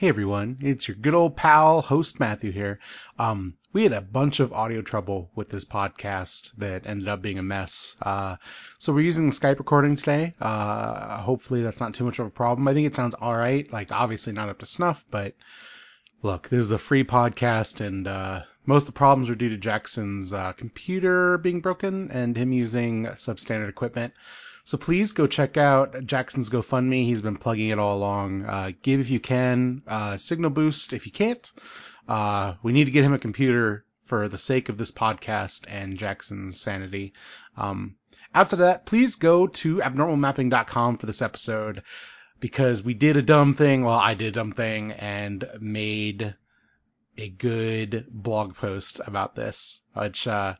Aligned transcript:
Hey 0.00 0.08
everyone, 0.08 0.56
it's 0.62 0.88
your 0.88 0.94
good 0.94 1.12
old 1.12 1.36
pal, 1.36 1.82
host 1.82 2.20
Matthew 2.20 2.52
here. 2.52 2.80
Um, 3.18 3.52
we 3.74 3.82
had 3.82 3.92
a 3.92 4.00
bunch 4.00 4.40
of 4.40 4.50
audio 4.50 4.80
trouble 4.80 5.30
with 5.34 5.50
this 5.50 5.66
podcast 5.66 6.52
that 6.56 6.86
ended 6.86 7.06
up 7.06 7.20
being 7.20 7.38
a 7.38 7.42
mess. 7.42 7.96
Uh, 8.00 8.36
so 8.78 8.94
we're 8.94 9.04
using 9.04 9.30
Skype 9.30 9.58
recording 9.58 9.96
today. 9.96 10.32
Uh, 10.40 11.18
hopefully 11.18 11.60
that's 11.60 11.80
not 11.80 11.92
too 11.92 12.04
much 12.04 12.18
of 12.18 12.24
a 12.24 12.30
problem. 12.30 12.66
I 12.66 12.72
think 12.72 12.86
it 12.86 12.94
sounds 12.94 13.14
alright, 13.14 13.70
like 13.70 13.92
obviously 13.92 14.32
not 14.32 14.48
up 14.48 14.60
to 14.60 14.64
snuff, 14.64 15.04
but 15.10 15.34
look, 16.22 16.48
this 16.48 16.60
is 16.60 16.70
a 16.70 16.78
free 16.78 17.04
podcast 17.04 17.86
and, 17.86 18.08
uh, 18.08 18.40
most 18.64 18.84
of 18.84 18.94
the 18.94 18.98
problems 18.98 19.28
are 19.28 19.34
due 19.34 19.50
to 19.50 19.58
Jackson's, 19.58 20.32
uh, 20.32 20.52
computer 20.52 21.36
being 21.36 21.60
broken 21.60 22.10
and 22.10 22.38
him 22.38 22.54
using 22.54 23.04
substandard 23.04 23.68
equipment. 23.68 24.14
So 24.64 24.78
please 24.78 25.12
go 25.12 25.26
check 25.26 25.56
out 25.56 26.04
Jackson's 26.04 26.50
GoFundMe. 26.50 27.04
He's 27.04 27.22
been 27.22 27.36
plugging 27.36 27.68
it 27.70 27.78
all 27.78 27.96
along. 27.96 28.44
Uh, 28.44 28.72
give 28.82 29.00
if 29.00 29.10
you 29.10 29.20
can. 29.20 29.82
Uh, 29.86 30.16
signal 30.16 30.50
boost 30.50 30.92
if 30.92 31.06
you 31.06 31.12
can't. 31.12 31.50
Uh, 32.08 32.54
we 32.62 32.72
need 32.72 32.84
to 32.84 32.90
get 32.90 33.04
him 33.04 33.14
a 33.14 33.18
computer 33.18 33.84
for 34.04 34.28
the 34.28 34.38
sake 34.38 34.68
of 34.68 34.76
this 34.76 34.90
podcast 34.90 35.66
and 35.68 35.96
Jackson's 35.96 36.60
sanity. 36.60 37.12
Um, 37.56 37.96
outside 38.34 38.56
of 38.56 38.66
that, 38.66 38.86
please 38.86 39.16
go 39.16 39.46
to 39.46 39.76
abnormalmapping.com 39.76 40.98
for 40.98 41.06
this 41.06 41.22
episode 41.22 41.82
because 42.40 42.82
we 42.82 42.94
did 42.94 43.16
a 43.16 43.22
dumb 43.22 43.54
thing. 43.54 43.84
Well, 43.84 43.98
I 43.98 44.14
did 44.14 44.28
a 44.28 44.32
dumb 44.32 44.52
thing 44.52 44.92
and 44.92 45.48
made 45.60 46.34
a 47.16 47.28
good 47.28 48.06
blog 48.10 48.56
post 48.56 49.00
about 49.06 49.34
this, 49.34 49.80
which, 49.94 50.26
uh, 50.26 50.54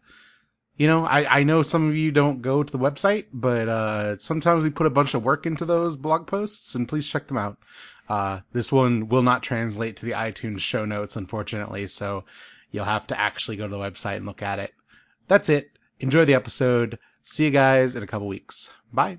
you 0.80 0.87
know, 0.87 1.05
I, 1.05 1.41
I 1.41 1.43
know 1.43 1.62
some 1.62 1.87
of 1.89 1.95
you 1.95 2.11
don't 2.11 2.41
go 2.41 2.62
to 2.62 2.73
the 2.73 2.79
website, 2.79 3.27
but 3.34 3.69
uh, 3.69 4.16
sometimes 4.16 4.65
we 4.65 4.71
put 4.71 4.87
a 4.87 4.97
bunch 4.98 5.12
of 5.12 5.23
work 5.23 5.45
into 5.45 5.66
those 5.66 5.95
blog 5.95 6.27
posts, 6.27 6.75
and 6.75 6.88
please 6.88 7.07
check 7.07 7.27
them 7.27 7.37
out. 7.37 7.59
Uh, 8.09 8.41
this 8.52 8.73
one 8.73 9.11
will 9.11 9.21
not 9.21 9.43
translate 9.43 9.97
to 9.97 10.07
the 10.07 10.12
iTunes 10.12 10.61
show 10.61 10.87
notes, 10.87 11.16
unfortunately, 11.16 11.87
so 11.87 12.24
you'll 12.71 12.87
have 12.87 13.07
to 13.09 13.21
actually 13.21 13.59
go 13.59 13.65
to 13.65 13.71
the 13.71 13.77
website 13.77 14.16
and 14.16 14.24
look 14.24 14.41
at 14.41 14.59
it. 14.59 14.73
That's 15.29 15.51
it. 15.51 15.71
Enjoy 15.99 16.24
the 16.24 16.32
episode. 16.32 16.99
See 17.24 17.45
you 17.45 17.51
guys 17.51 17.95
in 17.95 18.02
a 18.02 18.07
couple 18.07 18.26
weeks. 18.26 18.73
Bye. 18.91 19.19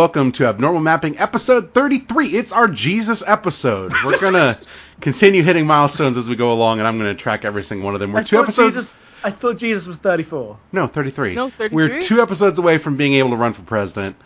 Welcome 0.00 0.32
to 0.32 0.46
Abnormal 0.46 0.80
Mapping 0.80 1.18
episode 1.18 1.74
33. 1.74 2.28
It's 2.28 2.52
our 2.52 2.66
Jesus 2.66 3.22
episode. 3.26 3.92
We're 4.02 4.18
gonna 4.18 4.56
continue 5.02 5.42
hitting 5.42 5.66
milestones 5.66 6.16
as 6.16 6.26
we 6.26 6.36
go 6.36 6.54
along, 6.54 6.78
and 6.78 6.88
I'm 6.88 6.96
gonna 6.96 7.14
track 7.14 7.44
every 7.44 7.62
single 7.62 7.84
one 7.84 7.92
of 7.92 8.00
them. 8.00 8.14
We're 8.14 8.20
I 8.20 8.22
two 8.22 8.38
episodes. 8.38 8.76
Jesus, 8.76 8.98
I 9.22 9.30
thought 9.30 9.58
Jesus 9.58 9.86
was 9.86 9.98
34. 9.98 10.58
No, 10.72 10.86
33. 10.86 11.34
No, 11.34 11.50
33? 11.50 11.68
We're 11.76 12.00
two 12.00 12.22
episodes 12.22 12.58
away 12.58 12.78
from 12.78 12.96
being 12.96 13.12
able 13.12 13.28
to 13.28 13.36
run 13.36 13.52
for 13.52 13.60
president. 13.60 14.16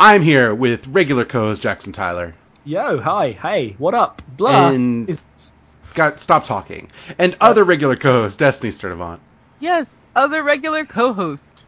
I'm 0.00 0.22
here 0.22 0.52
with 0.52 0.88
regular 0.88 1.24
co-host 1.24 1.62
Jackson 1.62 1.92
Tyler. 1.92 2.34
Yo, 2.64 2.98
hi, 2.98 3.30
hey, 3.30 3.76
what 3.78 3.94
up? 3.94 4.22
Blah. 4.36 4.70
And- 4.70 5.08
It's, 5.08 5.52
Got 5.94 6.18
stop 6.18 6.46
talking. 6.46 6.90
And 7.16 7.36
other 7.40 7.62
regular 7.62 7.94
co-host 7.94 8.40
Destiny 8.40 8.72
Sturdivant. 8.72 9.20
Yes, 9.60 9.96
other 10.16 10.42
regular 10.42 10.84
co-host. 10.84 11.62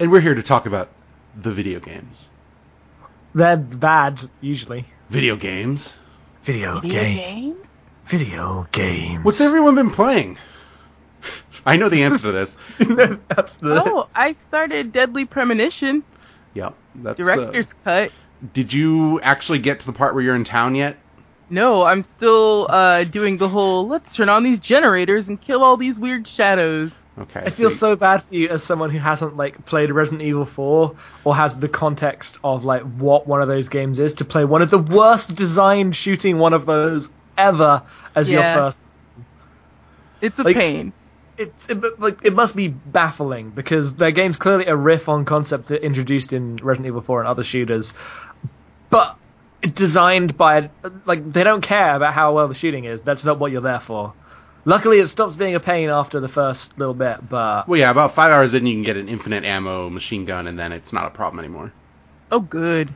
And 0.00 0.10
we're 0.10 0.22
here 0.22 0.34
to 0.34 0.42
talk 0.42 0.64
about 0.64 0.88
the 1.36 1.52
video 1.52 1.78
games. 1.78 2.30
They're 3.34 3.56
bad, 3.56 4.20
usually. 4.40 4.84
Video 5.10 5.36
games. 5.36 5.96
Video, 6.42 6.80
games? 6.80 7.86
Video 8.06 8.66
game. 8.72 9.22
What's 9.22 9.40
everyone 9.40 9.74
been 9.74 9.90
playing? 9.90 10.38
I 11.66 11.76
know 11.76 11.88
the 11.88 12.02
answer 12.02 12.18
to 12.18 12.32
this. 12.32 12.56
That's 13.28 13.56
the. 13.58 13.82
Oh, 13.84 14.04
I 14.14 14.32
started 14.32 14.92
Deadly 14.92 15.24
Premonition 15.24 16.02
Yep. 16.54 16.74
That's 16.96 17.20
uh, 17.20 17.22
director's 17.22 17.72
cut. 17.84 18.12
Did 18.52 18.72
you 18.72 19.20
actually 19.20 19.60
get 19.60 19.80
to 19.80 19.86
the 19.86 19.92
part 19.92 20.14
where 20.14 20.22
you're 20.22 20.34
in 20.34 20.44
town 20.44 20.74
yet? 20.74 20.96
No, 21.48 21.82
I'm 21.82 22.02
still 22.02 22.66
uh 22.70 23.04
doing 23.04 23.36
the 23.36 23.48
whole 23.48 23.86
let's 23.86 24.16
turn 24.16 24.28
on 24.28 24.42
these 24.42 24.58
generators 24.58 25.28
and 25.28 25.40
kill 25.40 25.62
all 25.62 25.76
these 25.76 25.98
weird 25.98 26.26
shadows. 26.26 26.92
Okay. 27.18 27.40
I 27.44 27.50
feel 27.50 27.68
you- 27.68 27.74
so 27.74 27.94
bad 27.94 28.22
for 28.22 28.34
you 28.34 28.48
as 28.48 28.62
someone 28.62 28.88
who 28.90 28.98
hasn't 28.98 29.36
like 29.36 29.66
played 29.66 29.90
Resident 29.92 30.26
Evil 30.26 30.44
4 30.46 30.94
or 31.24 31.36
has 31.36 31.58
the 31.58 31.68
context 31.68 32.38
of 32.42 32.64
like 32.64 32.82
what 32.82 33.26
one 33.26 33.42
of 33.42 33.48
those 33.48 33.68
games 33.68 33.98
is 33.98 34.14
to 34.14 34.24
play 34.24 34.44
one 34.44 34.62
of 34.62 34.70
the 34.70 34.78
worst 34.78 35.36
designed 35.36 35.94
shooting 35.94 36.38
one 36.38 36.54
of 36.54 36.64
those 36.66 37.10
ever 37.36 37.82
as 38.14 38.30
Yeah. 38.30 38.54
your 38.54 38.62
first. 38.64 38.80
It's 40.22 40.38
a 40.38 40.42
Like- 40.42 40.56
pain. 40.56 40.92
It's 41.38 41.66
it, 41.68 42.00
like 42.00 42.20
it 42.24 42.34
must 42.34 42.54
be 42.54 42.68
baffling 42.68 43.50
because 43.50 43.94
their 43.94 44.10
game's 44.10 44.36
clearly 44.36 44.66
a 44.66 44.76
riff 44.76 45.08
on 45.08 45.24
concepts 45.24 45.70
introduced 45.70 46.32
in 46.32 46.56
Resident 46.62 46.86
Evil 46.88 47.00
4 47.00 47.20
and 47.20 47.28
other 47.28 47.42
shooters, 47.42 47.94
but 48.90 49.16
designed 49.74 50.36
by 50.36 50.68
like 51.06 51.30
they 51.32 51.42
don't 51.42 51.62
care 51.62 51.94
about 51.94 52.12
how 52.14 52.34
well 52.34 52.48
the 52.48 52.54
shooting 52.54 52.84
is. 52.84 53.00
That's 53.02 53.24
not 53.24 53.38
what 53.38 53.50
you're 53.50 53.62
there 53.62 53.80
for. 53.80 54.12
Luckily, 54.64 55.00
it 55.00 55.08
stops 55.08 55.34
being 55.34 55.54
a 55.54 55.60
pain 55.60 55.88
after 55.90 56.20
the 56.20 56.28
first 56.28 56.78
little 56.78 56.94
bit, 56.94 57.28
but 57.28 57.66
Well, 57.68 57.80
yeah, 57.80 57.90
about 57.90 58.12
five 58.12 58.30
hours 58.30 58.54
in, 58.54 58.64
you 58.66 58.74
can 58.74 58.84
get 58.84 58.96
an 58.96 59.08
infinite 59.08 59.44
ammo 59.44 59.90
machine 59.90 60.24
gun, 60.24 60.46
and 60.46 60.58
then 60.58 60.70
it's 60.72 60.92
not 60.92 61.06
a 61.06 61.10
problem 61.10 61.40
anymore. 61.40 61.72
Oh, 62.30 62.40
good. 62.40 62.94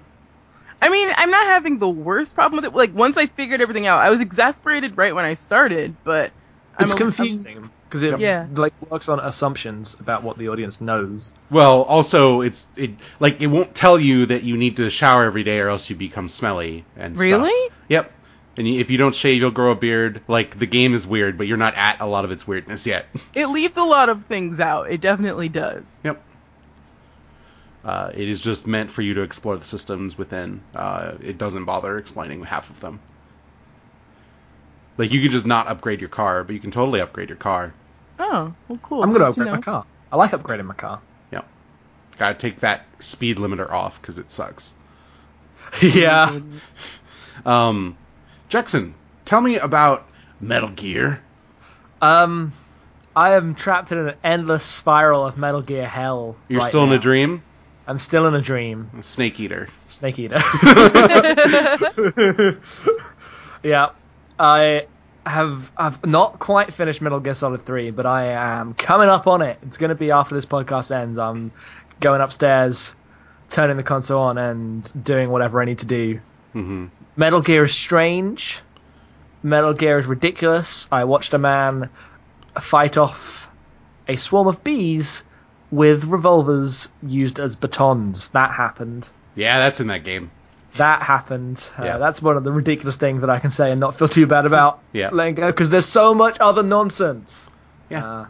I 0.81 0.89
mean, 0.89 1.09
I'm 1.17 1.31
not 1.31 1.47
having 1.47 1.79
the 1.79 1.89
worst 1.89 2.35
problem 2.35 2.63
with 2.63 2.73
it. 2.73 2.77
Like 2.77 2.95
once 2.95 3.17
I 3.17 3.27
figured 3.27 3.61
everything 3.61 3.87
out, 3.87 3.99
I 3.99 4.11
was 4.11 4.21
exasperated 4.21 4.97
right 4.97 5.15
when 5.15 5.25
I 5.25 5.35
started, 5.35 5.97
but 6.05 6.27
it's 6.27 6.35
I'm 6.79 6.87
a- 6.87 6.91
I'm- 6.91 6.97
confusing 6.97 7.71
because 7.89 8.03
it 8.03 8.19
Yeah. 8.21 8.47
like 8.55 8.75
works 8.91 9.09
on 9.09 9.19
assumptions 9.21 9.97
about 9.99 10.23
what 10.23 10.39
the 10.39 10.49
audience 10.49 10.81
knows. 10.81 11.33
Well, 11.51 11.83
also, 11.83 12.43
it's 12.43 12.67
it 12.77 12.91
like 13.21 13.41
it 13.41 13.47
won't 13.49 13.75
tell 13.75 13.99
you 13.99 14.27
that 14.27 14.43
you 14.45 14.57
need 14.57 14.77
to 14.77 14.91
shower 14.91 15.25
every 15.25 15.43
day, 15.45 15.59
or 15.61 15.69
else 15.69 15.89
you 15.91 15.97
become 15.97 16.29
smelly 16.29 16.85
and 16.97 17.17
stuff. 17.17 17.21
Really? 17.27 17.71
Yep. 17.89 18.13
And 18.59 18.67
if 18.67 18.91
you 18.91 18.97
don't 18.97 19.15
shave, 19.15 19.41
you'll 19.41 19.51
grow 19.51 19.73
a 19.73 19.75
beard. 19.75 20.23
Like 20.29 20.59
the 20.59 20.67
game 20.67 20.95
is 20.95 21.07
weird, 21.07 21.37
but 21.37 21.47
you're 21.47 21.57
not 21.57 21.75
at 21.75 22.01
a 22.01 22.07
lot 22.07 22.25
of 22.25 22.31
its 22.31 22.47
weirdness 22.47 22.87
yet. 22.87 23.07
It 23.35 23.49
leaves 23.49 23.77
a 23.77 23.83
lot 23.83 24.09
of 24.09 24.25
things 24.25 24.61
out. 24.61 24.91
It 24.91 25.03
definitely 25.03 25.51
does. 25.51 25.99
Yep. 26.05 26.23
Uh, 27.85 28.11
it 28.15 28.29
is 28.29 28.41
just 28.41 28.67
meant 28.67 28.91
for 28.91 29.03
you 29.03 29.15
to 29.15 29.21
explore 29.21 29.57
the 29.59 29.65
systems 29.65 30.17
within. 30.17 30.63
Uh, 30.75 31.13
it 31.21 31.37
doesn't 31.39 31.67
bother 31.67 31.99
explaining 31.99 32.43
half 32.43 32.71
of 32.71 32.81
them. 32.81 32.99
Like 34.97 35.13
you 35.13 35.21
can 35.21 35.31
just 35.31 35.47
not 35.47 35.69
upgrade 35.69 36.01
your 36.01 36.09
car, 36.09 36.43
but 36.45 36.55
you 36.55 36.61
can 36.61 36.71
totally 36.71 37.01
upgrade 37.01 37.29
your 37.29 37.37
car. 37.37 37.75
Oh, 38.19 38.55
well, 38.69 38.79
cool. 38.83 39.03
I'm 39.03 39.13
gonna 39.13 39.27
Good 39.27 39.35
to 39.35 39.41
upgrade 39.43 39.53
my 39.53 39.61
car. 39.61 39.85
I 40.11 40.17
like 40.17 40.31
upgrading 40.31 40.65
my 40.65 40.75
car. 40.75 41.01
Yep. 41.31 41.47
Gotta 42.19 42.35
take 42.35 42.61
that 42.61 42.87
speed 42.99 43.37
limiter 43.37 43.71
off 43.71 44.01
because 44.01 44.19
it 44.19 44.31
sucks. 44.31 44.75
yeah. 45.83 46.41
Um, 47.45 47.99
Jackson, 48.49 48.95
tell 49.25 49.41
me 49.41 49.59
about 49.59 50.07
Metal 50.41 50.71
Gear. 50.71 51.21
Um, 52.01 52.53
I 53.15 53.35
am 53.35 53.55
trapped 53.55 53.93
in 53.93 53.99
an 53.99 54.15
endless 54.23 54.63
spiral 54.63 55.25
of 55.25 55.37
Metal 55.37 55.63
Gear 55.63 55.87
hell. 55.87 56.37
You're 56.49 56.61
right 56.61 56.69
still 56.69 56.85
in 56.85 56.93
a 56.93 56.99
dream. 56.99 57.43
I'm 57.87 57.99
still 57.99 58.27
in 58.27 58.35
a 58.35 58.41
dream. 58.41 58.91
Snake 59.03 59.39
Eater. 59.39 59.69
Snake 59.87 60.19
Eater. 60.19 60.37
yeah, 63.63 63.91
I 64.39 64.87
have 65.25 65.71
I've 65.77 66.05
not 66.05 66.39
quite 66.39 66.73
finished 66.73 67.01
Metal 67.01 67.21
Gear 67.21 67.35
Solid 67.35 67.65
3, 67.65 67.91
but 67.93 68.07
I 68.07 68.27
am 68.27 68.75
coming 68.75 69.09
up 69.09 69.27
on 69.27 69.43
it. 69.43 69.59
It's 69.63 69.77
going 69.77 69.91
to 69.91 69.95
be 69.95 70.11
after 70.11 70.35
this 70.35 70.47
podcast 70.47 70.91
ends. 70.91 71.19
I'm 71.19 71.53
going 72.01 72.21
upstairs, 72.21 72.95
turning 73.49 73.77
the 73.77 73.83
console 73.83 74.23
on, 74.23 74.39
and 74.39 75.05
doing 75.05 75.31
whatever 75.31 75.63
I 75.63 75.65
need 75.65 75.79
to 75.79 75.87
do. 75.87 76.21
hmm 76.53 76.87
Metal 77.17 77.41
Gear 77.41 77.65
is 77.65 77.73
strange. 77.75 78.61
Metal 79.43 79.73
Gear 79.73 79.99
is 79.99 80.07
ridiculous. 80.07 80.89
I 80.93 81.05
watched 81.05 81.33
a 81.35 81.39
man 81.39 81.89
fight 82.61 82.97
off 82.97 83.49
a 84.09 84.17
swarm 84.17 84.47
of 84.47 84.63
bees 84.65 85.25
with 85.71 86.05
revolvers 86.05 86.89
used 87.03 87.39
as 87.39 87.57
batons. 87.57 88.29
That 88.29 88.53
happened. 88.53 89.09
Yeah, 89.35 89.59
that's 89.59 89.81
in 89.81 89.89
that 89.89 90.05
game. 90.05 90.31
that 90.77 91.01
happened. 91.03 91.71
Uh, 91.79 91.85
Yeah. 91.85 91.97
That's 91.99 92.21
one 92.21 92.37
of 92.37 92.45
the 92.45 92.53
ridiculous 92.53 92.97
things 92.97 93.23
that 93.23 93.31
I 93.31 93.39
can 93.39 93.51
say 93.51 93.71
and 93.71 93.81
not 93.81 93.95
feel 93.97 94.09
too 94.09 94.27
bad 94.27 94.45
about 94.45 94.81
Yeah. 94.93 95.09
letting 95.11 95.35
go 95.37 95.47
because 95.47 95.71
there's 95.71 95.87
so 95.87 96.13
much 96.15 96.37
other 96.39 96.63
nonsense. 96.63 97.49
Yeah. 97.89 98.05
Uh, 98.07 98.27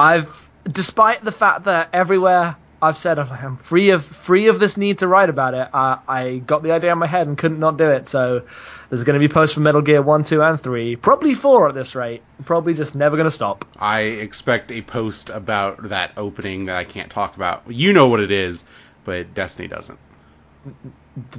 I've, 0.00 0.50
despite 0.64 1.24
the 1.24 1.30
fact 1.30 1.62
that 1.64 1.90
everywhere 1.92 2.56
I've 2.80 2.96
said 2.96 3.18
I'm, 3.18 3.30
I'm 3.32 3.56
free 3.56 3.90
of 3.90 4.04
free 4.04 4.46
of 4.46 4.60
this 4.60 4.76
need 4.76 4.98
to 4.98 5.08
write 5.08 5.28
about 5.28 5.54
it, 5.54 5.68
uh, 5.74 5.98
I 6.06 6.38
got 6.38 6.62
the 6.62 6.70
idea 6.72 6.92
in 6.92 6.98
my 6.98 7.06
head 7.06 7.26
and 7.26 7.36
couldn't 7.36 7.58
not 7.58 7.76
do 7.76 7.86
it. 7.90 8.06
So 8.06 8.42
there's 8.88 9.04
going 9.04 9.14
to 9.14 9.20
be 9.20 9.32
posts 9.32 9.54
for 9.54 9.60
Metal 9.60 9.82
Gear 9.82 10.00
One, 10.02 10.22
Two, 10.24 10.42
and 10.42 10.60
Three, 10.60 10.94
probably 10.96 11.34
four 11.34 11.68
at 11.68 11.74
this 11.74 11.94
rate. 11.94 12.22
Probably 12.44 12.74
just 12.74 12.94
never 12.94 13.16
going 13.16 13.26
to 13.26 13.30
stop. 13.32 13.64
I 13.78 14.02
expect 14.02 14.70
a 14.70 14.82
post 14.82 15.30
about 15.30 15.88
that 15.88 16.12
opening 16.16 16.66
that 16.66 16.76
I 16.76 16.84
can't 16.84 17.10
talk 17.10 17.34
about. 17.36 17.64
You 17.68 17.92
know 17.92 18.08
what 18.08 18.20
it 18.20 18.30
is, 18.30 18.64
but 19.04 19.34
Destiny 19.34 19.68
doesn't. 19.68 19.98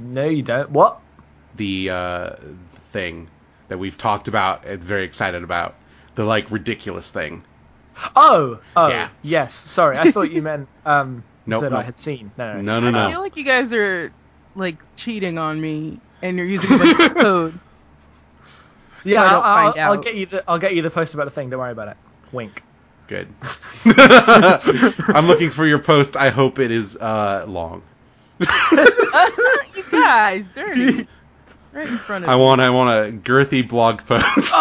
No, 0.00 0.24
you 0.26 0.42
don't. 0.42 0.70
What? 0.70 1.00
The 1.56 1.90
uh, 1.90 2.36
thing 2.92 3.28
that 3.68 3.78
we've 3.78 3.96
talked 3.96 4.28
about 4.28 4.66
and 4.66 4.82
very 4.82 5.04
excited 5.04 5.42
about. 5.42 5.74
The 6.16 6.24
like 6.24 6.50
ridiculous 6.50 7.10
thing. 7.10 7.44
Oh, 8.16 8.60
oh, 8.76 8.88
Yeah. 8.88 9.08
yes. 9.22 9.54
Sorry, 9.54 9.96
I 9.96 10.10
thought 10.10 10.30
you 10.30 10.42
meant 10.50 10.68
um, 10.84 11.22
Nope, 11.46 11.62
that 11.62 11.72
I 11.72 11.82
had 11.82 11.98
seen. 11.98 12.32
No, 12.36 12.60
No, 12.60 12.80
no, 12.80 12.90
I 12.90 12.90
no. 12.90 13.08
feel 13.08 13.20
like 13.20 13.36
you 13.36 13.44
guys 13.44 13.72
are 13.72 14.12
like 14.54 14.78
cheating 14.96 15.38
on 15.38 15.60
me, 15.60 16.00
and 16.22 16.36
you're 16.36 16.46
using 16.46 16.72
a 16.72 16.76
bunch 16.76 16.98
of 16.98 17.14
code. 17.14 17.60
Yeah, 19.04 19.22
I 19.22 19.26
I'll, 19.26 19.30
don't 19.30 19.44
I'll, 19.44 19.74
I'll 19.80 19.96
get 19.96 20.14
you 20.16 20.26
the 20.26 20.44
I'll 20.48 20.58
get 20.58 20.74
you 20.74 20.82
the 20.82 20.90
post 20.90 21.14
about 21.14 21.24
the 21.24 21.30
thing. 21.30 21.50
Don't 21.50 21.60
worry 21.60 21.72
about 21.72 21.88
it. 21.88 21.96
Wink. 22.32 22.64
Good. 23.06 23.34
I'm 25.14 25.26
looking 25.26 25.50
for 25.50 25.66
your 25.66 25.78
post. 25.80 26.16
I 26.16 26.30
hope 26.30 26.58
it 26.58 26.70
is 26.70 26.96
uh, 26.96 27.44
long. 27.48 27.82
you 28.72 29.84
guys, 29.90 30.46
dirty. 30.54 31.06
Right 31.72 31.88
in 31.88 31.98
front 31.98 32.24
of 32.24 32.30
I 32.30 32.36
me. 32.36 32.38
want 32.38 32.60
I 32.60 32.70
want 32.70 32.90
a 32.90 33.12
girthy 33.18 33.66
blog 33.66 34.00
post. 34.06 34.54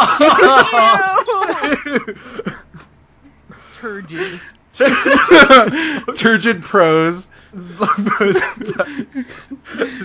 Turgid. 3.72 4.42
Turgid 6.18 6.62
prose. 6.62 7.28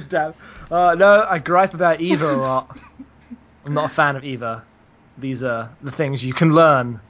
Damn. 0.08 0.34
Uh, 0.70 0.94
no, 0.94 1.26
I 1.28 1.38
gripe 1.38 1.75
about 1.75 2.00
Eva 2.00 2.34
a 2.34 2.37
lot. 2.37 2.81
I'm 3.66 3.75
not 3.75 3.90
a 3.90 3.94
fan 3.94 4.16
of 4.16 4.25
Eva. 4.25 4.64
These 5.19 5.43
are 5.43 5.70
the 5.82 5.90
things 5.90 6.25
you 6.25 6.32
can 6.32 6.55
learn 6.55 7.00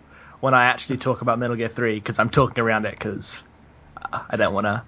when 0.41 0.53
I 0.55 0.65
actually 0.65 0.99
talk 0.99 1.23
about 1.23 1.39
Metal 1.39 1.57
Gear 1.57 1.69
3 1.69 1.95
because 1.95 2.19
I'm 2.19 2.31
talking 2.31 2.63
around 2.63 2.87
it 2.87 2.93
because 2.93 3.43
I 4.13 4.37
don't 4.37 4.53
want 4.53 4.67
to 4.67 4.83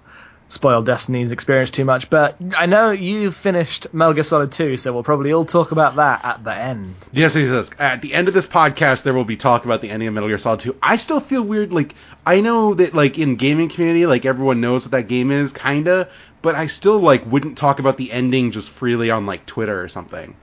spoil 0.47 0.81
Destiny's 0.81 1.31
experience 1.31 1.69
too 1.69 1.85
much. 1.85 2.09
But 2.09 2.37
I 2.57 2.65
know 2.65 2.91
you 2.91 3.31
finished 3.31 3.93
Metal 3.93 4.13
Gear 4.13 4.23
Solid 4.23 4.51
2, 4.51 4.77
so 4.77 4.93
we'll 4.93 5.03
probably 5.03 5.33
all 5.33 5.45
talk 5.45 5.71
about 5.71 5.95
that 5.97 6.23
at 6.23 6.43
the 6.43 6.53
end. 6.53 6.95
Yes, 7.11 7.35
yes, 7.35 7.49
yes. 7.49 7.69
At 7.79 8.01
the 8.01 8.13
end 8.13 8.27
of 8.27 8.33
this 8.33 8.47
podcast, 8.47 9.03
there 9.03 9.13
will 9.13 9.25
be 9.25 9.35
talk 9.37 9.65
about 9.65 9.81
the 9.81 9.89
ending 9.89 10.07
of 10.07 10.13
Metal 10.13 10.29
Gear 10.29 10.37
Solid 10.37 10.59
2. 10.61 10.77
I 10.81 10.95
still 10.95 11.19
feel 11.19 11.41
weird. 11.41 11.71
Like, 11.71 11.95
I 12.25 12.41
know 12.41 12.73
that, 12.73 12.93
like, 12.93 13.17
in 13.17 13.35
gaming 13.35 13.69
community, 13.69 14.05
like, 14.05 14.25
everyone 14.25 14.61
knows 14.61 14.85
what 14.85 14.91
that 14.91 15.07
game 15.07 15.31
is, 15.31 15.51
kinda, 15.51 16.07
but 16.41 16.55
I 16.55 16.67
still, 16.67 16.99
like, 16.99 17.29
wouldn't 17.29 17.57
talk 17.57 17.79
about 17.79 17.97
the 17.97 18.11
ending 18.11 18.51
just 18.51 18.69
freely 18.69 19.11
on, 19.11 19.25
like, 19.25 19.45
Twitter 19.45 19.81
or 19.81 19.89
something. 19.89 20.35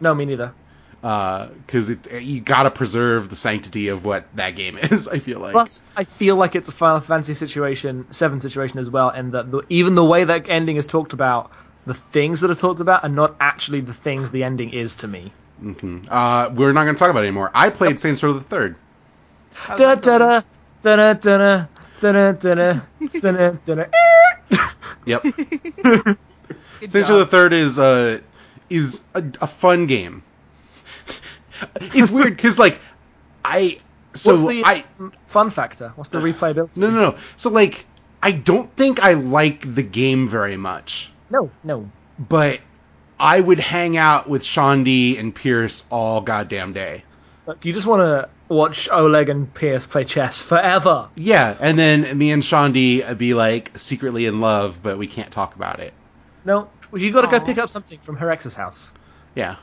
No, 0.00 0.14
me 0.14 0.24
neither. 0.24 0.52
Because 1.00 1.88
it 1.88 2.12
you 2.22 2.40
gotta 2.40 2.70
preserve 2.70 3.30
the 3.30 3.36
sanctity 3.36 3.88
of 3.88 4.04
what 4.04 4.26
that 4.36 4.54
game 4.56 4.76
is, 4.82 5.08
I 5.08 5.18
feel 5.18 5.40
like. 5.40 5.52
Plus, 5.52 5.86
I 5.96 6.04
feel 6.04 6.36
like 6.36 6.54
it's 6.54 6.68
a 6.68 6.72
Final 6.72 7.00
Fantasy 7.00 7.34
situation, 7.34 8.06
seven 8.10 8.38
situation 8.40 8.78
as 8.78 8.90
well, 8.90 9.08
and 9.08 9.32
that 9.32 9.50
the, 9.50 9.62
even 9.70 9.94
the 9.94 10.04
way 10.04 10.24
that 10.24 10.48
ending 10.48 10.76
is 10.76 10.86
talked 10.86 11.12
about, 11.14 11.50
the 11.86 11.94
things 11.94 12.40
that 12.40 12.50
are 12.50 12.54
talked 12.54 12.80
about 12.80 13.02
are 13.02 13.08
not 13.08 13.34
actually 13.40 13.80
the 13.80 13.94
things 13.94 14.30
the 14.30 14.44
ending 14.44 14.74
is 14.74 14.94
to 14.96 15.08
me. 15.08 15.32
Uh, 16.08 16.50
we're 16.54 16.72
not 16.72 16.84
gonna 16.84 16.98
talk 16.98 17.10
about 17.10 17.20
it 17.24 17.28
anymore. 17.28 17.50
I 17.54 17.70
played 17.70 17.98
Saints 17.98 18.22
Row 18.22 18.32
the 18.34 18.40
Third. 18.40 18.76
How's 19.52 19.78
Da 19.78 19.94
that 19.94 20.02
da 20.02 20.18
going? 20.18 20.42
da 20.82 20.96
da 20.96 21.12
da 21.14 21.66
da 22.00 22.32
da 22.32 22.32
da 22.32 22.80
da 23.20 23.50
da 23.64 23.74
da. 23.74 23.84
Yep. 25.06 25.22
Good 25.22 26.92
Saints. 26.92 27.08
Row 27.10 27.18
the 27.18 27.26
Third 27.26 27.52
is 27.52 27.78
uh 27.78 28.20
is 28.68 29.00
a, 29.14 29.24
a 29.40 29.46
fun 29.46 29.86
game. 29.86 30.22
it's 31.80 32.10
weird 32.10 32.36
because 32.36 32.58
like 32.58 32.80
I 33.44 33.78
so 34.14 34.32
What's 34.32 34.48
the 34.48 34.64
I 34.64 34.84
fun 35.26 35.50
factor? 35.50 35.92
What's 35.96 36.10
the 36.10 36.18
replayability? 36.28 36.78
no 36.78 36.90
no 36.90 37.10
no 37.12 37.18
so 37.36 37.50
like 37.50 37.86
I 38.22 38.32
don't 38.32 38.74
think 38.76 39.02
I 39.02 39.14
like 39.14 39.74
the 39.74 39.82
game 39.82 40.28
very 40.28 40.56
much, 40.56 41.10
no, 41.30 41.50
no. 41.64 41.90
but 42.18 42.60
I 43.18 43.40
would 43.40 43.58
hang 43.58 43.96
out 43.96 44.28
with 44.28 44.42
Shaundi 44.42 45.18
and 45.18 45.34
Pierce 45.34 45.84
all 45.90 46.20
goddamn 46.20 46.74
day. 46.74 47.02
But 47.46 47.64
you 47.64 47.72
just 47.72 47.86
want 47.86 48.00
to 48.00 48.28
watch 48.54 48.90
Oleg 48.90 49.30
and 49.30 49.52
Pierce 49.54 49.86
play 49.86 50.04
chess 50.04 50.42
forever. 50.42 51.08
Yeah, 51.16 51.56
and 51.60 51.78
then 51.78 52.18
me 52.18 52.30
and 52.30 52.42
Shaundi 52.42 53.08
uh, 53.08 53.14
be 53.14 53.32
like 53.32 53.72
secretly 53.78 54.26
in 54.26 54.40
love, 54.40 54.80
but 54.82 54.98
we 54.98 55.06
can't 55.06 55.30
talk 55.30 55.56
about 55.56 55.80
it. 55.80 55.94
No, 56.44 56.68
you 56.92 57.10
got 57.12 57.22
to 57.22 57.28
go 57.28 57.36
Aw. 57.36 57.46
pick 57.46 57.56
up 57.58 57.70
something 57.70 57.98
from 58.00 58.16
her 58.16 58.30
ex's 58.30 58.54
house. 58.54 58.92
Yeah. 59.34 59.56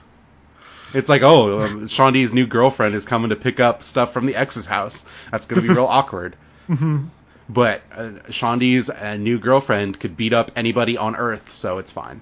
It's 0.93 1.09
like, 1.09 1.21
oh, 1.23 1.59
um, 1.59 1.87
Shaundi's 1.87 2.33
new 2.33 2.47
girlfriend 2.47 2.95
is 2.95 3.05
coming 3.05 3.29
to 3.29 3.35
pick 3.35 3.59
up 3.59 3.83
stuff 3.83 4.13
from 4.13 4.25
the 4.25 4.35
ex's 4.35 4.65
house. 4.65 5.03
That's 5.31 5.45
going 5.45 5.61
to 5.61 5.67
be 5.67 5.69
real 5.73 5.85
awkward. 5.87 6.37
But 7.49 7.83
uh, 7.91 8.11
Shaundi's 8.29 8.89
uh, 8.89 9.17
new 9.17 9.39
girlfriend 9.39 9.99
could 9.99 10.15
beat 10.17 10.33
up 10.33 10.51
anybody 10.55 10.97
on 10.97 11.15
Earth, 11.15 11.49
so 11.49 11.77
it's 11.77 11.91
fine. 11.91 12.21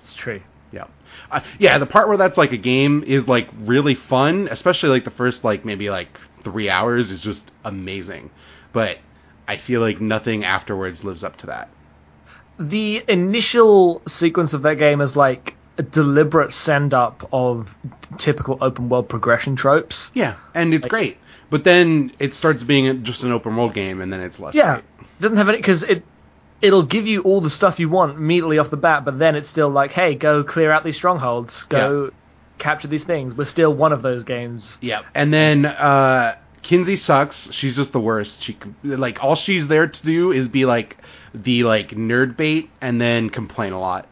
It's 0.00 0.14
true. 0.14 0.42
Yeah. 0.72 0.86
Uh, 1.30 1.40
yeah, 1.58 1.78
the 1.78 1.86
part 1.86 2.08
where 2.08 2.16
that's 2.16 2.38
like 2.38 2.52
a 2.52 2.56
game 2.58 3.04
is 3.06 3.28
like 3.28 3.50
really 3.54 3.94
fun, 3.94 4.48
especially 4.50 4.90
like 4.90 5.04
the 5.04 5.10
first 5.10 5.44
like 5.44 5.64
maybe 5.64 5.90
like 5.90 6.18
three 6.42 6.70
hours 6.70 7.10
is 7.10 7.22
just 7.22 7.50
amazing. 7.64 8.30
But 8.72 8.98
I 9.48 9.58
feel 9.58 9.80
like 9.82 10.00
nothing 10.00 10.44
afterwards 10.44 11.04
lives 11.04 11.24
up 11.24 11.36
to 11.38 11.46
that. 11.48 11.74
the 12.58 13.04
initial 13.08 14.02
sequence 14.06 14.52
of 14.52 14.62
that 14.62 14.78
game 14.78 15.00
is 15.00 15.16
like 15.16 15.56
a 15.78 15.82
deliberate 15.82 16.52
send 16.52 16.92
up 16.94 17.28
of 17.32 17.76
typical 18.18 18.58
open 18.60 18.88
world 18.88 19.08
progression 19.08 19.56
tropes. 19.56 20.10
Yeah, 20.14 20.34
and 20.54 20.74
it's 20.74 20.86
great. 20.88 21.16
But 21.50 21.64
then 21.64 22.12
it 22.18 22.34
starts 22.34 22.62
being 22.62 23.04
just 23.04 23.22
an 23.24 23.32
open 23.32 23.56
world 23.56 23.74
game, 23.74 24.00
and 24.00 24.12
then 24.12 24.20
it's 24.20 24.40
less 24.40 24.54
Yeah, 24.54 24.74
great. 24.74 25.20
doesn't 25.20 25.36
have 25.36 25.48
any 25.48 25.58
because 25.58 25.82
it 25.82 26.02
it'll 26.60 26.82
give 26.84 27.06
you 27.06 27.22
all 27.22 27.40
the 27.40 27.50
stuff 27.50 27.80
you 27.80 27.88
want 27.88 28.16
immediately 28.16 28.58
off 28.58 28.70
the 28.70 28.76
bat, 28.76 29.04
but 29.04 29.18
then 29.18 29.34
it's 29.34 29.48
still 29.48 29.68
like, 29.68 29.92
hey, 29.92 30.14
go 30.14 30.44
clear 30.44 30.70
out 30.70 30.84
these 30.84 30.96
strongholds, 30.96 31.64
go 31.64 32.10
capture 32.58 32.86
these 32.88 33.04
things. 33.04 33.34
We're 33.34 33.44
still 33.46 33.74
one 33.74 33.92
of 33.92 34.02
those 34.02 34.24
games. 34.24 34.78
Yeah, 34.80 35.02
and 35.14 35.32
then 35.32 35.66
uh, 35.66 36.36
Kinzie 36.62 36.96
sucks. 36.96 37.50
She's 37.52 37.76
just 37.76 37.92
the 37.92 38.00
worst. 38.00 38.42
She 38.42 38.56
like 38.84 39.22
all 39.24 39.34
she's 39.34 39.68
there 39.68 39.86
to 39.88 40.02
do 40.04 40.32
is 40.32 40.48
be 40.48 40.64
like 40.64 40.96
the 41.34 41.64
like 41.64 41.90
nerd 41.90 42.36
bait 42.36 42.70
and 42.80 43.00
then 43.00 43.28
complain 43.30 43.72
a 43.72 43.80
lot. 43.80 44.06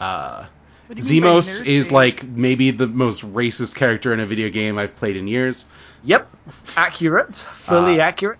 Uh, 0.00 0.46
What 0.86 0.98
do 0.98 1.04
you 1.06 1.20
mean 1.20 1.22
by 1.22 1.28
Zimos 1.38 1.66
is 1.66 1.90
like 1.92 2.24
maybe 2.24 2.70
the 2.70 2.86
most 2.86 3.22
racist 3.32 3.74
character 3.74 4.12
in 4.12 4.20
a 4.20 4.26
video 4.26 4.50
game 4.50 4.78
I've 4.78 4.94
played 4.96 5.16
in 5.16 5.26
years. 5.26 5.66
Yep, 6.04 6.28
accurate, 6.76 7.34
fully 7.34 8.00
Uh, 8.00 8.04
accurate. 8.04 8.38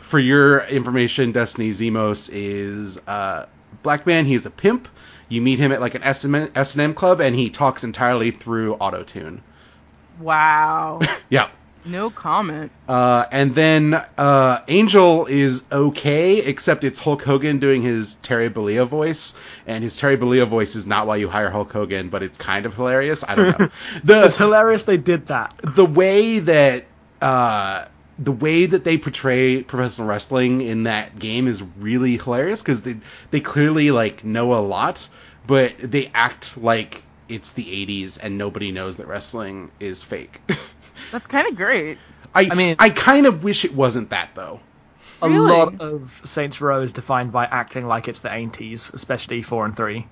For 0.00 0.18
your 0.18 0.60
information, 0.64 1.32
Destiny 1.32 1.70
Zimos 1.70 2.30
is 2.32 2.98
uh, 3.06 3.46
black 3.82 4.06
man. 4.06 4.24
He's 4.24 4.46
a 4.46 4.50
pimp. 4.50 4.88
You 5.28 5.42
meet 5.42 5.58
him 5.58 5.72
at 5.72 5.80
like 5.80 5.94
an 5.94 6.02
S 6.02 6.24
and 6.24 6.50
M 6.80 6.94
club, 6.94 7.20
and 7.20 7.34
he 7.36 7.50
talks 7.50 7.84
entirely 7.84 8.30
through 8.30 8.76
autotune. 8.76 9.40
Wow. 10.20 11.00
Yeah. 11.30 11.48
No 11.84 12.10
comment. 12.10 12.70
Uh, 12.88 13.24
and 13.32 13.54
then 13.54 13.94
uh, 14.16 14.62
Angel 14.68 15.26
is 15.26 15.64
okay, 15.72 16.38
except 16.38 16.84
it's 16.84 16.98
Hulk 17.00 17.22
Hogan 17.22 17.58
doing 17.58 17.82
his 17.82 18.16
Terry 18.16 18.48
Bollea 18.50 18.86
voice, 18.86 19.34
and 19.66 19.82
his 19.82 19.96
Terry 19.96 20.16
Bollea 20.16 20.46
voice 20.46 20.76
is 20.76 20.86
not 20.86 21.06
why 21.06 21.16
you 21.16 21.28
hire 21.28 21.50
Hulk 21.50 21.72
Hogan, 21.72 22.08
but 22.08 22.22
it's 22.22 22.38
kind 22.38 22.66
of 22.66 22.74
hilarious. 22.74 23.24
I 23.26 23.34
don't 23.34 23.58
know. 23.58 23.68
the, 24.04 24.24
It's 24.26 24.36
hilarious 24.36 24.84
they 24.84 24.96
did 24.96 25.26
that. 25.26 25.54
the 25.62 25.84
way 25.86 26.38
that 26.38 26.84
uh, 27.20 27.86
the 28.18 28.32
way 28.32 28.66
that 28.66 28.84
they 28.84 28.98
portray 28.98 29.62
professional 29.62 30.06
wrestling 30.06 30.60
in 30.60 30.84
that 30.84 31.18
game 31.18 31.48
is 31.48 31.62
really 31.78 32.16
hilarious 32.16 32.62
because 32.62 32.82
they 32.82 32.96
they 33.30 33.40
clearly 33.40 33.90
like 33.90 34.24
know 34.24 34.54
a 34.54 34.60
lot, 34.62 35.08
but 35.46 35.74
they 35.78 36.10
act 36.14 36.56
like 36.58 37.02
it's 37.28 37.52
the 37.52 37.64
80s 37.64 38.18
and 38.22 38.36
nobody 38.36 38.70
knows 38.72 38.98
that 38.98 39.06
wrestling 39.06 39.70
is 39.80 40.02
fake. 40.02 40.40
That's 41.10 41.26
kind 41.26 41.46
of 41.48 41.56
great. 41.56 41.98
I, 42.34 42.48
I 42.50 42.54
mean- 42.54 42.76
I 42.78 42.90
kind 42.90 43.26
of 43.26 43.44
wish 43.44 43.64
it 43.64 43.74
wasn't 43.74 44.10
that 44.10 44.30
though. 44.34 44.60
A 45.20 45.28
Really? 45.28 45.52
lot 45.52 45.80
of 45.80 46.20
Saints 46.24 46.60
Row 46.60 46.80
is 46.82 46.90
defined 46.90 47.30
by 47.30 47.44
acting 47.44 47.86
like 47.86 48.08
it's 48.08 48.20
the 48.20 48.28
80s, 48.30 48.92
especially 48.92 49.42
4 49.42 49.66
and 49.66 49.76
3. 49.76 50.06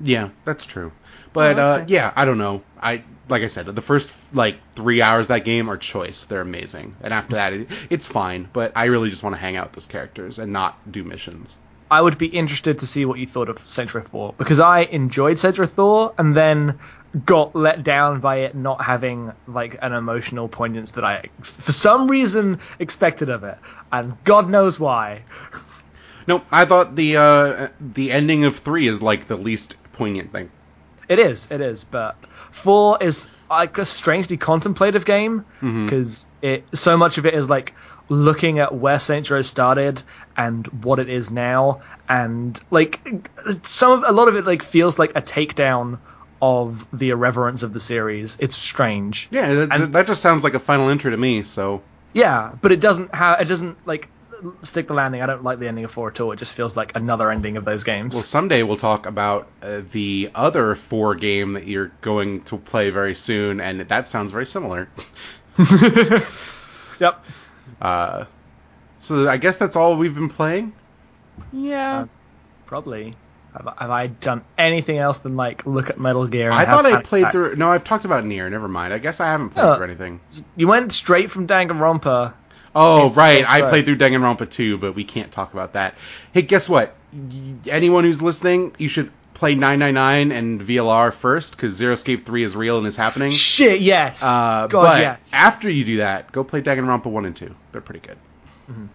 Yeah, 0.00 0.30
that's 0.44 0.66
true. 0.66 0.90
But 1.32 1.58
Oh, 1.58 1.62
uh, 1.62 1.84
yeah, 1.86 2.12
I 2.16 2.24
don't 2.24 2.38
know. 2.38 2.62
I 2.80 3.04
like 3.28 3.42
I 3.42 3.46
said, 3.46 3.66
the 3.66 3.80
first 3.80 4.10
like 4.34 4.56
three 4.74 5.00
hours 5.00 5.24
of 5.24 5.28
that 5.28 5.44
game 5.44 5.70
are 5.70 5.76
choice. 5.76 6.24
They're 6.24 6.40
amazing, 6.40 6.96
and 7.02 7.14
after 7.14 7.36
that, 7.36 7.52
it, 7.52 7.68
it's 7.88 8.08
fine. 8.08 8.48
But 8.52 8.72
I 8.74 8.86
really 8.86 9.10
just 9.10 9.22
want 9.22 9.36
to 9.36 9.40
hang 9.40 9.56
out 9.56 9.66
with 9.66 9.74
those 9.74 9.86
characters 9.86 10.38
and 10.40 10.52
not 10.52 10.76
do 10.90 11.04
missions. 11.04 11.56
I 11.92 12.00
would 12.00 12.16
be 12.16 12.28
interested 12.28 12.78
to 12.78 12.86
see 12.86 13.04
what 13.04 13.18
you 13.18 13.26
thought 13.26 13.50
of 13.50 13.94
Row 13.94 14.00
4 14.00 14.34
because 14.38 14.58
I 14.58 14.84
enjoyed 14.84 15.38
Row 15.44 15.66
4 15.66 16.14
and 16.16 16.34
then 16.34 16.78
got 17.26 17.54
let 17.54 17.84
down 17.84 18.18
by 18.18 18.36
it 18.36 18.54
not 18.54 18.82
having 18.82 19.30
like 19.46 19.76
an 19.82 19.92
emotional 19.92 20.48
poignance 20.48 20.92
that 20.92 21.04
I 21.04 21.28
for 21.42 21.70
some 21.70 22.10
reason 22.10 22.58
expected 22.78 23.28
of 23.28 23.44
it 23.44 23.58
and 23.92 24.14
god 24.24 24.48
knows 24.48 24.80
why. 24.80 25.22
No, 26.26 26.40
I 26.50 26.64
thought 26.64 26.96
the 26.96 27.18
uh, 27.18 27.68
the 27.78 28.10
ending 28.10 28.44
of 28.44 28.56
three 28.56 28.88
is 28.88 29.02
like 29.02 29.26
the 29.26 29.36
least 29.36 29.76
poignant 29.92 30.32
thing. 30.32 30.50
It 31.10 31.18
is, 31.18 31.46
it 31.50 31.60
is, 31.60 31.84
but 31.84 32.16
4 32.52 33.02
is 33.02 33.28
like 33.50 33.76
a 33.76 33.84
strangely 33.84 34.38
contemplative 34.38 35.04
game 35.04 35.44
because 35.60 36.24
it 36.40 36.64
so 36.72 36.96
much 36.96 37.18
of 37.18 37.26
it 37.26 37.34
is 37.34 37.50
like 37.50 37.74
looking 38.12 38.58
at 38.58 38.74
where 38.74 39.00
Saints 39.00 39.30
Row 39.30 39.42
started 39.42 40.02
and 40.36 40.66
what 40.84 40.98
it 40.98 41.08
is 41.08 41.30
now 41.30 41.80
and 42.08 42.60
like 42.70 43.00
some 43.62 43.92
of, 43.92 44.04
a 44.06 44.12
lot 44.12 44.28
of 44.28 44.36
it 44.36 44.44
like 44.44 44.62
feels 44.62 44.98
like 44.98 45.12
a 45.16 45.22
takedown 45.22 45.98
of 46.42 46.86
the 46.92 47.10
irreverence 47.10 47.62
of 47.62 47.72
the 47.72 47.80
series. 47.80 48.36
It's 48.40 48.56
strange. 48.56 49.28
Yeah, 49.30 49.54
that, 49.54 49.68
And- 49.72 49.94
that 49.94 50.06
just 50.06 50.20
sounds 50.20 50.44
like 50.44 50.54
a 50.54 50.58
final 50.58 50.90
entry 50.90 51.10
to 51.10 51.16
me. 51.16 51.42
So 51.42 51.82
Yeah, 52.12 52.52
but 52.60 52.70
it 52.70 52.80
doesn't 52.80 53.14
have 53.14 53.40
it 53.40 53.46
doesn't 53.46 53.78
like 53.86 54.08
stick 54.60 54.88
the 54.88 54.94
landing. 54.94 55.22
I 55.22 55.26
don't 55.26 55.44
like 55.44 55.58
the 55.58 55.68
ending 55.68 55.84
of 55.84 55.90
4 55.92 56.08
at 56.08 56.20
all. 56.20 56.32
It 56.32 56.38
just 56.38 56.54
feels 56.54 56.76
like 56.76 56.94
another 56.94 57.30
ending 57.30 57.56
of 57.56 57.64
those 57.64 57.84
games. 57.84 58.14
Well, 58.14 58.24
someday 58.24 58.62
we'll 58.62 58.76
talk 58.76 59.06
about 59.06 59.48
uh, 59.62 59.82
the 59.92 60.30
other 60.34 60.74
four 60.74 61.14
game 61.14 61.52
that 61.54 61.66
you're 61.66 61.92
going 62.00 62.42
to 62.42 62.58
play 62.58 62.90
very 62.90 63.14
soon, 63.14 63.60
and 63.60 63.80
that 63.82 64.08
sounds 64.08 64.32
very 64.32 64.46
similar. 64.46 64.88
yep. 66.98 67.24
Uh, 67.80 68.24
so 69.00 69.28
I 69.28 69.36
guess 69.36 69.56
that's 69.56 69.76
all 69.76 69.96
we've 69.96 70.14
been 70.14 70.28
playing. 70.28 70.72
Yeah. 71.52 72.02
Uh, 72.02 72.06
Probably. 72.66 73.12
Have, 73.54 73.66
I- 73.68 73.74
have 73.80 73.90
I 73.90 74.06
done 74.06 74.42
anything 74.56 74.98
else 74.98 75.18
than 75.18 75.36
like 75.36 75.66
look 75.66 75.90
at 75.90 75.98
Metal 76.00 76.26
Gear? 76.26 76.50
And 76.50 76.58
I 76.58 76.64
thought 76.64 76.86
I 76.86 77.02
played 77.02 77.22
attacks? 77.22 77.34
through. 77.34 77.56
No, 77.56 77.68
I've 77.68 77.84
talked 77.84 78.04
about 78.04 78.24
Nier. 78.24 78.48
Never 78.48 78.68
mind. 78.68 78.94
I 78.94 78.98
guess 78.98 79.20
I 79.20 79.26
haven't 79.26 79.50
played 79.50 79.64
Oh. 79.64 79.74
through 79.74 79.84
anything. 79.84 80.20
You 80.56 80.68
went 80.68 80.92
straight 80.92 81.30
from 81.30 81.46
Danganronpa. 81.46 82.32
Oh, 82.74 83.10
right. 83.10 83.44
I 83.46 83.68
played 83.68 83.84
through 83.84 83.98
Danganronpa 83.98 84.48
2, 84.48 84.78
but 84.78 84.94
we 84.94 85.04
can't 85.04 85.30
talk 85.30 85.52
about 85.52 85.74
that. 85.74 85.94
Hey, 86.32 86.40
guess 86.40 86.66
what? 86.70 86.94
Y- 87.12 87.54
Anyone 87.66 88.04
who's 88.04 88.22
listening, 88.22 88.74
you 88.78 88.88
should 88.88 89.10
play 89.42 89.56
999 89.56 90.30
and 90.30 90.60
VLR 90.60 91.12
first, 91.12 91.56
because 91.56 91.74
Zero 91.74 91.94
Escape 91.94 92.24
3 92.24 92.44
is 92.44 92.54
real 92.54 92.78
and 92.78 92.86
is 92.86 92.94
happening. 92.94 93.28
Shit, 93.28 93.80
yes. 93.80 94.22
Uh, 94.22 94.68
God, 94.68 94.82
but 94.82 95.00
yes. 95.00 95.32
after 95.34 95.68
you 95.68 95.84
do 95.84 95.96
that, 95.96 96.30
go 96.30 96.44
play 96.44 96.62
Danganronpa 96.62 97.06
1 97.06 97.26
and 97.26 97.34
2. 97.34 97.52
They're 97.72 97.80
pretty 97.80 98.06
good. 98.06 98.18
Mm-hmm. 98.70 98.86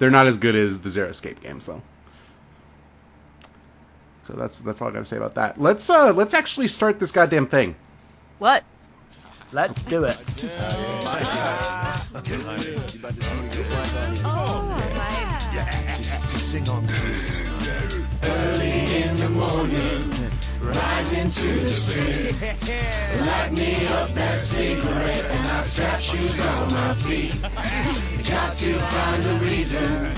They're 0.00 0.10
not 0.10 0.26
as 0.26 0.38
good 0.38 0.56
as 0.56 0.80
the 0.80 0.90
Zero 0.90 1.08
Escape 1.08 1.40
games, 1.40 1.66
though. 1.66 1.80
So 4.22 4.32
that's 4.32 4.58
that's 4.58 4.82
all 4.82 4.88
I 4.88 4.90
gotta 4.90 5.04
say 5.04 5.18
about 5.18 5.34
that. 5.34 5.60
Let's 5.60 5.90
uh 5.90 6.12
let's 6.12 6.32
actually 6.32 6.68
start 6.68 7.00
this 7.00 7.10
goddamn 7.10 7.48
thing. 7.48 7.74
What? 8.38 8.62
Let's 9.50 9.82
do 9.82 10.04
it. 10.04 10.16
Just, 15.96 16.22
just 16.22 16.50
sing 16.52 16.68
on 16.68 16.86
early 18.24 19.02
in 19.02 19.16
the 19.16 19.28
morning, 19.28 20.12
rising 20.60 21.30
to 21.30 21.48
the 21.60 21.72
street. 21.72 22.34
Light 23.26 23.52
me 23.52 23.86
up 23.86 24.14
that 24.14 24.38
cigarette 24.38 25.24
and 25.24 25.46
I 25.46 25.60
strap 25.62 26.00
shoes 26.00 26.46
on 26.46 26.72
my 26.72 26.94
feet. 26.94 27.34
Got 28.28 28.54
to 28.54 28.74
find 28.74 29.24
a 29.24 29.34
reason, 29.44 30.12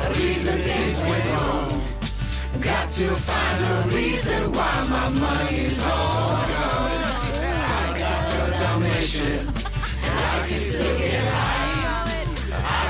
a 0.00 0.12
reason 0.14 0.58
things 0.60 1.00
went 1.02 1.24
wrong. 1.26 1.82
Got 2.60 2.90
to 2.90 3.08
find 3.14 3.64
a 3.64 3.94
reason 3.94 4.52
why 4.52 4.86
my 4.90 5.08
money's 5.10 5.86
all 5.86 6.36
gone. 6.46 7.02
I 7.40 7.96
got 7.98 8.32
the 8.32 8.58
Dalmatian, 8.58 9.48
and 9.48 10.18
I 10.18 10.46
can 10.48 10.56
still 10.56 10.98
get 10.98 11.24
high. 11.24 11.67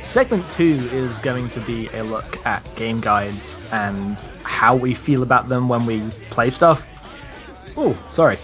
Segment 0.00 0.48
two 0.50 0.88
is 0.92 1.18
going 1.18 1.48
to 1.50 1.60
be 1.60 1.88
a 1.88 2.02
look 2.02 2.44
at 2.46 2.62
game 2.76 3.00
guides 3.00 3.58
and 3.72 4.20
how 4.42 4.74
we 4.74 4.94
feel 4.94 5.22
about 5.22 5.48
them 5.48 5.68
when 5.68 5.84
we 5.84 6.00
play 6.30 6.48
stuff. 6.48 6.86
Oh, 7.76 7.92
sorry. 8.10 8.38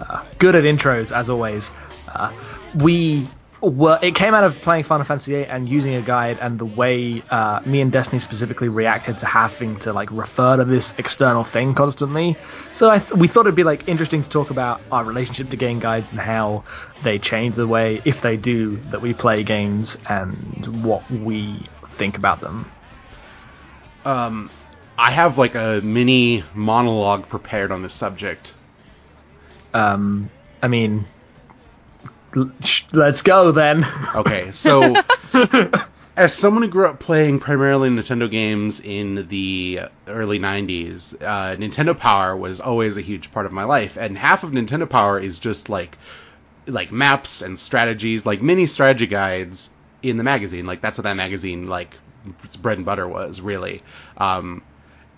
Uh, 0.00 0.22
good 0.38 0.54
at 0.54 0.64
intros, 0.64 1.16
as 1.16 1.30
always. 1.30 1.70
Uh, 2.08 2.30
we 2.76 3.26
were. 3.70 3.98
It 4.02 4.14
came 4.14 4.34
out 4.34 4.44
of 4.44 4.60
playing 4.60 4.84
Final 4.84 5.04
Fantasy 5.04 5.32
VIII 5.32 5.46
and 5.46 5.68
using 5.68 5.94
a 5.94 6.02
guide, 6.02 6.38
and 6.40 6.58
the 6.58 6.66
way 6.66 7.22
uh, 7.30 7.60
me 7.64 7.80
and 7.80 7.90
Destiny 7.92 8.18
specifically 8.18 8.68
reacted 8.68 9.18
to 9.18 9.26
having 9.26 9.76
to 9.80 9.92
like 9.92 10.10
refer 10.10 10.56
to 10.56 10.64
this 10.64 10.94
external 10.98 11.44
thing 11.44 11.74
constantly. 11.74 12.36
So 12.72 12.90
I 12.90 12.98
th- 12.98 13.12
we 13.12 13.28
thought 13.28 13.46
it'd 13.46 13.54
be 13.54 13.64
like 13.64 13.84
interesting 13.86 14.22
to 14.22 14.28
talk 14.28 14.50
about 14.50 14.82
our 14.90 15.04
relationship 15.04 15.50
to 15.50 15.56
game 15.56 15.78
guides 15.78 16.10
and 16.12 16.20
how 16.20 16.64
they 17.02 17.18
change 17.18 17.56
the 17.56 17.66
way, 17.66 18.00
if 18.04 18.20
they 18.20 18.36
do, 18.36 18.76
that 18.90 19.00
we 19.00 19.14
play 19.14 19.42
games 19.42 19.96
and 20.08 20.66
what 20.84 21.08
we 21.10 21.60
think 21.86 22.16
about 22.16 22.40
them. 22.40 22.70
Um 24.04 24.50
I 24.98 25.10
have 25.10 25.38
like 25.38 25.54
a 25.54 25.80
mini 25.82 26.42
monologue 26.54 27.28
prepared 27.28 27.70
on 27.70 27.82
this 27.82 27.92
subject. 27.92 28.54
Um, 29.74 30.30
I 30.62 30.68
mean, 30.68 31.06
let's 32.92 33.22
go 33.22 33.52
then. 33.52 33.84
Okay, 34.14 34.50
so 34.50 34.94
as 36.16 36.32
someone 36.32 36.62
who 36.62 36.68
grew 36.68 36.86
up 36.86 37.00
playing 37.00 37.38
primarily 37.38 37.90
Nintendo 37.90 38.30
games 38.30 38.80
in 38.80 39.26
the 39.28 39.80
early 40.06 40.38
90s, 40.38 41.14
uh, 41.22 41.56
Nintendo 41.56 41.96
Power 41.96 42.34
was 42.36 42.60
always 42.60 42.96
a 42.96 43.02
huge 43.02 43.30
part 43.30 43.44
of 43.44 43.52
my 43.52 43.64
life, 43.64 43.96
and 43.96 44.16
half 44.16 44.42
of 44.42 44.52
Nintendo 44.52 44.88
Power 44.88 45.20
is 45.20 45.38
just 45.38 45.68
like 45.68 45.98
like 46.66 46.90
maps 46.90 47.42
and 47.42 47.58
strategies, 47.58 48.26
like 48.26 48.42
mini 48.42 48.66
strategy 48.66 49.06
guides 49.06 49.70
in 50.02 50.16
the 50.16 50.24
magazine. 50.24 50.66
Like 50.66 50.80
that's 50.80 50.98
what 50.98 51.04
that 51.04 51.16
magazine 51.16 51.66
like 51.66 51.94
bread 52.60 52.78
and 52.78 52.86
butter 52.86 53.06
was 53.06 53.40
really. 53.40 53.82
Um, 54.16 54.62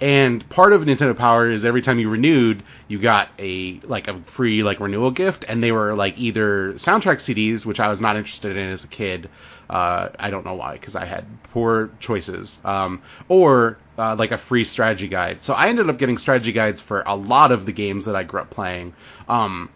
And 0.01 0.49
part 0.49 0.73
of 0.73 0.83
Nintendo 0.83 1.17
Power 1.17 1.51
is 1.51 1.65
every 1.65 1.83
time 1.83 1.99
you 1.99 2.09
renewed, 2.09 2.63
you 2.87 3.01
got 3.01 3.31
a 3.39 3.81
like 3.81 4.07
a 4.07 4.19
free 4.21 4.63
like 4.63 4.79
renewal 4.79 5.11
gift, 5.11 5.45
and 5.49 5.63
they 5.63 5.73
were 5.73 5.95
like 5.95 6.17
either 6.19 6.75
soundtrack 6.75 7.17
CDs, 7.17 7.67
which 7.67 7.81
I 7.81 7.89
was 7.89 8.01
not 8.01 8.17
interested 8.17 8.57
in 8.57 8.71
as 8.71 8.85
a 8.85 8.89
kid. 8.89 9.29
Uh, 9.69 10.11
I 10.19 10.31
don't 10.31 10.45
know 10.45 10.55
why, 10.55 10.75
because 10.75 10.95
I 10.95 11.05
had 11.05 11.25
poor 11.53 11.91
choices. 11.99 12.61
Um, 12.65 13.03
or 13.29 13.77
uh, 13.99 14.15
like 14.17 14.31
a 14.31 14.39
free 14.39 14.65
strategy 14.65 15.09
guide. 15.09 15.43
So 15.43 15.53
I 15.53 15.69
ended 15.69 15.91
up 15.91 15.99
getting 15.99 16.17
strategy 16.17 16.53
guides 16.53 16.81
for 16.81 17.03
a 17.05 17.17
lot 17.17 17.51
of 17.51 17.67
the 17.67 17.73
games 17.73 18.05
that 18.05 18.15
I 18.15 18.23
grew 18.23 18.41
up 18.41 18.51
playing. 18.51 18.95
Um, 19.29 19.69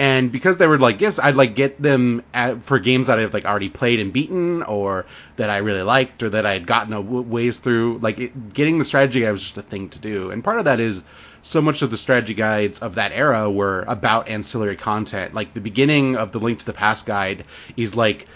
and 0.00 0.32
because 0.32 0.56
they 0.56 0.66
were 0.66 0.78
like 0.78 0.96
gifts, 0.96 1.18
I'd 1.18 1.34
like 1.34 1.54
get 1.54 1.80
them 1.80 2.22
at, 2.32 2.62
for 2.62 2.78
games 2.78 3.08
that 3.08 3.18
I've 3.18 3.34
like 3.34 3.44
already 3.44 3.68
played 3.68 4.00
and 4.00 4.14
beaten, 4.14 4.62
or 4.62 5.04
that 5.36 5.50
I 5.50 5.58
really 5.58 5.82
liked, 5.82 6.22
or 6.22 6.30
that 6.30 6.46
I 6.46 6.54
had 6.54 6.66
gotten 6.66 6.94
a 6.94 7.02
ways 7.02 7.58
through. 7.58 7.98
Like 7.98 8.18
it, 8.18 8.54
getting 8.54 8.78
the 8.78 8.86
strategy 8.86 9.20
guide 9.20 9.30
was 9.30 9.42
just 9.42 9.58
a 9.58 9.62
thing 9.62 9.90
to 9.90 9.98
do, 9.98 10.30
and 10.30 10.42
part 10.42 10.58
of 10.58 10.64
that 10.64 10.80
is 10.80 11.02
so 11.42 11.60
much 11.60 11.82
of 11.82 11.90
the 11.90 11.98
strategy 11.98 12.32
guides 12.32 12.78
of 12.78 12.94
that 12.94 13.12
era 13.12 13.50
were 13.50 13.84
about 13.88 14.30
ancillary 14.30 14.76
content. 14.76 15.34
Like 15.34 15.52
the 15.52 15.60
beginning 15.60 16.16
of 16.16 16.32
the 16.32 16.38
Link 16.38 16.60
to 16.60 16.66
the 16.66 16.72
Past 16.72 17.04
guide 17.04 17.44
is 17.76 17.94
like 17.94 18.26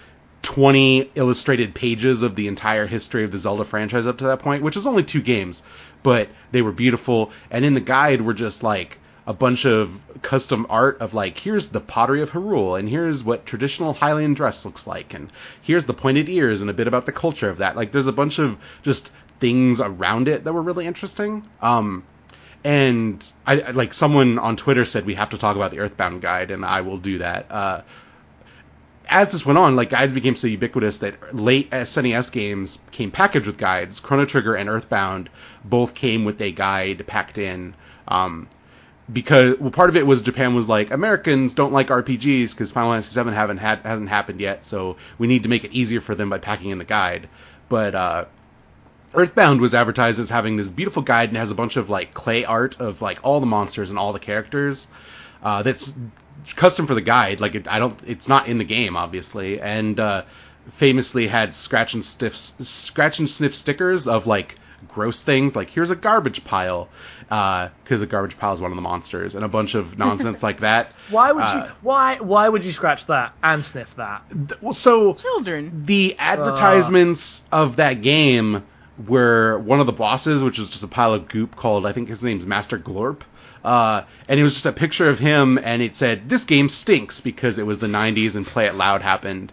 20 0.42 1.12
illustrated 1.14 1.74
pages 1.74 2.22
of 2.22 2.36
the 2.36 2.46
entire 2.46 2.86
history 2.86 3.24
of 3.24 3.32
the 3.32 3.38
Zelda 3.38 3.64
franchise 3.64 4.06
up 4.06 4.18
to 4.18 4.24
that 4.24 4.40
point, 4.40 4.62
which 4.62 4.76
is 4.76 4.86
only 4.86 5.02
two 5.02 5.22
games, 5.22 5.62
but 6.02 6.28
they 6.52 6.60
were 6.60 6.72
beautiful. 6.72 7.32
And 7.50 7.64
in 7.64 7.72
the 7.72 7.80
guide 7.80 8.20
were 8.20 8.34
just 8.34 8.62
like 8.62 8.98
a 9.26 9.32
bunch 9.32 9.64
of 9.64 10.00
custom 10.22 10.66
art 10.68 10.98
of 11.00 11.14
like 11.14 11.38
here's 11.38 11.68
the 11.68 11.80
pottery 11.80 12.20
of 12.20 12.30
Hyrule 12.30 12.78
and 12.78 12.88
here's 12.88 13.24
what 13.24 13.46
traditional 13.46 13.94
Hylian 13.94 14.34
dress 14.34 14.64
looks 14.64 14.86
like 14.86 15.14
and 15.14 15.30
here's 15.62 15.86
the 15.86 15.94
pointed 15.94 16.28
ears 16.28 16.60
and 16.60 16.70
a 16.70 16.74
bit 16.74 16.86
about 16.86 17.06
the 17.06 17.12
culture 17.12 17.48
of 17.48 17.58
that. 17.58 17.76
Like 17.76 17.92
there's 17.92 18.06
a 18.06 18.12
bunch 18.12 18.38
of 18.38 18.58
just 18.82 19.10
things 19.40 19.80
around 19.80 20.28
it 20.28 20.44
that 20.44 20.52
were 20.52 20.62
really 20.62 20.86
interesting. 20.86 21.48
Um 21.62 22.04
and 22.64 23.30
I, 23.46 23.60
I 23.60 23.70
like 23.70 23.94
someone 23.94 24.38
on 24.38 24.56
Twitter 24.56 24.84
said 24.84 25.06
we 25.06 25.14
have 25.14 25.30
to 25.30 25.38
talk 25.38 25.56
about 25.56 25.70
the 25.70 25.78
Earthbound 25.78 26.20
guide 26.20 26.50
and 26.50 26.64
I 26.64 26.82
will 26.82 26.98
do 26.98 27.18
that. 27.18 27.50
Uh 27.50 27.80
as 29.08 29.32
this 29.32 29.44
went 29.44 29.58
on, 29.58 29.76
like 29.76 29.90
guides 29.90 30.12
became 30.12 30.36
so 30.36 30.46
ubiquitous 30.46 30.98
that 30.98 31.34
late 31.34 31.70
SNES 31.70 32.32
games 32.32 32.78
came 32.90 33.10
packaged 33.10 33.46
with 33.46 33.58
guides. 33.58 34.00
Chrono 34.00 34.24
Trigger 34.24 34.54
and 34.54 34.68
Earthbound 34.68 35.28
both 35.64 35.94
came 35.94 36.24
with 36.24 36.40
a 36.40 36.50
guide 36.50 37.06
packed 37.06 37.36
in. 37.36 37.74
Um, 38.08 38.48
because 39.12 39.58
well, 39.58 39.70
part 39.70 39.90
of 39.90 39.96
it 39.96 40.06
was 40.06 40.22
Japan 40.22 40.54
was 40.54 40.68
like 40.68 40.90
Americans 40.90 41.54
don't 41.54 41.72
like 41.72 41.88
RPGs 41.88 42.50
because 42.50 42.70
Final 42.70 42.92
Fantasy 42.92 43.22
VII 43.22 43.34
haven't 43.34 43.58
had 43.58 43.80
hasn't 43.80 44.08
happened 44.08 44.40
yet, 44.40 44.64
so 44.64 44.96
we 45.18 45.26
need 45.26 45.42
to 45.42 45.48
make 45.48 45.64
it 45.64 45.72
easier 45.72 46.00
for 46.00 46.14
them 46.14 46.30
by 46.30 46.38
packing 46.38 46.70
in 46.70 46.78
the 46.78 46.84
guide. 46.84 47.28
But 47.68 47.94
uh, 47.94 48.24
Earthbound 49.14 49.60
was 49.60 49.74
advertised 49.74 50.18
as 50.18 50.30
having 50.30 50.56
this 50.56 50.68
beautiful 50.68 51.02
guide 51.02 51.28
and 51.28 51.38
has 51.38 51.50
a 51.50 51.54
bunch 51.54 51.76
of 51.76 51.90
like 51.90 52.14
clay 52.14 52.44
art 52.44 52.80
of 52.80 53.02
like 53.02 53.20
all 53.22 53.40
the 53.40 53.46
monsters 53.46 53.90
and 53.90 53.98
all 53.98 54.12
the 54.12 54.18
characters. 54.18 54.86
Uh, 55.42 55.62
that's 55.62 55.92
custom 56.56 56.86
for 56.86 56.94
the 56.94 57.00
guide. 57.00 57.40
Like 57.40 57.54
it, 57.54 57.68
I 57.68 57.78
don't, 57.78 57.98
it's 58.06 58.28
not 58.28 58.48
in 58.48 58.58
the 58.58 58.64
game, 58.64 58.96
obviously, 58.96 59.60
and 59.60 60.00
uh, 60.00 60.22
famously 60.70 61.26
had 61.26 61.54
scratch 61.54 61.94
and 61.94 62.04
sniff, 62.04 62.36
scratch 62.36 63.18
and 63.18 63.28
sniff 63.28 63.54
stickers 63.54 64.08
of 64.08 64.26
like 64.26 64.58
gross 64.94 65.22
things. 65.22 65.54
Like 65.56 65.68
here's 65.70 65.90
a 65.90 65.96
garbage 65.96 66.44
pile, 66.44 66.88
because 67.28 68.00
a 68.00 68.06
garbage 68.06 68.38
pile 68.38 68.52
is 68.52 68.60
one 68.60 68.70
of 68.70 68.76
the 68.76 68.82
monsters, 68.82 69.34
and 69.34 69.44
a 69.44 69.48
bunch 69.48 69.74
of 69.74 69.98
nonsense 70.04 70.42
like 70.42 70.60
that. 70.60 70.92
Why 71.10 71.32
would 71.32 71.42
Uh, 71.44 71.64
you? 71.68 71.72
Why? 71.82 72.16
Why 72.20 72.48
would 72.48 72.64
you 72.64 72.72
scratch 72.72 73.06
that 73.06 73.34
and 73.42 73.64
sniff 73.64 73.94
that? 73.96 74.22
Th- 74.30 74.60
Well, 74.62 74.74
so 74.74 75.14
Children. 75.14 75.82
the 75.84 76.16
advertisements 76.18 77.42
of 77.52 77.76
that 77.76 78.00
game 78.02 78.62
were 79.08 79.58
one 79.58 79.80
of 79.80 79.86
the 79.86 79.92
bosses, 79.92 80.42
which 80.42 80.58
was 80.58 80.70
just 80.70 80.84
a 80.84 80.88
pile 80.88 81.14
of 81.14 81.28
goop 81.28 81.56
called 81.56 81.84
I 81.84 81.92
think 81.92 82.08
his 82.08 82.22
name's 82.22 82.46
Master 82.46 82.78
Glorp. 82.78 83.22
Uh, 83.64 84.02
and 84.28 84.38
it 84.38 84.42
was 84.42 84.52
just 84.54 84.66
a 84.66 84.72
picture 84.72 85.08
of 85.08 85.18
him, 85.18 85.58
and 85.62 85.80
it 85.80 85.96
said, 85.96 86.28
"This 86.28 86.44
game 86.44 86.68
stinks" 86.68 87.20
because 87.20 87.58
it 87.58 87.66
was 87.66 87.78
the 87.78 87.86
'90s 87.86 88.36
and 88.36 88.46
Play 88.46 88.66
It 88.66 88.74
Loud 88.74 89.00
happened. 89.00 89.52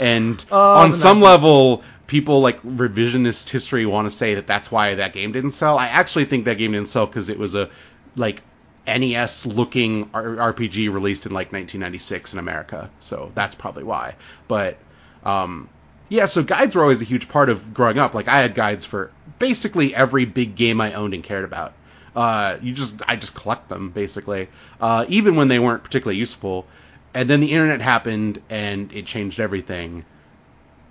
And 0.00 0.42
Oh, 0.50 0.76
on 0.78 0.92
some 0.92 1.18
90s. 1.18 1.22
level, 1.22 1.82
people 2.10 2.40
like 2.40 2.60
revisionist 2.64 3.48
history 3.48 3.86
want 3.86 4.04
to 4.04 4.10
say 4.10 4.34
that 4.34 4.44
that's 4.44 4.68
why 4.68 4.96
that 4.96 5.12
game 5.12 5.30
didn't 5.30 5.52
sell. 5.52 5.78
I 5.78 5.86
actually 5.86 6.24
think 6.24 6.44
that 6.46 6.58
game 6.58 6.72
didn't 6.72 6.88
sell 6.88 7.06
because 7.06 7.28
it 7.28 7.38
was 7.38 7.54
a 7.54 7.70
like 8.16 8.42
NES 8.84 9.46
looking 9.46 10.06
RPG 10.10 10.92
released 10.92 11.26
in 11.26 11.30
like 11.30 11.52
1996 11.52 12.32
in 12.32 12.40
America. 12.40 12.90
So 12.98 13.30
that's 13.36 13.54
probably 13.54 13.84
why. 13.84 14.16
But 14.48 14.78
um, 15.22 15.68
yeah, 16.08 16.26
so 16.26 16.42
guides 16.42 16.74
were 16.74 16.82
always 16.82 17.00
a 17.00 17.04
huge 17.04 17.28
part 17.28 17.48
of 17.48 17.72
growing 17.72 17.98
up. 17.98 18.12
Like 18.12 18.26
I 18.26 18.40
had 18.40 18.56
guides 18.56 18.84
for 18.84 19.12
basically 19.38 19.94
every 19.94 20.24
big 20.24 20.56
game 20.56 20.80
I 20.80 20.94
owned 20.94 21.14
and 21.14 21.22
cared 21.22 21.44
about. 21.44 21.74
Uh, 22.16 22.56
you 22.60 22.72
just 22.72 23.00
I 23.06 23.14
just 23.14 23.36
collect 23.36 23.68
them 23.68 23.90
basically, 23.90 24.48
uh, 24.80 25.04
even 25.08 25.36
when 25.36 25.46
they 25.46 25.60
weren't 25.60 25.84
particularly 25.84 26.18
useful. 26.18 26.66
And 27.14 27.30
then 27.30 27.38
the 27.38 27.52
internet 27.52 27.80
happened 27.80 28.42
and 28.50 28.92
it 28.92 29.06
changed 29.06 29.38
everything. 29.38 30.04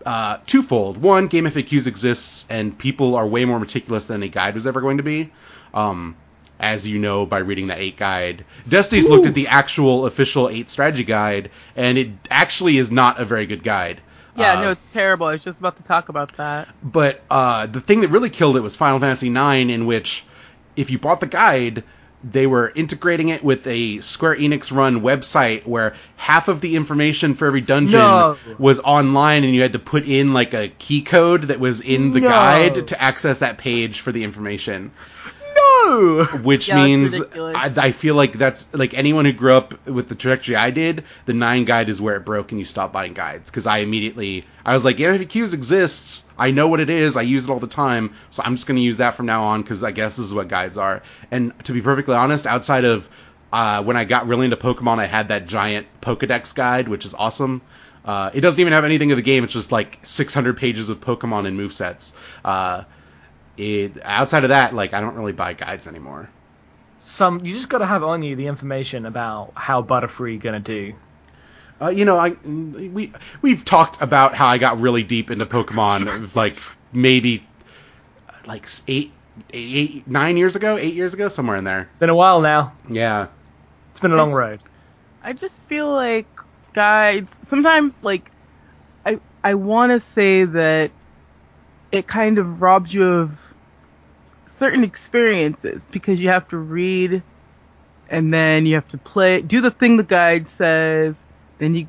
Uh, 0.09 0.39
twofold. 0.47 0.97
One, 0.97 1.27
Game 1.27 1.45
FAQs 1.45 1.85
exists 1.85 2.47
and 2.49 2.75
people 2.75 3.15
are 3.15 3.27
way 3.27 3.45
more 3.45 3.59
meticulous 3.59 4.05
than 4.05 4.23
a 4.23 4.27
guide 4.27 4.55
was 4.55 4.65
ever 4.65 4.81
going 4.81 4.97
to 4.97 5.03
be. 5.03 5.31
Um, 5.71 6.15
as 6.59 6.87
you 6.87 6.97
know 6.97 7.27
by 7.27 7.37
reading 7.37 7.67
the 7.67 7.79
8 7.79 7.95
guide. 7.95 8.45
Destiny's 8.67 9.07
looked 9.07 9.27
at 9.27 9.35
the 9.35 9.47
actual 9.47 10.07
official 10.07 10.49
8 10.49 10.67
strategy 10.67 11.03
guide, 11.03 11.51
and 11.75 11.95
it 11.99 12.09
actually 12.31 12.79
is 12.79 12.89
not 12.89 13.21
a 13.21 13.23
very 13.23 13.45
good 13.45 13.61
guide. 13.61 14.01
Yeah, 14.35 14.57
Uh, 14.57 14.61
no, 14.63 14.71
it's 14.71 14.85
terrible. 14.87 15.27
I 15.27 15.33
was 15.33 15.43
just 15.43 15.59
about 15.59 15.77
to 15.77 15.83
talk 15.83 16.09
about 16.09 16.35
that. 16.37 16.69
but 16.83 17.21
uh, 17.29 17.67
the 17.67 17.79
thing 17.79 18.01
that 18.01 18.07
really 18.07 18.31
killed 18.31 18.57
it 18.57 18.61
was 18.61 18.75
Final 18.75 18.99
Fantasy 18.99 19.29
IX, 19.29 19.69
in 19.71 19.85
which 19.85 20.25
if 20.75 20.89
you 20.89 20.97
bought 20.97 21.19
the 21.19 21.27
guide, 21.27 21.83
they 22.23 22.47
were 22.47 22.71
integrating 22.75 23.29
it 23.29 23.43
with 23.43 23.65
a 23.65 24.01
Square 24.01 24.37
Enix 24.37 24.75
run 24.75 25.01
website 25.01 25.65
where 25.65 25.93
half 26.17 26.47
of 26.49 26.59
the 26.61 26.75
information 26.75 27.33
for 27.33 27.47
every 27.47 27.61
dungeon 27.61 27.99
No. 27.99 28.37
was 28.57 28.79
online, 28.81 29.43
and 29.45 29.55
you 29.55 29.61
had 29.61 29.73
to 29.73 29.79
put 29.79 30.05
in 30.05 30.33
like 30.33 30.53
a 30.53 30.67
key 30.79 31.01
code 31.01 31.43
that 31.43 31.59
was 31.59 31.79
in 31.79 32.11
the 32.11 32.19
No. 32.19 32.27
guide 32.29 32.87
to 32.87 33.01
access 33.01 33.39
that 33.39 33.57
page 33.57 34.01
for 34.01 34.11
the 34.11 34.23
information 34.23 34.91
No. 35.89 36.23
which 36.43 36.67
Yeah, 36.67 36.83
means. 36.83 37.19
I, 37.19 37.73
I 37.75 37.91
feel 37.91 38.15
like 38.15 38.33
that's 38.33 38.71
like 38.73 38.93
anyone 38.93 39.25
who 39.25 39.33
grew 39.33 39.53
up 39.53 39.87
with 39.87 40.09
the 40.09 40.15
trajectory 40.15 40.55
I 40.55 40.71
did. 40.71 41.03
The 41.25 41.33
nine 41.33 41.65
guide 41.65 41.89
is 41.89 41.99
where 42.01 42.15
it 42.15 42.25
broke, 42.25 42.51
and 42.51 42.59
you 42.59 42.65
stop 42.65 42.93
buying 42.93 43.13
guides 43.13 43.49
because 43.49 43.65
I 43.65 43.79
immediately 43.79 44.45
I 44.65 44.73
was 44.73 44.85
like, 44.85 44.99
yeah, 44.99 45.17
FAQs 45.17 45.53
exists. 45.53 46.23
I 46.37 46.51
know 46.51 46.67
what 46.67 46.79
it 46.79 46.89
is. 46.89 47.17
I 47.17 47.23
use 47.23 47.45
it 47.45 47.51
all 47.51 47.59
the 47.59 47.67
time, 47.67 48.13
so 48.29 48.43
I'm 48.45 48.55
just 48.55 48.67
going 48.67 48.77
to 48.77 48.83
use 48.83 48.97
that 48.97 49.15
from 49.15 49.25
now 49.25 49.43
on 49.45 49.61
because 49.61 49.83
I 49.83 49.91
guess 49.91 50.15
this 50.17 50.25
is 50.25 50.33
what 50.33 50.47
guides 50.47 50.77
are. 50.77 51.01
And 51.31 51.53
to 51.65 51.73
be 51.73 51.81
perfectly 51.81 52.15
honest, 52.15 52.45
outside 52.45 52.85
of 52.85 53.09
uh, 53.51 53.83
when 53.83 53.97
I 53.97 54.05
got 54.05 54.27
really 54.27 54.45
into 54.45 54.57
Pokemon, 54.57 54.99
I 54.99 55.07
had 55.07 55.29
that 55.29 55.47
giant 55.47 55.87
Pokedex 56.01 56.53
guide, 56.53 56.87
which 56.87 57.05
is 57.05 57.13
awesome. 57.13 57.61
Uh, 58.05 58.31
it 58.33 58.41
doesn't 58.41 58.59
even 58.59 58.73
have 58.73 58.85
anything 58.85 59.11
of 59.11 59.17
the 59.17 59.23
game. 59.23 59.43
It's 59.43 59.53
just 59.53 59.71
like 59.71 59.99
600 60.03 60.57
pages 60.57 60.89
of 60.89 61.01
Pokemon 61.01 61.47
and 61.47 61.59
movesets. 61.59 62.13
Uh, 62.45 62.83
it, 63.59 63.91
outside 64.03 64.43
of 64.43 64.49
that, 64.49 64.73
like 64.73 64.93
I 64.93 65.01
don't 65.01 65.15
really 65.15 65.33
buy 65.33 65.53
guides 65.53 65.85
anymore. 65.85 66.29
Some 66.97 67.45
you 67.45 67.53
just 67.53 67.69
got 67.69 67.79
to 67.79 67.85
have 67.85 68.03
on 68.03 68.23
you 68.23 68.35
the 68.35 68.47
information 68.47 69.05
about 69.05 69.51
how 69.55 69.81
Butterfree 69.81 70.39
gonna 70.39 70.59
do. 70.59 70.93
Uh, 71.81 71.89
you 71.89 72.05
know, 72.05 72.17
I 72.17 72.29
we 72.29 73.13
we've 73.41 73.63
talked 73.65 74.01
about 74.01 74.33
how 74.33 74.47
I 74.47 74.57
got 74.57 74.79
really 74.79 75.03
deep 75.03 75.29
into 75.29 75.45
Pokemon, 75.45 76.35
like 76.35 76.57
maybe 76.93 77.45
like 78.45 78.67
eight, 78.87 79.11
eight, 79.51 80.07
nine 80.07 80.37
years 80.37 80.55
ago, 80.55 80.77
eight 80.77 80.93
years 80.93 81.13
ago, 81.13 81.27
somewhere 81.27 81.57
in 81.57 81.63
there. 81.63 81.81
It's 81.89 81.97
been 81.97 82.09
a 82.09 82.15
while 82.15 82.41
now. 82.41 82.73
Yeah, 82.89 83.27
It's 83.91 83.99
been 83.99 84.11
a 84.11 84.17
long 84.17 84.33
road. 84.33 84.61
I 85.23 85.33
just 85.33 85.63
feel 85.63 85.91
like 85.91 86.27
guides 86.73 87.37
sometimes 87.41 88.03
like 88.03 88.31
I 89.05 89.19
I 89.43 89.53
want 89.53 89.91
to 89.91 89.99
say 89.99 90.45
that 90.45 90.91
it 91.91 92.07
kind 92.07 92.37
of 92.37 92.61
robs 92.61 92.93
you 92.93 93.07
of 93.07 93.39
certain 94.45 94.83
experiences 94.83 95.85
because 95.85 96.19
you 96.19 96.29
have 96.29 96.47
to 96.49 96.57
read 96.57 97.21
and 98.09 98.33
then 98.33 98.65
you 98.65 98.75
have 98.75 98.87
to 98.87 98.97
play 98.97 99.41
do 99.41 99.61
the 99.61 99.71
thing 99.71 99.97
the 99.97 100.03
guide 100.03 100.49
says 100.49 101.23
then 101.59 101.75
you 101.75 101.87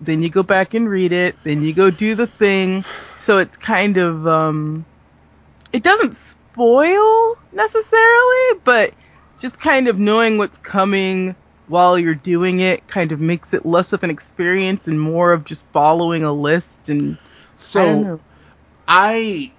then 0.00 0.22
you 0.22 0.28
go 0.28 0.42
back 0.42 0.74
and 0.74 0.88
read 0.88 1.12
it 1.12 1.36
then 1.44 1.62
you 1.62 1.72
go 1.72 1.90
do 1.90 2.14
the 2.14 2.26
thing. 2.26 2.84
So 3.16 3.38
it's 3.38 3.56
kind 3.56 3.96
of 3.96 4.26
um 4.26 4.84
it 5.72 5.82
doesn't 5.82 6.14
spoil 6.14 7.38
necessarily 7.52 8.60
but 8.64 8.92
just 9.38 9.60
kind 9.60 9.88
of 9.88 9.98
knowing 9.98 10.38
what's 10.38 10.58
coming 10.58 11.34
while 11.68 11.98
you're 11.98 12.14
doing 12.14 12.60
it 12.60 12.86
kind 12.88 13.12
of 13.12 13.20
makes 13.20 13.52
it 13.52 13.66
less 13.66 13.92
of 13.92 14.02
an 14.02 14.10
experience 14.10 14.86
and 14.86 15.00
more 15.00 15.32
of 15.32 15.44
just 15.44 15.66
following 15.68 16.24
a 16.24 16.32
list 16.32 16.88
and 16.88 17.16
so 17.56 18.20
I 18.88 19.12
don't 19.12 19.24
know. 19.24 19.46
I 19.48 19.52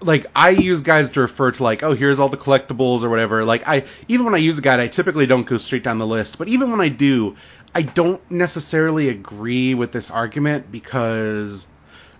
like 0.00 0.26
I 0.36 0.50
use 0.50 0.82
guides 0.82 1.10
to 1.10 1.20
refer 1.20 1.50
to 1.52 1.62
like, 1.62 1.82
oh, 1.82 1.94
here's 1.94 2.18
all 2.18 2.28
the 2.28 2.36
collectibles 2.36 3.02
or 3.02 3.10
whatever. 3.10 3.44
Like 3.44 3.66
I 3.66 3.84
even 4.08 4.24
when 4.24 4.34
I 4.34 4.38
use 4.38 4.58
a 4.58 4.62
guide, 4.62 4.80
I 4.80 4.88
typically 4.88 5.26
don't 5.26 5.46
go 5.46 5.58
straight 5.58 5.82
down 5.82 5.98
the 5.98 6.06
list. 6.06 6.38
But 6.38 6.48
even 6.48 6.70
when 6.70 6.80
I 6.80 6.88
do, 6.88 7.36
I 7.74 7.82
don't 7.82 8.20
necessarily 8.30 9.08
agree 9.08 9.74
with 9.74 9.92
this 9.92 10.10
argument 10.10 10.70
because 10.70 11.66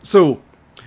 so 0.03 0.41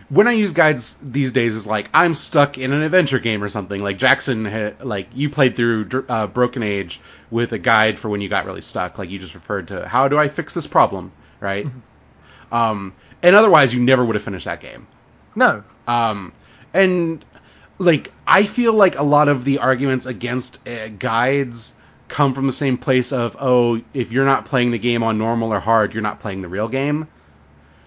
when 0.09 0.27
I 0.27 0.31
use 0.31 0.53
guides 0.53 0.97
these 1.01 1.31
days 1.31 1.55
is 1.55 1.67
like 1.67 1.89
I'm 1.93 2.15
stuck 2.15 2.57
in 2.57 2.73
an 2.73 2.81
adventure 2.81 3.19
game 3.19 3.43
or 3.43 3.49
something. 3.49 3.81
Like 3.81 3.97
Jackson, 3.97 4.45
had, 4.45 4.83
like 4.83 5.07
you 5.13 5.29
played 5.29 5.55
through 5.55 6.05
uh, 6.09 6.27
Broken 6.27 6.63
Age 6.63 6.99
with 7.29 7.51
a 7.51 7.59
guide 7.59 7.99
for 7.99 8.09
when 8.09 8.21
you 8.21 8.29
got 8.29 8.45
really 8.45 8.61
stuck. 8.61 8.97
Like 8.97 9.09
you 9.09 9.19
just 9.19 9.35
referred 9.35 9.67
to 9.69 9.87
how 9.87 10.07
do 10.07 10.17
I 10.17 10.27
fix 10.27 10.53
this 10.53 10.67
problem, 10.67 11.11
right? 11.39 11.67
Um, 12.49 12.93
and 13.21 13.35
otherwise, 13.35 13.73
you 13.73 13.81
never 13.81 14.05
would 14.05 14.15
have 14.15 14.23
finished 14.23 14.45
that 14.45 14.61
game. 14.61 14.87
No. 15.37 15.63
Um, 15.87 16.33
and 16.73 17.23
like 17.77 18.11
I 18.25 18.43
feel 18.43 18.73
like 18.73 18.97
a 18.97 19.03
lot 19.03 19.29
of 19.29 19.45
the 19.45 19.59
arguments 19.59 20.07
against 20.07 20.67
uh, 20.67 20.87
guides 20.87 21.73
come 22.07 22.33
from 22.33 22.47
the 22.47 22.53
same 22.53 22.77
place 22.77 23.13
of 23.13 23.37
oh, 23.39 23.79
if 23.93 24.11
you're 24.11 24.25
not 24.25 24.45
playing 24.45 24.71
the 24.71 24.79
game 24.79 25.03
on 25.03 25.19
normal 25.19 25.53
or 25.53 25.59
hard, 25.59 25.93
you're 25.93 26.01
not 26.01 26.19
playing 26.19 26.41
the 26.41 26.47
real 26.47 26.67
game. 26.67 27.07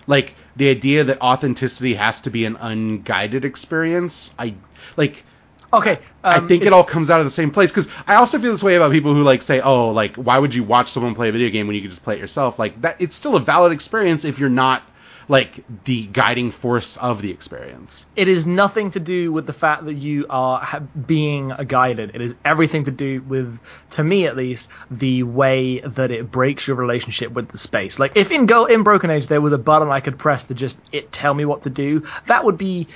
Like 0.06 0.36
the 0.54 0.70
idea 0.70 1.02
that 1.04 1.20
authenticity 1.20 1.94
has 1.94 2.20
to 2.22 2.30
be 2.30 2.44
an 2.44 2.56
unguided 2.56 3.44
experience. 3.44 4.32
I 4.38 4.54
like. 4.96 5.24
Okay. 5.72 5.98
I 6.22 6.36
um, 6.36 6.48
think 6.48 6.64
it 6.64 6.72
all 6.72 6.84
comes 6.84 7.10
out 7.10 7.20
of 7.20 7.26
the 7.26 7.32
same 7.32 7.50
place 7.50 7.70
because 7.70 7.88
I 8.06 8.14
also 8.14 8.38
feel 8.38 8.52
this 8.52 8.62
way 8.62 8.76
about 8.76 8.92
people 8.92 9.12
who 9.14 9.24
like 9.24 9.42
say, 9.42 9.60
"Oh, 9.60 9.90
like 9.90 10.14
why 10.14 10.38
would 10.38 10.54
you 10.54 10.62
watch 10.62 10.88
someone 10.88 11.16
play 11.16 11.30
a 11.30 11.32
video 11.32 11.50
game 11.50 11.66
when 11.66 11.74
you 11.74 11.82
could 11.82 11.90
just 11.90 12.04
play 12.04 12.14
it 12.14 12.20
yourself?" 12.20 12.60
Like 12.60 12.80
that, 12.82 12.96
it's 13.00 13.16
still 13.16 13.34
a 13.34 13.40
valid 13.40 13.72
experience 13.72 14.24
if 14.24 14.38
you're 14.38 14.48
not 14.48 14.84
like 15.30 15.64
the 15.84 16.06
guiding 16.08 16.50
force 16.50 16.96
of 16.96 17.22
the 17.22 17.30
experience. 17.30 18.04
it 18.16 18.26
is 18.26 18.46
nothing 18.48 18.90
to 18.90 18.98
do 18.98 19.30
with 19.32 19.46
the 19.46 19.52
fact 19.52 19.84
that 19.84 19.94
you 19.94 20.26
are 20.28 20.58
ha- 20.58 20.80
being 21.06 21.52
guided. 21.68 22.10
It 22.14 22.20
is 22.20 22.34
everything 22.44 22.82
to 22.84 22.90
do 22.90 23.22
with, 23.22 23.60
to 23.90 24.02
me 24.02 24.26
at 24.26 24.36
least, 24.36 24.68
the 24.90 25.22
way 25.22 25.78
that 25.80 26.10
it 26.10 26.32
breaks 26.32 26.66
your 26.66 26.76
relationship 26.76 27.30
with 27.30 27.48
the 27.50 27.58
space. 27.58 28.00
Like 28.00 28.12
if 28.16 28.32
in 28.32 28.46
Go 28.46 28.64
in 28.64 28.82
Broken 28.82 29.08
Age 29.08 29.28
there 29.28 29.40
was 29.40 29.52
a 29.52 29.58
button 29.58 29.88
I 29.88 30.00
could 30.00 30.18
press 30.18 30.42
to 30.44 30.54
just 30.54 30.78
it 30.90 31.12
tell 31.12 31.32
me 31.32 31.44
what 31.44 31.62
to 31.62 31.70
do, 31.70 32.02
that 32.26 32.44
would 32.44 32.58
be. 32.58 32.88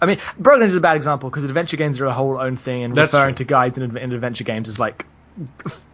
I 0.00 0.06
mean, 0.06 0.18
Broken 0.38 0.62
Age 0.62 0.70
is 0.70 0.76
a 0.76 0.80
bad 0.80 0.96
example 0.96 1.28
because 1.28 1.44
adventure 1.44 1.76
games 1.76 2.00
are 2.00 2.06
a 2.06 2.14
whole 2.14 2.40
own 2.40 2.56
thing, 2.56 2.82
and 2.82 2.94
That's 2.94 3.12
referring 3.12 3.34
true. 3.34 3.44
to 3.44 3.48
guides 3.50 3.76
in, 3.76 3.94
in 3.98 4.12
adventure 4.12 4.44
games 4.44 4.68
is 4.68 4.78
like 4.78 5.04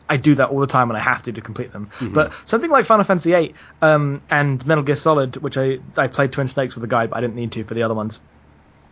I 0.08 0.16
do 0.16 0.34
that 0.34 0.50
all 0.50 0.60
the 0.60 0.66
time 0.66 0.88
when 0.88 0.96
I 0.96 1.00
have 1.00 1.22
to 1.22 1.32
to 1.32 1.40
complete 1.40 1.72
them. 1.72 1.88
Mm-hmm. 1.98 2.12
But 2.12 2.34
something 2.44 2.70
like 2.70 2.84
Final 2.86 3.04
Fantasy 3.04 3.32
VIII 3.32 3.54
um, 3.82 4.20
and 4.30 4.64
Metal 4.66 4.84
Gear 4.84 4.96
Solid, 4.96 5.36
which 5.38 5.56
I 5.56 5.78
I 5.96 6.08
played 6.08 6.32
Twin 6.32 6.46
Snakes 6.48 6.74
with 6.74 6.84
a 6.84 6.88
guide, 6.88 7.10
but 7.10 7.16
I 7.16 7.20
didn't 7.20 7.36
need 7.36 7.52
to 7.52 7.64
for 7.64 7.74
the 7.74 7.82
other 7.82 7.94
ones 7.94 8.20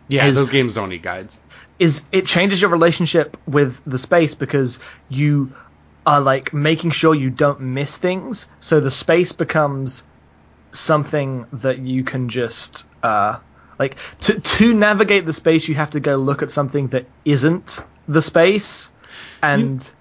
Yeah, 0.07 0.25
Is- 0.25 0.35
those 0.37 0.49
games 0.49 0.73
don't 0.73 0.89
need 0.89 1.03
guides. 1.03 1.37
is 1.79 2.01
it 2.11 2.25
changes 2.25 2.61
your 2.61 2.71
relationship 2.71 3.37
with 3.47 3.79
the 3.85 3.97
space 3.97 4.33
because 4.35 4.79
you 5.09 5.51
are 6.05 6.19
like 6.19 6.53
making 6.53 6.91
sure 6.91 7.15
you 7.15 7.29
don't 7.29 7.61
miss 7.61 7.95
things. 7.97 8.47
So 8.59 8.79
the 8.79 8.91
space 8.91 9.31
becomes 9.31 10.03
something 10.71 11.45
that 11.53 11.79
you 11.79 12.03
can 12.03 12.27
just 12.29 12.85
uh 13.03 13.37
like 13.79 13.95
to 14.21 14.39
to 14.39 14.73
navigate 14.73 15.25
the 15.25 15.33
space 15.33 15.67
you 15.67 15.75
have 15.75 15.89
to 15.91 15.99
go 15.99 16.15
look 16.15 16.41
at 16.41 16.49
something 16.51 16.87
that 16.87 17.05
isn't 17.25 17.79
the 18.07 18.21
space 18.21 18.91
and 19.43 19.93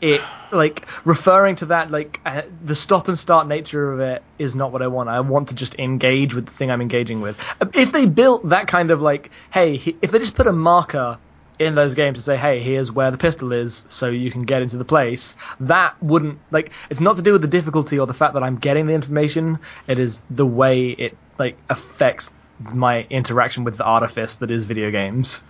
it 0.00 0.20
like 0.50 0.86
referring 1.04 1.56
to 1.56 1.66
that 1.66 1.90
like 1.90 2.20
uh, 2.24 2.42
the 2.64 2.74
stop 2.74 3.08
and 3.08 3.18
start 3.18 3.46
nature 3.46 3.92
of 3.92 4.00
it 4.00 4.22
is 4.38 4.54
not 4.54 4.72
what 4.72 4.82
I 4.82 4.86
want. 4.86 5.08
I 5.08 5.20
want 5.20 5.48
to 5.48 5.54
just 5.54 5.78
engage 5.78 6.34
with 6.34 6.46
the 6.46 6.52
thing 6.52 6.70
I'm 6.70 6.80
engaging 6.80 7.20
with. 7.20 7.38
If 7.74 7.92
they 7.92 8.06
built 8.06 8.48
that 8.48 8.66
kind 8.66 8.90
of 8.90 9.02
like, 9.02 9.30
hey, 9.50 9.96
if 10.00 10.10
they 10.10 10.18
just 10.18 10.34
put 10.34 10.46
a 10.46 10.52
marker 10.52 11.18
in 11.58 11.74
those 11.74 11.94
games 11.94 12.18
to 12.18 12.22
say, 12.22 12.36
hey, 12.36 12.60
here's 12.60 12.92
where 12.92 13.10
the 13.10 13.18
pistol 13.18 13.52
is, 13.52 13.82
so 13.88 14.08
you 14.08 14.30
can 14.30 14.42
get 14.42 14.62
into 14.62 14.76
the 14.76 14.84
place, 14.84 15.34
that 15.60 16.00
wouldn't 16.02 16.38
like. 16.50 16.72
It's 16.88 17.00
not 17.00 17.16
to 17.16 17.22
do 17.22 17.32
with 17.32 17.42
the 17.42 17.48
difficulty 17.48 17.98
or 17.98 18.06
the 18.06 18.14
fact 18.14 18.34
that 18.34 18.42
I'm 18.42 18.56
getting 18.56 18.86
the 18.86 18.94
information. 18.94 19.58
It 19.86 19.98
is 19.98 20.22
the 20.30 20.46
way 20.46 20.90
it 20.90 21.16
like 21.38 21.56
affects 21.68 22.30
my 22.74 23.06
interaction 23.10 23.64
with 23.64 23.76
the 23.76 23.84
artifice 23.84 24.36
that 24.36 24.50
is 24.50 24.64
video 24.64 24.90
games. 24.90 25.42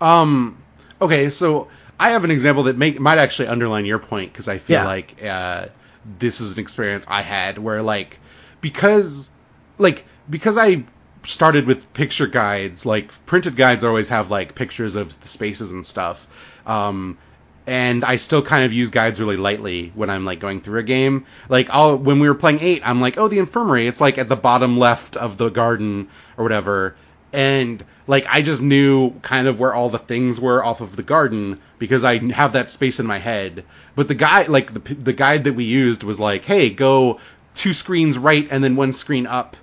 Um, 0.00 0.62
okay, 1.00 1.30
so 1.30 1.68
I 1.98 2.10
have 2.10 2.24
an 2.24 2.30
example 2.30 2.64
that 2.64 2.76
make, 2.76 3.00
might 3.00 3.18
actually 3.18 3.48
underline 3.48 3.86
your 3.86 3.98
point 3.98 4.32
because 4.32 4.48
I 4.48 4.58
feel 4.58 4.80
Yeah. 4.80 4.84
like 4.86 5.22
uh, 5.24 5.66
this 6.18 6.40
is 6.40 6.52
an 6.54 6.60
experience 6.60 7.06
I 7.08 7.22
had 7.22 7.58
where 7.58 7.82
like 7.82 8.18
because 8.60 9.30
like 9.78 10.04
because 10.28 10.56
I 10.58 10.84
started 11.24 11.66
with 11.66 11.92
picture 11.94 12.26
guides, 12.26 12.86
like 12.86 13.10
printed 13.26 13.56
guides 13.56 13.84
always 13.84 14.08
have 14.10 14.30
like 14.30 14.54
pictures 14.54 14.94
of 14.94 15.18
the 15.20 15.28
spaces 15.28 15.72
and 15.72 15.84
stuff. 15.84 16.26
Um, 16.66 17.18
and 17.66 18.04
I 18.04 18.16
still 18.16 18.42
kind 18.42 18.62
of 18.64 18.72
use 18.72 18.90
guides 18.90 19.18
really 19.18 19.36
lightly 19.36 19.90
when 19.96 20.08
I'm 20.08 20.24
like 20.24 20.38
going 20.38 20.60
through 20.60 20.78
a 20.80 20.84
game. 20.84 21.26
Like 21.48 21.68
I'll 21.70 21.96
when 21.96 22.20
we 22.20 22.28
were 22.28 22.34
playing 22.34 22.60
eight, 22.60 22.82
I'm 22.84 23.00
like, 23.00 23.18
oh, 23.18 23.28
the 23.28 23.38
infirmary. 23.38 23.86
It's 23.88 24.00
like 24.00 24.18
at 24.18 24.28
the 24.28 24.36
bottom 24.36 24.78
left 24.78 25.16
of 25.16 25.36
the 25.38 25.48
garden 25.48 26.08
or 26.36 26.44
whatever. 26.44 26.94
And 27.32 27.84
like 28.06 28.26
I 28.28 28.42
just 28.42 28.62
knew 28.62 29.10
kind 29.20 29.48
of 29.48 29.58
where 29.58 29.74
all 29.74 29.90
the 29.90 29.98
things 29.98 30.40
were 30.40 30.64
off 30.64 30.80
of 30.80 30.96
the 30.96 31.02
garden 31.02 31.60
because 31.78 32.04
I 32.04 32.18
have 32.32 32.52
that 32.52 32.70
space 32.70 33.00
in 33.00 33.06
my 33.06 33.18
head. 33.18 33.64
But 33.94 34.08
the 34.08 34.14
guy, 34.14 34.46
like 34.46 34.72
the 34.72 34.94
the 34.94 35.12
guide 35.12 35.44
that 35.44 35.54
we 35.54 35.64
used 35.64 36.02
was 36.02 36.20
like, 36.20 36.44
hey, 36.44 36.70
go 36.70 37.20
two 37.54 37.74
screens 37.74 38.18
right 38.18 38.46
and 38.50 38.62
then 38.62 38.76
one 38.76 38.92
screen 38.92 39.26
up. 39.26 39.56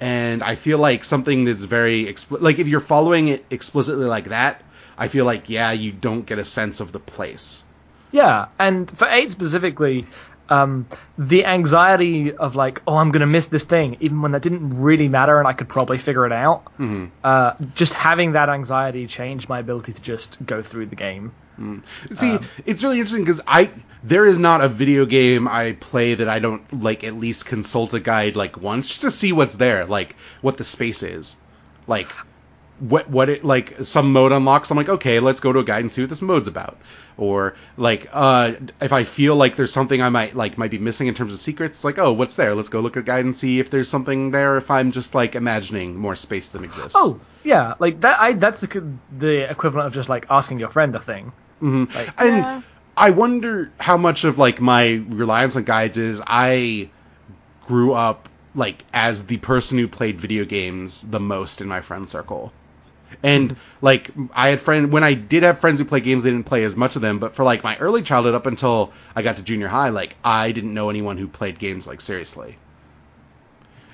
And 0.00 0.42
I 0.42 0.54
feel 0.54 0.78
like 0.78 1.04
something 1.04 1.44
that's 1.44 1.64
very 1.64 2.14
like 2.30 2.58
if 2.58 2.68
you're 2.68 2.80
following 2.80 3.28
it 3.28 3.44
explicitly 3.50 4.06
like 4.06 4.26
that, 4.26 4.62
I 4.96 5.08
feel 5.08 5.24
like 5.24 5.48
yeah, 5.50 5.72
you 5.72 5.92
don't 5.92 6.26
get 6.26 6.38
a 6.38 6.44
sense 6.44 6.80
of 6.80 6.92
the 6.92 7.00
place. 7.00 7.64
Yeah, 8.10 8.46
and 8.58 8.90
for 8.96 9.08
eight 9.08 9.30
specifically, 9.30 10.06
um, 10.48 10.86
the 11.18 11.44
anxiety 11.46 12.32
of 12.32 12.54
like, 12.56 12.82
oh, 12.86 12.96
I'm 12.96 13.10
gonna 13.10 13.26
miss 13.26 13.46
this 13.46 13.64
thing, 13.64 13.96
even 14.00 14.20
when 14.22 14.32
that 14.32 14.42
didn't 14.42 14.80
really 14.80 15.08
matter 15.08 15.38
and 15.38 15.48
I 15.48 15.52
could 15.52 15.68
probably 15.68 15.98
figure 15.98 16.26
it 16.26 16.32
out. 16.32 16.64
Uh, 17.22 17.54
just 17.74 17.92
having 17.94 18.32
that 18.32 18.48
anxiety 18.48 19.06
changed 19.06 19.48
my 19.48 19.58
ability 19.58 19.92
to 19.92 20.02
just 20.02 20.44
go 20.44 20.62
through 20.62 20.86
the 20.86 20.96
game. 20.96 21.32
See, 22.12 22.38
it's 22.66 22.82
really 22.82 22.98
interesting 22.98 23.22
because 23.22 23.40
I 23.46 23.70
there 24.02 24.26
is 24.26 24.38
not 24.40 24.60
a 24.60 24.68
video 24.68 25.06
game 25.06 25.46
I 25.46 25.72
play 25.78 26.14
that 26.14 26.28
I 26.28 26.40
don't 26.40 26.82
like 26.82 27.04
at 27.04 27.14
least 27.14 27.46
consult 27.46 27.94
a 27.94 28.00
guide 28.00 28.34
like 28.34 28.60
once 28.60 28.88
just 28.88 29.00
to 29.02 29.10
see 29.10 29.32
what's 29.32 29.54
there, 29.54 29.84
like 29.86 30.16
what 30.42 30.56
the 30.56 30.64
space 30.64 31.02
is, 31.04 31.36
like 31.86 32.08
what 32.80 33.08
what 33.08 33.28
it 33.28 33.44
like 33.44 33.76
some 33.82 34.12
mode 34.12 34.32
unlocks. 34.32 34.70
I'm 34.70 34.76
like, 34.76 34.88
okay, 34.88 35.20
let's 35.20 35.40
go 35.40 35.52
to 35.52 35.60
a 35.60 35.64
guide 35.64 35.80
and 35.80 35.92
see 35.92 36.02
what 36.02 36.10
this 36.10 36.22
mode's 36.22 36.48
about, 36.48 36.76
or 37.16 37.54
like 37.76 38.08
uh 38.12 38.52
if 38.80 38.92
I 38.92 39.04
feel 39.04 39.36
like 39.36 39.56
there's 39.56 39.72
something 39.72 40.02
I 40.02 40.08
might 40.08 40.34
like 40.34 40.58
might 40.58 40.70
be 40.70 40.78
missing 40.78 41.06
in 41.06 41.14
terms 41.14 41.32
of 41.32 41.38
secrets, 41.38 41.84
like 41.84 41.98
oh, 41.98 42.12
what's 42.12 42.36
there? 42.36 42.54
Let's 42.54 42.68
go 42.68 42.80
look 42.80 42.96
at 42.96 43.00
a 43.00 43.04
guide 43.04 43.24
and 43.24 43.36
see 43.36 43.60
if 43.60 43.70
there's 43.70 43.88
something 43.88 44.32
there. 44.32 44.56
If 44.56 44.70
I'm 44.70 44.90
just 44.90 45.14
like 45.14 45.34
imagining 45.34 45.96
more 45.96 46.16
space 46.16 46.50
than 46.50 46.64
exists. 46.64 46.94
Oh, 46.96 47.20
yeah, 47.44 47.74
like 47.78 48.00
that. 48.00 48.18
I 48.20 48.32
that's 48.32 48.60
the 48.60 48.92
the 49.16 49.50
equivalent 49.50 49.86
of 49.86 49.92
just 49.92 50.08
like 50.08 50.26
asking 50.30 50.58
your 50.58 50.70
friend 50.70 50.94
a 50.94 51.00
thing. 51.00 51.32
and 52.18 52.36
Yeah. 52.36 52.62
I 52.96 53.10
wonder 53.10 53.72
how 53.78 53.96
much 53.96 54.24
of 54.24 54.38
like 54.38 54.60
my 54.60 55.04
reliance 55.08 55.56
on 55.56 55.64
guides 55.64 55.96
is 55.96 56.22
I 56.26 56.90
grew 57.66 57.92
up 57.92 58.28
like 58.54 58.84
as 58.92 59.24
the 59.24 59.36
person 59.38 59.78
who 59.78 59.88
played 59.88 60.20
video 60.20 60.44
games 60.44 61.02
the 61.02 61.20
most 61.20 61.60
in 61.60 61.68
my 61.68 61.80
friend 61.80 62.08
circle. 62.08 62.52
And 63.22 63.56
like 63.80 64.10
I 64.32 64.48
had 64.48 64.60
friend 64.60 64.92
when 64.92 65.04
I 65.04 65.14
did 65.14 65.42
have 65.42 65.58
friends 65.58 65.78
who 65.78 65.84
played 65.84 66.04
games, 66.04 66.22
they 66.24 66.30
didn't 66.30 66.46
play 66.46 66.64
as 66.64 66.76
much 66.76 66.96
of 66.96 67.02
them. 67.02 67.18
But 67.18 67.34
for 67.34 67.44
like 67.44 67.62
my 67.64 67.76
early 67.78 68.02
childhood 68.02 68.34
up 68.34 68.46
until 68.46 68.92
I 69.14 69.22
got 69.22 69.36
to 69.36 69.42
junior 69.42 69.68
high, 69.68 69.90
like 69.90 70.16
I 70.24 70.52
didn't 70.52 70.74
know 70.74 70.90
anyone 70.90 71.16
who 71.18 71.28
played 71.28 71.58
games 71.58 71.86
like 71.86 72.00
seriously. 72.00 72.56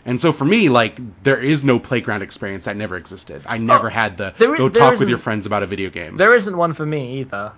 And 0.07 0.21
so 0.21 0.33
for 0.33 0.45
me, 0.45 0.69
like 0.71 0.99
there 1.23 1.41
is 1.41 1.63
no 1.63 1.79
playground 1.79 2.23
experience 2.23 2.65
that 2.65 2.77
never 2.77 2.97
existed. 2.97 3.43
I 3.47 3.59
never 3.59 3.89
Oh, 3.89 3.91
had 3.91 4.17
the 4.17 4.35
there 4.39 4.57
go 4.57 4.69
there 4.69 4.91
talk 4.91 4.99
with 4.99 5.09
your 5.09 5.19
friends 5.19 5.47
about 5.47 5.63
a 5.63 5.67
video 5.67 5.91
game. 5.91 6.17
There 6.17 6.35
isn't 6.35 6.57
one 6.57 6.73
for 6.73 6.87
me 6.87 7.19
either, 7.21 7.53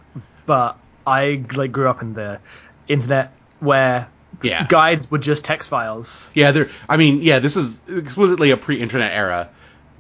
but 0.44 0.76
I 1.06 1.44
like 1.54 1.72
grew 1.72 1.88
up 1.88 2.02
in 2.02 2.14
the 2.14 2.40
internet 2.88 3.32
where 3.60 4.08
Yeah. 4.42 4.66
guides 4.66 5.08
were 5.08 5.18
just 5.18 5.44
text 5.44 5.68
files. 5.68 6.30
Yeah, 6.34 6.50
there. 6.50 6.68
I 6.88 6.96
mean, 6.96 7.22
yeah, 7.22 7.38
this 7.38 7.56
is 7.56 7.80
explicitly 7.88 8.50
a 8.50 8.56
pre-internet 8.56 9.12
era, 9.12 9.48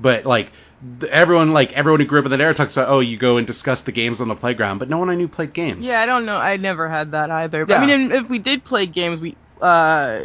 but 0.00 0.26
like 0.26 0.50
everyone, 1.10 1.52
like 1.52 1.72
everyone 1.72 2.00
who 2.00 2.06
grew 2.06 2.18
up 2.20 2.24
in 2.24 2.30
that 2.30 2.40
era 2.40 2.54
talks 2.54 2.74
about, 2.76 2.88
oh, 2.88 3.00
you 3.00 3.16
go 3.16 3.36
and 3.36 3.46
discuss 3.46 3.82
the 3.82 3.92
games 3.92 4.20
on 4.20 4.28
the 4.28 4.34
playground, 4.34 4.78
but 4.78 4.88
no 4.88 4.98
one 4.98 5.10
I 5.10 5.14
knew 5.14 5.28
played 5.28 5.52
games. 5.52 5.86
Yeah, 5.86 6.00
I 6.00 6.06
don't 6.06 6.26
know. 6.26 6.36
I 6.36 6.56
never 6.56 6.88
had 6.88 7.12
that 7.12 7.30
either. 7.30 7.66
But, 7.66 7.78
I 7.78 7.86
mean, 7.86 8.12
if 8.12 8.28
we 8.28 8.38
did 8.38 8.64
play 8.64 8.86
games, 8.86 9.20
we, 9.20 9.36
uh, 9.60 10.20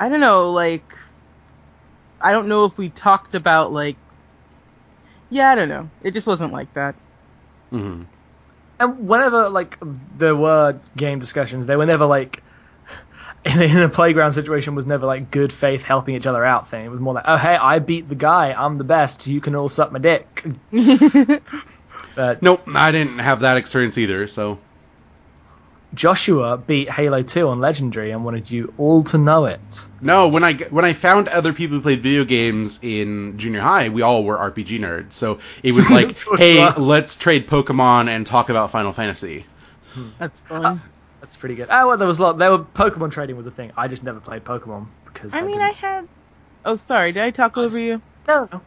I 0.00 0.08
don't 0.08 0.20
know, 0.20 0.52
like, 0.52 0.96
I 2.20 2.32
don't 2.32 2.48
know 2.48 2.64
if 2.64 2.76
we 2.78 2.90
talked 2.90 3.34
about, 3.34 3.72
like, 3.72 3.96
yeah, 5.30 5.50
I 5.50 5.54
don't 5.56 5.68
know. 5.68 5.90
It 6.02 6.12
just 6.12 6.26
wasn't 6.26 6.52
like 6.52 6.72
that. 6.74 6.94
hmm 7.70 8.02
And 8.78 9.08
whenever 9.08 9.48
like 9.48 9.78
there 10.16 10.36
were 10.36 10.80
game 10.96 11.18
discussions, 11.18 11.66
they 11.66 11.76
were 11.76 11.86
never 11.86 12.06
like 12.06 12.43
in, 13.44 13.62
in 13.62 13.78
a 13.78 13.88
playground 13.88 14.32
situation 14.32 14.74
was 14.74 14.86
never 14.86 15.06
like 15.06 15.30
good 15.30 15.52
faith 15.52 15.82
helping 15.82 16.14
each 16.14 16.26
other 16.26 16.44
out 16.44 16.68
thing. 16.68 16.84
It 16.84 16.90
was 16.90 17.00
more 17.00 17.14
like, 17.14 17.24
oh 17.26 17.36
hey, 17.36 17.56
I 17.56 17.78
beat 17.78 18.08
the 18.08 18.14
guy, 18.14 18.52
I'm 18.52 18.78
the 18.78 18.84
best, 18.84 19.26
you 19.26 19.40
can 19.40 19.54
all 19.54 19.68
suck 19.68 19.92
my 19.92 19.98
dick. 19.98 20.44
but 22.14 22.42
Nope, 22.42 22.62
I 22.74 22.92
didn't 22.92 23.18
have 23.18 23.40
that 23.40 23.56
experience 23.56 23.98
either. 23.98 24.26
So 24.26 24.58
Joshua 25.94 26.58
beat 26.58 26.90
Halo 26.90 27.22
2 27.22 27.48
on 27.48 27.60
Legendary 27.60 28.10
and 28.10 28.24
wanted 28.24 28.50
you 28.50 28.72
all 28.78 29.04
to 29.04 29.18
know 29.18 29.44
it. 29.44 29.88
No, 30.00 30.28
when 30.28 30.44
I 30.44 30.54
when 30.54 30.84
I 30.84 30.92
found 30.92 31.28
other 31.28 31.52
people 31.52 31.76
who 31.76 31.82
played 31.82 32.02
video 32.02 32.24
games 32.24 32.78
in 32.82 33.38
junior 33.38 33.60
high, 33.60 33.88
we 33.88 34.02
all 34.02 34.24
were 34.24 34.36
RPG 34.36 34.80
nerds. 34.80 35.12
So 35.12 35.38
it 35.62 35.72
was 35.72 35.88
like, 35.90 36.16
hey, 36.36 36.68
let's 36.76 37.16
trade 37.16 37.46
Pokemon 37.46 38.08
and 38.08 38.26
talk 38.26 38.48
about 38.48 38.70
Final 38.70 38.92
Fantasy. 38.92 39.46
Hmm. 39.92 40.08
That's 40.18 40.40
fun. 40.42 40.82
That's 41.24 41.38
pretty 41.38 41.54
good. 41.54 41.68
Oh, 41.70 41.88
well, 41.88 41.96
there 41.96 42.06
was 42.06 42.18
a 42.18 42.22
lot. 42.22 42.36
There 42.36 42.50
were 42.50 42.58
Pokemon 42.58 43.10
trading 43.10 43.34
was 43.38 43.46
a 43.46 43.50
thing. 43.50 43.72
I 43.78 43.88
just 43.88 44.02
never 44.02 44.20
played 44.20 44.44
Pokemon 44.44 44.88
because 45.06 45.32
I 45.32 45.40
mean, 45.40 45.52
didn't- 45.52 45.62
I 45.62 45.70
had. 45.70 46.08
Oh, 46.66 46.76
sorry. 46.76 47.12
Did 47.12 47.22
I 47.22 47.30
talk 47.30 47.56
over 47.56 47.70
just- 47.70 47.82
you? 47.82 48.02
no, 48.28 48.46
no. 48.52 48.60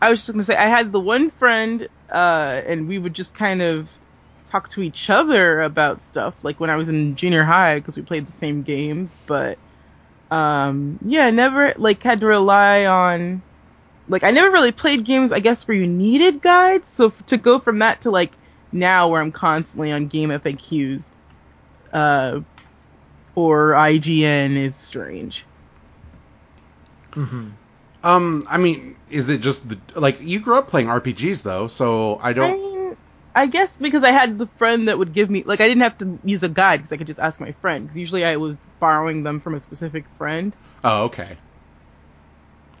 I 0.00 0.08
was 0.08 0.20
just 0.20 0.32
gonna 0.32 0.42
say 0.42 0.56
I 0.56 0.70
had 0.70 0.90
the 0.90 0.98
one 0.98 1.30
friend, 1.32 1.86
uh, 2.10 2.62
and 2.66 2.88
we 2.88 2.98
would 2.98 3.12
just 3.12 3.34
kind 3.34 3.60
of 3.60 3.90
talk 4.48 4.70
to 4.70 4.80
each 4.80 5.10
other 5.10 5.60
about 5.60 6.00
stuff, 6.00 6.32
like 6.42 6.58
when 6.60 6.70
I 6.70 6.76
was 6.76 6.88
in 6.88 7.14
junior 7.14 7.44
high, 7.44 7.74
because 7.74 7.98
we 7.98 8.02
played 8.02 8.26
the 8.26 8.32
same 8.32 8.62
games. 8.62 9.14
But, 9.26 9.58
um, 10.30 10.98
yeah, 11.04 11.28
never 11.28 11.74
like 11.76 12.02
had 12.02 12.20
to 12.20 12.26
rely 12.26 12.86
on, 12.86 13.42
like 14.08 14.24
I 14.24 14.30
never 14.30 14.50
really 14.50 14.72
played 14.72 15.04
games, 15.04 15.30
I 15.30 15.40
guess, 15.40 15.68
where 15.68 15.76
you 15.76 15.86
needed 15.86 16.40
guides. 16.40 16.88
So 16.88 17.08
f- 17.08 17.26
to 17.26 17.36
go 17.36 17.58
from 17.58 17.80
that 17.80 18.00
to 18.00 18.10
like 18.10 18.32
now, 18.72 19.08
where 19.08 19.20
I'm 19.20 19.30
constantly 19.30 19.92
on 19.92 20.06
game 20.06 20.30
FAQs, 20.30 21.10
uh, 21.92 22.40
or 23.34 23.74
IGN 23.74 24.56
is 24.56 24.78
strange. 24.80 25.46
hmm 27.14 27.50
Um, 28.02 28.44
I 28.48 28.58
mean, 28.58 28.96
is 29.08 29.28
it 29.28 29.38
just 29.40 29.68
the 29.68 29.80
like 29.94 30.20
you 30.20 30.40
grew 30.40 30.56
up 30.58 30.68
playing 30.68 30.88
RPGs 30.88 31.42
though? 31.42 31.68
So 31.68 32.18
I 32.20 32.32
I 32.38 32.50
don't. 32.50 32.56
mean, 32.56 32.96
I 33.34 33.46
guess 33.46 33.78
because 33.78 34.04
I 34.04 34.10
had 34.10 34.38
the 34.38 34.48
friend 34.58 34.88
that 34.88 34.98
would 34.98 35.12
give 35.12 35.30
me, 35.30 35.42
like, 35.44 35.60
I 35.60 35.68
didn't 35.68 35.82
have 35.82 35.98
to 35.98 36.20
use 36.24 36.42
a 36.42 36.48
guide 36.48 36.78
because 36.78 36.92
I 36.92 36.96
could 36.96 37.06
just 37.06 37.20
ask 37.20 37.40
my 37.40 37.52
friend. 37.60 37.84
Because 37.84 37.96
usually 37.96 38.24
I 38.24 38.36
was 38.36 38.56
borrowing 38.80 39.22
them 39.22 39.40
from 39.40 39.54
a 39.54 39.60
specific 39.60 40.06
friend. 40.18 40.56
Oh, 40.84 41.04
okay. 41.04 41.38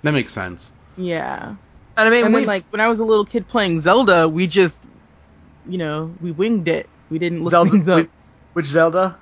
That 0.02 0.12
makes 0.12 0.32
sense. 0.32 0.72
Yeah. 0.96 1.56
And 1.96 2.08
I 2.08 2.10
mean, 2.10 2.30
And 2.30 2.34
then, 2.34 2.44
like, 2.46 2.66
when 2.70 2.80
I 2.80 2.88
was 2.88 3.00
a 3.00 3.04
little 3.04 3.26
kid 3.26 3.48
playing 3.48 3.80
Zelda, 3.80 4.28
we 4.28 4.46
just, 4.46 4.84
you 5.64 5.78
know, 5.78 6.16
we 6.20 6.32
winged 6.32 6.68
it. 6.68 6.90
We 7.10 7.18
didn't 7.18 7.44
look 7.44 7.60
Zelda, 7.60 7.60
things 7.60 7.88
up. 7.88 8.10
Which, 8.52 8.66
Zelda? 8.66 9.18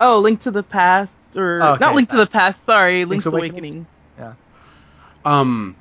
Oh, 0.00 0.18
Link 0.20 0.40
to 0.40 0.50
the 0.50 0.62
Past, 0.62 1.36
or 1.36 1.62
Oh, 1.62 1.72
okay. 1.72 1.80
not 1.84 1.94
Link 1.94 2.08
to 2.10 2.16
the 2.16 2.26
Past. 2.26 2.64
Sorry, 2.64 3.04
Link's, 3.04 3.26
Link's 3.26 3.26
Awakening? 3.26 3.86
Awakening. 4.18 4.36
Um, 5.24 5.76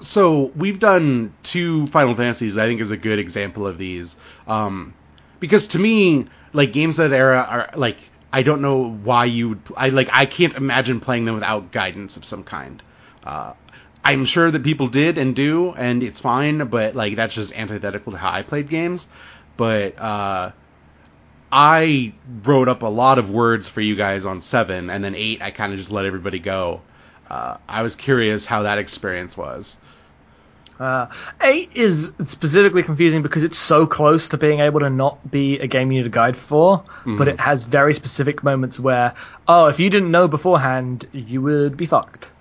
so 0.00 0.50
we've 0.56 0.78
done 0.78 1.34
two 1.42 1.86
Final 1.88 2.14
Fantasies. 2.14 2.56
I 2.58 2.66
think 2.66 2.80
is 2.80 2.90
a 2.90 2.96
good 2.96 3.18
example 3.18 3.66
of 3.66 3.78
these. 3.78 4.16
Um, 4.46 4.94
because 5.38 5.68
to 5.68 5.78
me, 5.78 6.26
like 6.52 6.72
games 6.72 6.96
that 6.96 7.12
era 7.12 7.40
are 7.48 7.70
like 7.76 7.98
I 8.32 8.42
don't 8.42 8.62
know 8.62 8.90
why 8.90 9.26
you 9.26 9.50
would. 9.50 9.60
I 9.76 9.90
like 9.90 10.08
I 10.12 10.24
can't 10.26 10.54
imagine 10.54 11.00
playing 11.00 11.26
them 11.26 11.34
without 11.34 11.70
guidance 11.72 12.16
of 12.16 12.24
some 12.24 12.42
kind. 12.42 12.82
Uh, 13.22 13.52
I'm 14.04 14.24
sure 14.24 14.50
that 14.50 14.64
people 14.64 14.88
did 14.88 15.18
and 15.18 15.36
do, 15.36 15.72
and 15.72 16.02
it's 16.02 16.18
fine. 16.18 16.64
But 16.66 16.94
like 16.96 17.16
that's 17.16 17.34
just 17.34 17.54
antithetical 17.54 18.12
to 18.12 18.18
how 18.18 18.30
I 18.32 18.42
played 18.42 18.68
games. 18.70 19.06
But 19.56 19.98
uh, 19.98 20.52
I 21.52 22.14
wrote 22.44 22.68
up 22.68 22.82
a 22.82 22.86
lot 22.86 23.18
of 23.18 23.30
words 23.30 23.68
for 23.68 23.82
you 23.82 23.94
guys 23.94 24.24
on 24.24 24.40
seven, 24.40 24.88
and 24.88 25.04
then 25.04 25.14
eight 25.14 25.42
I 25.42 25.50
kind 25.50 25.72
of 25.72 25.78
just 25.78 25.90
let 25.92 26.06
everybody 26.06 26.38
go. 26.38 26.80
Uh, 27.30 27.58
I 27.68 27.82
was 27.82 27.94
curious 27.94 28.46
how 28.46 28.62
that 28.62 28.78
experience 28.78 29.36
was. 29.36 29.76
Uh, 30.80 31.06
eight 31.42 31.70
is 31.74 32.12
specifically 32.24 32.82
confusing 32.82 33.22
because 33.22 33.44
it's 33.44 33.58
so 33.58 33.86
close 33.86 34.28
to 34.30 34.38
being 34.38 34.60
able 34.60 34.80
to 34.80 34.90
not 34.90 35.30
be 35.30 35.58
a 35.60 35.66
game 35.66 35.92
you 35.92 36.00
need 36.00 36.06
a 36.06 36.10
guide 36.10 36.36
for, 36.36 36.82
but 37.04 37.28
it 37.28 37.38
has 37.38 37.64
very 37.64 37.94
specific 37.94 38.42
moments 38.42 38.80
where, 38.80 39.14
oh, 39.46 39.66
if 39.66 39.78
you 39.78 39.90
didn't 39.90 40.10
know 40.10 40.26
beforehand, 40.26 41.06
you 41.12 41.40
would 41.42 41.76
be 41.76 41.86
fucked. 41.86 42.32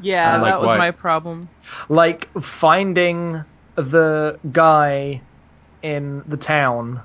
Yeah, 0.00 0.36
Uh, 0.36 0.40
like 0.40 0.52
that 0.52 0.60
was 0.60 0.66
what? 0.68 0.78
my 0.78 0.90
problem. 0.90 1.48
Like 1.88 2.28
finding 2.40 3.44
the 3.76 4.38
guy 4.50 5.20
in 5.82 6.22
the 6.26 6.36
town 6.38 7.02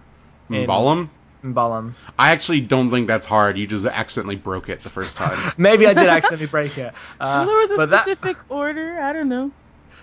in 0.49 0.65
Balamb? 0.67 1.09
In 1.43 1.53
Balamb. 1.55 1.93
I 2.19 2.31
actually 2.31 2.61
don't 2.61 2.91
think 2.91 3.07
that's 3.07 3.25
hard. 3.25 3.57
You 3.57 3.65
just 3.65 3.85
accidentally 3.85 4.35
broke 4.35 4.69
it 4.69 4.81
the 4.81 4.89
first 4.91 5.17
time. 5.17 5.51
Maybe 5.57 5.87
I 5.87 5.93
did 5.93 6.07
accidentally 6.07 6.47
break 6.47 6.77
it. 6.77 6.93
Uh, 7.19 7.43
Well, 7.43 7.45
there 7.47 7.57
was 7.57 7.71
a 7.71 7.75
but 7.77 7.89
that- 7.89 8.01
specific 8.03 8.37
order. 8.49 8.99
I 9.01 9.11
don't 9.13 9.29
know. 9.29 9.51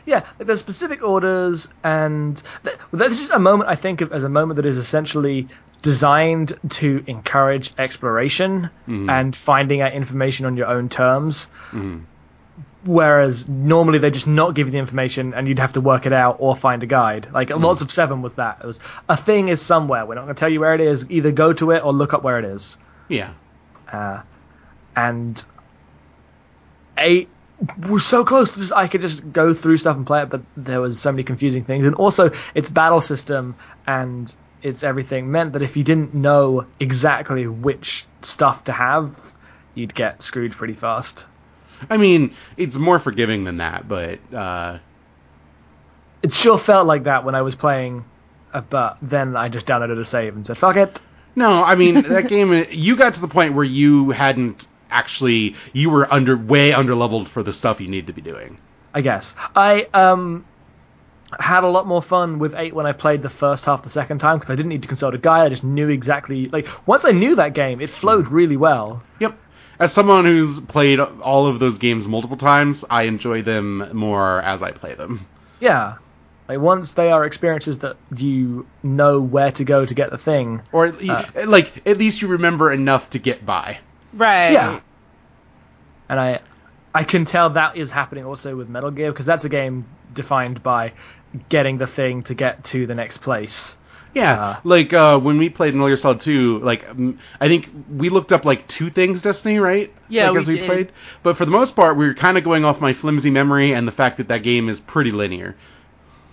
Yeah, 0.06 0.24
like 0.38 0.46
there's 0.48 0.58
specific 0.58 1.02
orders, 1.02 1.68
and 1.84 2.42
th- 2.64 2.78
that's 2.94 3.18
just 3.18 3.30
a 3.30 3.38
moment 3.38 3.68
I 3.68 3.74
think 3.74 4.00
of 4.00 4.10
as 4.10 4.24
a 4.24 4.28
moment 4.30 4.56
that 4.56 4.64
is 4.64 4.78
essentially 4.78 5.46
designed 5.82 6.54
to 6.70 7.04
encourage 7.06 7.72
exploration 7.78 8.70
and 8.86 9.36
finding 9.36 9.80
out 9.82 9.92
information 9.92 10.46
on 10.46 10.56
your 10.56 10.66
own 10.66 10.88
terms. 10.88 11.46
Whereas 12.84 13.48
normally 13.48 13.98
they 13.98 14.10
just 14.10 14.28
not 14.28 14.54
give 14.54 14.68
you 14.68 14.70
the 14.70 14.78
information 14.78 15.34
and 15.34 15.48
you'd 15.48 15.58
have 15.58 15.72
to 15.72 15.80
work 15.80 16.06
it 16.06 16.12
out 16.12 16.36
or 16.38 16.54
find 16.54 16.82
a 16.82 16.86
guide. 16.86 17.28
Like 17.32 17.50
lots 17.50 17.82
of 17.82 17.90
Seven 17.90 18.22
was 18.22 18.36
that. 18.36 18.58
It 18.62 18.66
was 18.66 18.78
a 19.08 19.16
thing 19.16 19.48
is 19.48 19.60
somewhere. 19.60 20.06
We're 20.06 20.14
not 20.14 20.24
going 20.24 20.34
to 20.34 20.38
tell 20.38 20.48
you 20.48 20.60
where 20.60 20.74
it 20.74 20.80
is. 20.80 21.10
Either 21.10 21.32
go 21.32 21.52
to 21.52 21.72
it 21.72 21.82
or 21.84 21.92
look 21.92 22.14
up 22.14 22.22
where 22.22 22.38
it 22.38 22.44
is 22.44 22.78
yeah. 23.08 23.32
uh, 23.90 24.22
and 24.96 25.44
eight 26.98 27.28
was 27.88 28.06
so 28.06 28.24
close 28.24 28.52
to 28.52 28.60
just 28.60 28.72
I 28.72 28.86
could 28.86 29.00
just 29.00 29.32
go 29.32 29.52
through 29.52 29.78
stuff 29.78 29.96
and 29.96 30.06
play 30.06 30.22
it, 30.22 30.30
but 30.30 30.42
there 30.56 30.80
was 30.80 31.00
so 31.00 31.10
many 31.10 31.24
confusing 31.24 31.64
things, 31.64 31.86
and 31.86 31.94
also 31.96 32.30
its 32.54 32.70
battle 32.70 33.00
system 33.00 33.56
and 33.86 34.34
its 34.62 34.82
everything 34.82 35.30
meant 35.30 35.52
that 35.52 35.62
if 35.62 35.76
you 35.76 35.84
didn't 35.84 36.14
know 36.14 36.66
exactly 36.80 37.46
which 37.46 38.06
stuff 38.22 38.64
to 38.64 38.72
have, 38.72 39.34
you'd 39.74 39.94
get 39.94 40.22
screwed 40.22 40.52
pretty 40.52 40.74
fast. 40.74 41.26
I 41.90 41.96
mean, 41.96 42.34
it's 42.56 42.76
more 42.76 42.98
forgiving 42.98 43.44
than 43.44 43.58
that, 43.58 43.88
but 43.88 44.18
uh, 44.32 44.78
It 46.22 46.32
sure 46.32 46.58
felt 46.58 46.86
like 46.86 47.04
that 47.04 47.24
when 47.24 47.34
I 47.34 47.42
was 47.42 47.54
playing, 47.56 48.04
uh, 48.52 48.60
but 48.62 48.98
then 49.02 49.36
I 49.36 49.48
just 49.48 49.66
downloaded 49.66 49.98
a 49.98 50.04
save 50.04 50.34
and 50.36 50.46
said, 50.46 50.58
"Fuck 50.58 50.76
it." 50.76 51.00
no, 51.36 51.62
I 51.64 51.74
mean 51.74 52.02
that 52.02 52.28
game. 52.28 52.52
You 52.70 52.96
got 52.96 53.14
to 53.14 53.20
the 53.20 53.28
point 53.28 53.54
where 53.54 53.64
you 53.64 54.10
hadn't 54.10 54.66
actually. 54.90 55.54
You 55.72 55.90
were 55.90 56.12
under 56.12 56.36
way 56.36 56.72
under 56.72 56.94
leveled 56.94 57.28
for 57.28 57.42
the 57.42 57.52
stuff 57.52 57.80
you 57.80 57.88
need 57.88 58.06
to 58.08 58.12
be 58.12 58.22
doing. 58.22 58.58
I 58.94 59.00
guess. 59.02 59.34
I 59.54 59.88
um 59.94 60.46
had 61.40 61.62
a 61.64 61.68
lot 61.68 61.86
more 61.86 62.00
fun 62.02 62.38
with 62.38 62.54
8 62.54 62.74
when 62.74 62.86
I 62.86 62.92
played 62.92 63.22
the 63.22 63.28
first 63.30 63.64
half 63.66 63.82
the 63.82 63.90
second 63.90 64.18
time 64.18 64.38
because 64.38 64.50
I 64.50 64.56
didn't 64.56 64.70
need 64.70 64.82
to 64.82 64.88
consult 64.88 65.14
a 65.14 65.18
guide. 65.18 65.46
I 65.46 65.48
just 65.50 65.64
knew 65.64 65.88
exactly 65.88 66.46
like 66.46 66.68
once 66.86 67.04
I 67.04 67.10
knew 67.12 67.34
that 67.36 67.52
game, 67.54 67.80
it 67.80 67.90
flowed 67.90 68.28
really 68.28 68.56
well. 68.56 69.04
Yep. 69.20 69.38
As 69.78 69.92
someone 69.92 70.24
who's 70.24 70.58
played 70.60 70.98
all 70.98 71.46
of 71.46 71.60
those 71.60 71.78
games 71.78 72.08
multiple 72.08 72.36
times, 72.36 72.84
I 72.90 73.02
enjoy 73.04 73.42
them 73.42 73.90
more 73.92 74.40
as 74.42 74.62
I 74.62 74.72
play 74.72 74.94
them. 74.94 75.26
Yeah. 75.60 75.96
Like 76.48 76.60
once 76.60 76.94
they 76.94 77.12
are 77.12 77.24
experiences 77.24 77.78
that 77.78 77.96
you 78.16 78.66
know 78.82 79.20
where 79.20 79.52
to 79.52 79.64
go 79.64 79.84
to 79.84 79.94
get 79.94 80.10
the 80.10 80.18
thing. 80.18 80.62
Or 80.72 80.86
at 80.86 81.08
uh, 81.08 81.24
le- 81.34 81.44
like 81.44 81.86
at 81.86 81.98
least 81.98 82.22
you 82.22 82.28
remember 82.28 82.72
enough 82.72 83.10
to 83.10 83.18
get 83.18 83.44
by. 83.44 83.78
Right. 84.14 84.52
Yeah. 84.52 84.80
And 86.08 86.18
I 86.18 86.40
I 86.94 87.04
can 87.04 87.26
tell 87.26 87.50
that 87.50 87.76
is 87.76 87.90
happening 87.90 88.24
also 88.24 88.56
with 88.56 88.68
Metal 88.68 88.90
Gear 88.90 89.12
because 89.12 89.26
that's 89.26 89.44
a 89.44 89.48
game 89.50 89.84
defined 90.14 90.62
by 90.62 90.92
getting 91.50 91.76
the 91.76 91.86
thing 91.86 92.22
to 92.24 92.34
get 92.34 92.64
to 92.64 92.86
the 92.86 92.94
next 92.94 93.18
place. 93.18 93.76
Yeah, 94.18 94.40
Uh, 94.40 94.60
like 94.64 94.92
uh, 94.92 95.18
when 95.18 95.38
we 95.38 95.48
played 95.48 95.74
Metal 95.74 95.88
Gear 95.88 95.96
Solid 95.96 96.20
2, 96.20 96.58
like 96.58 96.84
I 97.40 97.48
think 97.48 97.70
we 97.90 98.08
looked 98.08 98.32
up 98.32 98.44
like 98.44 98.66
two 98.66 98.90
things 98.90 99.22
Destiny, 99.22 99.58
right? 99.58 99.92
Yeah, 100.08 100.24
like, 100.24 100.32
we 100.32 100.38
as 100.40 100.48
we 100.48 100.58
did. 100.58 100.66
played. 100.66 100.92
But 101.22 101.36
for 101.36 101.44
the 101.44 101.50
most 101.50 101.76
part, 101.76 101.96
we 101.96 102.06
were 102.06 102.14
kind 102.14 102.36
of 102.36 102.44
going 102.44 102.64
off 102.64 102.80
my 102.80 102.92
flimsy 102.92 103.30
memory 103.30 103.72
and 103.72 103.86
the 103.86 103.92
fact 103.92 104.16
that 104.16 104.28
that 104.28 104.42
game 104.42 104.68
is 104.68 104.80
pretty 104.80 105.12
linear. 105.12 105.56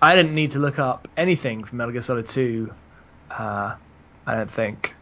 I 0.02 0.16
didn't 0.16 0.36
need 0.36 0.52
to 0.52 0.60
look 0.60 0.80
up 0.80 1.08
anything 1.16 1.64
from 1.64 1.78
Metal 1.78 1.92
Gear 1.92 2.02
Solid 2.02 2.28
2. 2.28 2.74
Uh, 3.32 3.76
I 4.28 4.36
don't 4.36 4.52
think. 4.52 4.96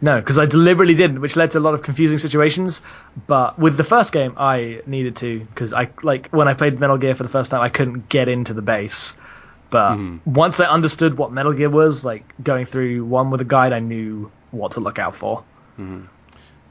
No, 0.00 0.20
because 0.20 0.38
I 0.38 0.46
deliberately 0.46 0.94
didn't, 0.94 1.20
which 1.20 1.36
led 1.36 1.50
to 1.52 1.58
a 1.58 1.60
lot 1.60 1.74
of 1.74 1.82
confusing 1.82 2.18
situations. 2.18 2.82
But 3.26 3.58
with 3.58 3.76
the 3.76 3.84
first 3.84 4.12
game, 4.12 4.34
I 4.36 4.82
needed 4.86 5.16
to 5.16 5.40
because 5.40 5.72
I 5.72 5.88
like 6.02 6.28
when 6.30 6.48
I 6.48 6.54
played 6.54 6.78
Metal 6.78 6.98
Gear 6.98 7.14
for 7.14 7.22
the 7.22 7.30
first 7.30 7.50
time, 7.50 7.62
I 7.62 7.70
couldn't 7.70 8.08
get 8.08 8.28
into 8.28 8.52
the 8.52 8.62
base. 8.62 9.16
But 9.70 9.98
once 10.24 10.60
I 10.60 10.66
understood 10.66 11.18
what 11.18 11.32
Metal 11.32 11.52
Gear 11.52 11.68
was, 11.70 12.04
like 12.04 12.24
going 12.42 12.66
through 12.66 13.04
one 13.04 13.30
with 13.30 13.40
a 13.40 13.44
guide, 13.44 13.72
I 13.72 13.80
knew 13.80 14.30
what 14.52 14.72
to 14.72 14.80
look 14.80 14.98
out 14.98 15.16
for. 15.16 15.44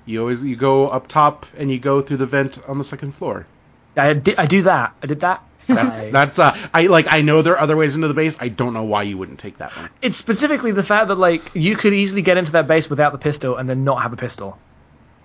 You 0.06 0.22
always 0.22 0.44
you 0.44 0.56
go 0.56 0.88
up 0.88 1.08
top 1.08 1.46
and 1.58 1.72
you 1.72 1.80
go 1.80 2.02
through 2.02 2.18
the 2.18 2.26
vent 2.26 2.60
on 2.68 2.78
the 2.78 2.84
second 2.84 3.12
floor. 3.12 3.48
I 3.98 4.14
did. 4.14 4.36
I 4.38 4.46
do 4.46 4.64
that. 4.64 4.94
I 5.02 5.08
did 5.08 5.22
that. 5.22 5.44
That's 5.68 6.10
that's 6.10 6.38
uh 6.38 6.56
I 6.76 6.86
like 6.86 7.08
I 7.12 7.22
know 7.22 7.42
there 7.42 7.54
are 7.54 7.60
other 7.60 7.76
ways 7.76 7.96
into 7.96 8.08
the 8.08 8.14
base. 8.14 8.38
I 8.40 8.50
don't 8.50 8.74
know 8.74 8.84
why 8.84 9.02
you 9.02 9.18
wouldn't 9.18 9.40
take 9.40 9.58
that 9.58 9.76
one. 9.76 9.90
It's 10.00 10.16
specifically 10.16 10.72
the 10.72 10.84
fact 10.84 11.08
that 11.08 11.16
like 11.16 11.42
you 11.56 11.76
could 11.76 11.92
easily 11.92 12.22
get 12.22 12.38
into 12.38 12.52
that 12.52 12.68
base 12.68 12.88
without 12.88 13.14
the 13.14 13.18
pistol 13.18 13.58
and 13.58 13.68
then 13.68 13.84
not 13.84 14.04
have 14.04 14.14
a 14.14 14.16
pistol. 14.16 14.60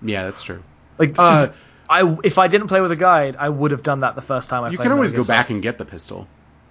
Yeah, 0.01 0.25
that's 0.25 0.43
true. 0.43 0.63
Like, 0.97 1.15
Uh, 1.19 1.49
I 1.91 2.17
if 2.25 2.39
I 2.39 2.49
didn't 2.49 2.69
play 2.69 2.81
with 2.81 2.91
a 2.91 2.97
guide, 2.97 3.37
I 3.39 3.51
would 3.51 3.73
have 3.73 3.83
done 3.83 4.01
that 4.01 4.15
the 4.15 4.23
first 4.23 4.49
time 4.49 4.65
I 4.65 4.71
You 4.71 4.79
can 4.79 4.93
always 4.93 5.13
go 5.13 5.25
back 5.25 5.51
and 5.51 5.61
get 5.61 5.77
the 5.77 5.85
pistol. 5.85 6.27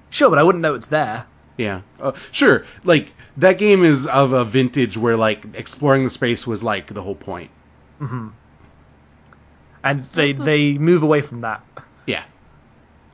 Sure, 0.10 0.30
but 0.30 0.39
I 0.39 0.43
wouldn't 0.43 0.62
know 0.62 0.74
it's 0.76 0.88
there. 0.88 1.26
Yeah, 1.58 1.82
uh, 2.00 2.13
sure. 2.32 2.65
Like 2.84 3.12
that 3.38 3.58
game 3.58 3.84
is 3.84 4.08
of 4.08 4.32
a 4.34 4.45
vintage 4.45 4.98
where 4.98 5.17
like 5.17 5.45
exploring 5.56 6.04
the 6.04 6.10
space 6.10 6.48
was 6.48 6.63
like 6.63 6.88
the 6.93 7.02
whole 7.04 7.15
point. 7.15 7.52
And 9.84 10.02
they 10.13 10.30
Also- 10.30 10.43
they 10.43 10.74
move 10.78 11.04
away 11.04 11.22
from 11.22 11.41
that. 11.41 11.62
Yeah, 12.06 12.24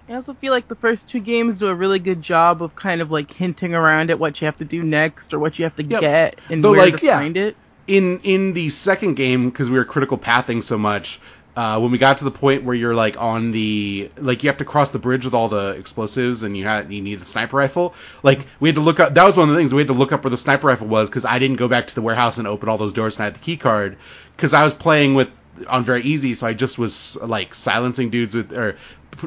I 0.10 0.14
also 0.14 0.34
feel 0.36 0.52
like 0.54 0.68
the 0.68 0.76
first 0.76 1.10
two 1.10 1.20
games 1.20 1.58
do 1.58 1.68
a 1.68 1.76
really 1.76 2.00
good 2.00 2.22
job 2.22 2.62
of 2.64 2.76
kind 2.76 3.02
of 3.02 3.12
like 3.12 3.32
hinting 3.34 3.74
around 3.74 4.10
at 4.10 4.20
what 4.20 4.40
you 4.42 4.46
have 4.46 4.58
to 4.60 4.66
do 4.66 4.82
next 4.84 5.34
or 5.34 5.40
what 5.40 5.58
you 5.60 5.66
have 5.66 5.76
to 5.76 5.84
Yep. 5.84 6.02
get 6.02 6.36
and 6.50 6.64
Though, 6.64 6.72
where 6.72 6.86
like, 6.92 7.00
to 7.00 7.06
yeah. 7.06 7.18
find 7.18 7.36
it. 7.38 7.56
in 7.88 8.20
in 8.24 8.54
the 8.54 8.70
second 8.70 9.16
game 9.16 9.50
because 9.50 9.70
we 9.70 9.78
were 9.78 9.86
critical 9.86 10.18
pathing 10.18 10.62
so 10.62 10.78
much. 10.78 11.20
Uh, 11.56 11.80
when 11.80 11.90
we 11.90 11.98
got 11.98 12.18
to 12.18 12.26
the 12.26 12.32
point 12.32 12.66
where 12.66 12.76
you're 12.76 12.94
like 12.94 13.16
on 13.18 13.52
the 13.52 14.12
like 14.18 14.44
you 14.44 14.50
have 14.50 14.58
to 14.58 14.66
cross 14.66 14.92
the 14.92 15.00
bridge 15.00 15.24
with 15.24 15.34
all 15.34 15.48
the 15.48 15.70
explosives 15.70 16.44
and 16.44 16.58
you 16.58 16.66
had 16.66 16.92
you 16.92 17.02
need 17.02 17.16
the 17.16 17.24
sniper 17.24 17.56
rifle 17.56 17.94
like 18.24 18.46
we 18.60 18.68
had 18.68 18.76
to 18.76 18.82
look 18.82 19.00
up 19.00 19.14
that 19.14 19.24
was 19.24 19.38
one 19.38 19.48
of 19.48 19.56
the 19.56 19.60
things 19.60 19.74
we 19.74 19.80
had 19.80 19.88
to 19.88 19.94
look 19.94 20.12
up 20.12 20.22
where 20.26 20.32
the 20.32 20.38
sniper 20.38 20.68
rifle 20.68 20.88
was 20.88 21.10
because 21.10 21.24
I 21.24 21.40
didn't 21.40 21.56
go 21.56 21.70
back 21.70 21.88
to 21.88 21.96
the 21.96 22.02
warehouse 22.02 22.40
and 22.40 22.48
open 22.48 22.68
all 22.68 22.78
those 22.78 22.92
doors 22.92 23.16
and 23.16 23.22
I 23.22 23.26
had 23.26 23.36
the 23.36 23.40
key 23.40 23.56
card 23.56 23.96
because 24.36 24.54
I 24.54 24.66
was 24.66 24.74
playing 24.74 25.14
with 25.14 25.30
on 25.68 25.82
very 25.86 26.04
easy 26.04 26.34
so 26.34 26.46
I 26.46 26.54
just 26.54 26.78
was 26.78 27.16
like 27.22 27.56
silencing 27.56 28.10
dudes 28.10 28.36
with 28.36 28.52
or 28.52 28.76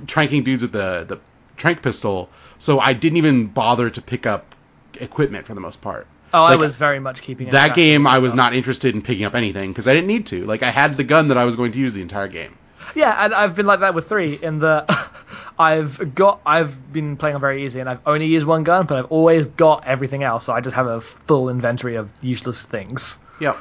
tranking 0.07 0.45
dudes 0.45 0.61
with 0.61 0.73
the 0.73 1.05
the 1.09 1.19
trank 1.59 1.83
pistol. 1.83 2.31
So 2.59 2.81
I 2.81 2.93
didn't 2.95 3.19
even 3.19 3.47
bother 3.47 3.91
to 3.91 4.01
pick 4.01 4.27
up 4.27 4.55
equipment 5.01 5.47
for 5.47 5.55
the 5.55 5.61
most 5.61 5.81
part 5.81 6.07
Oh, 6.33 6.43
I 6.43 6.57
was 6.57 6.77
very 6.77 7.01
much 7.01 7.23
keeping 7.23 7.49
that 7.51 7.67
track 7.67 7.77
game 7.77 8.07
I 8.07 8.19
was 8.19 8.33
stuff. 8.33 8.37
not 8.37 8.55
interested 8.55 8.95
in 8.95 9.03
picking 9.03 9.25
up 9.25 9.35
anything 9.35 9.71
because 9.71 9.89
I 9.89 9.95
didn't 9.95 10.09
need 10.09 10.27
to. 10.27 10.45
Like 10.45 10.63
I 10.63 10.71
had 10.71 10.95
the 10.95 11.05
gun 11.05 11.29
that 11.29 11.39
I 11.39 11.45
was 11.45 11.57
going 11.57 11.73
to 11.73 11.79
use 11.79 11.95
the 11.95 12.03
entire 12.03 12.29
game. 12.29 12.57
Yeah, 12.95 13.25
and 13.25 13.35
I've 13.35 13.55
been 13.55 13.67
like 13.67 13.81
that 13.81 13.95
with 13.95 14.09
three. 14.09 14.39
In 14.43 14.59
the 14.59 14.85
I've 15.59 16.15
got 16.15 16.41
I've 16.47 16.93
been 16.93 17.17
playing 17.17 17.35
on 17.35 17.41
very 17.41 17.65
easy, 17.65 17.81
and 17.81 17.89
I've 17.89 18.01
only 18.07 18.27
used 18.27 18.47
one 18.47 18.63
gun, 18.63 18.87
but 18.87 18.99
I've 18.99 19.11
always 19.13 19.47
got 19.47 19.87
everything 19.87 20.23
else. 20.23 20.45
So 20.45 20.53
I 20.53 20.61
just 20.61 20.77
have 20.77 20.87
a 20.87 21.01
full 21.01 21.49
inventory 21.49 21.97
of 21.97 22.13
useless 22.23 22.65
things. 22.65 23.19
Yep. 23.41 23.57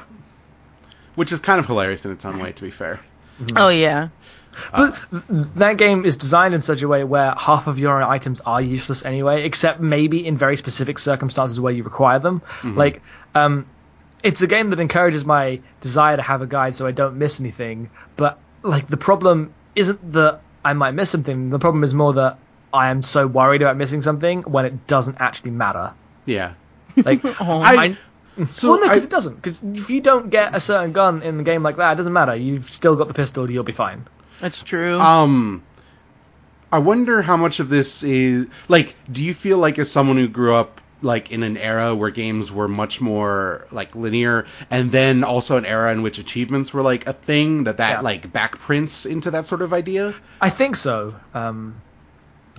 Which 1.14 1.32
is 1.32 1.40
kind 1.40 1.58
of 1.58 1.66
hilarious 1.66 2.04
in 2.04 2.12
its 2.12 2.24
own 2.24 2.38
way, 2.38 2.52
to 2.52 2.62
be 2.62 2.70
fair. 2.70 3.00
Oh 3.56 3.68
yeah. 3.68 4.08
But 4.72 4.96
th- 5.10 5.22
that 5.56 5.76
game 5.78 6.04
is 6.04 6.16
designed 6.16 6.54
in 6.54 6.60
such 6.60 6.82
a 6.82 6.88
way 6.88 7.04
where 7.04 7.34
half 7.36 7.66
of 7.66 7.78
your 7.78 8.02
items 8.02 8.40
are 8.40 8.60
useless 8.60 9.04
anyway, 9.04 9.44
except 9.44 9.80
maybe 9.80 10.26
in 10.26 10.36
very 10.36 10.56
specific 10.56 10.98
circumstances 10.98 11.60
where 11.60 11.72
you 11.72 11.82
require 11.82 12.18
them. 12.18 12.42
Like, 12.64 13.02
um, 13.34 13.66
it's 14.22 14.42
a 14.42 14.46
game 14.46 14.70
that 14.70 14.80
encourages 14.80 15.24
my 15.24 15.60
desire 15.80 16.16
to 16.16 16.22
have 16.22 16.42
a 16.42 16.46
guide 16.46 16.74
so 16.74 16.86
I 16.86 16.92
don't 16.92 17.16
miss 17.18 17.40
anything. 17.40 17.90
But 18.16 18.38
like, 18.62 18.88
the 18.88 18.96
problem 18.96 19.52
isn't 19.76 20.12
that 20.12 20.40
I 20.64 20.72
might 20.72 20.92
miss 20.92 21.10
something. 21.10 21.50
The 21.50 21.58
problem 21.58 21.84
is 21.84 21.94
more 21.94 22.12
that 22.14 22.38
I 22.72 22.90
am 22.90 23.00
so 23.00 23.26
worried 23.26 23.62
about 23.62 23.76
missing 23.76 24.02
something 24.02 24.42
when 24.42 24.64
it 24.66 24.86
doesn't 24.86 25.16
actually 25.20 25.52
matter. 25.52 25.92
Yeah. 26.26 26.54
Like, 26.96 27.20
Oh, 27.40 27.60
I, 27.60 27.96
so 28.50 28.70
well, 28.70 28.80
no, 28.80 28.88
because 28.88 29.04
it 29.04 29.10
doesn't. 29.10 29.36
Because 29.36 29.62
if 29.62 29.90
you 29.90 30.00
don't 30.00 30.30
get 30.30 30.54
a 30.54 30.60
certain 30.60 30.92
gun 30.92 31.22
in 31.22 31.38
the 31.38 31.42
game 31.42 31.62
like 31.62 31.76
that, 31.76 31.92
it 31.92 31.96
doesn't 31.96 32.12
matter. 32.12 32.36
You've 32.36 32.70
still 32.70 32.94
got 32.96 33.08
the 33.08 33.14
pistol. 33.14 33.50
You'll 33.50 33.64
be 33.64 33.72
fine. 33.72 34.06
That's 34.40 34.62
true. 34.62 34.98
um, 35.00 35.62
I 36.70 36.78
wonder 36.78 37.22
how 37.22 37.36
much 37.36 37.60
of 37.60 37.68
this 37.68 38.02
is 38.02 38.46
like. 38.68 38.94
Do 39.10 39.24
you 39.24 39.32
feel 39.34 39.58
like 39.58 39.78
as 39.78 39.90
someone 39.90 40.16
who 40.16 40.28
grew 40.28 40.54
up 40.54 40.80
like 41.00 41.30
in 41.30 41.42
an 41.44 41.56
era 41.56 41.94
where 41.94 42.10
games 42.10 42.50
were 42.50 42.66
much 42.68 43.00
more 43.00 43.66
like 43.70 43.94
linear, 43.94 44.44
and 44.70 44.90
then 44.90 45.24
also 45.24 45.56
an 45.56 45.64
era 45.64 45.92
in 45.92 46.02
which 46.02 46.18
achievements 46.18 46.74
were 46.74 46.82
like 46.82 47.06
a 47.06 47.12
thing 47.12 47.64
that 47.64 47.76
that 47.78 47.90
Yeah. 47.98 48.00
like 48.00 48.32
backprints 48.32 49.08
into 49.10 49.30
that 49.30 49.46
sort 49.46 49.62
of 49.62 49.72
idea? 49.72 50.14
I 50.40 50.50
think 50.50 50.76
so. 50.76 51.14
Um, 51.34 51.80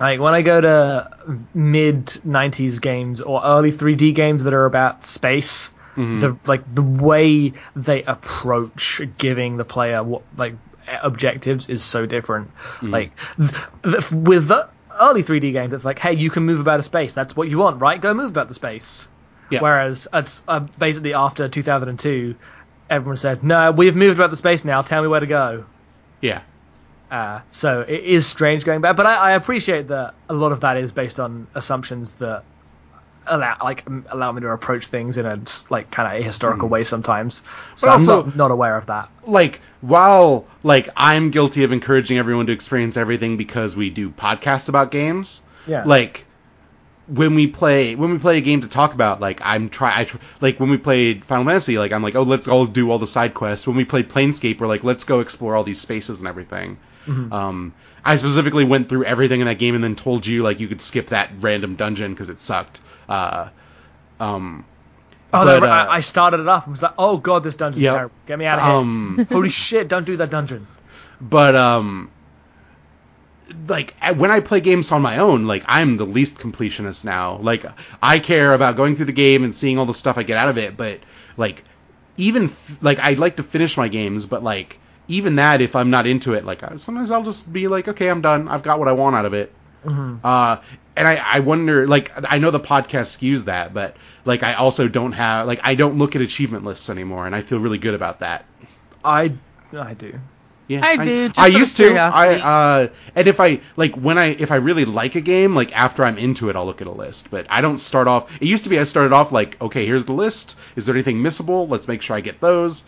like 0.00 0.18
when 0.18 0.34
I 0.34 0.42
go 0.42 0.60
to 0.60 1.10
mid 1.54 2.06
'90s 2.26 2.80
games 2.80 3.20
or 3.20 3.40
early 3.44 3.70
3D 3.70 4.14
games 4.14 4.42
that 4.44 4.54
are 4.54 4.64
about 4.66 5.04
space, 5.04 5.70
the 5.96 6.34
like 6.46 6.62
the 6.74 6.82
way 6.82 7.52
they 7.76 8.02
approach 8.04 9.02
giving 9.18 9.58
the 9.58 9.64
player 9.66 10.02
what 10.02 10.22
like 10.38 10.54
objectives 11.02 11.68
is 11.68 11.82
so 11.82 12.06
different. 12.06 12.50
Like 12.82 13.12
th- 13.36 13.52
th- 13.84 14.12
with 14.12 14.48
the 14.48 14.68
early 15.00 15.22
3D 15.22 15.52
games, 15.52 15.72
it's 15.72 15.84
like, 15.84 15.98
hey, 15.98 16.12
you 16.12 16.30
can 16.30 16.44
move 16.44 16.60
about 16.60 16.80
a 16.80 16.82
space. 16.82 17.12
That's 17.12 17.36
what 17.36 17.48
you 17.48 17.58
want, 17.58 17.80
right? 17.80 18.00
Go 18.00 18.14
move 18.14 18.30
about 18.30 18.48
the 18.48 18.54
space. 18.54 19.08
Yeah. 19.50 19.60
Whereas 19.60 20.06
it's 20.12 20.42
uh, 20.46 20.60
basically 20.78 21.14
after 21.14 21.48
2002, 21.48 22.34
everyone 22.88 23.16
said, 23.16 23.42
no, 23.42 23.72
we've 23.72 23.96
moved 23.96 24.18
about 24.18 24.30
the 24.30 24.36
space 24.36 24.64
now. 24.64 24.82
Tell 24.82 25.02
me 25.02 25.08
where 25.08 25.20
to 25.20 25.26
go. 25.26 25.64
Yeah. 26.20 26.42
Uh, 27.10 27.40
so 27.50 27.80
it 27.80 28.04
is 28.04 28.26
strange 28.26 28.64
going 28.64 28.80
back, 28.80 28.94
but 28.94 29.06
I, 29.06 29.16
I 29.16 29.32
appreciate 29.32 29.88
that 29.88 30.14
a 30.28 30.34
lot 30.34 30.52
of 30.52 30.60
that 30.60 30.76
is 30.76 30.92
based 30.92 31.18
on 31.18 31.48
assumptions 31.54 32.14
that 32.14 32.44
allow 33.26 33.56
like 33.62 33.84
allow 34.10 34.32
me 34.32 34.40
to 34.40 34.48
approach 34.50 34.86
things 34.86 35.16
in 35.18 35.26
a 35.26 35.38
like 35.68 35.90
kind 35.90 36.14
of 36.14 36.20
a 36.20 36.24
historical 36.24 36.68
way 36.68 36.84
sometimes. 36.84 37.42
So 37.74 37.88
But 37.88 37.92
I'm 37.94 38.00
also- 38.00 38.24
not 38.24 38.36
not 38.36 38.50
aware 38.50 38.76
of 38.76 38.86
that. 38.86 39.08
like 39.26 39.60
while 39.80 40.46
like 40.62 40.88
I'm 40.96 41.30
guilty 41.30 41.64
of 41.64 41.72
encouraging 41.72 42.18
everyone 42.18 42.46
to 42.46 42.52
experience 42.52 42.96
everything 42.96 43.36
because 43.36 43.76
we 43.76 43.90
do 43.90 44.10
podcasts 44.10 44.68
about 44.68 44.90
games. 44.90 45.42
Yeah. 45.66 45.84
Like 45.84 46.26
when 47.08 47.34
we 47.34 47.46
play 47.46 47.96
when 47.96 48.12
we 48.12 48.18
play 48.18 48.38
a 48.38 48.40
game 48.40 48.60
to 48.60 48.68
talk 48.68 48.94
about, 48.94 49.20
like 49.20 49.40
I'm 49.42 49.68
try 49.68 49.92
I 50.00 50.04
tr- 50.04 50.18
like 50.40 50.60
when 50.60 50.70
we 50.70 50.76
played 50.76 51.24
Final 51.24 51.44
Fantasy, 51.44 51.76
like 51.78 51.92
I'm 51.92 52.02
like, 52.02 52.14
oh, 52.14 52.22
let's 52.22 52.46
all 52.48 52.66
do 52.66 52.90
all 52.90 52.98
the 52.98 53.06
side 53.06 53.34
quests. 53.34 53.66
When 53.66 53.76
we 53.76 53.84
played 53.84 54.08
Planescape, 54.08 54.60
we're 54.60 54.66
like, 54.68 54.84
let's 54.84 55.04
go 55.04 55.20
explore 55.20 55.56
all 55.56 55.64
these 55.64 55.80
spaces 55.80 56.18
and 56.20 56.28
everything. 56.28 56.78
Um, 57.32 57.74
I 58.04 58.14
specifically 58.16 58.64
went 58.64 58.88
through 58.88 59.04
everything 59.04 59.40
in 59.40 59.46
that 59.48 59.58
game 59.58 59.74
and 59.74 59.82
then 59.82 59.96
told 59.96 60.24
you 60.24 60.44
like 60.44 60.60
you 60.60 60.68
could 60.68 60.80
skip 60.80 61.08
that 61.08 61.30
random 61.40 61.74
dungeon 61.74 62.12
because 62.12 62.30
it 62.30 62.38
sucked. 62.38 62.80
Uh, 63.10 63.48
um, 64.20 64.64
Oh, 65.32 65.44
but, 65.44 65.60
no, 65.60 65.66
uh, 65.66 65.70
I, 65.70 65.96
I 65.96 66.00
started 66.00 66.40
it 66.40 66.48
off 66.48 66.64
and 66.64 66.72
was 66.72 66.82
like, 66.82 66.94
oh 66.98 67.16
god, 67.18 67.44
this 67.44 67.54
dungeon's 67.54 67.82
Yep. 67.84 67.94
terrible. 67.94 68.14
Get 68.26 68.38
me 68.38 68.46
out 68.46 68.58
of 68.58 68.64
here. 68.64 68.74
um, 68.74 69.26
Holy 69.30 69.50
shit! 69.50 69.86
Don't 69.88 70.04
do 70.06 70.16
that 70.16 70.30
dungeon. 70.30 70.66
but 71.20 71.54
um 71.54 72.10
like 73.68 73.94
when 74.16 74.30
I 74.30 74.40
play 74.40 74.60
games 74.60 74.92
on 74.92 75.02
my 75.02 75.18
own, 75.18 75.46
like 75.46 75.64
I'm 75.66 75.96
the 75.96 76.06
least 76.06 76.38
completionist 76.38 77.04
now. 77.04 77.38
Like 77.38 77.64
I 78.02 78.18
care 78.20 78.52
about 78.52 78.76
going 78.76 78.94
through 78.96 79.06
the 79.06 79.12
game 79.12 79.42
and 79.44 79.54
seeing 79.54 79.78
all 79.78 79.86
the 79.86 79.94
stuff 79.94 80.18
I 80.18 80.22
get 80.22 80.36
out 80.38 80.48
of 80.48 80.58
it, 80.58 80.76
but 80.76 81.00
like 81.36 81.64
even 82.16 82.44
f- 82.44 82.78
like 82.80 82.98
I 83.00 83.14
like 83.14 83.36
to 83.36 83.42
finish 83.42 83.76
my 83.76 83.88
games, 83.88 84.26
but 84.26 84.42
like 84.42 84.78
even 85.08 85.36
that 85.36 85.60
if 85.60 85.74
I'm 85.74 85.90
not 85.90 86.06
into 86.06 86.34
it, 86.34 86.44
like 86.44 86.60
sometimes 86.78 87.10
I'll 87.10 87.24
just 87.24 87.52
be 87.52 87.66
like, 87.66 87.88
okay, 87.88 88.08
I'm 88.08 88.20
done. 88.20 88.46
I've 88.48 88.62
got 88.62 88.78
what 88.78 88.86
I 88.88 88.92
want 88.92 89.16
out 89.16 89.24
of 89.24 89.34
it. 89.34 89.52
Uh, 89.84 90.56
and 90.96 91.08
I, 91.08 91.16
I 91.16 91.40
wonder, 91.40 91.86
like, 91.86 92.12
I 92.30 92.38
know 92.38 92.50
the 92.50 92.60
podcast 92.60 93.16
skews 93.18 93.44
that, 93.44 93.72
but 93.72 93.96
like, 94.24 94.42
I 94.42 94.54
also 94.54 94.88
don't 94.88 95.12
have, 95.12 95.46
like, 95.46 95.60
I 95.62 95.74
don't 95.74 95.98
look 95.98 96.16
at 96.16 96.22
achievement 96.22 96.64
lists 96.64 96.90
anymore, 96.90 97.26
and 97.26 97.34
I 97.34 97.42
feel 97.42 97.58
really 97.58 97.78
good 97.78 97.94
about 97.94 98.20
that. 98.20 98.44
I 99.04 99.32
I 99.72 99.94
do. 99.94 100.18
Yeah, 100.68 100.86
I 100.86 101.04
do, 101.04 101.28
just 101.28 101.38
I 101.38 101.46
used 101.48 101.76
to. 101.78 101.88
curiosity. 101.88 102.40
I 102.40 102.82
uh, 102.82 102.88
and 103.16 103.26
if 103.26 103.40
I 103.40 103.60
like 103.74 103.96
when 103.96 104.18
I 104.18 104.26
if 104.26 104.52
I 104.52 104.56
really 104.56 104.84
like 104.84 105.16
a 105.16 105.20
game, 105.20 105.54
like 105.54 105.76
after 105.76 106.04
I'm 106.04 106.16
into 106.16 106.48
it, 106.48 106.54
I'll 106.54 106.64
look 106.64 106.80
at 106.80 106.86
a 106.86 106.92
list. 106.92 107.28
But 107.30 107.46
I 107.50 107.60
don't 107.60 107.78
start 107.78 108.06
off. 108.06 108.30
It 108.40 108.46
used 108.46 108.62
to 108.64 108.70
be 108.70 108.78
I 108.78 108.84
started 108.84 109.12
off 109.12 109.32
like, 109.32 109.60
okay, 109.60 109.84
here's 109.84 110.04
the 110.04 110.12
list. 110.12 110.56
Is 110.76 110.86
there 110.86 110.94
anything 110.94 111.16
missable? 111.16 111.68
Let's 111.68 111.88
make 111.88 112.02
sure 112.02 112.14
I 112.16 112.20
get 112.20 112.40
those. 112.40 112.84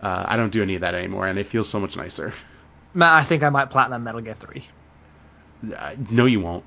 Uh, 0.00 0.24
I 0.26 0.36
don't 0.36 0.50
do 0.50 0.62
any 0.62 0.76
of 0.76 0.80
that 0.80 0.94
anymore, 0.94 1.26
and 1.26 1.38
it 1.38 1.46
feels 1.46 1.68
so 1.68 1.78
much 1.78 1.94
nicer. 1.96 2.32
Matt, 2.94 3.14
I 3.14 3.24
think 3.24 3.42
I 3.42 3.50
might 3.50 3.68
platinum 3.68 4.04
Metal 4.04 4.22
Gear 4.22 4.34
Three. 4.34 4.66
Uh, 5.76 5.94
no, 6.10 6.26
you 6.26 6.40
won't. 6.40 6.64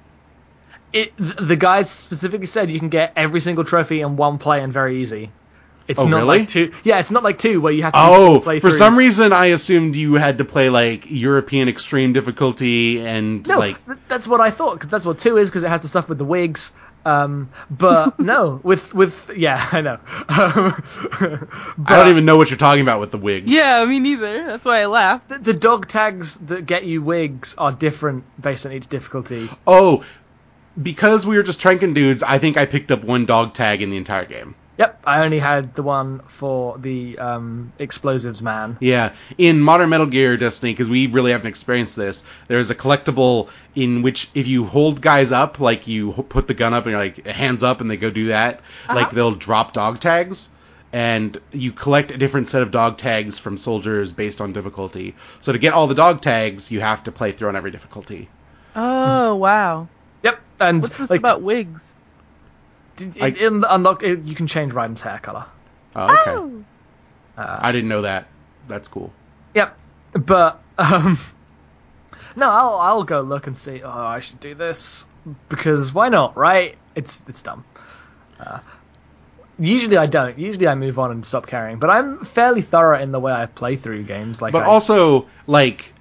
It, 0.92 1.14
the 1.18 1.56
guy 1.56 1.84
specifically 1.84 2.48
said 2.48 2.72
you 2.72 2.80
can 2.80 2.90
get 2.90 3.14
every 3.16 3.40
single 3.42 3.64
trophy 3.64 4.02
in 4.02 4.16
one 4.16 4.38
play 4.40 4.64
and 4.64 4.74
very 4.74 5.02
easy. 5.02 5.32
It's 5.88 6.00
Oh, 6.00 6.08
not 6.08 6.18
really? 6.18 6.40
like 6.40 6.48
two. 6.48 6.72
Yeah, 6.84 7.00
it's 7.00 7.10
not 7.12 7.24
like 7.24 7.40
two 7.40 7.62
where 7.62 7.74
you 7.74 7.82
have 7.84 7.94
to. 7.94 8.00
Oh, 8.00 8.42
playthroughs. 8.46 8.62
for 8.62 8.72
some 8.72 8.96
reason, 8.96 9.34
I 9.34 9.48
assumed 9.48 9.96
you 9.96 10.14
had 10.16 10.38
to 10.38 10.46
play 10.46 10.70
like 10.70 11.06
European 11.10 11.68
extreme 11.68 12.14
difficulty 12.14 13.00
and 13.02 13.48
No, 13.48 13.58
like. 13.58 13.84
th- 13.88 13.98
that's 14.08 14.28
what 14.28 14.40
I 14.40 14.52
thought 14.52 14.76
because 14.76 14.90
that's 14.90 15.06
what 15.06 15.18
two 15.18 15.38
is 15.38 15.50
because 15.50 15.64
it 15.64 15.70
has 15.70 15.82
the 15.82 15.88
stuff 15.88 16.08
with 16.10 16.18
the 16.20 16.26
wigs. 16.26 16.74
Um, 17.06 17.50
but 17.70 18.20
no, 18.20 18.60
with 18.64 18.94
with 18.94 19.32
yeah, 19.36 19.68
I 19.72 19.82
know. 19.82 20.00
Um, 20.28 20.84
I 21.86 21.96
don't 21.96 22.10
even 22.10 22.26
know 22.26 22.38
what 22.38 22.50
you're 22.50 22.58
talking 22.58 22.82
about 22.82 23.00
with 23.00 23.12
the 23.12 23.18
wigs. 23.18 23.52
yeah, 23.52 23.84
me 23.86 24.00
neither. 24.00 24.46
That's 24.46 24.66
why 24.66 24.82
I 24.82 24.86
laughed. 24.86 25.30
the, 25.30 25.40
the 25.40 25.54
dog 25.54 25.88
tags 25.88 26.36
that 26.38 26.66
get 26.66 26.84
you 26.86 27.02
wigs 27.02 27.56
are 27.58 27.72
different 27.72 28.24
based 28.42 28.66
on 28.66 28.72
each 28.72 28.88
difficulty. 28.88 29.50
Oh, 29.66 30.04
because 30.82 31.26
we 31.26 31.36
were 31.36 31.44
just 31.44 31.60
tranking 31.60 31.94
dudes, 31.94 32.24
I 32.24 32.38
think 32.38 32.58
I 32.58 32.66
picked 32.66 32.92
up 32.92 33.04
one 33.04 33.26
dog 33.26 33.54
tag 33.54 33.82
in 33.82 33.90
the 33.90 33.98
entire 33.98 34.26
game. 34.26 34.56
Yep, 34.80 35.02
I 35.04 35.26
only 35.26 35.40
had 35.40 35.76
the 35.76 35.84
one 35.84 36.22
for 36.28 36.78
the 36.78 37.20
um, 37.20 37.74
explosives 37.80 38.42
man. 38.42 38.78
Yeah, 38.80 39.14
in 39.38 39.60
modern 39.60 39.90
Metal 39.90 40.06
Gear 40.06 40.38
Destiny, 40.38 40.72
because 40.72 40.90
we 40.90 41.08
really 41.08 41.32
haven't 41.32 41.48
experienced 41.48 41.98
this, 41.98 42.24
there's 42.48 42.70
a 42.70 42.76
collectible 42.76 43.50
in 43.76 44.04
which 44.04 44.30
if 44.34 44.48
you 44.48 44.64
hold 44.64 45.02
guys 45.02 45.34
up, 45.34 45.60
like 45.60 45.90
you 45.90 46.14
put 46.30 46.48
the 46.48 46.54
gun 46.54 46.74
up 46.74 46.86
and 46.86 46.92
you're 46.92 47.00
like 47.00 47.28
hands 47.28 47.62
up, 47.62 47.82
and 47.82 47.92
they 47.92 47.98
go 47.98 48.10
do 48.10 48.28
that, 48.28 48.62
like 48.88 49.12
they'll 49.12 49.36
drop 49.36 49.74
dog 49.74 50.00
tags, 50.00 50.48
and 50.94 51.38
you 51.52 51.74
collect 51.74 52.12
a 52.12 52.18
different 52.18 52.48
set 52.48 52.62
of 52.62 52.72
dog 52.72 52.98
tags 52.98 53.38
from 53.38 53.58
soldiers 53.58 54.14
based 54.14 54.40
on 54.40 54.54
difficulty. 54.54 55.14
So 55.42 55.52
to 55.52 55.58
get 55.58 55.74
all 55.74 55.88
the 55.88 55.96
dog 55.96 56.22
tags, 56.22 56.72
you 56.72 56.80
have 56.80 57.04
to 57.04 57.12
play 57.12 57.34
through 57.34 57.50
on 57.50 57.58
every 57.58 57.72
difficulty. 57.72 58.30
Oh 58.78 59.36
wow. 59.36 59.90
Yep, 60.24 60.40
and 60.62 60.82
What's 60.84 60.98
this 60.98 61.10
like, 61.10 61.20
about 61.20 61.42
wigs? 61.42 61.94
In, 63.02 63.14
I- 63.22 63.28
in 63.28 63.62
the 63.62 63.74
unlock, 63.74 64.04
it, 64.04 64.20
you 64.24 64.36
can 64.36 64.48
change 64.48 64.74
Raiden's 64.74 65.02
hair 65.02 65.20
color. 65.20 65.46
Oh, 65.96 66.14
okay. 66.22 66.32
Oh. 66.32 66.64
I 67.38 67.72
didn't 67.72 67.90
know 67.90 68.02
that. 68.04 68.28
That's 68.68 68.88
cool. 68.88 69.12
Yep. 69.56 69.78
But 70.14 70.62
um 70.78 71.18
No, 72.36 72.50
I'll 72.50 72.76
I'll 72.76 73.04
go 73.04 73.22
look 73.22 73.48
and 73.48 73.58
see. 73.58 73.82
Oh, 73.82 73.90
I 73.90 74.20
should 74.20 74.40
do 74.40 74.54
this 74.56 75.06
because 75.50 75.94
why 75.94 76.10
not, 76.10 76.36
right? 76.38 76.78
It's 76.96 77.22
it's 77.28 77.42
dumb. 77.42 77.64
Uh, 78.40 78.60
usually 79.58 79.98
I 79.98 80.06
don't. 80.06 80.38
Usually 80.38 80.68
I 80.68 80.76
move 80.76 81.00
on 81.00 81.12
and 81.12 81.26
stop 81.26 81.48
caring. 81.48 81.80
But 81.80 81.90
I'm 81.90 82.24
fairly 82.26 82.62
thorough 82.62 83.00
in 83.00 83.12
the 83.12 83.20
way 83.20 83.32
I 83.34 83.46
play 83.48 83.76
through 83.76 84.04
games. 84.04 84.42
Like, 84.42 84.52
But 84.54 84.64
I- 84.64 84.68
also, 84.68 85.28
like, 85.48 85.94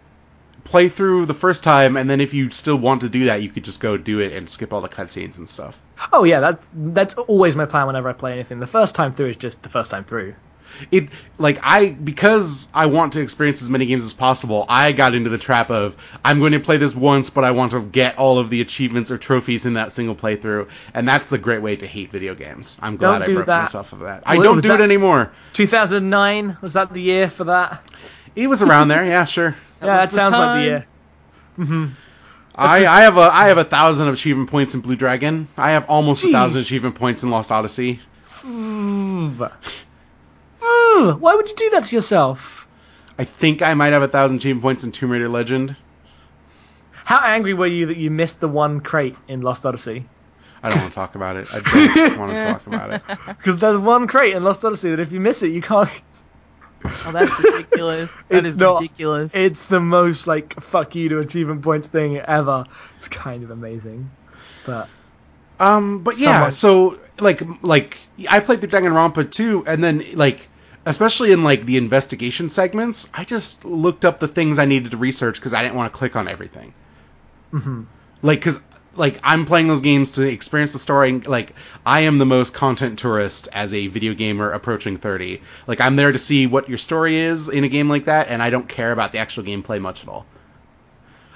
play 0.68 0.88
through 0.88 1.26
the 1.26 1.34
first 1.34 1.64
time, 1.64 1.96
and 1.96 2.08
then 2.08 2.20
if 2.20 2.34
you 2.34 2.50
still 2.50 2.76
want 2.76 3.00
to 3.00 3.08
do 3.08 3.24
that, 3.26 3.42
you 3.42 3.48
could 3.48 3.64
just 3.64 3.80
go 3.80 3.96
do 3.96 4.20
it 4.20 4.32
and 4.32 4.48
skip 4.48 4.72
all 4.72 4.80
the 4.80 4.88
cutscenes 4.88 5.38
and 5.38 5.48
stuff. 5.48 5.80
oh 6.12 6.24
yeah, 6.24 6.40
that's 6.40 6.66
that's 6.74 7.14
always 7.14 7.56
my 7.56 7.66
plan 7.66 7.86
whenever 7.86 8.08
I 8.08 8.12
play 8.12 8.32
anything. 8.32 8.60
The 8.60 8.66
first 8.66 8.94
time 8.94 9.12
through 9.12 9.30
is 9.30 9.36
just 9.36 9.62
the 9.62 9.68
first 9.68 9.90
time 9.90 10.04
through. 10.04 10.34
It 10.92 11.08
like 11.38 11.58
I 11.62 11.88
because 11.90 12.68
I 12.74 12.86
want 12.86 13.14
to 13.14 13.22
experience 13.22 13.62
as 13.62 13.70
many 13.70 13.86
games 13.86 14.04
as 14.04 14.12
possible. 14.12 14.66
I 14.68 14.92
got 14.92 15.14
into 15.14 15.30
the 15.30 15.38
trap 15.38 15.70
of 15.70 15.96
I'm 16.22 16.38
going 16.40 16.52
to 16.52 16.60
play 16.60 16.76
this 16.76 16.94
once, 16.94 17.30
but 17.30 17.42
I 17.42 17.52
want 17.52 17.72
to 17.72 17.80
get 17.80 18.18
all 18.18 18.38
of 18.38 18.50
the 18.50 18.60
achievements 18.60 19.10
or 19.10 19.16
trophies 19.16 19.64
in 19.64 19.74
that 19.74 19.92
single 19.92 20.14
playthrough, 20.14 20.68
and 20.92 21.08
that's 21.08 21.30
the 21.30 21.38
great 21.38 21.62
way 21.62 21.76
to 21.76 21.86
hate 21.86 22.10
video 22.12 22.34
games. 22.34 22.76
I'm 22.82 22.98
glad 22.98 23.20
Don't 23.20 23.30
I 23.30 23.34
broke 23.34 23.46
that. 23.46 23.62
myself 23.62 23.92
of 23.94 24.00
that. 24.00 24.24
I 24.26 24.36
don't 24.36 24.60
do 24.60 24.68
that- 24.68 24.80
it 24.80 24.84
anymore. 24.84 25.32
2009 25.54 26.58
was 26.60 26.74
that 26.74 26.92
the 26.92 27.00
year 27.02 27.30
for 27.30 27.44
that? 27.44 27.82
It 28.36 28.46
was 28.48 28.62
around 28.62 28.88
there, 28.88 29.04
yeah, 29.04 29.24
sure. 29.24 29.56
Yeah, 29.80 29.86
that 29.86 30.02
was 30.02 30.10
the 30.10 30.16
sounds 30.16 30.32
like 30.32 30.40
the 30.40 30.46
time. 30.46 30.64
year. 30.64 31.96
I, 32.54 32.86
I 32.86 33.00
have 33.02 33.16
a 33.16 33.20
I 33.20 33.46
have 33.48 33.58
a 33.58 33.64
thousand 33.64 34.08
achievement 34.08 34.50
points 34.50 34.74
in 34.74 34.80
Blue 34.80 34.96
Dragon. 34.96 35.46
I 35.56 35.70
have 35.70 35.88
almost 35.88 36.24
a 36.24 36.32
thousand 36.32 36.62
achievement 36.62 36.96
points 36.96 37.22
in 37.22 37.30
Lost 37.30 37.52
Odyssey. 37.52 38.00
Mm. 38.42 39.36
Mm, 40.60 41.20
why 41.20 41.34
would 41.34 41.48
you 41.48 41.54
do 41.54 41.70
that 41.70 41.84
to 41.84 41.94
yourself? 41.94 42.66
I 43.18 43.24
think 43.24 43.62
I 43.62 43.74
might 43.74 43.92
have 43.92 44.02
a 44.02 44.08
thousand 44.08 44.38
achievement 44.38 44.62
points 44.62 44.84
in 44.84 44.92
Tomb 44.92 45.10
Raider 45.10 45.28
Legend. 45.28 45.76
How 46.92 47.20
angry 47.24 47.54
were 47.54 47.66
you 47.66 47.86
that 47.86 47.96
you 47.96 48.10
missed 48.10 48.40
the 48.40 48.48
one 48.48 48.80
crate 48.80 49.16
in 49.28 49.40
Lost 49.40 49.64
Odyssey? 49.64 50.04
I 50.62 50.68
don't 50.68 50.80
want 50.80 50.92
to 50.92 50.94
talk 50.94 51.14
about 51.14 51.36
it. 51.36 51.46
I 51.52 51.60
don't 51.60 52.18
want 52.18 52.32
to 52.32 52.44
talk 52.44 52.66
about 52.66 52.92
it. 52.92 53.02
Because 53.26 53.56
there's 53.58 53.78
one 53.78 54.06
crate 54.08 54.34
in 54.34 54.42
Lost 54.42 54.64
Odyssey 54.64 54.90
that 54.90 55.00
if 55.00 55.12
you 55.12 55.20
miss 55.20 55.42
it, 55.42 55.52
you 55.52 55.62
can't. 55.62 55.88
Oh, 56.84 57.10
that's 57.12 57.38
ridiculous. 57.42 58.10
That 58.28 58.38
It's 58.38 58.48
is 58.48 58.56
not- 58.56 58.80
ridiculous. 58.80 59.32
It's 59.34 59.66
the 59.66 59.80
most 59.80 60.26
like 60.26 60.58
fuck 60.60 60.94
you 60.94 61.08
to 61.10 61.18
achievement 61.20 61.62
points 61.62 61.88
thing 61.88 62.18
ever. 62.18 62.64
It's 62.96 63.08
kind 63.08 63.42
of 63.42 63.50
amazing, 63.50 64.10
but 64.66 64.88
Um, 65.60 66.02
but 66.02 66.18
yeah, 66.18 66.50
Someone- 66.50 66.52
so 66.52 66.98
like 67.20 67.42
like 67.62 67.98
I 68.28 68.40
played 68.40 68.60
the 68.60 68.68
Danganronpa 68.68 69.30
too, 69.30 69.64
and 69.66 69.82
then 69.82 70.04
like 70.14 70.48
especially 70.86 71.32
in 71.32 71.42
like 71.44 71.64
the 71.66 71.76
investigation 71.76 72.48
segments, 72.48 73.08
I 73.12 73.24
just 73.24 73.64
looked 73.64 74.04
up 74.04 74.20
the 74.20 74.28
things 74.28 74.58
I 74.58 74.64
needed 74.64 74.92
to 74.92 74.96
research 74.96 75.34
because 75.36 75.52
I 75.52 75.62
didn't 75.62 75.74
want 75.74 75.92
to 75.92 75.98
click 75.98 76.16
on 76.16 76.28
everything. 76.28 76.72
Mm-hmm. 77.52 77.82
Like, 78.22 78.38
because 78.40 78.60
like 78.94 79.18
I'm 79.22 79.44
playing 79.46 79.68
those 79.68 79.80
games 79.80 80.12
to 80.12 80.26
experience 80.26 80.72
the 80.72 80.78
story. 80.78 81.10
And, 81.10 81.26
like 81.26 81.54
I 81.86 82.00
am 82.00 82.18
the 82.18 82.26
most 82.26 82.52
content 82.52 82.98
tourist 82.98 83.48
as 83.52 83.72
a 83.74 83.86
video 83.86 84.14
gamer 84.14 84.50
approaching 84.50 84.96
thirty. 84.96 85.42
Like 85.66 85.80
I'm 85.80 85.96
there 85.96 86.12
to 86.12 86.18
see 86.18 86.46
what 86.46 86.68
your 86.68 86.78
story 86.78 87.16
is 87.16 87.48
in 87.48 87.64
a 87.64 87.68
game 87.68 87.88
like 87.88 88.06
that, 88.06 88.28
and 88.28 88.42
I 88.42 88.50
don't 88.50 88.68
care 88.68 88.92
about 88.92 89.12
the 89.12 89.18
actual 89.18 89.44
gameplay 89.44 89.80
much 89.80 90.02
at 90.02 90.08
all. 90.08 90.26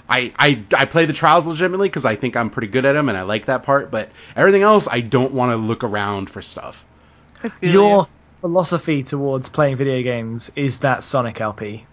I, 0.08 0.32
I, 0.38 0.62
I 0.76 0.84
play 0.84 1.06
the 1.06 1.14
trials 1.14 1.46
legitimately 1.46 1.88
because 1.88 2.04
I 2.04 2.16
think 2.16 2.36
I'm 2.36 2.50
pretty 2.50 2.68
good 2.68 2.84
at 2.84 2.92
them 2.92 3.08
and 3.08 3.16
I 3.16 3.22
like 3.22 3.46
that 3.46 3.62
part, 3.62 3.90
but 3.90 4.10
everything 4.36 4.62
else 4.62 4.86
I 4.90 5.00
don't 5.00 5.32
want 5.32 5.52
to 5.52 5.56
look 5.56 5.84
around 5.84 6.28
for 6.28 6.42
stuff. 6.42 6.84
Your 7.62 8.04
philosophy 8.04 9.02
towards 9.02 9.48
playing 9.48 9.76
video 9.76 10.02
games 10.02 10.50
is 10.54 10.80
that 10.80 11.02
Sonic 11.02 11.40
LP. 11.40 11.84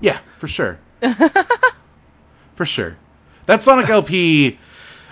Yeah, 0.00 0.18
for 0.38 0.46
sure. 0.46 0.78
for 2.54 2.64
sure. 2.64 2.96
That 3.46 3.62
Sonic 3.62 3.88
LP. 3.88 4.58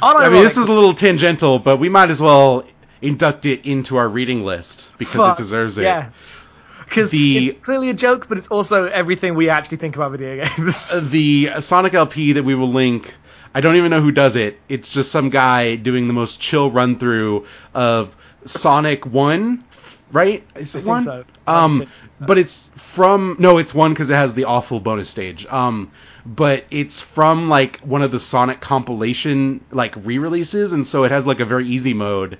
I 0.02 0.28
mean, 0.28 0.42
this 0.42 0.56
is 0.56 0.66
a 0.66 0.72
little 0.72 0.94
tangential, 0.94 1.58
but 1.58 1.76
we 1.78 1.88
might 1.88 2.10
as 2.10 2.20
well 2.20 2.64
induct 3.02 3.46
it 3.46 3.66
into 3.66 3.96
our 3.96 4.08
reading 4.08 4.44
list 4.44 4.92
because 4.98 5.32
it 5.32 5.36
deserves 5.36 5.78
it. 5.78 5.82
Yes. 5.82 6.48
Because 6.84 7.10
The- 7.10 7.48
it's 7.48 7.64
clearly 7.64 7.90
a 7.90 7.94
joke, 7.94 8.28
but 8.28 8.38
it's 8.38 8.48
also 8.48 8.86
everything 8.86 9.34
we 9.34 9.48
actually 9.48 9.78
think 9.78 9.96
about 9.96 10.12
video 10.12 10.44
games. 10.44 11.02
The 11.10 11.50
Sonic 11.60 11.94
LP 11.94 12.32
that 12.32 12.44
we 12.44 12.54
will 12.54 12.70
link, 12.70 13.14
I 13.54 13.60
don't 13.60 13.76
even 13.76 13.90
know 13.90 14.00
who 14.00 14.12
does 14.12 14.36
it. 14.36 14.58
It's 14.68 14.88
just 14.88 15.10
some 15.10 15.30
guy 15.30 15.76
doing 15.76 16.06
the 16.06 16.12
most 16.12 16.40
chill 16.40 16.70
run 16.70 16.98
through 16.98 17.46
of 17.74 18.16
Sonic 18.46 19.06
1, 19.06 19.64
right? 20.12 20.42
Is 20.54 20.74
it 20.74 20.78
think 20.78 20.86
1? 20.86 21.04
so. 21.04 21.24
Um, 21.46 21.86
but 22.20 22.38
it's 22.38 22.68
from 22.76 23.36
no, 23.38 23.58
it's 23.58 23.74
1 23.74 23.94
cuz 23.94 24.08
it 24.10 24.14
has 24.14 24.34
the 24.34 24.44
awful 24.44 24.80
bonus 24.80 25.08
stage. 25.10 25.46
Um, 25.50 25.90
but 26.26 26.64
it's 26.70 27.00
from 27.00 27.48
like 27.48 27.80
one 27.80 28.02
of 28.02 28.10
the 28.10 28.20
Sonic 28.20 28.60
compilation 28.60 29.64
like 29.70 29.94
re-releases 30.04 30.72
and 30.72 30.86
so 30.86 31.04
it 31.04 31.10
has 31.10 31.26
like 31.26 31.40
a 31.40 31.44
very 31.44 31.66
easy 31.66 31.94
mode 31.94 32.38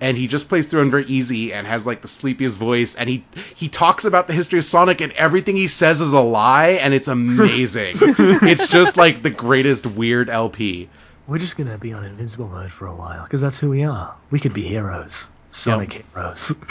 and 0.00 0.16
he 0.16 0.26
just 0.26 0.48
plays 0.48 0.66
through 0.66 0.82
on 0.82 0.90
very 0.90 1.06
easy 1.06 1.52
and 1.52 1.66
has 1.66 1.86
like 1.86 2.02
the 2.02 2.08
sleepiest 2.08 2.58
voice 2.58 2.94
and 2.94 3.08
he 3.08 3.24
he 3.54 3.68
talks 3.68 4.04
about 4.04 4.26
the 4.26 4.32
history 4.32 4.58
of 4.58 4.64
Sonic 4.64 5.00
and 5.00 5.12
everything 5.12 5.56
he 5.56 5.68
says 5.68 6.00
is 6.00 6.12
a 6.12 6.20
lie 6.20 6.70
and 6.82 6.92
it's 6.92 7.08
amazing. 7.08 7.96
it's 8.00 8.68
just 8.68 8.96
like 8.96 9.22
the 9.22 9.30
greatest 9.30 9.86
weird 9.86 10.28
LP. 10.28 10.88
We're 11.26 11.38
just 11.38 11.56
gonna 11.56 11.78
be 11.78 11.92
on 11.92 12.04
invincible 12.04 12.48
mode 12.48 12.70
for 12.70 12.86
a 12.86 12.94
while 12.94 13.24
because 13.24 13.40
that's 13.40 13.58
who 13.58 13.70
we 13.70 13.84
are. 13.84 14.14
We 14.30 14.38
could 14.38 14.52
be 14.52 14.62
heroes, 14.62 15.28
Sonic 15.50 15.92
heroes. 16.14 16.52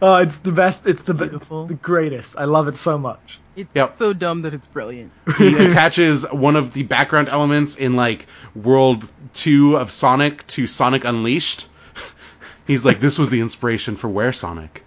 oh, 0.00 0.16
it's 0.16 0.38
the 0.38 0.52
best. 0.52 0.86
It's 0.86 1.02
the 1.02 1.14
Beautiful. 1.14 1.66
the 1.66 1.74
greatest. 1.74 2.36
I 2.38 2.44
love 2.44 2.68
it 2.68 2.76
so 2.76 2.96
much. 2.98 3.40
It's 3.56 3.74
Yep. 3.74 3.94
so 3.94 4.12
dumb 4.12 4.42
that 4.42 4.54
it's 4.54 4.66
brilliant. 4.66 5.12
He 5.38 5.56
attaches 5.56 6.24
one 6.30 6.56
of 6.56 6.72
the 6.72 6.82
background 6.84 7.28
elements 7.28 7.76
in 7.76 7.92
like 7.94 8.26
World 8.54 9.10
2 9.34 9.76
of 9.76 9.90
Sonic 9.90 10.46
to 10.48 10.66
Sonic 10.66 11.04
Unleashed. 11.04 11.68
He's 12.66 12.84
like 12.84 13.00
this 13.00 13.18
was 13.18 13.30
the 13.30 13.40
inspiration 13.40 13.96
for 13.96 14.08
Where 14.08 14.32
Sonic. 14.32 14.82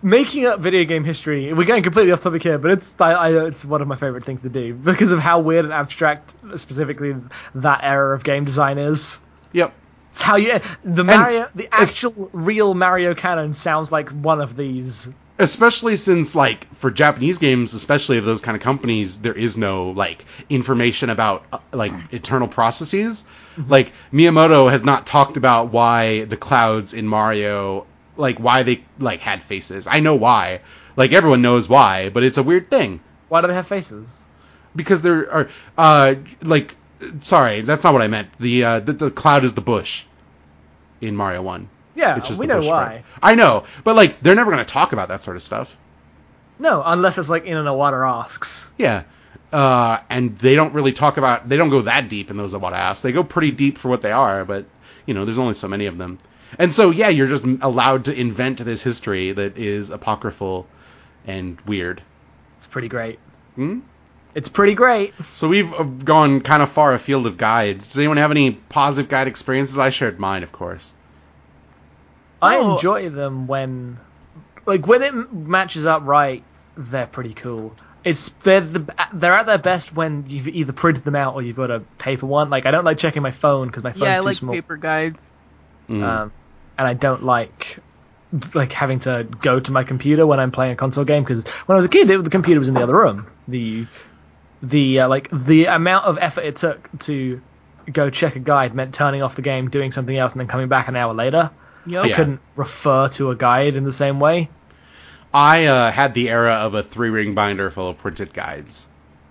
Making 0.00 0.46
up 0.46 0.60
video 0.60 0.84
game 0.84 1.02
history. 1.04 1.52
We're 1.52 1.64
getting 1.64 1.82
completely 1.82 2.12
off 2.12 2.22
topic 2.22 2.42
here, 2.42 2.58
but 2.58 2.70
it's 2.70 2.94
I, 3.00 3.12
I, 3.12 3.46
it's 3.46 3.64
one 3.64 3.82
of 3.82 3.88
my 3.88 3.96
favorite 3.96 4.24
things 4.24 4.42
to 4.42 4.48
do 4.48 4.74
because 4.74 5.10
of 5.10 5.18
how 5.18 5.40
weird 5.40 5.64
and 5.64 5.74
abstract, 5.74 6.34
specifically 6.56 7.16
that 7.56 7.80
era 7.82 8.14
of 8.14 8.22
game 8.22 8.44
design 8.44 8.78
is. 8.78 9.20
Yep. 9.52 9.72
It's 10.10 10.22
how 10.22 10.36
you 10.36 10.60
the 10.84 11.04
Mario, 11.04 11.48
the 11.54 11.68
actual 11.72 12.30
real 12.32 12.74
Mario 12.74 13.14
canon 13.14 13.52
sounds 13.54 13.90
like 13.90 14.10
one 14.10 14.40
of 14.40 14.56
these. 14.56 15.10
especially 15.38 15.96
since 15.96 16.34
like 16.34 16.72
for 16.74 16.90
Japanese 16.90 17.38
games, 17.38 17.74
especially 17.74 18.18
of 18.18 18.24
those 18.24 18.40
kind 18.40 18.56
of 18.56 18.62
companies, 18.62 19.18
there 19.18 19.34
is 19.34 19.56
no 19.56 19.90
like 19.90 20.24
information 20.48 21.10
about 21.10 21.44
uh, 21.52 21.58
like 21.72 21.92
internal 22.10 22.48
processes. 22.48 23.24
Like 23.66 23.92
Miyamoto 24.12 24.70
has 24.70 24.84
not 24.84 25.06
talked 25.06 25.36
about 25.36 25.72
why 25.72 26.24
the 26.24 26.36
clouds 26.36 26.92
in 26.94 27.06
Mario, 27.06 27.86
like 28.18 28.38
why 28.38 28.62
they 28.64 28.84
like 28.98 29.20
had 29.20 29.42
faces. 29.42 29.86
I 29.86 30.00
know 30.00 30.14
why. 30.16 30.60
Like 30.96 31.12
everyone 31.12 31.40
knows 31.42 31.68
why, 31.68 32.10
but 32.10 32.24
it's 32.24 32.36
a 32.36 32.42
weird 32.42 32.68
thing 32.70 33.00
Why 33.28 33.40
do 33.40 33.46
they 33.46 33.54
have 33.54 33.66
faces? 33.66 34.24
because 34.76 35.00
there 35.02 35.32
are 35.32 35.48
uh 35.78 36.14
like 36.42 36.76
sorry, 37.20 37.62
that's 37.62 37.84
not 37.84 37.92
what 37.94 38.02
I 38.02 38.08
meant. 38.08 38.28
The 38.38 38.64
uh 38.64 38.80
the, 38.80 38.92
the 38.92 39.10
cloud 39.10 39.44
is 39.44 39.54
the 39.54 39.60
bush 39.62 40.04
in 41.00 41.16
Mario 41.16 41.42
1. 41.42 41.68
Yeah, 41.94 42.16
It's 42.16 42.28
just 42.28 42.38
we 42.40 42.46
know 42.46 42.56
bush 42.56 42.66
why. 42.66 42.82
sprite. 42.84 43.04
I 43.22 43.34
know, 43.34 43.64
but 43.84 43.96
like 43.96 44.20
they're 44.20 44.34
never 44.34 44.50
going 44.52 44.64
to 44.64 44.72
talk 44.72 44.92
about 44.92 45.08
that 45.08 45.22
sort 45.22 45.36
of 45.36 45.42
stuff. 45.42 45.76
No, 46.58 46.82
unless 46.84 47.18
it's 47.18 47.28
like 47.28 47.44
in 47.46 47.56
an 47.56 47.66
Iwata 47.66 48.04
asks. 48.08 48.70
Yeah. 48.78 49.04
Uh, 49.52 50.00
and 50.10 50.36
they 50.38 50.54
don't 50.56 50.74
really 50.74 50.92
talk 50.92 51.16
about, 51.16 51.48
they 51.48 51.56
don't 51.56 51.70
go 51.70 51.82
that 51.82 52.08
deep 52.08 52.30
in 52.30 52.36
those 52.36 52.52
about 52.52 52.74
ass. 52.74 53.00
They 53.00 53.12
go 53.12 53.22
pretty 53.24 53.50
deep 53.52 53.78
for 53.78 53.88
what 53.88 54.02
they 54.02 54.12
are, 54.12 54.44
but, 54.44 54.66
you 55.06 55.14
know, 55.14 55.24
there's 55.24 55.38
only 55.38 55.54
so 55.54 55.68
many 55.68 55.86
of 55.86 55.96
them. 55.98 56.18
And 56.58 56.74
so, 56.74 56.90
yeah, 56.90 57.08
you're 57.08 57.26
just 57.26 57.44
allowed 57.60 58.04
to 58.06 58.14
invent 58.14 58.58
this 58.64 58.82
history 58.82 59.32
that 59.32 59.58
is 59.58 59.90
apocryphal 59.90 60.66
and 61.26 61.60
weird. 61.62 62.02
It's 62.56 62.66
pretty 62.66 62.88
great. 62.88 63.18
Hmm? 63.54 63.80
It's 64.34 64.48
pretty 64.48 64.74
great. 64.74 65.14
So 65.34 65.48
we've 65.48 65.72
uh, 65.74 65.82
gone 65.82 66.40
kind 66.42 66.62
of 66.62 66.70
far 66.70 66.94
afield 66.94 67.26
of 67.26 67.36
guides. 67.36 67.88
Does 67.88 67.98
anyone 67.98 68.18
have 68.18 68.30
any 68.30 68.52
positive 68.52 69.08
guide 69.10 69.26
experiences? 69.26 69.78
I 69.78 69.90
shared 69.90 70.18
mine, 70.20 70.42
of 70.42 70.52
course. 70.52 70.92
I 72.40 72.56
Oh. 72.58 72.74
enjoy 72.74 73.10
them 73.10 73.46
when, 73.46 73.98
like, 74.64 74.86
when 74.86 75.02
it 75.02 75.32
matches 75.32 75.86
up 75.86 76.02
right. 76.04 76.44
They're 76.76 77.06
pretty 77.06 77.34
cool. 77.34 77.74
It's 78.04 78.28
they're 78.44 78.60
the 78.60 78.94
they're 79.12 79.32
at 79.32 79.46
their 79.46 79.58
best 79.58 79.92
when 79.92 80.24
you've 80.28 80.46
either 80.46 80.72
printed 80.72 81.02
them 81.02 81.16
out 81.16 81.34
or 81.34 81.42
you've 81.42 81.56
got 81.56 81.72
a 81.72 81.80
paper 81.98 82.26
one. 82.26 82.48
Like 82.48 82.64
I 82.66 82.70
don't 82.70 82.84
like 82.84 82.98
checking 82.98 83.20
my 83.22 83.32
phone 83.32 83.66
because 83.66 83.82
my 83.82 83.90
phone's 83.90 84.02
yeah, 84.02 84.14
I 84.14 84.18
too 84.20 84.24
like 84.26 84.36
small. 84.36 84.54
paper 84.54 84.76
guides. 84.76 85.18
Mm. 85.88 86.02
um, 86.02 86.32
and 86.76 86.86
I 86.88 86.94
don't 86.94 87.24
like 87.24 87.78
like 88.54 88.72
having 88.72 88.98
to 89.00 89.26
go 89.40 89.58
to 89.58 89.72
my 89.72 89.84
computer 89.84 90.26
when 90.26 90.38
I'm 90.38 90.50
playing 90.50 90.72
a 90.72 90.76
console 90.76 91.04
game 91.04 91.22
because 91.22 91.46
when 91.66 91.74
I 91.74 91.78
was 91.78 91.86
a 91.86 91.88
kid, 91.88 92.10
it, 92.10 92.22
the 92.24 92.30
computer 92.30 92.58
was 92.58 92.68
in 92.68 92.74
the 92.74 92.82
other 92.82 92.96
room. 92.96 93.26
The 93.48 93.86
the 94.62 95.00
uh, 95.00 95.08
like 95.08 95.28
the 95.32 95.64
amount 95.66 96.04
of 96.06 96.18
effort 96.18 96.42
it 96.44 96.56
took 96.56 96.88
to 97.00 97.40
go 97.90 98.10
check 98.10 98.36
a 98.36 98.40
guide 98.40 98.74
meant 98.74 98.92
turning 98.92 99.22
off 99.22 99.34
the 99.36 99.42
game, 99.42 99.70
doing 99.70 99.92
something 99.92 100.16
else, 100.16 100.32
and 100.32 100.40
then 100.40 100.46
coming 100.48 100.68
back 100.68 100.88
an 100.88 100.96
hour 100.96 101.14
later. 101.14 101.50
Yep. 101.86 102.04
I 102.04 102.08
Yeah. 102.08 102.16
couldn't 102.16 102.40
refer 102.54 103.08
to 103.10 103.30
a 103.30 103.36
guide 103.36 103.76
in 103.76 103.84
the 103.84 103.92
same 103.92 104.20
way. 104.20 104.50
I 105.32 105.64
uh, 105.66 105.90
had 105.90 106.12
the 106.14 106.28
era 106.28 106.54
of 106.54 106.74
a 106.74 106.82
three 106.82 107.08
ring 107.10 107.34
binder 107.34 107.70
full 107.70 107.88
of 107.88 107.98
printed 107.98 108.34
guides. 108.34 108.86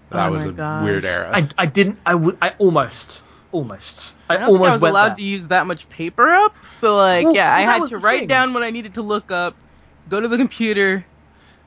That 0.09 0.29
Oh 0.29 0.31
was 0.31 0.45
a 0.45 0.51
gosh. 0.53 0.83
weird 0.83 1.05
era. 1.05 1.29
I, 1.33 1.47
I 1.57 1.65
didn't. 1.67 1.99
I 2.05 2.15
would. 2.15 2.37
I 2.41 2.53
almost. 2.57 3.23
Almost. 3.57 4.15
I, 4.29 4.33
I 4.35 4.37
think 4.37 4.43
I 4.43 4.51
almost 4.51 4.71
was 4.73 4.81
went 4.81 4.91
allowed 4.91 5.09
there. 5.09 5.15
to 5.17 5.23
use 5.23 5.47
that 5.47 5.65
much 5.67 5.89
paper 5.89 6.33
up. 6.33 6.55
So 6.79 6.95
like, 6.95 7.25
Well, 7.25 7.35
yeah, 7.35 7.57
well, 7.57 7.69
I 7.69 7.71
had 7.79 7.87
to 7.89 7.97
write 7.97 8.19
thing. 8.19 8.27
down 8.27 8.53
what 8.53 8.63
I 8.63 8.69
needed 8.69 8.93
to 8.95 9.01
look 9.01 9.31
up, 9.31 9.55
go 10.09 10.19
to 10.19 10.27
the 10.27 10.37
computer, 10.37 11.05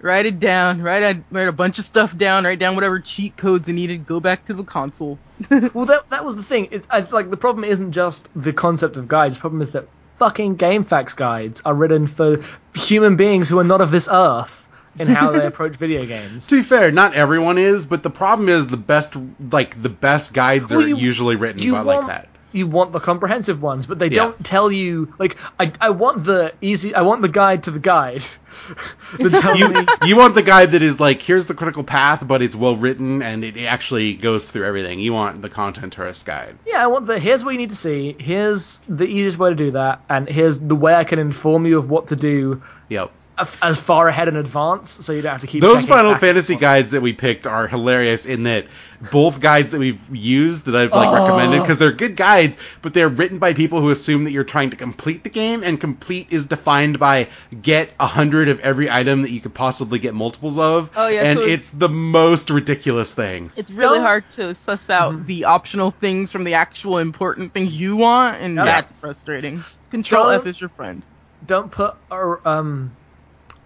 write 0.01 0.27
it 0.27 0.39
down, 0.41 0.81
write 0.83 1.03
a, 1.03 1.21
write 1.31 1.49
a 1.49 1.53
bunch 1.53 1.79
of 1.79 1.85
stuff 1.85 2.17
down, 2.17 2.45
write 2.45 2.59
down 2.59 2.75
whatever 2.75 3.01
cheat 3.01 3.37
codes 3.37 3.69
I 3.69 3.73
needed, 3.73 4.07
go 4.07 4.21
back 4.21 4.45
to 4.47 4.55
the 4.55 4.65
console. 4.65 5.19
Well, 5.75 5.87
that 5.87 6.09
that 6.11 6.25
was 6.25 6.37
the 6.37 6.43
thing. 6.43 6.69
It's, 6.71 6.87
it's 6.93 7.13
like 7.13 7.31
the 7.31 7.37
problem 7.37 7.65
isn't 7.65 7.93
just 7.93 8.29
the 8.37 8.53
concept 8.53 8.97
of 8.97 9.09
guides. 9.09 9.37
The 9.37 9.41
problem 9.41 9.63
is 9.63 9.71
that 9.73 9.89
fucking 10.19 10.57
GameFAQs 10.59 11.17
guides 11.17 11.63
are 11.65 11.75
written 11.75 12.07
for 12.07 12.39
human 12.75 13.17
beings 13.17 13.49
who 13.49 13.59
are 13.59 13.65
not 13.65 13.81
of 13.81 13.91
this 13.91 14.07
earth 14.13 14.69
in 14.99 15.07
how 15.09 15.31
they 15.31 15.45
approach 15.53 15.77
video 15.77 16.05
games. 16.05 16.47
to 16.49 16.57
be 16.57 16.63
fair, 16.63 16.91
not 16.91 17.15
everyone 17.15 17.59
is, 17.59 17.85
but 17.87 18.03
the 18.03 18.11
problem 18.11 18.49
is 18.49 18.67
the 18.69 18.77
best 18.77 19.15
like 19.51 19.81
the 19.83 19.89
best 19.89 20.33
guides 20.35 20.73
Well, 20.73 20.83
are 20.83 20.89
you- 20.89 20.97
usually 20.97 21.37
written 21.37 21.63
you 21.63 21.73
by 21.73 21.83
want- 21.83 21.99
like 22.01 22.07
that. 22.09 22.27
You 22.53 22.67
want 22.67 22.91
the 22.91 22.99
comprehensive 22.99 23.63
ones, 23.63 23.87
but 23.87 24.01
they 24.01 24.09
Yeah. 24.09 24.25
don't 24.25 24.45
tell 24.45 24.73
you. 24.73 25.15
Like, 25.21 25.37
I, 25.61 25.71
I 25.81 25.91
want 25.91 26.25
the 26.25 26.53
easy. 26.61 26.93
I 26.93 27.03
want 27.03 27.23
the 27.23 27.29
guide 27.29 27.63
to 27.63 27.71
the 27.71 27.79
guide. 27.79 28.25
that 29.21 29.31
tells 29.41 29.57
You 29.61 29.69
me 29.69 29.87
you 30.05 30.17
want 30.17 30.35
the 30.35 30.43
guide 30.43 30.73
that 30.73 30.83
is 30.83 30.99
like 30.99 31.23
here's 31.23 31.47
the 31.47 31.55
critical 31.55 31.85
path, 31.85 32.27
but 32.27 32.43
it's 32.43 32.57
well 32.57 32.75
written 32.75 33.23
and 33.23 33.45
it 33.45 33.57
actually 33.59 34.15
goes 34.15 34.51
through 34.51 34.67
everything. 34.67 34.99
You 34.99 35.13
want 35.13 35.43
the 35.43 35.49
content 35.49 35.93
tourist 35.93 36.27
guide. 36.27 36.57
Yeah, 36.67 36.83
I 36.83 36.89
want 36.89 37.07
the 37.07 37.21
here's 37.21 37.45
what 37.45 37.53
you 37.53 37.59
need 37.59 37.71
to 37.71 37.77
see, 37.77 38.17
here's 38.19 38.81
the 38.89 39.05
easiest 39.05 39.39
way 39.39 39.51
to 39.51 39.55
do 39.55 39.71
that, 39.71 40.01
and 40.09 40.29
here's 40.29 40.59
the 40.59 40.75
way 40.75 40.95
I 40.97 41.05
can 41.05 41.21
inform 41.21 41.67
you 41.67 41.79
of 41.79 41.89
what 41.89 42.09
to 42.09 42.17
do 42.17 42.61
Yep. 42.89 43.13
Af- 43.41 43.59
as 43.63 43.79
far 43.81 44.09
ahead 44.09 44.29
in 44.29 44.37
advance, 44.37 44.91
so 44.91 45.13
you 45.13 45.23
don't 45.23 45.33
have 45.33 45.41
to 45.41 45.47
keep 45.47 45.61
Those 45.63 45.85
Final 45.87 46.13
back 46.13 46.21
Fantasy 46.21 46.55
forth. 46.55 46.61
guides 46.61 46.91
that 46.93 47.01
we 47.03 47.13
picked 47.13 47.47
are 47.47 47.67
hilarious 47.67 48.27
in 48.27 48.45
that 48.45 48.67
both 49.11 49.41
guides 49.41 49.73
that 49.73 49.79
we've 49.79 50.15
used 50.15 50.67
that 50.67 50.77
I've 50.77 50.93
like 50.93 51.09
Oh. 51.09 51.15
recommended 51.15 51.63
because 51.63 51.79
they're 51.79 51.91
good 51.93 52.17
guides, 52.17 52.59
but 52.83 52.93
they're 52.93 53.09
written 53.09 53.39
by 53.39 53.55
people 53.55 53.81
who 53.81 53.89
assume 53.89 54.25
that 54.25 54.33
you're 54.33 54.45
trying 54.45 54.69
to 54.71 54.77
complete 54.77 55.25
the 55.25 55.31
game, 55.31 55.63
and 55.65 55.81
complete 55.81 56.27
is 56.29 56.45
defined 56.45 56.99
by 56.99 57.29
get 57.63 57.91
a 57.99 58.07
hundred 58.07 58.49
of 58.51 58.61
every 58.61 58.91
item 58.91 59.23
that 59.23 59.31
you 59.31 59.41
could 59.41 59.55
possibly 59.55 59.99
get 59.99 60.13
multiples 60.15 60.59
of. 60.59 60.91
Oh, 60.97 61.09
yeah, 61.09 61.23
and 61.23 61.39
so 61.39 61.45
it's 61.47 61.71
the 61.71 61.89
most 61.89 62.51
ridiculous 62.51 63.15
thing. 63.15 63.51
It's 63.57 63.71
really 63.71 63.97
Don't- 63.99 64.05
hard 64.07 64.31
to 64.33 64.55
suss 64.55 64.91
out 64.91 65.27
the 65.27 65.45
optional 65.47 65.93
things 65.93 66.31
from 66.31 66.45
the 66.45 66.53
actual 66.55 66.99
important 66.99 67.55
things 67.55 67.73
you 67.73 67.97
want, 67.97 68.41
and 68.43 68.57
Yeah. 68.57 68.65
that's 68.67 68.93
frustrating. 68.95 69.65
Control 69.91 70.25
Don't- 70.25 70.35
F 70.41 70.47
is 70.47 70.61
your 70.61 70.69
friend. 70.71 71.03
Don't 71.47 71.71
put 71.71 71.95
or 72.11 72.47
um, 72.47 72.91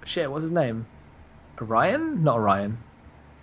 shit, 0.05 0.31
what's 0.31 0.43
his 0.43 0.53
name? 0.53 0.87
Orion? 1.61 2.23
Not 2.23 2.37
Orion. 2.37 2.79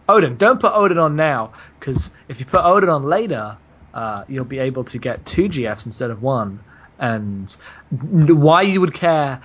Odin. 0.10 0.38
Don't 0.38 0.60
put 0.60 0.74
Odin 0.74 0.98
on 0.98 1.16
now, 1.16 1.54
because 1.80 2.12
if 2.28 2.40
you 2.40 2.46
put 2.46 2.64
Odin 2.64 2.90
on 2.90 3.04
later, 3.04 3.58
uh, 3.94 4.24
you'll 4.28 4.46
be 4.46 4.60
able 4.60 4.84
to 4.86 4.98
get 4.98 5.26
two 5.26 5.44
GFs 5.44 5.86
instead 5.86 6.12
of 6.12 6.22
one. 6.22 6.60
And 7.00 7.52
why 7.90 8.62
you 8.62 8.80
would 8.82 8.94
care, 8.94 9.42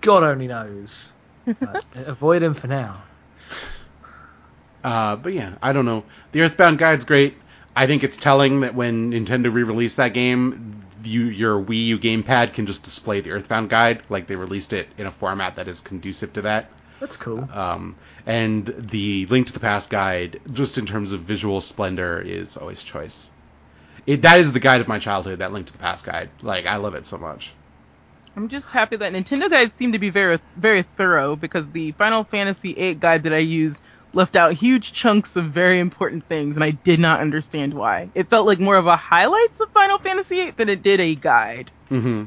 God 0.00 0.22
only 0.22 0.46
knows. 0.46 1.12
But 1.60 1.86
avoid 1.94 2.42
him 2.42 2.52
for 2.52 2.66
now. 2.66 3.02
Uh, 4.84 5.16
but 5.16 5.32
yeah, 5.32 5.56
I 5.62 5.72
don't 5.72 5.86
know. 5.86 6.04
The 6.32 6.42
Earthbound 6.42 6.78
guide's 6.78 7.06
great. 7.06 7.38
I 7.74 7.86
think 7.86 8.04
it's 8.04 8.18
telling 8.18 8.60
that 8.60 8.74
when 8.74 9.12
Nintendo 9.12 9.52
re-released 9.52 9.96
that 9.96 10.12
game, 10.12 10.84
you, 11.02 11.24
your 11.24 11.62
Wii 11.62 11.86
U 11.86 11.98
gamepad 11.98 12.54
can 12.54 12.66
just 12.66 12.82
display 12.82 13.20
the 13.20 13.30
Earthbound 13.30 13.70
guide, 13.70 14.02
like 14.08 14.26
they 14.26 14.36
released 14.36 14.72
it 14.72 14.88
in 14.98 15.06
a 15.06 15.12
format 15.12 15.56
that 15.56 15.68
is 15.68 15.80
conducive 15.80 16.32
to 16.34 16.42
that. 16.42 16.70
That's 17.00 17.16
cool. 17.16 17.48
Um, 17.52 17.96
and 18.26 18.66
the 18.76 19.26
Link 19.26 19.46
to 19.48 19.52
the 19.52 19.60
Past 19.60 19.88
guide, 19.90 20.40
just 20.52 20.78
in 20.78 20.86
terms 20.86 21.12
of 21.12 21.20
visual 21.20 21.60
splendor, 21.60 22.20
is 22.20 22.56
always 22.56 22.82
choice. 22.82 23.30
It, 24.06 24.22
that 24.22 24.40
is 24.40 24.52
the 24.52 24.60
guide 24.60 24.80
of 24.80 24.88
my 24.88 24.98
childhood. 24.98 25.38
That 25.38 25.52
Link 25.52 25.66
to 25.66 25.72
the 25.72 25.78
Past 25.78 26.04
guide, 26.04 26.30
like 26.42 26.66
I 26.66 26.76
love 26.76 26.94
it 26.94 27.06
so 27.06 27.18
much. 27.18 27.52
I'm 28.36 28.48
just 28.48 28.68
happy 28.68 28.96
that 28.96 29.12
Nintendo 29.12 29.50
guides 29.50 29.72
seem 29.76 29.92
to 29.92 29.98
be 29.98 30.10
very, 30.10 30.38
very 30.56 30.82
thorough 30.96 31.34
because 31.34 31.68
the 31.70 31.92
Final 31.92 32.24
Fantasy 32.24 32.72
VIII 32.72 32.94
guide 32.94 33.24
that 33.24 33.32
I 33.32 33.38
used 33.38 33.78
left 34.12 34.36
out 34.36 34.52
huge 34.54 34.92
chunks 34.92 35.36
of 35.36 35.46
very 35.46 35.78
important 35.80 36.26
things, 36.26 36.56
and 36.56 36.64
I 36.64 36.70
did 36.70 36.98
not 37.00 37.20
understand 37.20 37.74
why. 37.74 38.08
It 38.14 38.28
felt 38.30 38.46
like 38.46 38.58
more 38.58 38.76
of 38.76 38.86
a 38.86 38.96
highlights 38.96 39.60
of 39.60 39.70
Final 39.72 39.98
Fantasy 39.98 40.36
VIII 40.36 40.50
than 40.52 40.68
it 40.68 40.82
did 40.82 41.00
a 41.00 41.14
guide. 41.14 41.70
hmm 41.88 42.24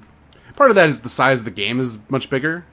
Part 0.56 0.70
of 0.70 0.76
that 0.76 0.90
is 0.90 1.00
the 1.00 1.10
size 1.10 1.40
of 1.40 1.46
the 1.46 1.52
game 1.52 1.80
is 1.80 1.98
much 2.10 2.30
bigger. 2.30 2.66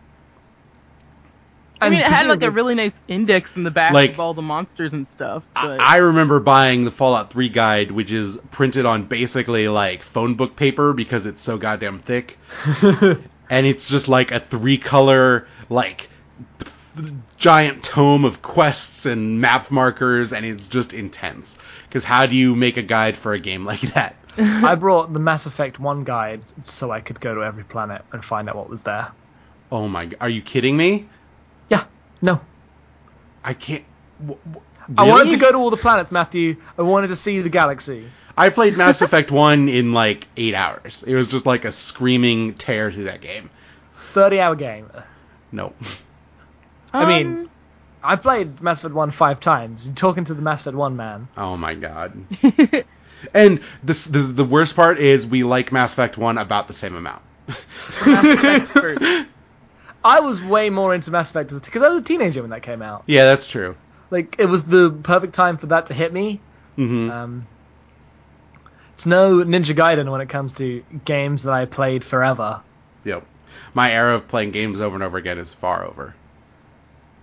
I 1.81 1.91
mean, 1.91 2.01
it 2.01 2.07
had 2.07 2.27
like 2.27 2.43
a 2.43 2.51
really 2.51 2.75
nice 2.75 3.01
index 3.07 3.55
in 3.55 3.63
the 3.63 3.71
back 3.71 3.93
Like- 3.93 4.11
of 4.11 4.21
all 4.21 4.35
the 4.35 4.43
monsters 4.43 4.93
and 4.93 5.07
stuff. 5.07 5.45
I, 5.55 5.67
But 5.67 5.81
I 5.81 5.97
remember 5.99 6.41
buying 6.41 6.85
the 6.85 6.91
Fallout 6.91 7.31
3 7.31 7.49
guide, 7.49 7.93
which 7.93 8.11
is 8.11 8.37
printed 8.51 8.85
on 8.85 9.05
basically 9.05 9.69
like 9.69 10.03
phone 10.03 10.35
book 10.35 10.57
paper 10.57 10.93
because 10.93 11.25
it's 11.25 11.41
so 11.41 11.57
goddamn 11.57 12.01
thick. 12.01 12.37
and 12.83 13.65
it's 13.67 13.89
just 13.89 14.09
like 14.09 14.33
a 14.33 14.41
three 14.41 14.77
color, 14.77 15.47
like, 15.71 16.09
th- 16.59 16.68
giant 17.37 17.83
tome 17.83 18.25
of 18.25 18.43
quests 18.43 19.07
and 19.07 19.41
map 19.41 19.71
markers, 19.71 20.33
and 20.33 20.45
it's 20.45 20.67
just 20.67 20.93
intense. 20.93 21.59
Because 21.89 22.05
how 22.05 22.27
do 22.27 22.37
you 22.37 22.55
make 22.55 22.77
a 22.77 22.83
guide 22.83 23.17
for 23.17 23.33
a 23.33 23.39
game 23.39 23.65
like 23.65 23.81
that? 23.93 24.17
I 24.39 24.75
brought 24.75 25.13
the 25.13 25.19
Mass 25.19 25.47
Effect 25.47 25.81
1 25.81 26.05
guide 26.05 26.43
so 26.63 26.91
I 26.91 27.01
could 27.01 27.21
go 27.21 27.35
to 27.35 27.43
every 27.43 27.65
planet 27.65 28.05
and 28.13 28.25
find 28.25 28.49
out 28.49 28.57
what 28.57 28.69
was 28.69 28.83
there. 28.85 29.09
Oh 29.71 29.89
my, 29.89 30.09
are 30.21 30.29
you 30.29 30.43
kidding 30.43 30.77
me? 30.77 31.09
Yeah, 31.69 31.85
no. 32.23 32.41
I 33.45 33.55
can't. 33.55 33.85
w- 34.21 34.39
w- 34.47 34.65
I 34.97 35.05
wanted 35.05 35.25
really? 35.25 35.37
to 35.37 35.41
go 35.41 35.53
to 35.53 35.59
all 35.59 35.71
the 35.71 35.77
planets, 35.77 36.11
Matthew. 36.11 36.57
I 36.79 36.83
wanted 36.83 37.09
to 37.09 37.17
see 37.17 37.41
the 37.41 37.51
galaxy. 37.51 38.09
I 38.37 38.49
played 38.51 38.77
Mass 38.77 39.03
Effect 39.03 39.31
1 39.31 39.69
in 39.69 39.93
like 39.93 40.27
eight 40.37 40.55
hours. 40.55 41.03
It 41.03 41.15
was 41.15 41.29
just 41.29 41.45
like 41.45 41.65
a 41.65 41.73
screaming 41.73 42.55
tear 42.55 42.91
through 42.93 43.05
that 43.05 43.21
game. 43.21 43.51
30 44.13 44.41
hour 44.41 44.55
game. 44.55 44.91
No. 45.53 45.73
I 46.93 47.05
mean, 47.07 47.27
Um, 47.27 47.51
I 48.03 48.17
played 48.17 48.61
Mass 48.61 48.79
Effect 48.81 48.95
1 48.95 49.11
five 49.11 49.41
times. 49.41 49.87
You're 49.87 49.95
talking 49.95 50.25
to 50.27 50.35
the 50.35 50.43
Mass 50.43 50.61
Effect 50.63 50.77
1 50.77 50.97
man. 50.97 51.29
Oh 51.37 51.57
my 51.57 51.75
god. 51.75 52.13
and 53.35 53.61
this, 53.83 54.05
this 54.05 54.27
the 54.29 54.45
worst 54.45 54.77
part 54.77 54.99
is 54.99 55.27
we 55.27 55.43
like 55.45 55.73
Mass 55.73 55.93
Effect 55.93 56.17
1 56.19 56.39
about 56.39 56.69
the 56.69 56.75
same 56.75 56.95
amount. 56.95 57.23
Mass 58.07 58.75
I 60.05 60.21
was 60.21 60.43
way 60.43 60.71
more 60.71 60.95
into 60.95 61.11
Mass 61.11 61.31
Effect 61.31 61.51
because 61.53 61.83
I 61.83 61.89
was 61.89 61.99
a 61.99 62.03
teenager 62.03 62.41
when 62.41 62.51
that 62.51 62.63
came 62.63 62.83
out. 62.83 63.03
Yeah, 63.07 63.25
that's 63.25 63.47
true. 63.49 63.75
Like, 64.11 64.37
it 64.39 64.47
was 64.47 64.65
the 64.65 64.91
perfect 65.03 65.35
time 65.35 65.59
for 65.59 65.67
that 65.67 65.87
to 65.87 65.95
hit 65.95 66.13
me. 66.13 66.41
hmm 66.77 67.11
Um, 67.11 67.47
it's 68.95 69.07
no 69.07 69.39
Ninja 69.45 69.75
Gaiden 69.77 70.11
when 70.11 70.21
it 70.21 70.29
comes 70.29 70.53
to 70.55 70.83
games 71.05 71.43
that 71.43 71.53
I 71.53 71.67
played 71.67 72.05
forever. 72.05 72.63
Yep. 73.05 73.25
My 73.75 73.93
era 73.93 74.15
of 74.15 74.29
playing 74.29 74.53
games 74.53 74.81
over 74.81 74.95
and 74.95 75.03
over 75.03 75.19
again 75.19 75.39
is 75.39 75.51
far 75.51 75.85
over. 75.85 76.15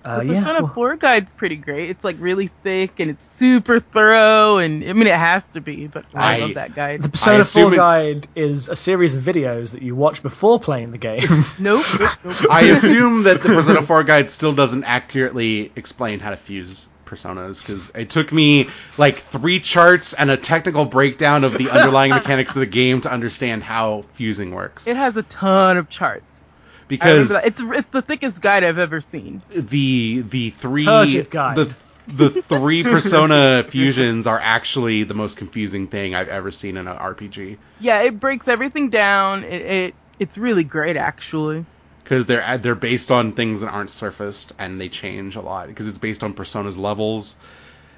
Uh, 0.06 0.20
The 0.20 0.26
yeah, 0.28 0.34
Persona 0.36 0.64
well, 0.64 0.74
4 0.74 0.96
guide's 0.98 1.34
pretty 1.34 1.56
great. 1.56 1.90
It's 1.90 2.04
like 2.04 2.16
really 2.20 2.48
thick 2.64 3.00
and 3.00 3.10
it's 3.10 3.24
super 3.26 3.80
thorough, 3.80 4.60
and 4.60 4.84
I 4.88 4.94
mean 4.94 5.08
it 5.08 5.16
has 5.16 5.48
to 5.50 5.62
be, 5.62 5.88
but 5.88 6.06
I, 6.14 6.36
I- 6.36 6.40
love 6.40 6.54
that 6.54 6.76
guide. 6.76 7.02
the 7.02 7.10
Persona 7.10 7.44
4 7.44 7.74
it- 7.74 7.76
guide 7.76 8.28
is 8.36 8.70
a 8.70 8.76
series 8.76 9.16
of 9.16 9.24
videos 9.24 9.72
that 9.72 9.82
you 9.82 9.96
watch 9.96 10.22
before 10.22 10.60
playing 10.60 10.92
the 10.92 10.98
game. 11.00 11.24
Nope, 11.60 11.84
nope, 12.00 12.10
nope. 12.24 12.36
I 12.52 12.62
assume 12.66 13.24
that 13.24 13.42
the 13.42 13.50
Persona 13.50 13.82
4 13.82 14.04
guide 14.04 14.30
still 14.30 14.54
doesn't 14.54 14.84
accurately 14.84 15.72
explain 15.76 16.20
how 16.20 16.30
to 16.30 16.38
fuse 16.38 16.88
personas 17.06 17.60
because 17.60 17.92
it 17.96 18.10
took 18.10 18.32
me 18.32 18.68
like 18.98 19.16
three 19.18 19.60
charts 19.60 20.14
and 20.14 20.30
a 20.32 20.38
technical 20.38 20.86
breakdown 20.86 21.44
of 21.44 21.54
the 21.58 21.70
underlying 21.70 22.10
mechanics 22.20 22.56
of 22.56 22.60
the 22.62 22.66
game 22.66 23.02
to 23.02 23.12
understand 23.12 23.64
how 23.64 24.04
fusing 24.14 24.52
works. 24.52 24.88
It 24.88 24.98
has 24.98 25.16
a 25.18 25.24
ton 25.24 25.78
of 25.78 25.90
charts. 25.90 26.45
I 26.86 26.88
Because. 26.88 27.32
It's 27.32 27.62
it's 27.62 27.90
the 27.90 28.02
thickest 28.02 28.42
guide 28.42 28.64
I've 28.64 28.78
ever 28.80 29.02
seen. 29.02 29.42
the 29.50 30.22
the 30.22 30.50
three 30.52 30.86
Turgid 30.86 31.30
guide. 31.30 31.58
the 31.58 31.76
the 32.08 32.30
three 32.44 32.84
persona 32.84 33.64
fusions 33.68 34.28
are 34.28 34.40
actually 34.40 35.04
the 35.04 35.16
most 35.16 35.38
confusing 35.38 35.88
thing 35.88 36.14
I've 36.14 36.28
ever 36.30 36.52
seen 36.52 36.78
in 36.78 36.88
an 36.88 36.96
RPG 36.98 37.58
Yeah, 37.80 38.02
it 38.04 38.20
breaks 38.20 38.48
everything 38.48 38.90
down. 38.90 39.44
It, 39.44 39.62
it 39.62 39.96
it's 40.20 40.38
really 40.38 40.64
great 40.64 40.98
actually. 40.98 41.66
because 42.04 42.28
they're 42.28 42.60
they're 42.60 42.76
based 42.76 43.10
on 43.10 43.32
things 43.34 43.62
that 43.62 43.70
aren't 43.70 43.90
surfaced 43.90 44.54
and 44.60 44.80
they 44.80 44.88
change 44.90 45.36
a 45.36 45.42
lot 45.42 45.68
because 45.68 45.88
it's 45.88 45.98
based 45.98 46.24
on 46.24 46.36
personas 46.36 46.78
levels 46.78 47.36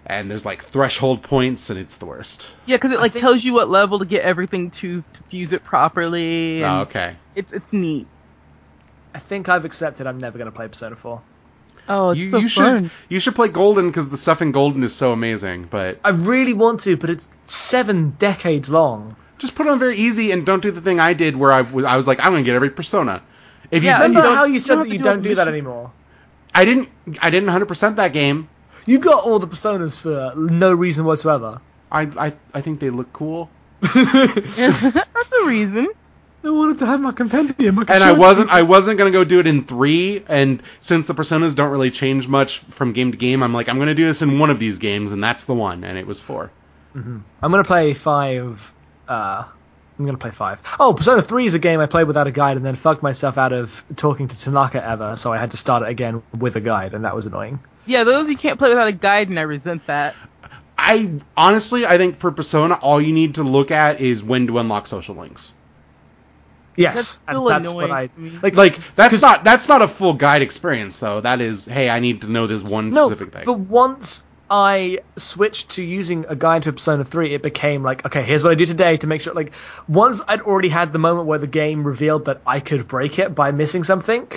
and 0.06 0.32
there's 0.32 0.46
like 0.46 0.64
threshold 0.64 1.22
points 1.22 1.70
and 1.70 1.78
it's 1.78 1.98
the 1.98 2.06
worst. 2.06 2.48
Yeah, 2.66 2.78
because 2.78 2.94
it 2.94 3.00
like 3.02 3.12
think- 3.12 3.22
tells 3.24 3.44
you 3.44 3.52
what 3.52 3.70
level 3.70 4.00
to 4.00 4.06
get 4.06 4.22
everything 4.24 4.72
to 4.72 5.04
to 5.14 5.24
fuse 5.24 5.52
it 5.52 5.66
properly. 5.66 6.64
Oh, 6.64 6.66
and 6.68 6.76
Oh, 6.78 6.82
okay. 6.84 7.16
It's 7.36 7.52
it's 7.52 7.74
neat. 7.74 8.08
I 9.18 9.20
think 9.20 9.50
I've 9.50 9.66
accepted 9.66 10.06
I'm 10.06 10.20
never 10.20 10.38
going 10.38 10.46
to 10.46 10.56
play 10.56 10.68
Persona 10.68 10.96
4. 10.96 11.20
Oh, 11.90 12.10
it's 12.12 12.20
You, 12.20 12.30
so 12.30 12.38
you 12.38 12.50
fun. 12.50 12.84
should 12.84 12.92
you 13.10 13.20
should 13.20 13.34
play 13.34 13.48
Golden 13.48 13.88
because 13.90 14.10
the 14.10 14.18
stuff 14.18 14.44
in 14.44 14.52
Golden 14.52 14.84
is 14.84 14.94
so 14.94 15.12
amazing. 15.12 15.64
But 15.64 16.00
I 16.04 16.10
really 16.12 16.54
want 16.54 16.82
to, 16.82 16.96
but 16.98 17.10
it's 17.10 17.28
seven 17.48 18.12
decades 18.20 18.70
long. 18.70 19.16
Just 19.40 19.56
put 19.56 19.66
on 19.66 19.80
very 19.80 19.98
easy 19.98 20.30
and 20.32 20.46
don't 20.46 20.62
do 20.62 20.70
the 20.70 20.82
thing 20.82 21.00
I 21.00 21.14
did 21.14 21.36
where 21.36 21.52
I 21.52 21.62
was, 21.62 21.84
I 21.84 21.98
was 21.98 22.06
like, 22.06 22.20
I'm 22.20 22.32
gonna 22.34 22.44
get 22.44 22.54
every 22.56 22.70
persona. 22.70 23.24
If 23.72 23.84
you, 23.84 23.92
Remember 23.92 24.22
don't- 24.22 24.36
how 24.36 24.44
you 24.46 24.54
you 24.54 24.60
said 24.60 24.76
don't 24.76 24.84
that 24.84 24.92
you 24.92 24.98
do 25.00 25.04
don't 25.04 25.24
the 25.24 25.30
do 25.30 25.36
that 25.36 25.48
anymore? 25.48 25.92
I 26.54 26.64
didn't, 26.66 26.90
I 27.20 27.32
didn't 27.32 27.50
100% 27.50 27.96
that 27.96 28.14
game. 28.14 28.50
You 28.86 29.00
got 29.00 29.24
all 29.24 29.40
the 29.40 29.48
personas 29.48 29.98
for 29.98 30.34
no 30.38 30.72
reason 30.74 31.06
whatsoever. 31.06 31.60
I, 31.92 32.02
I, 32.28 32.34
I 32.54 32.62
think 32.62 32.80
they 32.82 32.92
look 32.92 33.12
cool. 33.14 33.50
That's 33.82 35.34
a 35.42 35.46
reason. 35.46 35.88
I 36.44 36.50
wanted 36.50 36.78
to 36.80 36.86
have 36.86 37.02
my 37.02 37.12
compendium. 37.12 37.80
and 37.80 37.90
I 38.04 38.12
wasn't 38.12 38.50
I 38.50 38.62
wasn't 38.62 38.98
gonna 38.98 39.12
go 39.12 39.24
do 39.24 39.40
it 39.40 39.48
in 39.48 39.64
three. 39.66 40.24
And 40.28 40.62
since 40.82 41.08
the 41.08 41.14
personas 41.14 41.56
don't 41.56 41.72
really 41.72 41.92
change 41.92 42.28
much 42.28 42.60
from 42.60 42.94
game 42.94 43.12
to 43.12 43.18
game, 43.18 43.44
I'm 43.44 43.54
like 43.54 43.68
I'm 43.68 43.78
gonna 43.80 43.96
do 43.96 44.06
this 44.06 44.22
in 44.22 44.40
one 44.40 44.50
of 44.50 44.60
these 44.60 44.78
games, 44.78 45.12
and 45.12 45.24
that's 45.24 45.46
the 45.46 45.54
one. 45.54 45.84
And 45.84 45.98
it 45.98 46.08
was 46.08 46.22
four. 46.22 46.52
I'm 46.96 47.24
gonna 47.42 47.64
play 47.64 47.94
five. 47.94 48.60
Uh, 49.08 49.44
I'm 50.00 50.06
gonna 50.06 50.18
play 50.18 50.32
five. 50.32 50.62
Oh, 50.80 50.94
Persona 50.94 51.22
Three 51.22 51.46
is 51.46 51.54
a 51.54 51.60
game 51.60 51.80
I 51.80 51.86
played 51.86 52.08
without 52.08 52.28
a 52.28 52.32
guide, 52.32 52.58
and 52.58 52.66
then 52.66 52.76
fucked 52.76 53.04
myself 53.04 53.38
out 53.38 53.54
of 53.54 53.84
talking 53.96 54.28
to 54.28 54.40
Tanaka 54.40 54.84
ever, 54.84 55.16
so 55.16 55.32
I 55.32 55.38
had 55.38 55.52
to 55.52 55.58
start 55.58 55.84
it 55.84 55.90
again 55.90 56.24
with 56.40 56.56
a 56.56 56.62
guide, 56.62 56.94
and 56.94 57.04
that 57.06 57.16
was 57.16 57.26
annoying. 57.28 57.60
Yeah, 57.86 58.04
those 58.04 58.30
you 58.30 58.38
can't 58.38 58.58
play 58.58 58.70
without 58.70 58.88
a 58.88 58.92
guide, 58.92 59.30
and 59.30 59.38
I 59.40 59.44
resent 59.44 59.86
that. 59.88 60.16
I 60.78 61.20
honestly 61.36 61.86
I 61.86 61.98
think 61.98 62.18
for 62.20 62.32
Persona, 62.32 62.76
all 62.76 63.02
you 63.02 63.14
need 63.14 63.36
to 63.36 63.44
look 63.44 63.70
at 63.72 64.00
is 64.02 64.24
when 64.24 64.48
to 64.48 64.58
unlock 64.60 64.88
social 64.88 65.16
links. 65.16 65.54
Yes, 66.78 66.96
That's 66.96 67.14
and 67.28 67.36
still 67.36 67.48
that's 67.48 67.68
annoying 67.68 67.90
what 67.90 67.92
I 67.92 68.10
like. 68.44 68.56
Like 68.56 68.96
that's 68.96 69.22
not 69.22 69.44
that's 69.44 69.68
not 69.68 69.82
a 69.82 69.88
full 69.88 70.14
guide 70.14 70.44
experience 70.44 71.00
though. 71.00 71.20
That 71.22 71.42
is, 71.42 71.66
hey, 71.66 71.90
I 71.90 72.00
need 72.00 72.22
to 72.22 72.28
know 72.28 72.46
this 72.46 72.62
one 72.62 72.92
no, 72.92 73.08
specific 73.08 73.34
thing. 73.34 73.46
but 73.46 73.60
once 73.60 74.24
I 74.50 75.00
switched 75.18 75.70
to 75.72 75.84
using 75.84 76.26
a 76.30 76.36
guide 76.36 76.64
to 76.64 76.74
Persona 76.74 77.04
3, 77.04 77.34
it 77.34 77.42
became 77.42 77.84
like, 77.84 78.06
okay, 78.06 78.22
here's 78.24 78.44
what 78.44 78.52
I 78.52 78.56
do 78.56 78.66
today 78.66 78.96
to 78.98 79.08
make 79.08 79.22
sure. 79.22 79.34
Like, 79.34 79.54
once 79.88 80.22
I'd 80.28 80.42
already 80.42 80.70
had 80.70 80.94
the 80.94 81.00
moment 81.00 81.28
where 81.28 81.40
the 81.40 81.48
game 81.48 81.84
revealed 81.84 82.26
that 82.26 82.42
I 82.46 82.60
could 82.60 82.88
break 82.88 83.20
it 83.20 83.36
by 83.36 83.52
missing 83.52 83.84
something. 83.84 84.28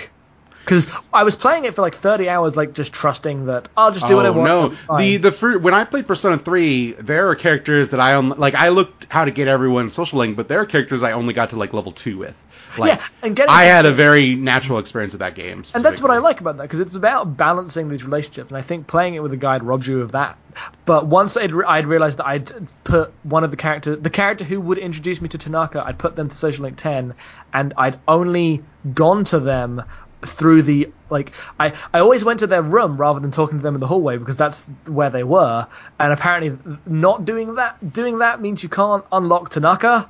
Because 0.63 0.87
I 1.13 1.23
was 1.23 1.35
playing 1.35 1.65
it 1.65 1.75
for 1.75 1.81
like 1.81 1.95
30 1.95 2.29
hours, 2.29 2.55
like 2.55 2.73
just 2.73 2.93
trusting 2.93 3.45
that 3.45 3.67
I'll 3.75 3.91
just 3.91 4.07
do 4.07 4.15
what 4.15 4.25
oh, 4.25 4.29
I 4.29 4.31
Oh 4.31 4.67
want. 4.67 4.77
no! 4.89 4.97
The 4.97 5.17
the 5.17 5.59
when 5.59 5.73
I 5.73 5.83
played 5.83 6.07
Persona 6.07 6.37
three, 6.37 6.93
there 6.93 7.29
are 7.29 7.35
characters 7.35 7.89
that 7.89 7.99
I 7.99 8.13
only 8.13 8.37
like. 8.37 8.55
I 8.55 8.69
looked 8.69 9.07
how 9.09 9.25
to 9.25 9.31
get 9.31 9.47
everyone's 9.47 9.93
social 9.93 10.19
link, 10.19 10.37
but 10.37 10.47
there 10.47 10.59
are 10.59 10.65
characters 10.65 11.03
I 11.03 11.13
only 11.13 11.33
got 11.33 11.49
to 11.51 11.55
like 11.55 11.73
level 11.73 11.91
two 11.91 12.17
with. 12.17 12.35
Like, 12.77 12.99
Yeah, 12.99 13.05
and 13.21 13.35
getting 13.35 13.49
I 13.49 13.63
had 13.63 13.85
a 13.85 13.91
very 13.91 14.35
natural 14.35 14.79
experience 14.79 15.13
with 15.13 15.19
that 15.19 15.35
game, 15.35 15.63
and 15.73 15.83
that's 15.83 16.01
what 16.01 16.09
I 16.09 16.19
like 16.19 16.39
about 16.39 16.55
that 16.57 16.63
because 16.63 16.79
it's 16.79 16.95
about 16.95 17.35
balancing 17.35 17.89
these 17.89 18.05
relationships, 18.05 18.49
and 18.49 18.57
I 18.57 18.61
think 18.61 18.87
playing 18.87 19.15
it 19.15 19.21
with 19.21 19.33
a 19.33 19.37
guide 19.37 19.63
robs 19.63 19.87
you 19.87 20.01
of 20.01 20.13
that. 20.13 20.37
But 20.85 21.07
once 21.07 21.35
I'd, 21.35 21.51
re- 21.51 21.65
I'd 21.65 21.85
realized 21.85 22.19
that 22.19 22.27
I'd 22.27 22.71
put 22.83 23.11
one 23.23 23.43
of 23.43 23.51
the 23.51 23.57
character, 23.57 23.95
the 23.95 24.09
character 24.09 24.45
who 24.45 24.61
would 24.61 24.77
introduce 24.77 25.21
me 25.21 25.27
to 25.29 25.37
Tanaka, 25.37 25.83
I'd 25.85 25.97
put 25.97 26.15
them 26.15 26.29
to 26.29 26.35
Social 26.35 26.63
Link 26.63 26.77
Ten, 26.77 27.13
and 27.53 27.73
I'd 27.77 27.99
only 28.07 28.63
gone 28.93 29.25
to 29.25 29.39
them 29.39 29.83
through 30.25 30.61
the 30.63 30.91
like 31.09 31.31
I, 31.59 31.73
I 31.93 31.99
always 31.99 32.23
went 32.23 32.39
to 32.39 32.47
their 32.47 32.61
room 32.61 32.93
rather 32.93 33.19
than 33.19 33.31
talking 33.31 33.57
to 33.59 33.63
them 33.63 33.73
in 33.75 33.81
the 33.81 33.87
hallway 33.87 34.17
because 34.17 34.37
that's 34.37 34.65
where 34.87 35.09
they 35.09 35.23
were. 35.23 35.67
And 35.99 36.13
apparently 36.13 36.57
not 36.85 37.25
doing 37.25 37.55
that 37.55 37.93
doing 37.93 38.19
that 38.19 38.41
means 38.41 38.63
you 38.63 38.69
can't 38.69 39.03
unlock 39.11 39.49
Tanaka. 39.49 40.09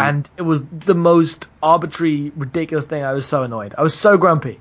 And 0.00 0.28
it 0.36 0.42
was 0.42 0.64
the 0.66 0.94
most 0.94 1.48
arbitrary 1.62 2.32
ridiculous 2.36 2.84
thing. 2.84 3.02
I 3.02 3.12
was 3.12 3.26
so 3.26 3.42
annoyed. 3.42 3.74
I 3.78 3.82
was 3.82 3.94
so 3.94 4.16
grumpy. 4.16 4.60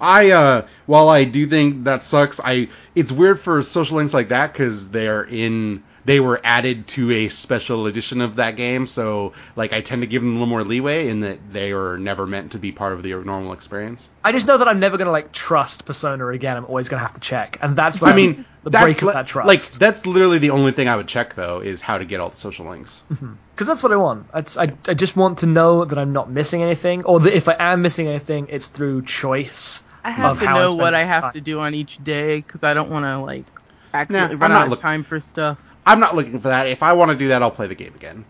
I 0.00 0.30
uh, 0.30 0.66
while 0.86 1.08
I 1.08 1.24
do 1.24 1.46
think 1.46 1.84
that 1.84 2.04
sucks, 2.04 2.40
I 2.42 2.68
it's 2.94 3.12
weird 3.12 3.38
for 3.38 3.62
social 3.62 3.96
links 3.98 4.14
like 4.14 4.28
that 4.28 4.52
because 4.52 4.90
they're 4.90 5.24
in 5.24 5.82
they 6.06 6.20
were 6.20 6.40
added 6.44 6.86
to 6.88 7.10
a 7.12 7.28
special 7.28 7.86
edition 7.86 8.20
of 8.20 8.36
that 8.36 8.56
game, 8.56 8.86
so 8.86 9.32
like 9.56 9.72
I 9.72 9.80
tend 9.80 10.02
to 10.02 10.06
give 10.06 10.22
them 10.22 10.30
a 10.30 10.34
little 10.34 10.46
more 10.46 10.62
leeway 10.64 11.08
in 11.08 11.20
that 11.20 11.38
they 11.50 11.72
were 11.74 11.98
never 11.98 12.26
meant 12.26 12.52
to 12.52 12.58
be 12.58 12.72
part 12.72 12.92
of 12.92 13.02
the 13.02 13.10
normal 13.14 13.52
experience. 13.52 14.10
I 14.24 14.32
just 14.32 14.46
know 14.46 14.58
that 14.58 14.68
I'm 14.68 14.80
never 14.80 14.96
gonna 14.98 15.10
like 15.12 15.32
trust 15.32 15.84
Persona 15.84 16.26
again. 16.28 16.56
I'm 16.56 16.66
always 16.66 16.88
gonna 16.88 17.02
have 17.02 17.14
to 17.14 17.20
check, 17.20 17.58
and 17.62 17.74
that's 17.74 18.00
what 18.00 18.12
I 18.12 18.16
mean, 18.16 18.44
the 18.64 18.70
that- 18.70 18.82
break 18.82 19.00
of 19.02 19.12
that 19.14 19.26
trust. 19.26 19.46
Like 19.48 19.62
that's 19.72 20.04
literally 20.06 20.38
the 20.38 20.50
only 20.50 20.72
thing 20.72 20.88
I 20.88 20.96
would 20.96 21.08
check 21.08 21.34
though 21.34 21.60
is 21.60 21.80
how 21.80 21.98
to 21.98 22.04
get 22.04 22.20
all 22.20 22.30
the 22.30 22.36
social 22.36 22.66
links. 22.68 23.02
Mm-hmm. 23.12 23.32
because 23.54 23.66
that's 23.66 23.82
what 23.82 23.92
I 23.92 23.96
want. 23.96 24.26
It's, 24.34 24.56
I 24.58 24.72
I 24.88 24.94
just 24.94 25.16
want 25.16 25.38
to 25.38 25.46
know 25.46 25.84
that 25.84 25.98
I'm 25.98 26.12
not 26.12 26.30
missing 26.30 26.62
anything, 26.62 27.04
or 27.04 27.20
that 27.20 27.34
if 27.34 27.48
I 27.48 27.56
am 27.58 27.82
missing 27.82 28.08
anything, 28.08 28.46
it's 28.50 28.66
through 28.66 29.02
choice. 29.02 29.82
I 30.06 30.10
have 30.10 30.32
of 30.32 30.40
to 30.40 30.46
how 30.46 30.54
know 30.56 30.68
spend 30.68 30.80
what 30.82 30.92
I 30.94 31.04
have 31.06 31.22
time. 31.22 31.32
to 31.32 31.40
do 31.40 31.60
on 31.60 31.74
each 31.74 32.02
day 32.04 32.36
because 32.42 32.62
I 32.62 32.74
don't 32.74 32.90
want 32.90 33.06
to 33.06 33.18
like 33.20 33.46
accidentally 33.94 34.34
I'm 34.34 34.40
run 34.40 34.50
not 34.50 34.60
out 34.60 34.64
of 34.64 34.70
look- 34.72 34.80
time 34.80 35.04
for 35.04 35.20
stuff. 35.20 35.58
I'm 35.86 36.00
not 36.00 36.14
looking 36.16 36.40
for 36.40 36.48
that. 36.48 36.66
If 36.66 36.82
I 36.82 36.94
want 36.94 37.10
to 37.10 37.16
do 37.16 37.28
that, 37.28 37.42
I'll 37.42 37.50
play 37.50 37.66
the 37.66 37.74
game 37.74 37.94
again. 37.94 38.24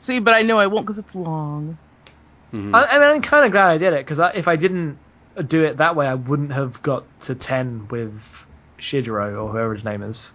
See, 0.00 0.18
but 0.18 0.34
I 0.34 0.42
know 0.42 0.58
I 0.58 0.66
won't 0.66 0.84
because 0.86 0.98
it's 0.98 1.14
long. 1.14 1.78
Mm-hmm. 2.52 2.74
I, 2.74 2.86
I 2.86 2.98
mean, 2.98 3.08
I'm 3.10 3.22
kind 3.22 3.46
of 3.46 3.52
glad 3.52 3.68
I 3.68 3.78
did 3.78 3.92
it 3.92 4.04
because 4.04 4.18
if 4.34 4.48
I 4.48 4.56
didn't 4.56 4.98
do 5.46 5.62
it 5.64 5.76
that 5.78 5.96
way, 5.96 6.06
I 6.06 6.14
wouldn't 6.14 6.52
have 6.52 6.82
got 6.82 7.04
to 7.22 7.34
ten 7.34 7.86
with 7.88 8.46
Shinjiro 8.78 9.42
or 9.42 9.50
whoever 9.50 9.74
his 9.74 9.84
name 9.84 10.02
is. 10.02 10.32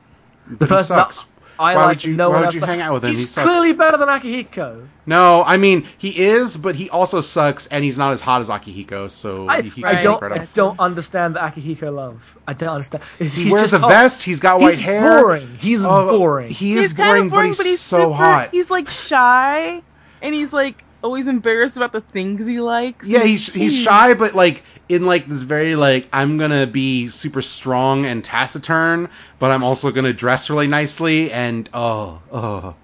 But 0.48 0.70
he 0.70 0.76
person 0.76 0.96
sucks. 0.98 1.22
that 1.22 1.28
I 1.60 1.76
Why 1.76 1.82
like, 1.82 1.88
would 1.98 2.04
you- 2.06 2.16
no 2.16 2.30
why 2.30 2.36
one 2.36 2.40
would 2.42 2.46
else 2.48 2.56
you 2.56 2.62
like- 2.62 2.70
hang 2.70 2.82
out 2.82 2.94
with 2.94 3.04
him? 3.04 3.10
He's 3.12 3.22
He 3.22 3.28
sucks. 3.28 3.46
clearly 3.46 3.74
better 3.74 3.98
than 3.98 4.08
Akihiko. 4.08 4.88
No, 5.06 5.44
I 5.44 5.58
mean 5.58 5.86
he 5.98 6.18
is, 6.18 6.56
but 6.56 6.76
he 6.76 6.90
also 6.90 7.20
sucks, 7.22 7.68
and 7.68 7.84
he's 7.84 7.98
not 7.98 8.14
as 8.14 8.22
hot 8.22 8.42
as 8.42 8.50
Akihiko. 8.50 9.10
So 9.10 9.48
I, 9.50 9.62
he 9.64 9.84
I 9.84 10.02
don't 10.02 10.24
I 10.24 10.48
don't 10.54 10.80
understand 10.80 11.36
the 11.36 11.40
Akihiko 11.40 11.94
love. 11.94 12.38
I 12.48 12.54
don't 12.54 12.70
understand. 12.70 13.04
He 13.20 13.52
wears 13.52 13.74
a 13.74 13.80
vest. 13.80 14.24
He's 14.24 14.40
got 14.40 14.60
white 14.62 14.70
He's 14.72 14.80
hair. 14.80 15.22
boring. 15.22 15.58
He's 15.60 15.86
Oh, 15.86 16.18
boring. 16.18 16.50
He 16.52 16.78
is 16.78 16.86
he's 16.88 16.94
kind 16.94 17.10
boring, 17.10 17.26
of 17.26 17.32
boring, 17.32 17.54
but 17.58 17.66
he's, 17.66 17.82
so 17.82 18.04
super, 18.06 18.14
hot. 18.16 18.50
He's 18.52 18.70
like 18.70 18.88
shy, 18.90 19.82
and 20.22 20.34
he's 20.36 20.54
like 20.54 20.84
always 21.02 21.28
embarrassed 21.28 21.76
about 21.78 21.92
the 21.92 22.02
things 22.02 22.46
he 22.46 22.60
likes. 22.60 23.06
Yeah, 23.08 23.24
he's 23.24 23.52
he's 23.52 23.76
shy, 23.78 24.14
but 24.14 24.36
like 24.36 24.64
in 24.90 25.06
like 25.06 25.28
this 25.28 25.44
very 25.44 25.76
like 25.76 26.10
I'm 26.12 26.38
gonna 26.38 26.68
be 26.68 27.08
super 27.08 27.42
strong 27.42 28.06
and 28.06 28.24
taciturn, 28.26 29.10
but 29.38 29.52
I'm 29.52 29.64
also 29.64 29.92
gonna 29.92 30.14
dress 30.14 30.50
really 30.50 30.68
nicely 30.68 31.32
and 31.32 31.70
oh 31.74 32.22
oh. 32.32 32.76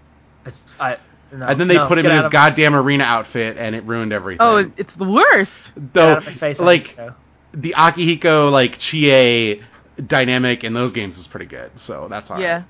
It's- 0.45 0.77
I- 0.79 0.97
no, 1.31 1.47
And 1.47 1.59
then 1.59 1.67
they 1.67 1.75
no, 1.75 1.87
put 1.87 1.97
him 1.97 2.05
in 2.05 2.11
out 2.11 2.15
his 2.17 2.25
of- 2.27 2.31
goddamn 2.31 2.75
arena 2.75 3.03
outfit, 3.03 3.57
and 3.57 3.75
it 3.75 3.83
ruined 3.83 4.13
everything. 4.13 4.37
Oh, 4.41 4.71
it's 4.77 4.95
the 4.95 5.03
worst. 5.03 5.71
get 5.73 5.93
Though, 5.93 6.11
out 6.11 6.17
of 6.19 6.25
my 6.27 6.31
face, 6.31 6.59
like 6.61 6.95
Akihiko. 6.95 7.15
the 7.53 7.73
Akihiko 7.75 8.51
like 8.51 8.77
Chie 8.77 9.61
dynamic 10.05 10.63
in 10.63 10.73
those 10.73 10.93
games 10.93 11.17
is 11.17 11.27
pretty 11.27 11.47
good. 11.47 11.77
So 11.79 12.07
that's 12.09 12.29
alright. 12.29 12.43
Yeah. 12.45 12.63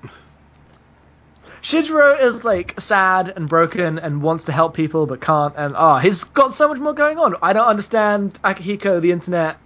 Shinjiro 1.66 2.20
is 2.20 2.44
like 2.44 2.80
sad 2.80 3.32
and 3.34 3.48
broken 3.48 3.98
and 3.98 4.22
wants 4.22 4.44
to 4.44 4.52
help 4.52 4.74
people 4.74 5.04
but 5.06 5.20
can't, 5.20 5.52
and 5.56 5.74
ah, 5.74 5.98
he's 5.98 6.22
got 6.22 6.52
so 6.52 6.68
much 6.68 6.78
more 6.78 6.92
going 6.92 7.18
on. 7.18 7.34
I 7.42 7.52
don't 7.52 7.66
understand 7.66 8.38
Akihiko, 8.44 9.00
the 9.00 9.10
internet. 9.10 9.58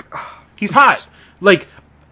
He's 0.56 0.72
hot. 0.72 1.06
Like 1.42 1.66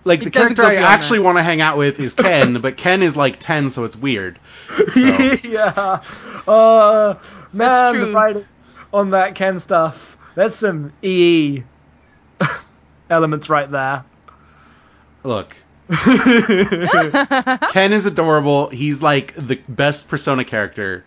like 0.04 0.20
the 0.20 0.30
character 0.30 0.62
I 0.62 0.74
actually 0.74 1.20
that. 1.20 1.24
want 1.24 1.38
to 1.38 1.42
hang 1.44 1.62
out 1.62 1.78
with 1.78 1.98
is 1.98 2.12
Ken, 2.12 2.60
but 2.60 2.76
Ken 2.76 3.02
is 3.02 3.16
like 3.16 3.40
ten, 3.40 3.70
so 3.70 3.84
it's 3.86 3.96
weird. 3.96 4.38
So. 4.90 5.00
yeah. 5.44 6.02
Uh, 6.46 7.14
man, 7.54 8.00
the 8.00 8.12
writing 8.12 8.44
on 8.92 9.10
that 9.10 9.34
Ken 9.34 9.58
stuff. 9.58 10.18
There's 10.34 10.54
some 10.54 10.92
EE 11.02 11.62
elements 13.08 13.48
right 13.48 13.70
there. 13.70 14.04
Look. 15.24 15.56
Ken 17.72 17.92
is 17.92 18.06
adorable. 18.06 18.68
He's 18.68 19.02
like 19.02 19.34
the 19.34 19.56
best 19.68 20.08
Persona 20.08 20.44
character. 20.44 21.04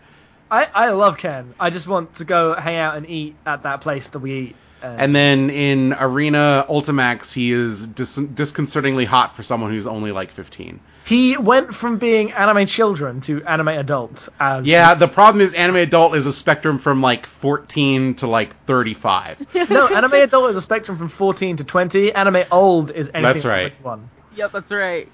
I, 0.50 0.68
I 0.74 0.90
love 0.90 1.18
Ken. 1.18 1.54
I 1.58 1.70
just 1.70 1.88
want 1.88 2.14
to 2.16 2.24
go 2.24 2.54
hang 2.54 2.76
out 2.76 2.96
and 2.96 3.08
eat 3.08 3.36
at 3.46 3.62
that 3.62 3.80
place 3.80 4.08
that 4.08 4.20
we 4.20 4.32
eat. 4.38 4.56
Uh, 4.82 4.88
And 4.98 5.16
then 5.16 5.48
in 5.50 5.94
Arena 5.98 6.66
Ultimax, 6.68 7.32
he 7.32 7.50
is 7.50 7.86
dis- 7.86 8.16
disconcertingly 8.16 9.06
hot 9.06 9.34
for 9.34 9.42
someone 9.42 9.70
who's 9.70 9.86
only 9.86 10.12
like 10.12 10.30
15. 10.30 10.78
he 11.06 11.36
went 11.38 11.74
from 11.74 11.98
being 11.98 12.30
anime 12.32 12.66
children 12.66 13.20
to 13.22 13.42
anime 13.44 13.68
adult. 13.68 14.28
As 14.38 14.66
Yeah, 14.66 14.94
the 14.94 15.08
problem 15.08 15.40
is 15.40 15.54
anime 15.54 15.76
adult 15.76 16.14
is 16.14 16.26
a 16.26 16.32
spectrum 16.32 16.78
from 16.78 17.00
like 17.00 17.26
14 17.26 18.14
to 18.16 18.26
like 18.26 18.54
35. 18.66 19.46
no, 19.70 19.88
anime 19.88 20.12
adult 20.12 20.50
is 20.50 20.56
a 20.58 20.60
spectrum 20.60 20.96
from 20.98 21.08
14 21.08 21.56
to 21.56 21.64
20. 21.64 22.12
Anime 22.12 22.44
old 22.52 22.90
is 22.90 23.08
anything 23.14 23.22
That's 23.22 23.42
from 23.42 23.50
right. 23.50 23.72
21. 23.72 24.10
Yep, 24.36 24.52
that's 24.52 24.70
right. 24.70 25.08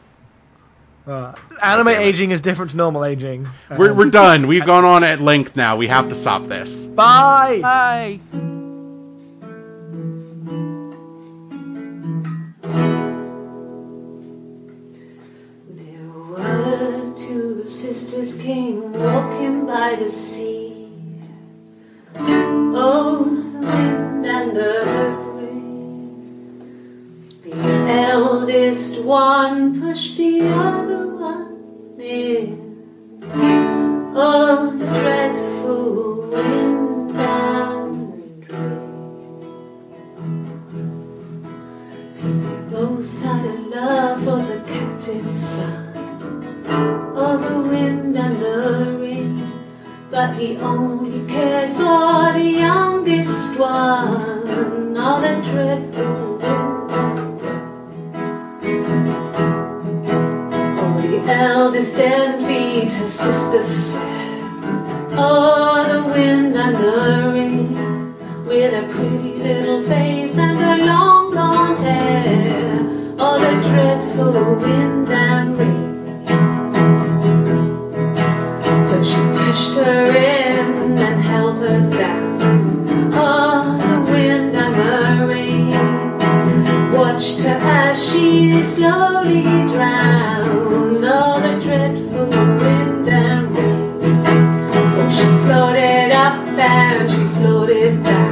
Uh, 1.06 1.32
anime 1.62 1.86
damn 1.86 2.00
aging 2.02 2.30
is 2.30 2.40
different 2.40 2.70
to 2.72 2.76
normal 2.76 3.04
aging. 3.04 3.48
We're, 3.76 3.90
Um, 3.90 3.96
we're 3.96 4.10
done. 4.10 4.46
We've 4.46 4.64
gone 4.64 4.84
on 4.84 5.02
at 5.04 5.20
length 5.20 5.56
now. 5.56 5.76
We 5.76 5.88
have 5.88 6.08
to 6.10 6.14
stop 6.14 6.44
this. 6.44 6.84
Bye! 6.86 7.58
Bye. 7.60 8.20
There 15.68 16.08
were 16.08 17.14
two 17.16 17.66
sisters 17.66 18.40
came 18.40 18.92
walking 18.92 19.66
by 19.66 19.96
the 19.96 20.08
sea. 20.08 20.86
Oh, 22.16 23.24
the 23.52 23.66
wind 23.66 24.26
and 24.26 24.56
the 24.56 24.82
rain 24.86 25.31
eldest 27.92 28.98
one 29.02 29.78
pushed 29.78 30.16
the 30.16 30.40
other 30.40 31.06
one 31.14 31.96
near. 31.98 32.56
Oh, 34.14 34.76
dreadful 34.78 36.28
wind 36.30 37.16
and 37.16 38.50
rain. 38.50 39.42
So 42.08 42.28
they 42.28 42.58
both 42.70 43.20
had 43.20 43.44
a 43.44 43.56
love 43.74 44.18
for 44.24 44.40
the 44.50 44.58
captain's 44.72 45.40
son, 45.40 45.96
or 47.16 47.36
the 47.36 47.58
wind 47.68 48.16
and 48.16 48.36
the 48.40 48.98
rain. 49.00 49.42
But 50.10 50.34
he 50.34 50.56
only 50.56 51.26
cared 51.26 51.70
for 51.72 52.32
the 52.38 52.48
youngest 52.66 53.58
one, 53.58 54.96
all 54.96 55.20
the 55.20 55.34
dreadful 55.50 56.36
wind. 56.36 56.71
Eldest 61.24 61.98
envied 61.98 62.92
her 62.92 63.08
sister 63.08 63.62
fair. 63.62 64.48
Oh, 65.12 65.84
the 65.88 66.02
wind 66.12 66.56
and 66.56 66.76
the 66.76 67.30
rain, 67.32 68.14
with 68.44 68.74
a 68.74 68.88
pretty 68.92 69.36
little 69.38 69.82
face 69.82 70.36
and 70.36 70.58
her 70.58 70.84
long 70.84 71.30
blonde 71.30 71.78
hair. 71.78 72.86
Oh, 73.18 73.38
the 73.38 73.54
dreadful 73.68 74.56
wind 74.56 75.08
and 75.10 75.58
rain. 75.58 76.26
So 78.84 79.02
she 79.02 79.20
pushed 79.36 79.74
her 79.74 80.06
in 80.10 80.98
and 80.98 81.22
held 81.22 81.58
her 81.60 81.90
down. 81.90 83.12
Oh, 83.14 83.61
watched 87.12 87.42
her 87.42 87.50
as 87.50 88.10
she 88.10 88.62
slowly 88.62 89.42
drowned. 89.42 91.04
Oh, 91.04 91.40
the 91.40 91.60
dreadful 91.60 92.26
wind 92.26 93.08
and 93.08 93.54
rain. 93.54 94.00
Oh, 94.74 95.10
she 95.10 95.26
floated 95.44 96.10
up 96.12 96.46
and 96.58 97.10
she 97.10 97.22
floated 97.38 98.02
down. 98.02 98.31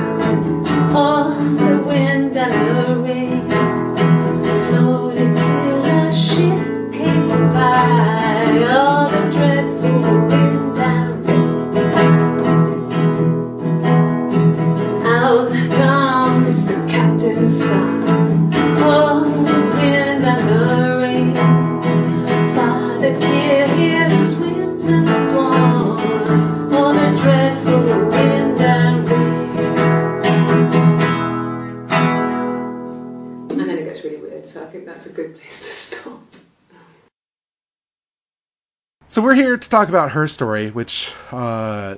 Talk 39.70 39.88
about 39.88 40.12
her 40.12 40.26
story, 40.28 40.70
which 40.70 41.12
uh, 41.32 41.96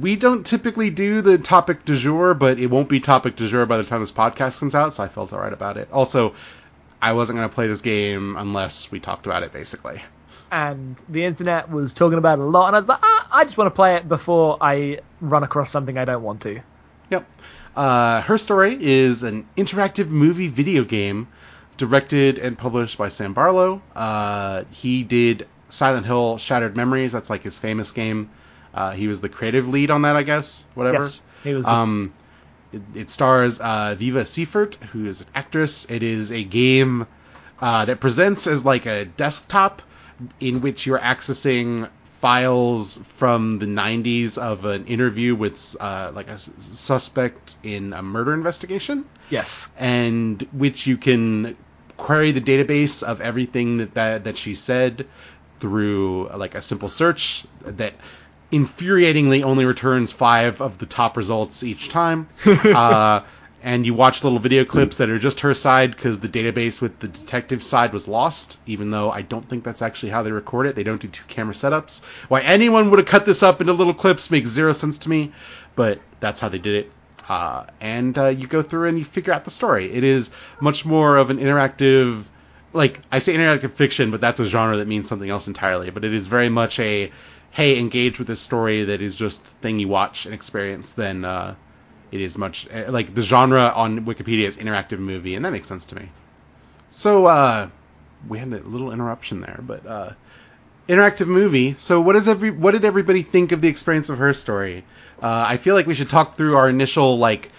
we 0.00 0.16
don't 0.16 0.44
typically 0.44 0.90
do 0.90 1.20
the 1.22 1.38
topic 1.38 1.84
du 1.84 1.96
jour, 1.96 2.34
but 2.34 2.58
it 2.58 2.66
won't 2.66 2.88
be 2.88 3.00
topic 3.00 3.36
du 3.36 3.46
jour 3.46 3.66
by 3.66 3.76
the 3.76 3.84
time 3.84 4.00
this 4.00 4.10
podcast 4.10 4.58
comes 4.58 4.74
out, 4.74 4.92
so 4.94 5.04
I 5.04 5.08
felt 5.08 5.32
alright 5.32 5.52
about 5.52 5.76
it. 5.76 5.88
Also, 5.92 6.34
I 7.00 7.12
wasn't 7.12 7.38
going 7.38 7.48
to 7.48 7.54
play 7.54 7.66
this 7.68 7.82
game 7.82 8.36
unless 8.36 8.90
we 8.90 9.00
talked 9.00 9.26
about 9.26 9.42
it, 9.42 9.52
basically. 9.52 10.02
and 10.50 10.96
the 11.08 11.24
internet 11.24 11.70
was 11.70 11.92
talking 11.92 12.18
about 12.18 12.38
it 12.38 12.42
a 12.42 12.46
lot, 12.46 12.68
and 12.68 12.76
I 12.76 12.78
was 12.78 12.88
like, 12.88 13.00
ah, 13.02 13.28
I 13.32 13.44
just 13.44 13.58
want 13.58 13.66
to 13.66 13.74
play 13.74 13.96
it 13.96 14.08
before 14.08 14.56
I 14.60 15.00
run 15.20 15.42
across 15.42 15.70
something 15.70 15.98
I 15.98 16.04
don't 16.04 16.22
want 16.22 16.40
to. 16.42 16.60
Yep. 17.10 17.26
Uh, 17.74 18.22
her 18.22 18.38
story 18.38 18.78
is 18.80 19.22
an 19.22 19.46
interactive 19.56 20.08
movie 20.08 20.48
video 20.48 20.82
game 20.84 21.28
directed 21.76 22.38
and 22.38 22.56
published 22.56 22.96
by 22.96 23.08
Sam 23.08 23.34
Barlow. 23.34 23.82
Uh, 23.94 24.64
he 24.70 25.02
did 25.02 25.46
Silent 25.68 26.06
Hill 26.06 26.38
Shattered 26.38 26.76
Memories. 26.76 27.12
That's 27.12 27.30
like 27.30 27.42
his 27.42 27.58
famous 27.58 27.92
game. 27.92 28.30
Uh, 28.74 28.92
he 28.92 29.08
was 29.08 29.20
the 29.20 29.28
creative 29.28 29.68
lead 29.68 29.90
on 29.90 30.02
that, 30.02 30.16
I 30.16 30.22
guess. 30.22 30.64
Whatever. 30.74 30.98
Yes, 30.98 31.22
he 31.44 31.54
was. 31.54 31.64
The, 31.66 31.72
Um, 31.72 32.12
it, 32.72 32.82
it 32.94 33.10
stars 33.10 33.58
uh, 33.58 33.94
Viva 33.98 34.24
Seifert, 34.24 34.76
who 34.92 35.06
is 35.06 35.22
an 35.22 35.28
actress. 35.34 35.86
It 35.90 36.02
is 36.02 36.30
a 36.30 36.44
game 36.44 37.06
uh, 37.60 37.84
that 37.86 38.00
presents 38.00 38.46
as 38.46 38.64
like 38.64 38.86
a 38.86 39.04
desktop 39.04 39.82
in 40.40 40.60
which 40.60 40.86
you're 40.86 40.98
accessing 40.98 41.88
files 42.20 42.96
from 43.04 43.58
the 43.58 43.66
90s 43.66 44.38
of 44.38 44.64
an 44.64 44.86
interview 44.86 45.34
with 45.34 45.76
uh, 45.80 46.10
like 46.14 46.28
a 46.28 46.32
s- 46.32 46.48
suspect 46.72 47.56
in 47.62 47.92
a 47.92 48.02
murder 48.02 48.32
investigation 48.32 49.04
yes. 49.28 49.68
and 49.76 50.42
which 50.52 50.86
you 50.86 50.96
can 50.96 51.54
query 51.98 52.32
the 52.32 52.40
database 52.40 53.02
of 53.02 53.20
everything 53.20 53.76
that 53.76 53.94
that, 53.94 54.24
that 54.24 54.36
she 54.36 54.54
said 54.54 55.06
through 55.60 56.28
like 56.30 56.54
a 56.54 56.62
simple 56.62 56.88
search 56.88 57.44
that 57.62 57.94
infuriatingly 58.52 59.42
only 59.42 59.64
returns 59.64 60.12
five 60.12 60.60
of 60.60 60.78
the 60.78 60.86
top 60.86 61.16
results 61.16 61.62
each 61.62 61.88
time. 61.88 62.28
uh, 62.46 63.22
and 63.62 63.84
you 63.84 63.94
watch 63.94 64.22
little 64.22 64.38
video 64.38 64.64
clips 64.64 64.98
that 64.98 65.10
are 65.10 65.18
just 65.18 65.40
her 65.40 65.52
side 65.52 65.90
because 65.90 66.20
the 66.20 66.28
database 66.28 66.80
with 66.80 67.00
the 67.00 67.08
detective 67.08 67.64
side 67.64 67.92
was 67.92 68.06
lost, 68.06 68.60
even 68.66 68.90
though 68.90 69.10
I 69.10 69.22
don't 69.22 69.44
think 69.44 69.64
that's 69.64 69.82
actually 69.82 70.10
how 70.10 70.22
they 70.22 70.30
record 70.30 70.66
it. 70.66 70.76
They 70.76 70.84
don't 70.84 71.00
do 71.00 71.08
two 71.08 71.24
camera 71.26 71.52
setups. 71.52 72.00
Why 72.28 72.42
anyone 72.42 72.90
would 72.90 73.00
have 73.00 73.08
cut 73.08 73.26
this 73.26 73.42
up 73.42 73.60
into 73.60 73.72
little 73.72 73.94
clips 73.94 74.30
makes 74.30 74.50
zero 74.50 74.70
sense 74.72 74.98
to 74.98 75.08
me, 75.08 75.32
but 75.74 76.00
that's 76.20 76.38
how 76.38 76.48
they 76.48 76.58
did 76.58 76.86
it. 76.86 76.92
Uh, 77.28 77.66
and 77.80 78.16
uh, 78.16 78.26
you 78.28 78.46
go 78.46 78.62
through 78.62 78.88
and 78.88 78.98
you 78.98 79.04
figure 79.04 79.32
out 79.32 79.44
the 79.44 79.50
story. 79.50 79.92
It 79.92 80.04
is 80.04 80.30
much 80.60 80.84
more 80.84 81.16
of 81.16 81.30
an 81.30 81.38
interactive, 81.38 82.22
like 82.76 83.00
I 83.10 83.18
say 83.18 83.34
interactive 83.34 83.70
fiction, 83.70 84.10
but 84.10 84.20
that's 84.20 84.40
a 84.40 84.46
genre 84.46 84.76
that 84.76 84.86
means 84.86 85.08
something 85.08 85.28
else 85.28 85.48
entirely. 85.48 85.90
But 85.90 86.04
it 86.04 86.14
is 86.14 86.26
very 86.26 86.48
much 86.48 86.78
a 86.78 87.10
hey, 87.50 87.78
engage 87.78 88.18
with 88.18 88.28
this 88.28 88.40
story 88.40 88.84
that 88.84 89.00
is 89.00 89.16
just 89.16 89.42
thing 89.42 89.78
you 89.78 89.88
watch 89.88 90.26
and 90.26 90.34
experience 90.34 90.92
Then 90.92 91.24
uh, 91.24 91.54
it 92.12 92.20
is 92.20 92.36
much 92.36 92.68
uh, 92.70 92.84
like 92.90 93.14
the 93.14 93.22
genre 93.22 93.72
on 93.74 94.04
Wikipedia 94.04 94.44
is 94.44 94.56
interactive 94.56 94.98
movie, 94.98 95.34
and 95.34 95.44
that 95.44 95.52
makes 95.52 95.66
sense 95.66 95.86
to 95.86 95.96
me. 95.96 96.08
So 96.90 97.26
uh, 97.26 97.68
we 98.28 98.38
had 98.38 98.52
a 98.52 98.58
little 98.58 98.92
interruption 98.92 99.40
there, 99.40 99.60
but 99.62 99.86
uh, 99.86 100.10
interactive 100.88 101.26
movie. 101.26 101.74
So 101.78 102.00
what 102.00 102.12
does 102.12 102.28
every 102.28 102.50
what 102.50 102.72
did 102.72 102.84
everybody 102.84 103.22
think 103.22 103.52
of 103.52 103.60
the 103.60 103.68
experience 103.68 104.08
of 104.08 104.18
her 104.18 104.34
story? 104.34 104.84
Uh, 105.22 105.44
I 105.48 105.56
feel 105.56 105.74
like 105.74 105.86
we 105.86 105.94
should 105.94 106.10
talk 106.10 106.36
through 106.36 106.56
our 106.56 106.68
initial 106.68 107.18
like 107.18 107.50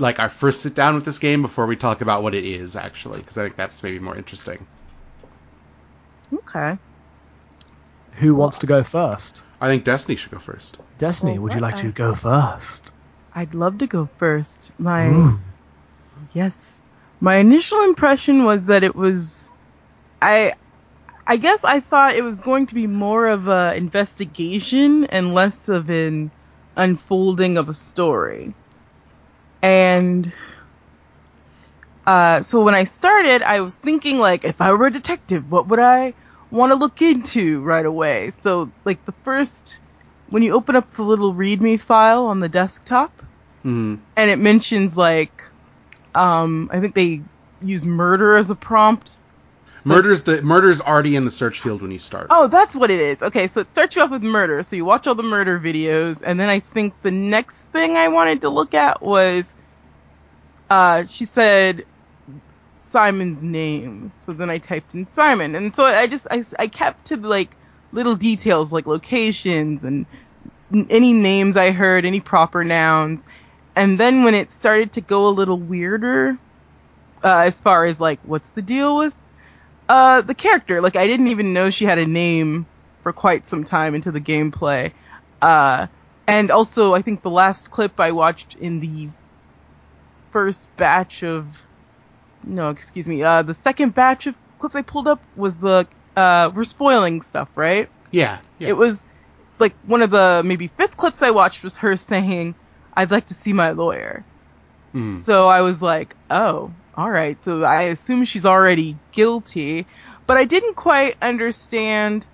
like 0.00 0.18
our 0.18 0.28
first 0.28 0.62
sit 0.62 0.74
down 0.74 0.94
with 0.94 1.04
this 1.04 1.18
game 1.18 1.42
before 1.42 1.66
we 1.66 1.76
talk 1.76 2.00
about 2.00 2.22
what 2.22 2.34
it 2.34 2.44
is 2.44 2.76
actually, 2.76 3.18
because 3.18 3.36
I 3.36 3.42
think 3.44 3.56
that's 3.56 3.82
maybe 3.82 3.98
more 3.98 4.16
interesting. 4.16 4.66
Okay. 6.32 6.76
Who 8.14 8.34
wants 8.34 8.58
to 8.58 8.66
go 8.66 8.82
first? 8.82 9.42
I 9.60 9.68
think 9.68 9.84
Destiny 9.84 10.16
should 10.16 10.32
go 10.32 10.38
first. 10.38 10.78
Destiny, 10.98 11.32
Well, 11.34 11.42
would 11.44 11.54
you 11.54 11.60
like 11.60 11.74
I- 11.76 11.82
to 11.82 11.92
go 11.92 12.14
first? 12.14 12.92
I'd 13.34 13.54
love 13.54 13.78
to 13.78 13.86
go 13.86 14.08
first. 14.18 14.72
My 14.78 15.06
Ooh. 15.08 15.38
yes, 16.34 16.80
my 17.20 17.36
initial 17.36 17.80
impression 17.84 18.44
was 18.44 18.66
that 18.66 18.82
it 18.82 18.96
was, 18.96 19.50
I, 20.22 20.54
I 21.26 21.36
guess 21.36 21.62
I 21.62 21.78
thought 21.78 22.16
it 22.16 22.22
was 22.22 22.40
going 22.40 22.66
to 22.66 22.74
be 22.74 22.86
more 22.86 23.28
of 23.28 23.46
a 23.46 23.74
investigation 23.76 25.04
and 25.06 25.34
less 25.34 25.68
of 25.68 25.88
an 25.88 26.32
unfolding 26.76 27.56
of 27.56 27.68
a 27.68 27.74
story. 27.74 28.54
And 29.62 30.32
uh, 32.06 32.42
so 32.42 32.62
when 32.62 32.74
I 32.74 32.84
started, 32.84 33.42
I 33.42 33.60
was 33.60 33.76
thinking 33.76 34.18
like, 34.18 34.44
if 34.44 34.60
I 34.60 34.72
were 34.72 34.86
a 34.86 34.92
detective, 34.92 35.50
what 35.50 35.68
would 35.68 35.78
I 35.78 36.14
want 36.50 36.70
to 36.72 36.76
look 36.76 37.02
into 37.02 37.62
right 37.62 37.84
away? 37.84 38.30
So 38.30 38.70
like 38.84 39.04
the 39.04 39.12
first, 39.24 39.78
when 40.30 40.42
you 40.42 40.54
open 40.54 40.76
up 40.76 40.94
the 40.94 41.02
little 41.02 41.34
README 41.34 41.80
file 41.80 42.24
on 42.26 42.40
the 42.40 42.48
desktop, 42.48 43.12
Mm. 43.64 43.98
and 44.16 44.30
it 44.30 44.38
mentions 44.38 44.96
like, 44.96 45.42
um, 46.14 46.70
I 46.72 46.78
think 46.80 46.94
they 46.94 47.20
use 47.60 47.84
murder 47.84 48.36
as 48.36 48.50
a 48.50 48.54
prompt. 48.54 49.18
So- 49.78 49.90
Murder's 49.90 50.22
the 50.22 50.42
murder's 50.42 50.80
already 50.80 51.14
in 51.14 51.24
the 51.24 51.30
search 51.30 51.60
field 51.60 51.82
when 51.82 51.90
you 51.90 51.98
start. 52.00 52.26
Oh, 52.30 52.48
that's 52.48 52.74
what 52.74 52.90
it 52.90 53.00
is. 53.00 53.22
Okay, 53.22 53.46
so 53.46 53.60
it 53.60 53.70
starts 53.70 53.94
you 53.94 54.02
off 54.02 54.10
with 54.10 54.22
murder. 54.22 54.62
So 54.62 54.74
you 54.76 54.84
watch 54.84 55.06
all 55.06 55.14
the 55.14 55.22
murder 55.22 55.58
videos, 55.58 56.22
and 56.24 56.38
then 56.40 56.48
I 56.48 56.60
think 56.60 56.94
the 57.02 57.10
next 57.12 57.62
thing 57.66 57.96
I 57.96 58.08
wanted 58.08 58.40
to 58.40 58.48
look 58.48 58.74
at 58.74 59.00
was, 59.00 59.54
uh, 60.68 61.04
she 61.06 61.24
said 61.24 61.84
Simon's 62.80 63.44
name. 63.44 64.10
So 64.12 64.32
then 64.32 64.50
I 64.50 64.58
typed 64.58 64.94
in 64.94 65.04
Simon, 65.04 65.54
and 65.54 65.72
so 65.72 65.84
I 65.84 66.06
just 66.08 66.26
I, 66.30 66.42
I 66.58 66.66
kept 66.66 67.06
to 67.06 67.16
like 67.16 67.54
little 67.92 68.16
details 68.16 68.72
like 68.72 68.86
locations 68.86 69.84
and 69.84 70.06
any 70.90 71.12
names 71.12 71.56
I 71.56 71.70
heard, 71.70 72.04
any 72.04 72.20
proper 72.20 72.64
nouns, 72.64 73.24
and 73.76 73.98
then 73.98 74.24
when 74.24 74.34
it 74.34 74.50
started 74.50 74.92
to 74.94 75.00
go 75.00 75.28
a 75.28 75.30
little 75.30 75.56
weirder, 75.56 76.36
uh, 77.22 77.38
as 77.38 77.60
far 77.60 77.86
as 77.86 78.00
like 78.00 78.18
what's 78.24 78.50
the 78.50 78.62
deal 78.62 78.96
with 78.96 79.14
uh, 79.88 80.20
the 80.20 80.34
character, 80.34 80.80
like 80.80 80.96
I 80.96 81.06
didn't 81.06 81.28
even 81.28 81.52
know 81.52 81.70
she 81.70 81.84
had 81.84 81.98
a 81.98 82.06
name 82.06 82.66
for 83.02 83.12
quite 83.12 83.46
some 83.46 83.64
time 83.64 83.94
into 83.94 84.10
the 84.10 84.20
gameplay. 84.20 84.92
Uh, 85.40 85.86
and 86.26 86.50
also 86.50 86.94
I 86.94 87.02
think 87.02 87.22
the 87.22 87.30
last 87.30 87.70
clip 87.70 87.98
I 87.98 88.12
watched 88.12 88.56
in 88.56 88.80
the 88.80 89.08
first 90.30 90.68
batch 90.76 91.22
of, 91.22 91.62
no, 92.44 92.70
excuse 92.70 93.08
me, 93.08 93.22
uh, 93.22 93.42
the 93.42 93.54
second 93.54 93.94
batch 93.94 94.26
of 94.26 94.34
clips 94.58 94.76
I 94.76 94.82
pulled 94.82 95.08
up 95.08 95.22
was 95.36 95.56
the, 95.56 95.86
uh, 96.16 96.50
we're 96.54 96.64
spoiling 96.64 97.22
stuff, 97.22 97.48
right? 97.54 97.88
Yeah, 98.10 98.40
yeah. 98.58 98.68
It 98.68 98.76
was, 98.76 99.04
like 99.58 99.74
one 99.86 100.02
of 100.02 100.10
the 100.10 100.42
maybe 100.44 100.68
fifth 100.68 100.96
clips 100.96 101.22
I 101.22 101.30
watched 101.30 101.64
was 101.64 101.76
her 101.78 101.96
saying, 102.10 102.54
"I'd 102.94 103.10
like 103.10 103.26
to 103.28 103.34
see 103.34 103.52
my 103.52 103.70
lawyer." 103.70 104.24
Mm. 104.94 105.20
So 105.20 105.48
I 105.48 105.60
was 105.60 105.82
like, 105.82 106.16
"Oh, 106.30 106.72
all 106.98 107.10
right." 107.10 107.42
So 107.42 107.64
I 107.64 107.82
assume 107.84 108.24
she's 108.24 108.44
already 108.46 108.98
guilty, 109.12 109.86
but 110.26 110.36
I 110.36 110.44
didn't 110.44 110.74
quite 110.76 111.16
understand. 111.22 112.26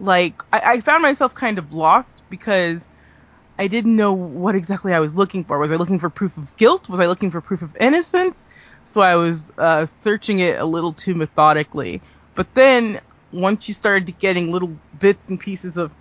Like, 0.00 0.42
I, 0.52 0.60
I 0.60 0.80
found 0.80 1.02
myself 1.02 1.34
kind 1.34 1.58
of 1.58 1.72
lost 1.72 2.22
because 2.28 2.88
I 3.58 3.68
didn't 3.68 3.96
know 3.96 4.12
what 4.12 4.54
exactly 4.56 4.92
I 4.92 5.00
was 5.00 5.14
looking 5.14 5.44
for. 5.44 5.58
Was 5.58 5.70
I 5.70 5.76
looking 5.76 6.00
for 6.00 6.10
proof 6.10 6.36
of 6.36 6.56
guilt? 6.56 6.88
Was 6.88 7.00
I 7.00 7.06
looking 7.06 7.30
for 7.30 7.40
proof 7.40 7.62
of 7.62 7.76
innocence? 7.78 8.46
So 8.84 9.00
I 9.00 9.14
was 9.14 9.52
uh, 9.56 9.86
searching 9.86 10.40
it 10.40 10.60
a 10.60 10.64
little 10.64 10.92
too 10.92 11.14
methodically. 11.14 12.02
But 12.34 12.52
then 12.54 13.00
once 13.32 13.68
you 13.68 13.74
started 13.74 14.18
getting 14.18 14.50
little 14.50 14.76
bits 14.98 15.30
and 15.30 15.38
pieces 15.38 15.76
of 15.76 15.92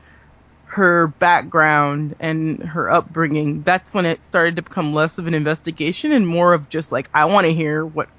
her 0.74 1.07
background 1.07 2.15
and 2.19 2.63
her 2.63 2.89
upbringing, 2.89 3.61
that's 3.61 3.93
when 3.93 4.07
it 4.07 4.24
started 4.24 4.55
to 4.55 4.63
become 4.63 4.91
less 4.91 5.19
of 5.19 5.28
an 5.28 5.36
investigation 5.36 6.11
and 6.11 6.28
more 6.28 6.53
of 6.53 6.67
just 6.67 6.91
like, 6.91 7.09
I 7.13 7.26
want 7.26 7.45
to 7.45 7.53
hear 7.53 7.86
what 7.86 8.09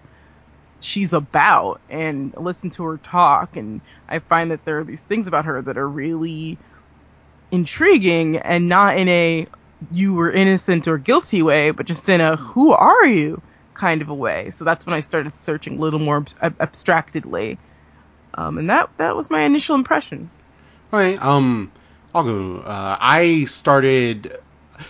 she's 0.79 1.13
about 1.13 1.81
and 1.91 2.33
listen 2.37 2.71
to 2.71 2.85
her 2.85 2.99
talk. 2.99 3.57
And 3.57 3.81
I 4.09 4.21
find 4.21 4.53
that 4.53 4.65
there 4.65 4.79
are 4.79 4.85
these 4.85 5.05
things 5.05 5.27
about 5.27 5.47
her 5.47 5.63
that 5.63 5.77
are 5.77 5.89
really 5.89 6.57
intriguing 7.51 8.37
and 8.37 8.69
not 8.69 8.97
in 8.97 9.09
a 9.09 9.49
you 9.91 10.15
were 10.15 10.31
innocent 10.31 10.87
or 10.87 10.97
guilty 10.97 11.43
way, 11.43 11.73
but 11.73 11.87
just 11.87 12.09
in 12.09 12.21
a 12.21 12.37
who 12.37 12.71
are 12.73 13.07
you 13.07 13.43
kind 13.75 14.01
of 14.01 14.09
a 14.09 14.15
way. 14.15 14.51
So 14.51 14.65
that's 14.65 14.87
when 14.87 14.95
I 14.95 15.01
started 15.01 15.33
searching 15.33 15.79
a 15.79 15.81
little 15.81 15.99
more 15.99 16.25
ab- 16.41 16.61
abstractedly. 16.61 17.59
Um, 18.35 18.59
and 18.59 18.71
that, 18.71 18.91
that 18.99 19.17
was 19.17 19.29
my 19.29 19.43
initial 19.43 19.75
impression. 19.75 20.31
Okay, 20.93 21.17
um, 21.17 21.73
I'll 22.15 22.23
go. 22.23 22.59
Uh, 22.59 22.97
I 23.01 23.47
started. 23.47 24.39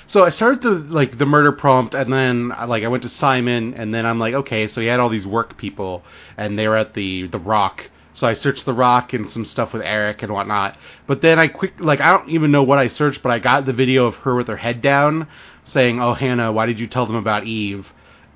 So 0.06 0.24
I 0.24 0.28
started 0.28 0.60
the 0.62 0.70
like 0.70 1.16
the 1.16 1.24
murder 1.26 1.52
prompt, 1.52 1.94
and 1.94 2.12
then 2.12 2.48
like 2.48 2.84
I 2.84 2.88
went 2.88 3.02
to 3.04 3.08
Simon, 3.08 3.74
and 3.74 3.94
then 3.94 4.04
I'm 4.04 4.18
like, 4.18 4.34
okay, 4.34 4.68
so 4.68 4.80
he 4.80 4.86
had 4.88 5.00
all 5.00 5.08
these 5.08 5.26
work 5.26 5.56
people, 5.56 6.04
and 6.36 6.58
they 6.58 6.68
were 6.68 6.76
at 6.76 6.92
the 6.92 7.26
the 7.28 7.38
Rock. 7.38 7.90
So 8.12 8.26
I 8.26 8.34
searched 8.34 8.66
the 8.66 8.74
Rock 8.74 9.12
and 9.14 9.28
some 9.28 9.44
stuff 9.44 9.72
with 9.72 9.82
Eric 9.82 10.22
and 10.22 10.32
whatnot. 10.32 10.76
But 11.06 11.20
then 11.22 11.38
I 11.38 11.48
quick 11.48 11.74
like 11.80 12.00
I 12.00 12.12
don't 12.12 12.28
even 12.28 12.50
know 12.50 12.62
what 12.62 12.78
I 12.78 12.88
searched, 12.88 13.22
but 13.22 13.32
I 13.32 13.38
got 13.38 13.64
the 13.64 13.72
video 13.72 14.06
of 14.06 14.16
her 14.18 14.34
with 14.34 14.48
her 14.48 14.56
head 14.56 14.82
down, 14.82 15.26
saying, 15.64 16.02
"Oh 16.02 16.12
Hannah, 16.12 16.52
why 16.52 16.66
did 16.66 16.78
you 16.78 16.86
tell 16.86 17.06
them 17.06 17.16
about 17.16 17.44
Eve?" 17.44 17.92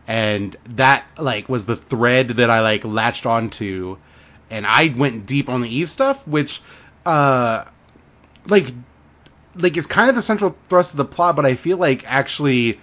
And 0.07 0.57
that 0.77 1.05
like 1.19 1.51
was 1.51 1.67
the 1.67 1.77
thread 1.77 2.29
that 2.29 2.49
I 2.49 2.61
like 2.63 2.85
latched 2.87 3.27
onto, 3.27 3.99
and 4.51 4.67
I 4.67 4.95
went 4.97 5.27
deep 5.27 5.51
on 5.51 5.61
the 5.61 5.69
Eve 5.69 5.91
stuff, 5.91 6.27
which 6.27 6.63
uh 7.05 7.65
like 8.49 8.73
like 9.55 9.77
it's 9.77 9.87
kind 9.87 10.09
of 10.09 10.15
the 10.15 10.23
central 10.23 10.57
thrust 10.69 10.93
of 10.93 10.99
the 10.99 11.05
plot, 11.05 11.37
but 11.37 11.47
I 11.47 11.55
feel 11.55 11.77
like 11.77 12.05
actually 12.11 12.81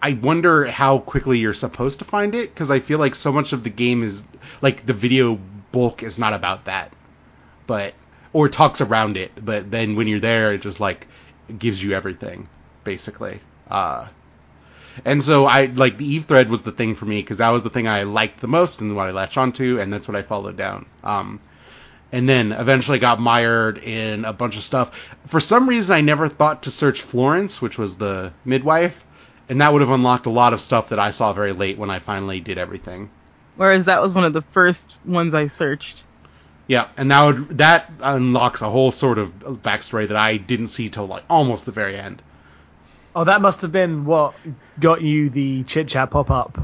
I 0.00 0.12
wonder 0.12 0.66
how 0.66 0.98
quickly 1.00 1.38
you're 1.38 1.54
supposed 1.54 1.98
to 1.98 2.04
find 2.04 2.34
it 2.34 2.54
because 2.54 2.70
I 2.70 2.78
feel 2.78 2.98
like 2.98 3.14
so 3.14 3.32
much 3.32 3.52
of 3.52 3.64
the 3.64 3.70
game 3.70 4.02
is 4.02 4.22
like 4.62 4.86
the 4.86 4.92
video 4.92 5.38
bulk 5.72 6.02
is 6.02 6.18
not 6.18 6.34
about 6.34 6.66
that, 6.66 6.92
but 7.66 7.94
or 8.32 8.48
talks 8.48 8.80
around 8.80 9.16
it, 9.16 9.32
but 9.44 9.70
then 9.70 9.96
when 9.96 10.06
you're 10.06 10.20
there, 10.20 10.52
it 10.52 10.62
just 10.62 10.80
like 10.80 11.06
gives 11.58 11.82
you 11.82 11.92
everything 11.92 12.48
basically. 12.84 13.40
Uh, 13.70 14.06
and 15.04 15.22
so 15.22 15.46
I 15.46 15.66
like 15.66 15.98
the 15.98 16.06
Eve 16.06 16.24
thread 16.24 16.48
was 16.48 16.62
the 16.62 16.72
thing 16.72 16.94
for 16.94 17.06
me 17.06 17.20
because 17.20 17.38
that 17.38 17.50
was 17.50 17.62
the 17.62 17.70
thing 17.70 17.88
I 17.88 18.02
liked 18.02 18.40
the 18.40 18.48
most 18.48 18.80
and 18.80 18.94
what 18.96 19.06
I 19.06 19.10
latched 19.10 19.38
onto, 19.38 19.80
and 19.80 19.92
that's 19.92 20.08
what 20.08 20.16
I 20.16 20.22
followed 20.22 20.56
down. 20.56 20.86
Um, 21.04 21.40
and 22.12 22.28
then 22.28 22.52
eventually 22.52 22.98
got 22.98 23.20
mired 23.20 23.78
in 23.78 24.24
a 24.24 24.32
bunch 24.32 24.56
of 24.56 24.62
stuff. 24.62 24.98
For 25.26 25.40
some 25.40 25.68
reason, 25.68 25.94
I 25.94 26.00
never 26.00 26.28
thought 26.28 26.62
to 26.62 26.70
search 26.70 27.02
Florence, 27.02 27.60
which 27.60 27.78
was 27.78 27.96
the 27.96 28.32
midwife, 28.44 29.04
and 29.48 29.60
that 29.60 29.72
would 29.72 29.82
have 29.82 29.90
unlocked 29.90 30.26
a 30.26 30.30
lot 30.30 30.52
of 30.52 30.60
stuff 30.60 30.88
that 30.88 30.98
I 30.98 31.10
saw 31.10 31.32
very 31.32 31.52
late 31.52 31.78
when 31.78 31.90
I 31.90 31.98
finally 31.98 32.40
did 32.40 32.58
everything. 32.58 33.10
Whereas 33.56 33.84
that 33.86 34.00
was 34.00 34.14
one 34.14 34.24
of 34.24 34.32
the 34.32 34.42
first 34.42 34.98
ones 35.04 35.34
I 35.34 35.48
searched. 35.48 36.04
Yeah, 36.66 36.88
and 36.96 37.10
that 37.10 37.24
would 37.24 37.58
that 37.58 37.90
unlocks 38.00 38.60
a 38.60 38.68
whole 38.68 38.92
sort 38.92 39.18
of 39.18 39.32
backstory 39.62 40.06
that 40.06 40.16
I 40.16 40.36
didn't 40.36 40.66
see 40.68 40.90
till 40.90 41.06
like 41.06 41.24
almost 41.30 41.64
the 41.64 41.72
very 41.72 41.96
end. 41.96 42.22
Oh, 43.16 43.24
that 43.24 43.40
must 43.40 43.62
have 43.62 43.72
been 43.72 44.04
what 44.04 44.34
got 44.78 45.00
you 45.00 45.30
the 45.30 45.64
chit 45.64 45.88
chat 45.88 46.10
pop 46.10 46.30
up 46.30 46.58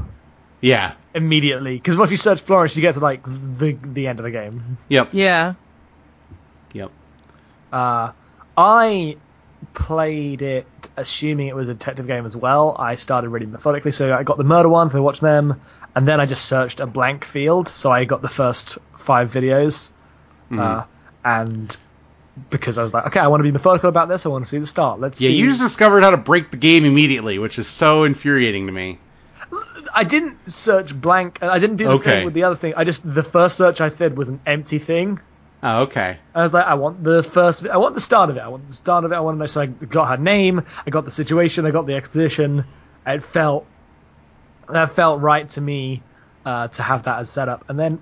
Yeah. 0.65 0.93
immediately. 1.13 1.75
Because 1.75 1.97
once 1.97 2.11
you 2.11 2.17
search 2.17 2.41
Florence, 2.41 2.75
you 2.75 2.81
get 2.81 2.93
to 2.95 2.99
like 2.99 3.23
the 3.23 3.77
the 3.83 4.07
end 4.07 4.19
of 4.19 4.23
the 4.23 4.31
game. 4.31 4.77
Yep. 4.89 5.09
Yeah. 5.13 5.53
Yep. 6.73 6.91
Uh, 7.71 8.11
I 8.57 9.17
played 9.73 10.41
it 10.41 10.67
assuming 10.97 11.47
it 11.47 11.55
was 11.55 11.67
a 11.67 11.73
detective 11.73 12.07
game 12.07 12.25
as 12.25 12.35
well. 12.35 12.75
I 12.79 12.95
started 12.95 13.29
really 13.29 13.45
methodically, 13.45 13.91
so 13.91 14.13
I 14.13 14.23
got 14.23 14.37
the 14.37 14.43
murder 14.43 14.69
one, 14.69 14.89
so 14.91 14.97
I 14.97 15.01
watched 15.01 15.21
them, 15.21 15.59
and 15.95 16.07
then 16.07 16.19
I 16.19 16.25
just 16.25 16.45
searched 16.45 16.79
a 16.79 16.85
blank 16.87 17.25
field, 17.25 17.67
so 17.67 17.91
I 17.91 18.05
got 18.05 18.21
the 18.21 18.29
first 18.29 18.77
five 18.97 19.31
videos. 19.31 19.91
Mm-hmm. 20.51 20.59
Uh, 20.59 20.83
and 21.25 21.75
because 22.49 22.77
I 22.77 22.83
was 22.83 22.93
like, 22.93 23.07
okay, 23.07 23.19
I 23.19 23.27
want 23.27 23.39
to 23.39 23.43
be 23.43 23.51
methodical 23.51 23.89
about 23.89 24.07
this, 24.09 24.25
I 24.25 24.29
want 24.29 24.45
to 24.45 24.49
see 24.49 24.59
the 24.59 24.65
start. 24.65 24.99
Let's 24.99 25.19
Yeah, 25.19 25.29
see. 25.29 25.35
you 25.35 25.47
just 25.47 25.61
discovered 25.61 26.03
how 26.03 26.11
to 26.11 26.17
break 26.17 26.51
the 26.51 26.57
game 26.57 26.85
immediately, 26.85 27.39
which 27.39 27.57
is 27.59 27.67
so 27.67 28.03
infuriating 28.03 28.67
to 28.67 28.71
me. 28.71 28.99
I 29.93 30.03
didn't 30.03 30.37
search 30.51 30.99
blank. 30.99 31.41
I 31.41 31.59
didn't 31.59 31.77
do 31.77 31.85
the 31.85 31.91
Okay. 31.91 32.03
thing 32.17 32.25
with 32.25 32.33
the 32.33 32.43
other 32.43 32.55
thing. 32.55 32.73
I 32.75 32.83
just 32.83 33.01
the 33.05 33.23
first 33.23 33.57
search 33.57 33.81
I 33.81 33.89
did 33.89 34.17
was 34.17 34.29
an 34.29 34.39
empty 34.45 34.79
thing. 34.79 35.19
Oh, 35.63 35.83
okay. 35.83 36.17
I 36.35 36.43
was 36.43 36.53
like, 36.53 36.65
I 36.65 36.75
want 36.75 37.03
the 37.03 37.23
first, 37.23 37.65
I 37.65 37.77
want 37.77 37.95
the 37.95 38.01
start 38.01 38.29
of 38.29 38.37
it. 38.37 38.41
I 38.41 38.47
want 38.49 38.67
the 38.67 38.73
start 38.73 39.03
of 39.03 39.11
it. 39.11 39.15
I 39.15 39.19
want 39.19 39.35
to 39.35 39.39
know. 39.39 39.45
So 39.47 39.61
I 39.61 39.65
got 39.65 40.09
her 40.09 40.17
name. 40.17 40.63
I 40.85 40.89
got 40.89 41.05
the 41.05 41.11
situation. 41.11 41.65
I 41.65 41.71
got 41.71 41.87
the 41.87 41.95
exposition. 41.95 42.65
It 43.07 43.23
felt 43.23 43.65
that 44.69 44.91
felt 44.91 45.21
right 45.21 45.49
to 45.51 45.61
me 45.61 46.01
uh, 46.45 46.67
to 46.69 46.83
have 46.83 47.03
that 47.03 47.19
as 47.19 47.29
setup. 47.29 47.65
And 47.69 47.79
then 47.79 47.99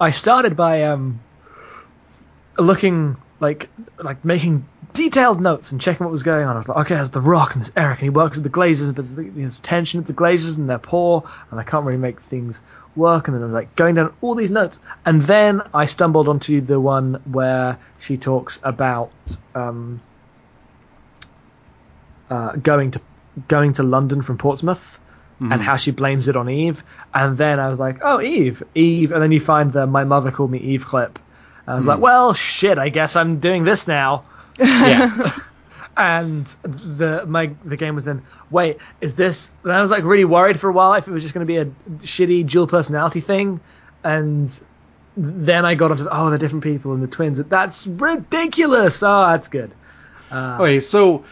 I 0.00 0.10
started 0.10 0.56
by 0.56 0.84
um, 0.84 1.20
looking 2.58 3.16
like 3.40 3.68
like 3.98 4.24
making 4.24 4.66
detailed 5.00 5.40
notes 5.40 5.72
and 5.72 5.80
checking 5.80 6.04
what 6.04 6.12
was 6.12 6.22
going 6.22 6.46
on. 6.46 6.54
I 6.54 6.58
was 6.58 6.68
like, 6.68 6.76
okay, 6.78 6.94
there's 6.94 7.10
the 7.10 7.22
Rock 7.22 7.54
and 7.54 7.62
there's 7.62 7.72
Eric, 7.74 8.00
and 8.00 8.04
he 8.04 8.10
works 8.10 8.36
with 8.36 8.44
the 8.44 8.50
Glazers, 8.50 8.94
but 8.94 9.06
there's 9.16 9.58
tension 9.60 9.98
at 9.98 10.06
the 10.06 10.12
Glazers, 10.12 10.58
and 10.58 10.68
they're 10.68 10.78
poor, 10.78 11.24
and 11.50 11.58
I 11.58 11.62
can't 11.62 11.86
really 11.86 11.98
make 11.98 12.20
things 12.20 12.60
work. 12.96 13.26
And 13.26 13.34
then 13.34 13.42
I'm 13.42 13.52
like 13.52 13.74
going 13.76 13.94
down 13.94 14.12
all 14.20 14.34
these 14.34 14.50
notes, 14.50 14.78
and 15.06 15.22
then 15.22 15.62
I 15.72 15.86
stumbled 15.86 16.28
onto 16.28 16.60
the 16.60 16.78
one 16.78 17.14
where 17.24 17.78
she 17.98 18.18
talks 18.18 18.60
about 18.62 19.10
um, 19.54 20.02
uh, 22.28 22.56
going 22.56 22.90
to 22.90 23.00
going 23.48 23.72
to 23.74 23.82
London 23.82 24.20
from 24.20 24.36
Portsmouth. 24.36 25.00
And 25.42 25.62
how 25.62 25.76
she 25.76 25.90
blames 25.90 26.28
it 26.28 26.36
on 26.36 26.50
Eve, 26.50 26.84
and 27.14 27.38
then 27.38 27.58
I 27.58 27.70
was 27.70 27.78
like, 27.78 28.00
"Oh, 28.02 28.20
Eve, 28.20 28.62
Eve," 28.74 29.10
and 29.10 29.22
then 29.22 29.32
you 29.32 29.40
find 29.40 29.72
the 29.72 29.86
"My 29.86 30.04
mother 30.04 30.30
called 30.30 30.50
me 30.50 30.58
Eve" 30.58 30.84
clip. 30.84 31.18
I 31.66 31.74
was 31.74 31.86
like, 31.86 31.98
"Well, 31.98 32.34
shit, 32.34 32.76
I 32.76 32.90
guess 32.90 33.16
I'm 33.16 33.40
doing 33.40 33.64
this 33.64 33.88
now." 33.88 34.24
Yeah. 34.60 35.32
and 35.96 36.44
the 36.62 37.24
my 37.26 37.50
the 37.64 37.76
game 37.76 37.94
was 37.96 38.04
then 38.04 38.22
wait 38.50 38.78
is 39.00 39.14
this 39.14 39.50
and 39.64 39.72
I 39.72 39.80
was 39.80 39.90
like 39.90 40.04
really 40.04 40.24
worried 40.24 40.58
for 40.58 40.70
a 40.70 40.72
while 40.72 40.94
if 40.94 41.08
it 41.08 41.10
was 41.10 41.22
just 41.22 41.34
going 41.34 41.44
to 41.44 41.52
be 41.52 41.56
a 41.56 41.66
shitty 42.06 42.48
dual 42.48 42.68
personality 42.68 43.20
thing 43.20 43.60
and 44.04 44.62
then 45.16 45.66
I 45.66 45.74
got 45.74 45.90
onto 45.90 46.04
the, 46.04 46.16
oh 46.16 46.30
the 46.30 46.38
different 46.38 46.62
people 46.62 46.94
and 46.94 47.02
the 47.02 47.08
twins 47.08 47.38
that's 47.38 47.88
ridiculous 47.88 49.02
oh 49.02 49.26
that's 49.26 49.48
good 49.48 49.72
uh, 50.30 50.58
Okay, 50.60 50.80
so 50.80 51.24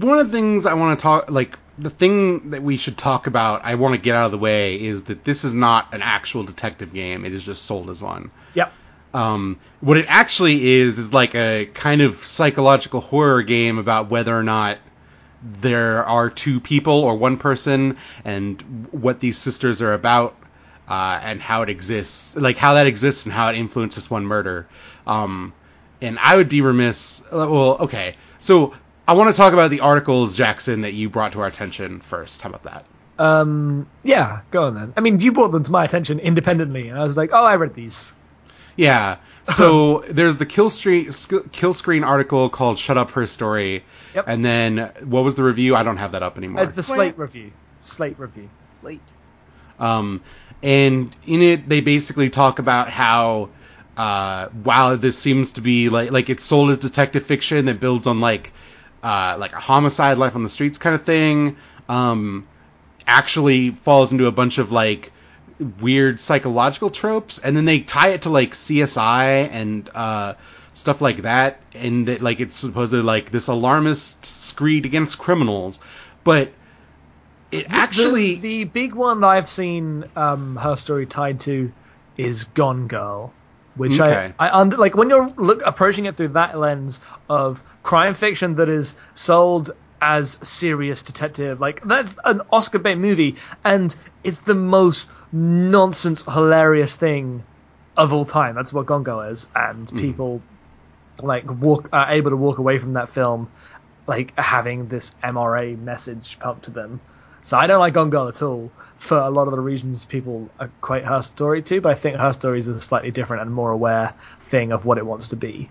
one 0.00 0.18
of 0.18 0.30
the 0.30 0.38
things 0.38 0.66
I 0.66 0.74
want 0.74 0.98
to 0.98 1.02
talk, 1.02 1.30
like 1.30 1.58
the 1.78 1.90
thing 1.90 2.50
that 2.50 2.62
we 2.62 2.76
should 2.76 2.96
talk 2.96 3.26
about, 3.26 3.64
I 3.64 3.74
want 3.74 3.94
to 3.94 4.00
get 4.00 4.14
out 4.14 4.26
of 4.26 4.32
the 4.32 4.38
way 4.38 4.80
is 4.80 5.04
that 5.04 5.24
this 5.24 5.44
is 5.44 5.54
not 5.54 5.92
an 5.92 6.02
actual 6.02 6.44
detective 6.44 6.92
game. 6.92 7.24
It 7.24 7.32
is 7.32 7.44
just 7.44 7.64
sold 7.64 7.90
as 7.90 8.02
one. 8.02 8.30
yep 8.54 8.72
Um, 9.18 9.58
what 9.80 9.96
it 9.96 10.06
actually 10.08 10.56
is 10.78 10.98
is 10.98 11.12
like 11.12 11.34
a 11.34 11.66
kind 11.74 12.02
of 12.02 12.24
psychological 12.24 13.00
horror 13.00 13.42
game 13.42 13.78
about 13.78 14.10
whether 14.10 14.36
or 14.36 14.44
not 14.44 14.78
there 15.42 16.04
are 16.04 16.30
two 16.30 16.60
people 16.60 16.92
or 16.92 17.16
one 17.16 17.36
person 17.36 17.96
and 18.24 18.62
what 18.92 19.18
these 19.18 19.36
sisters 19.36 19.82
are 19.82 19.92
about 19.92 20.36
uh, 20.88 21.18
and 21.22 21.40
how 21.42 21.62
it 21.62 21.68
exists, 21.68 22.36
like 22.36 22.56
how 22.56 22.74
that 22.74 22.86
exists 22.86 23.24
and 23.24 23.32
how 23.32 23.48
it 23.48 23.56
influences 23.56 24.08
one 24.08 24.24
murder. 24.24 24.68
Um, 25.06 25.52
and 26.00 26.16
I 26.20 26.36
would 26.36 26.48
be 26.48 26.60
remiss. 26.60 27.20
uh, 27.32 27.46
Well, 27.50 27.76
okay, 27.80 28.14
so 28.38 28.72
I 29.08 29.14
want 29.14 29.34
to 29.34 29.36
talk 29.36 29.52
about 29.52 29.70
the 29.70 29.80
articles, 29.80 30.36
Jackson, 30.36 30.82
that 30.82 30.92
you 30.94 31.08
brought 31.10 31.32
to 31.32 31.40
our 31.40 31.48
attention 31.48 32.00
first. 32.00 32.42
How 32.42 32.50
about 32.50 32.62
that? 32.64 32.84
um 33.20 33.84
yeah 34.04 34.42
go 34.52 34.62
on 34.62 34.74
then 34.76 34.92
I 34.96 35.00
mean 35.00 35.18
you 35.18 35.32
brought 35.32 35.50
them 35.50 35.64
to 35.64 35.72
my 35.72 35.84
attention 35.84 36.20
independently 36.20 36.88
and 36.88 36.96
I 36.96 37.02
was 37.02 37.16
like 37.16 37.30
oh 37.32 37.44
I 37.44 37.56
read 37.56 37.74
these 37.74 38.12
Yeah. 38.78 39.16
So 39.56 40.04
there's 40.08 40.36
the 40.38 40.46
kill 40.46 40.70
screen 40.70 41.10
kill 41.52 41.74
screen 41.74 42.04
article 42.04 42.48
called 42.48 42.78
"Shut 42.78 42.96
Up 42.96 43.10
Her 43.10 43.26
Story," 43.26 43.84
Yep. 44.14 44.24
and 44.26 44.44
then 44.44 44.90
what 45.04 45.24
was 45.24 45.34
the 45.34 45.42
review? 45.42 45.74
I 45.76 45.82
don't 45.82 45.98
have 45.98 46.12
that 46.12 46.22
up 46.22 46.38
anymore. 46.38 46.62
as 46.62 46.72
the 46.72 46.82
slate 46.82 47.18
review 47.18 47.52
slate 47.82 48.18
review 48.18 48.48
Slate. 48.80 49.00
Um, 49.80 50.22
and 50.62 51.14
in 51.26 51.42
it, 51.42 51.68
they 51.68 51.80
basically 51.80 52.30
talk 52.30 52.58
about 52.60 52.88
how 52.88 53.50
uh, 53.96 54.48
while 54.48 54.96
this 54.96 55.18
seems 55.18 55.52
to 55.52 55.60
be 55.60 55.88
like 55.88 56.12
like 56.12 56.30
it's 56.30 56.44
sold 56.44 56.70
as 56.70 56.78
detective 56.78 57.24
fiction 57.24 57.66
that 57.66 57.80
builds 57.80 58.06
on 58.06 58.20
like 58.20 58.52
uh, 59.02 59.36
like 59.38 59.52
a 59.52 59.60
homicide, 59.60 60.18
life 60.18 60.36
on 60.36 60.42
the 60.44 60.48
streets 60.48 60.78
kind 60.78 60.94
of 60.94 61.04
thing, 61.04 61.56
um, 61.88 62.46
actually 63.06 63.70
falls 63.70 64.12
into 64.12 64.26
a 64.26 64.32
bunch 64.32 64.58
of 64.58 64.70
like 64.70 65.12
weird 65.58 66.20
psychological 66.20 66.90
tropes, 66.90 67.38
and 67.38 67.56
then 67.56 67.64
they 67.64 67.80
tie 67.80 68.08
it 68.10 68.22
to 68.22 68.30
like 68.30 68.52
CSI 68.52 69.48
and 69.50 69.88
uh, 69.94 70.34
stuff 70.74 71.00
like 71.00 71.22
that, 71.22 71.60
and 71.74 72.08
that 72.08 72.20
like 72.22 72.40
it's 72.40 72.56
supposedly 72.56 73.04
like 73.04 73.30
this 73.30 73.48
alarmist 73.48 74.24
screed 74.24 74.86
against 74.86 75.18
criminals, 75.18 75.78
but 76.24 76.52
it 77.50 77.66
actually 77.70 78.36
the, 78.36 78.36
the 78.36 78.64
big 78.64 78.94
one 78.94 79.20
that 79.20 79.26
I've 79.28 79.48
seen 79.48 80.04
um, 80.16 80.56
her 80.56 80.76
story 80.76 81.06
tied 81.06 81.40
to 81.40 81.72
is 82.16 82.44
Gone 82.44 82.86
Girl, 82.88 83.34
which 83.74 84.00
Okay. 84.00 84.34
I 84.38 84.48
I 84.48 84.60
under, 84.60 84.76
like 84.76 84.96
when 84.96 85.10
you're 85.10 85.32
look 85.36 85.62
approaching 85.64 86.06
it 86.06 86.14
through 86.16 86.28
that 86.28 86.58
lens 86.58 87.00
of 87.28 87.62
crime 87.82 88.14
fiction 88.14 88.54
that 88.56 88.68
is 88.68 88.96
sold 89.14 89.72
as 90.00 90.38
serious 90.42 91.02
detective. 91.02 91.60
Like 91.60 91.82
that's 91.84 92.14
an 92.24 92.42
Oscar 92.52 92.78
bait 92.78 92.96
movie, 92.96 93.36
and 93.64 93.94
it's 94.24 94.40
the 94.40 94.54
most 94.54 95.10
nonsense, 95.32 96.24
hilarious 96.24 96.94
thing 96.96 97.42
of 97.96 98.12
all 98.12 98.24
time. 98.24 98.54
That's 98.54 98.72
what 98.72 98.86
Gone 98.86 99.02
Girl 99.02 99.20
is, 99.22 99.48
and 99.54 99.88
people 99.96 100.40
like 101.22 101.50
walk 101.60 101.88
are 101.92 102.10
able 102.10 102.30
to 102.30 102.36
walk 102.36 102.58
away 102.58 102.78
from 102.78 102.92
that 102.94 103.08
film 103.10 103.50
like 104.06 104.32
having 104.38 104.88
this 104.88 105.12
MRA 105.22 105.76
message 105.78 106.38
pumped 106.38 106.64
to 106.64 106.70
them. 106.70 107.00
So 107.42 107.56
I 107.58 107.66
don't 107.66 107.80
like 107.80 107.94
Gone 107.94 108.10
Girl 108.10 108.28
at 108.28 108.40
all 108.42 108.70
for 108.98 109.18
a 109.18 109.30
lot 109.30 109.48
of 109.48 109.52
the 109.54 109.60
reasons 109.60 110.04
people 110.04 110.48
equate 110.60 111.04
her 111.04 111.22
story 111.22 111.62
to, 111.62 111.80
but 111.80 111.92
I 111.92 111.94
think 111.94 112.16
her 112.16 112.32
story 112.32 112.58
is 112.58 112.68
a 112.68 112.80
slightly 112.80 113.10
different 113.10 113.42
and 113.42 113.52
more 113.52 113.70
aware 113.70 114.14
thing 114.40 114.72
of 114.72 114.84
what 114.84 114.96
it 114.98 115.06
wants 115.06 115.28
to 115.28 115.36
be. 115.36 115.68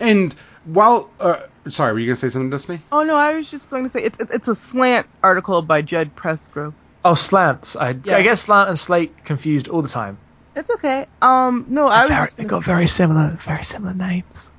and 0.00 0.34
while 0.64 1.08
uh, 1.20 1.40
sorry, 1.68 1.92
were 1.92 1.98
you 2.00 2.06
gonna 2.06 2.16
say 2.16 2.28
something, 2.28 2.50
Destiny? 2.50 2.80
Oh 2.92 3.02
no, 3.04 3.14
I 3.16 3.34
was 3.34 3.50
just 3.50 3.70
going 3.70 3.84
to 3.84 3.88
say 3.88 4.02
it's 4.02 4.18
it's- 4.20 4.34
it's 4.34 4.48
a 4.48 4.54
slant 4.56 5.06
article 5.22 5.62
by 5.62 5.80
Jed 5.82 6.14
Pressgrove. 6.16 6.74
Oh, 7.04 7.14
slants. 7.14 7.76
I, 7.76 7.90
Yeah. 8.04 8.16
I 8.16 8.22
get 8.22 8.38
slant 8.38 8.68
and 8.68 8.78
slate 8.78 9.24
confused 9.24 9.68
all 9.68 9.82
the 9.82 9.88
time. 9.88 10.18
It's 10.56 10.68
okay. 10.70 11.06
Um, 11.22 11.66
no, 11.68 11.86
I 11.86 12.02
was 12.02 12.10
Very, 12.10 12.26
they 12.26 12.36
gonna 12.36 12.48
got 12.48 12.64
very 12.64 12.88
similar, 12.88 13.28
very 13.40 13.62
similar 13.62 13.94
names. 13.94 14.50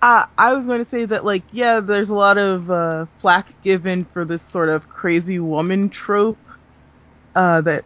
Uh, 0.00 0.26
I 0.36 0.52
was 0.52 0.66
going 0.66 0.78
to 0.78 0.84
say 0.84 1.04
that, 1.04 1.24
like, 1.24 1.42
yeah, 1.52 1.80
there's 1.80 2.10
a 2.10 2.14
lot 2.14 2.38
of 2.38 2.70
uh, 2.70 3.06
flack 3.18 3.48
given 3.62 4.04
for 4.04 4.24
this 4.24 4.42
sort 4.42 4.68
of 4.68 4.88
crazy 4.88 5.38
woman 5.40 5.88
trope. 5.88 6.38
Uh, 7.34 7.60
that, 7.62 7.84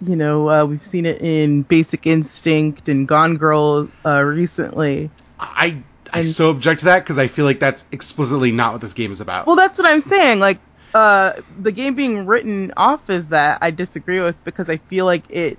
you 0.00 0.16
know, 0.16 0.48
uh, 0.48 0.64
we've 0.64 0.84
seen 0.84 1.04
it 1.06 1.20
in 1.20 1.62
Basic 1.62 2.06
Instinct 2.06 2.88
and 2.88 3.06
Gone 3.08 3.36
Girl 3.36 3.88
uh, 4.04 4.20
recently. 4.22 5.10
I 5.40 5.82
I 6.12 6.18
And- 6.18 6.26
so 6.26 6.50
object 6.50 6.80
to 6.80 6.86
that 6.86 7.00
because 7.00 7.18
I 7.18 7.26
feel 7.26 7.44
like 7.46 7.58
that's 7.60 7.84
explicitly 7.92 8.52
not 8.52 8.72
what 8.72 8.80
this 8.82 8.92
game 8.92 9.12
is 9.12 9.20
about. 9.20 9.46
Well, 9.46 9.56
that's 9.56 9.78
what 9.78 9.86
I'm 9.88 10.00
saying. 10.00 10.38
Like, 10.40 10.58
uh, 10.94 11.32
the 11.60 11.72
game 11.72 11.94
being 11.94 12.26
written 12.26 12.72
off 12.76 13.10
as 13.10 13.28
that, 13.28 13.58
I 13.62 13.70
disagree 13.70 14.20
with 14.20 14.42
because 14.44 14.68
I 14.70 14.76
feel 14.78 15.06
like 15.06 15.28
it, 15.30 15.58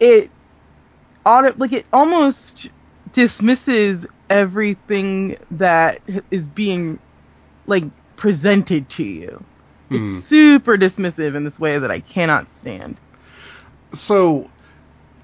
it, 0.00 0.30
auto, 1.24 1.54
like 1.56 1.72
it 1.72 1.86
almost 1.92 2.68
dismisses 3.12 4.06
everything 4.30 5.36
that 5.50 6.00
is 6.30 6.46
being, 6.46 6.98
like, 7.66 7.84
presented 8.16 8.88
to 8.90 9.04
you. 9.04 9.44
Hmm. 9.88 9.96
It's 9.96 10.26
super 10.26 10.76
dismissive 10.76 11.34
in 11.34 11.44
this 11.44 11.58
way 11.58 11.78
that 11.78 11.90
I 11.90 12.00
cannot 12.00 12.50
stand. 12.50 13.00
so 13.92 14.48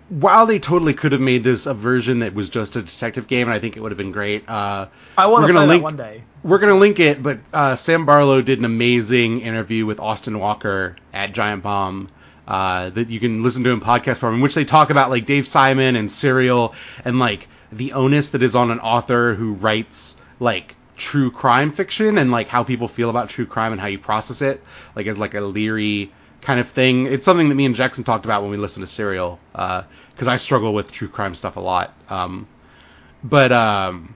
while 0.08 0.46
they 0.46 0.58
totally 0.58 0.94
could 0.94 1.12
have 1.12 1.20
made 1.20 1.44
this 1.44 1.66
a 1.66 1.74
version 1.74 2.20
that 2.20 2.34
was 2.34 2.48
just 2.48 2.76
a 2.76 2.82
detective 2.82 3.26
game, 3.26 3.46
and 3.46 3.54
I 3.54 3.58
think 3.58 3.76
it 3.76 3.80
would 3.80 3.92
have 3.92 3.98
been 3.98 4.12
great. 4.12 4.48
Uh, 4.48 4.86
I 5.16 5.26
want 5.26 5.46
to 5.46 5.52
play 5.52 5.66
link- 5.66 5.84
one 5.84 5.96
day. 5.96 6.22
we're 6.42 6.58
gonna 6.58 6.76
link 6.76 6.98
it, 7.00 7.22
but 7.22 7.38
uh, 7.52 7.76
Sam 7.76 8.06
Barlow 8.06 8.40
did 8.42 8.58
an 8.58 8.64
amazing 8.64 9.40
interview 9.40 9.86
with 9.86 10.00
Austin 10.00 10.38
Walker 10.38 10.96
at 11.12 11.32
Giant 11.32 11.62
Bomb. 11.62 12.10
Uh, 12.46 12.88
that 12.88 13.10
you 13.10 13.20
can 13.20 13.42
listen 13.42 13.62
to 13.62 13.70
in 13.70 13.78
podcast 13.78 14.16
form, 14.16 14.36
in 14.36 14.40
which 14.40 14.54
they 14.54 14.64
talk 14.64 14.88
about 14.88 15.10
like 15.10 15.26
Dave 15.26 15.46
Simon 15.46 15.96
and 15.96 16.10
Serial 16.10 16.74
and 17.04 17.18
like 17.18 17.46
the 17.70 17.92
onus 17.92 18.30
that 18.30 18.42
is 18.42 18.54
on 18.56 18.70
an 18.70 18.80
author 18.80 19.34
who 19.34 19.52
writes 19.52 20.16
like 20.40 20.74
true 20.96 21.30
crime 21.30 21.72
fiction 21.72 22.16
and 22.16 22.30
like 22.30 22.48
how 22.48 22.64
people 22.64 22.88
feel 22.88 23.10
about 23.10 23.28
true 23.28 23.44
crime 23.44 23.72
and 23.72 23.80
how 23.80 23.86
you 23.86 23.98
process 23.98 24.40
it, 24.40 24.62
like 24.96 25.06
as 25.06 25.18
like 25.18 25.34
a 25.34 25.42
leery 25.42 26.10
kind 26.40 26.60
of 26.60 26.68
thing. 26.68 27.06
It's 27.06 27.24
something 27.24 27.48
that 27.48 27.54
me 27.54 27.64
and 27.64 27.74
Jackson 27.74 28.04
talked 28.04 28.24
about 28.24 28.42
when 28.42 28.50
we 28.50 28.56
listened 28.56 28.86
to 28.86 28.92
Serial, 28.92 29.38
because 29.52 30.28
I 30.28 30.36
struggle 30.36 30.74
with 30.74 30.92
true 30.92 31.08
crime 31.08 31.34
stuff 31.34 31.56
a 31.56 31.60
lot. 31.60 31.92
Um, 32.08 32.46
but 33.22 33.52
um, 33.52 34.14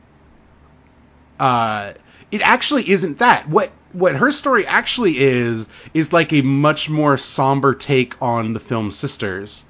uh, 1.39 1.93
it 2.31 2.41
actually 2.41 2.89
isn't 2.91 3.19
that. 3.19 3.49
What 3.49 3.71
what 3.93 4.15
her 4.15 4.33
story 4.33 4.67
actually 4.67 5.19
is 5.19 5.69
is 5.93 6.13
like 6.13 6.33
a 6.33 6.41
much 6.41 6.89
more 6.89 7.19
somber 7.19 7.75
take 7.75 8.21
on 8.23 8.53
the 8.53 8.61
film 8.61 8.91
Sisters, 8.91 9.65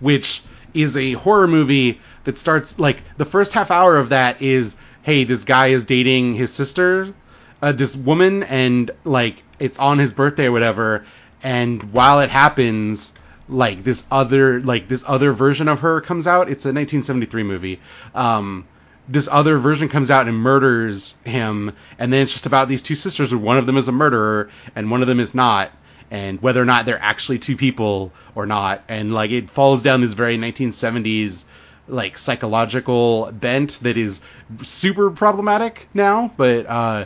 which 0.00 0.42
is 0.74 0.96
a 0.96 1.12
horror 1.12 1.46
movie 1.46 2.00
that 2.24 2.38
starts 2.38 2.78
like 2.78 3.02
the 3.18 3.24
first 3.24 3.52
half 3.52 3.70
hour 3.70 3.96
of 3.96 4.08
that 4.08 4.40
is 4.40 4.76
hey 5.02 5.24
this 5.24 5.44
guy 5.44 5.68
is 5.68 5.84
dating 5.84 6.34
his 6.34 6.52
sister, 6.52 7.12
uh, 7.60 7.72
this 7.72 7.96
woman, 7.96 8.42
and 8.44 8.90
like 9.04 9.42
it's 9.60 9.78
on 9.78 9.98
his 9.98 10.12
birthday 10.12 10.46
or 10.46 10.52
whatever, 10.52 11.04
and 11.42 11.82
while 11.92 12.20
it 12.20 12.30
happens. 12.30 13.12
Like 13.48 13.84
this 13.84 14.04
other, 14.10 14.60
like 14.62 14.88
this 14.88 15.04
other 15.06 15.32
version 15.32 15.68
of 15.68 15.80
her 15.80 16.00
comes 16.00 16.26
out. 16.26 16.48
It's 16.48 16.64
a 16.64 16.72
1973 16.72 17.42
movie. 17.42 17.80
Um, 18.14 18.64
this 19.08 19.28
other 19.30 19.58
version 19.58 19.88
comes 19.88 20.10
out 20.10 20.28
and 20.28 20.36
murders 20.36 21.16
him, 21.24 21.72
and 21.98 22.12
then 22.12 22.22
it's 22.22 22.32
just 22.32 22.46
about 22.46 22.68
these 22.68 22.80
two 22.80 22.94
sisters, 22.94 23.34
where 23.34 23.44
one 23.44 23.58
of 23.58 23.66
them 23.66 23.76
is 23.76 23.88
a 23.88 23.92
murderer 23.92 24.48
and 24.76 24.90
one 24.90 25.02
of 25.02 25.08
them 25.08 25.20
is 25.20 25.34
not, 25.34 25.70
and 26.10 26.40
whether 26.40 26.62
or 26.62 26.64
not 26.64 26.86
they're 26.86 27.02
actually 27.02 27.38
two 27.38 27.56
people 27.56 28.12
or 28.34 28.46
not, 28.46 28.82
and 28.88 29.12
like 29.12 29.30
it 29.30 29.50
falls 29.50 29.82
down 29.82 30.00
this 30.00 30.14
very 30.14 30.38
1970s 30.38 31.44
like 31.88 32.16
psychological 32.16 33.30
bent 33.32 33.78
that 33.82 33.96
is 33.96 34.20
super 34.62 35.10
problematic 35.10 35.88
now, 35.94 36.32
but 36.36 36.64
uh, 36.66 37.04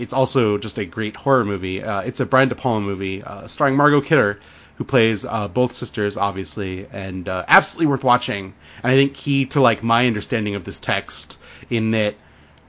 it's 0.00 0.12
also 0.12 0.58
just 0.58 0.78
a 0.78 0.84
great 0.84 1.16
horror 1.16 1.44
movie. 1.44 1.82
Uh, 1.82 2.00
it's 2.00 2.20
a 2.20 2.26
Brian 2.26 2.48
De 2.48 2.54
Palma 2.54 2.84
movie 2.86 3.22
uh, 3.22 3.46
starring 3.48 3.76
Margot 3.76 4.00
Kidder, 4.00 4.40
who 4.76 4.84
plays 4.84 5.24
uh, 5.24 5.48
both 5.48 5.72
sisters, 5.72 6.16
obviously, 6.16 6.86
and 6.92 7.28
uh, 7.28 7.44
absolutely 7.48 7.86
worth 7.86 8.04
watching. 8.04 8.54
And 8.82 8.92
I 8.92 8.94
think 8.96 9.14
key 9.14 9.46
to 9.46 9.60
like 9.60 9.82
my 9.82 10.06
understanding 10.06 10.54
of 10.54 10.64
this 10.64 10.78
text 10.80 11.38
in 11.70 11.90
that 11.92 12.14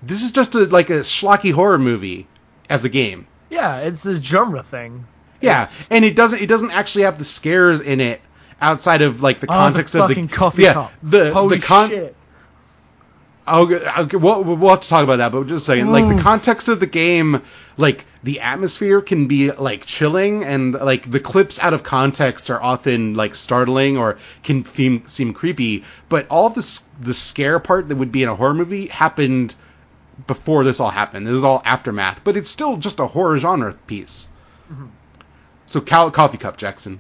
this 0.02 0.24
is 0.24 0.32
just 0.32 0.56
a 0.56 0.66
like 0.66 0.90
a 0.90 1.00
schlocky 1.02 1.52
horror 1.54 1.78
movie 1.80 2.28
as 2.70 2.84
a 2.86 2.90
game. 2.90 3.28
Yeah, 3.50 3.78
it's 3.78 4.06
a 4.06 4.20
genre 4.20 4.64
thing. 4.64 5.06
Yeah, 5.42 5.64
It's- 5.64 5.88
and 5.92 6.04
it 6.06 6.16
doesn't 6.16 6.42
it 6.42 6.48
doesn't 6.48 6.72
actually 6.72 7.04
have 7.04 7.18
the 7.18 7.24
scares 7.24 7.80
in 7.82 8.02
it 8.02 8.22
outside 8.62 9.02
of 9.02 9.22
like 9.22 9.40
the 9.42 9.48
Oh, 9.48 9.54
context 9.54 9.94
the 9.94 10.04
of 10.04 10.10
the 10.10 10.28
coffee 10.28 10.64
yeah, 10.64 10.74
cup. 10.74 10.94
The 11.04 11.34
Holy 11.34 11.58
the 11.60 11.66
con- 11.66 11.90
shit. 11.90 12.16
I'll, 13.46 13.68
I'll, 13.88 14.08
we'll, 14.08 14.44
we'll 14.44 14.70
have 14.70 14.82
to 14.82 14.90
talk 14.90 15.04
about 15.04 15.18
that, 15.18 15.32
but 15.32 15.48
just 15.48 15.64
a 15.64 15.66
second. 15.66 15.92
Like 15.92 16.08
the 16.08 16.16
hmm. 16.16 16.20
context 16.20 16.68
of 16.70 16.80
the 16.80 16.88
game, 16.88 17.42
like 17.78 18.06
the 18.24 18.40
atmosphere 18.40 19.02
can 19.02 19.28
be 19.28 19.52
like 19.52 19.86
chilling, 19.86 20.44
and 20.44 20.74
like 20.74 21.10
the 21.10 21.20
clips 21.20 21.60
out 21.60 21.74
of 21.74 21.84
context 21.84 22.50
are 22.50 22.62
often 22.62 23.16
like 23.16 23.36
startling 23.36 23.98
or 23.98 24.18
can 24.44 24.64
seem 24.64 25.08
seem 25.08 25.34
creepy. 25.34 25.84
But 26.10 26.28
all 26.30 26.48
of 26.48 26.56
this 26.56 26.84
the 27.02 27.14
scare 27.14 27.60
part 27.60 27.90
that 27.90 27.98
would 27.98 28.12
be 28.12 28.24
in 28.24 28.30
a 28.30 28.36
horror 28.36 28.54
movie 28.54 28.88
happened 28.88 29.56
before 30.28 30.64
this 30.64 30.80
all 30.80 30.90
happened. 30.90 31.28
This 31.28 31.36
is 31.36 31.44
all 31.44 31.62
aftermath, 31.66 32.22
but 32.24 32.38
it's 32.38 32.50
still 32.50 32.78
just 32.78 33.00
a 33.00 33.08
horror 33.08 33.38
genre 33.38 33.74
piece. 33.88 34.28
Mm-hmm. 34.72 34.86
So, 35.66 35.82
Cal- 35.82 36.12
coffee 36.12 36.38
cup, 36.38 36.58
Jackson. 36.58 37.00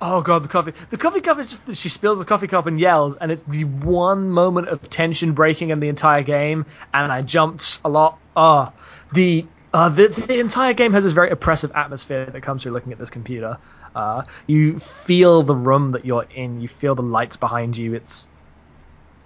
Oh 0.00 0.20
god, 0.22 0.44
the 0.44 0.48
coffee. 0.48 0.72
The 0.90 0.96
coffee 0.96 1.20
cup 1.20 1.38
is 1.38 1.58
just 1.58 1.80
she 1.80 1.88
spills 1.88 2.20
the 2.20 2.24
coffee 2.24 2.46
cup 2.46 2.66
and 2.66 2.78
yells, 2.78 3.16
and 3.16 3.32
it's 3.32 3.42
the 3.42 3.64
one 3.64 4.30
moment 4.30 4.68
of 4.68 4.88
tension 4.88 5.32
breaking 5.32 5.70
in 5.70 5.80
the 5.80 5.88
entire 5.88 6.22
game. 6.22 6.66
And 6.94 7.10
I 7.10 7.22
jumped 7.22 7.80
a 7.84 7.88
lot. 7.88 8.18
Ah, 8.36 8.72
the 9.12 9.44
uh, 9.74 9.88
the 9.88 10.08
the 10.08 10.38
entire 10.38 10.72
game 10.72 10.92
has 10.92 11.02
this 11.02 11.12
very 11.12 11.30
oppressive 11.30 11.72
atmosphere 11.74 12.26
that 12.26 12.40
comes 12.42 12.62
through 12.62 12.72
looking 12.72 12.92
at 12.92 12.98
this 12.98 13.10
computer. 13.10 13.58
Uh, 13.94 14.22
you 14.46 14.78
feel 14.78 15.42
the 15.42 15.54
room 15.54 15.92
that 15.92 16.04
you're 16.04 16.26
in. 16.32 16.60
You 16.60 16.68
feel 16.68 16.94
the 16.94 17.02
lights 17.02 17.36
behind 17.36 17.76
you. 17.76 17.94
It's 17.94 18.28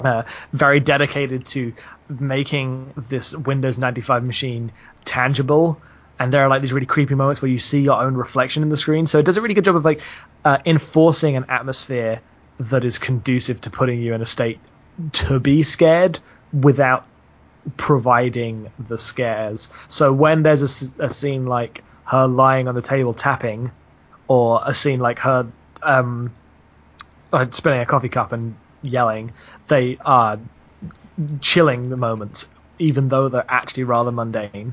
uh, 0.01 0.23
very 0.53 0.81
dedicated 0.81 1.45
to 1.47 1.75
making 2.09 2.95
this 2.97 3.37
Windows 3.37 3.77
95 3.77 4.25
machine 4.25 4.73
tangible. 5.05 5.81
And 6.23 6.33
there 6.33 6.41
are 6.45 6.49
like 6.49 6.63
these 6.63 6.73
really 6.73 6.87
creepy 6.87 7.17
moments 7.17 7.43
where 7.43 7.51
you 7.51 7.59
see 7.59 7.81
your 7.81 8.01
own 8.01 8.15
reflection 8.15 8.63
in 8.63 8.69
the 8.69 8.77
screen. 8.77 9.09
So 9.09 9.19
it 9.19 9.25
does 9.25 9.37
a 9.37 9.43
really 9.43 9.55
good 9.55 9.65
job 9.65 9.75
of 9.75 9.85
like 9.85 10.01
uh, 10.45 10.59
enforcing 10.65 11.35
an 11.35 11.45
atmosphere 11.49 12.21
that 12.61 12.85
is 12.85 12.97
conducive 12.97 13.61
to 13.63 13.71
putting 13.71 14.01
you 14.01 14.15
in 14.15 14.23
a 14.23 14.27
state 14.27 14.61
to 15.15 15.41
be 15.41 15.65
scared 15.65 16.21
without 16.53 17.05
providing 17.77 18.71
the 18.79 18.99
scares. 18.99 19.69
So 19.89 20.13
when 20.13 20.45
there's 20.45 20.63
a 20.63 21.13
scene 21.13 21.47
like 21.47 21.83
her 22.05 22.29
lying 22.29 22.69
on 22.69 22.77
the 22.77 22.83
table 22.83 23.15
tapping, 23.15 23.73
or 24.29 24.61
a 24.65 24.73
scene 24.73 25.01
like 25.01 25.19
her 25.19 25.51
um, 25.83 26.33
uh, 27.33 27.51
spinning 27.51 27.81
a 27.81 27.87
coffee 27.87 28.09
cup 28.09 28.31
and 28.31 28.55
yelling, 28.83 29.33
they 29.67 29.99
are 30.05 30.39
chilling 31.41 31.91
the 31.91 31.97
moments, 31.97 32.49
even 32.79 33.09
though 33.09 33.29
they're 33.29 33.45
actually 33.49 33.83
rather 33.83 34.13
mundane. 34.13 34.73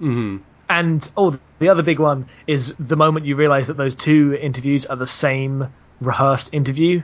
Hmm 0.00 0.38
And 0.68 1.10
oh, 1.16 1.38
the 1.60 1.68
other 1.68 1.82
big 1.82 2.00
one 2.00 2.26
is 2.46 2.74
the 2.78 2.96
moment 2.96 3.26
you 3.26 3.36
realize 3.36 3.68
that 3.68 3.76
those 3.76 3.94
two 3.94 4.36
interviews 4.40 4.86
are 4.86 4.96
the 4.96 5.06
same 5.06 5.68
rehearsed 6.00 6.50
interview. 6.52 7.02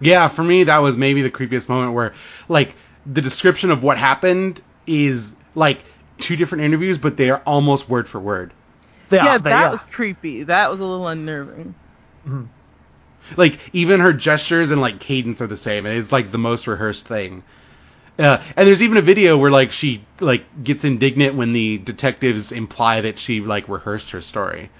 Yeah, 0.00 0.28
for 0.28 0.44
me, 0.44 0.64
that 0.64 0.78
was 0.78 0.96
maybe 0.96 1.22
the 1.22 1.30
creepiest 1.30 1.68
moment 1.68 1.94
where, 1.94 2.14
like, 2.48 2.74
the 3.06 3.22
description 3.22 3.70
of 3.70 3.82
what 3.82 3.96
happened 3.98 4.60
is 4.86 5.34
like 5.54 5.82
two 6.18 6.36
different 6.36 6.64
interviews, 6.64 6.98
but 6.98 7.16
they 7.16 7.30
are 7.30 7.42
almost 7.46 7.88
word 7.88 8.08
for 8.08 8.20
word. 8.20 8.52
They 9.08 9.16
yeah, 9.16 9.36
are, 9.36 9.38
that 9.38 9.66
are. 9.66 9.70
was 9.70 9.84
creepy. 9.86 10.44
That 10.44 10.70
was 10.70 10.80
a 10.80 10.84
little 10.84 11.08
unnerving. 11.08 11.74
Like, 13.36 13.58
even 13.72 14.00
her 14.00 14.12
gestures 14.12 14.70
and 14.70 14.80
like 14.80 15.00
cadence 15.00 15.40
are 15.40 15.46
the 15.46 15.56
same, 15.56 15.86
and 15.86 15.96
it's 15.96 16.12
like 16.12 16.30
the 16.30 16.38
most 16.38 16.66
rehearsed 16.66 17.06
thing. 17.06 17.42
Uh, 18.18 18.42
and 18.56 18.66
there's 18.66 18.82
even 18.82 18.96
a 18.96 19.02
video 19.02 19.36
where 19.36 19.50
like 19.50 19.72
she 19.72 20.08
like 20.20 20.46
gets 20.64 20.84
indignant 20.84 21.34
when 21.34 21.52
the 21.52 21.78
detectives 21.78 22.50
imply 22.52 23.02
that 23.02 23.18
she 23.18 23.40
like 23.40 23.68
rehearsed 23.68 24.10
her 24.12 24.22
story, 24.22 24.70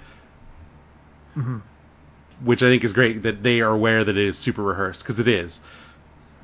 which 2.39 2.61
I 2.63 2.67
think 2.67 2.83
is 2.83 2.93
great 2.93 3.23
that 3.23 3.43
they 3.43 3.61
are 3.61 3.71
aware 3.73 4.03
that 4.03 4.17
it 4.17 4.25
is 4.27 4.39
super 4.39 4.63
rehearsed 4.63 5.01
because 5.03 5.19
it 5.19 5.27
is. 5.27 5.61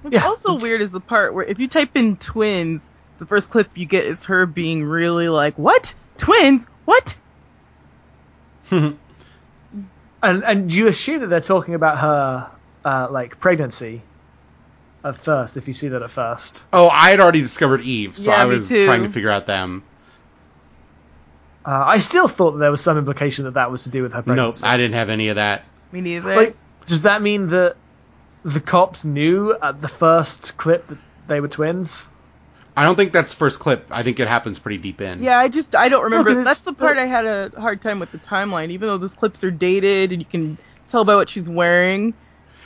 What's 0.01 0.17
Yeah, 0.17 0.23
also 0.23 0.55
weird 0.55 0.81
is 0.81 0.91
the 0.91 1.01
part 1.01 1.33
where 1.33 1.45
if 1.45 1.59
you 1.59 1.67
type 1.67 1.91
in 1.95 2.17
twins, 2.17 2.89
the 3.19 3.25
first 3.25 3.49
clip 3.49 3.71
you 3.75 3.85
get 3.85 4.05
is 4.05 4.25
her 4.25 4.45
being 4.45 4.83
really 4.83 5.29
like, 5.29 5.57
"What? 5.57 5.95
Twins? 6.17 6.67
What?" 6.85 7.17
And 10.21 10.43
and 10.43 10.73
you 10.73 10.87
assume 10.87 11.21
that 11.21 11.27
they're 11.27 11.39
talking 11.41 11.75
about 11.75 11.99
her 11.99 12.51
uh, 12.85 13.07
like 13.11 13.39
pregnancy 13.39 14.07
at 15.03 15.15
first, 15.17 15.57
if 15.57 15.67
you 15.67 15.73
see 15.73 15.87
that 15.89 16.01
at 16.01 16.11
first. 16.11 16.65
Oh, 16.73 16.89
I 16.89 17.09
had 17.09 17.19
already 17.19 17.41
discovered 17.41 17.81
Eve, 17.81 18.17
so 18.17 18.31
Yeah, 18.31 18.41
I 18.41 18.45
was 18.45 18.69
too. 18.69 18.85
trying 18.85 19.03
to 19.03 19.09
figure 19.09 19.29
out 19.29 19.45
them. 19.45 19.83
Uh, 21.65 21.83
I 21.85 21.99
still 21.99 22.27
thought 22.27 22.51
that 22.53 22.59
there 22.59 22.71
was 22.71 22.81
some 22.81 22.97
implication 22.97 23.45
that 23.45 23.53
that 23.53 23.71
was 23.71 23.83
to 23.83 23.89
do 23.89 24.03
with 24.03 24.13
her 24.13 24.23
Nope. 24.25 24.55
I 24.63 24.75
didn't 24.75 24.95
have 24.95 25.09
any 25.09 25.29
of 25.29 25.35
that. 25.35 25.63
Me 25.91 26.01
neither. 26.01 26.35
Like, 26.35 26.57
does 26.85 27.01
that 27.03 27.21
mean 27.21 27.47
that 27.47 27.77
the 28.43 28.59
cops 28.59 29.05
knew 29.05 29.55
at 29.61 29.81
the 29.81 29.87
first 29.87 30.57
clip 30.57 30.85
that 30.87 30.97
they 31.27 31.39
were 31.39 31.47
twins? 31.47 32.09
I 32.75 32.83
don't 32.83 32.95
think 32.95 33.13
that's 33.13 33.31
first 33.33 33.59
clip. 33.59 33.85
I 33.91 34.03
think 34.03 34.19
it 34.19 34.27
happens 34.27 34.59
pretty 34.59 34.79
deep 34.79 34.99
in. 34.99 35.23
yeah, 35.23 35.37
I 35.39 35.47
just 35.47 35.75
I 35.75 35.87
don't 35.89 36.03
remember. 36.03 36.33
'cause 36.33 36.43
That's 36.43 36.61
the 36.61 36.73
part 36.73 36.97
I 36.97 37.05
had 37.05 37.25
a 37.25 37.51
hard 37.57 37.81
time 37.81 37.99
with 37.99 38.11
the 38.11 38.17
timeline. 38.17 38.69
Even 38.71 38.87
though 38.87 38.97
those 38.97 39.13
clips 39.13 39.43
are 39.43 39.51
dated 39.51 40.11
and 40.11 40.21
you 40.21 40.25
can 40.25 40.57
tell 40.89 41.05
by 41.05 41.15
what 41.15 41.29
she's 41.29 41.49
wearing. 41.49 42.13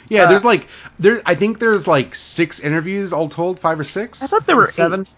Yeah, 0.09 0.23
Uh, 0.23 0.29
there's 0.29 0.45
like 0.45 0.67
there. 0.99 1.21
I 1.25 1.35
think 1.35 1.59
there's 1.59 1.87
like 1.87 2.15
six 2.15 2.59
interviews 2.59 3.13
all 3.13 3.29
told, 3.29 3.59
five 3.59 3.79
or 3.79 3.83
six. 3.83 4.21
I 4.23 4.27
thought 4.27 4.45
there 4.45 4.55
were 4.55 4.67
seven. 4.67 5.01
eight. 5.01 5.13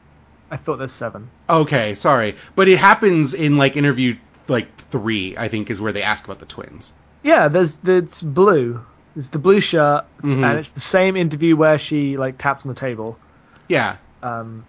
I 0.51 0.57
thought 0.57 0.77
there's 0.77 0.91
seven. 0.91 1.29
Okay, 1.49 1.95
sorry, 1.95 2.35
but 2.55 2.67
it 2.67 2.77
happens 2.79 3.33
in 3.33 3.57
like 3.57 3.75
interview 3.77 4.15
like 4.47 4.75
three. 4.77 5.37
I 5.37 5.47
think 5.47 5.69
is 5.69 5.79
where 5.79 5.93
they 5.93 6.01
ask 6.01 6.25
about 6.25 6.39
the 6.39 6.45
twins. 6.47 6.91
Yeah, 7.23 7.47
there's 7.49 7.77
it's 7.85 8.21
blue. 8.21 8.81
It's 9.15 9.29
the 9.29 9.39
blue 9.39 9.59
shirt, 9.59 10.05
it's- 10.19 10.33
Mhm. 10.35 10.43
and 10.49 10.59
it's 10.59 10.69
the 10.69 10.79
same 10.79 11.17
interview 11.17 11.55
where 11.55 11.77
she 11.77 12.17
like 12.17 12.37
taps 12.37 12.65
on 12.65 12.73
the 12.73 12.79
table. 12.79 13.19
Yeah, 13.67 13.97
Um, 14.23 14.65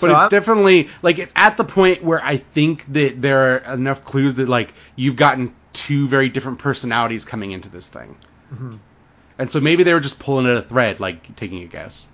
but 0.00 0.10
it's 0.10 0.20
I'm- 0.20 0.28
definitely 0.28 0.88
like 1.02 1.18
it's 1.18 1.32
at 1.34 1.56
the 1.56 1.64
point 1.64 2.04
where 2.04 2.22
I 2.22 2.36
think 2.36 2.84
that 2.92 3.20
there 3.22 3.54
are 3.54 3.74
enough 3.74 4.04
clues 4.04 4.34
that 4.36 4.48
like 4.48 4.74
you've 4.96 5.16
gotten 5.16 5.52
two 5.72 6.06
very 6.08 6.28
different 6.28 6.58
personalities 6.58 7.24
coming 7.24 7.52
into 7.52 7.68
this 7.68 7.86
thing, 7.88 8.16
Mm-hmm. 8.54 8.74
And 9.40 9.50
so 9.50 9.58
maybe 9.58 9.82
they 9.82 9.94
were 9.94 10.00
just 10.00 10.18
pulling 10.20 10.46
at 10.46 10.56
a 10.56 10.62
thread, 10.62 11.00
like 11.00 11.34
taking 11.34 11.62
a 11.62 11.66
guess. 11.66 12.06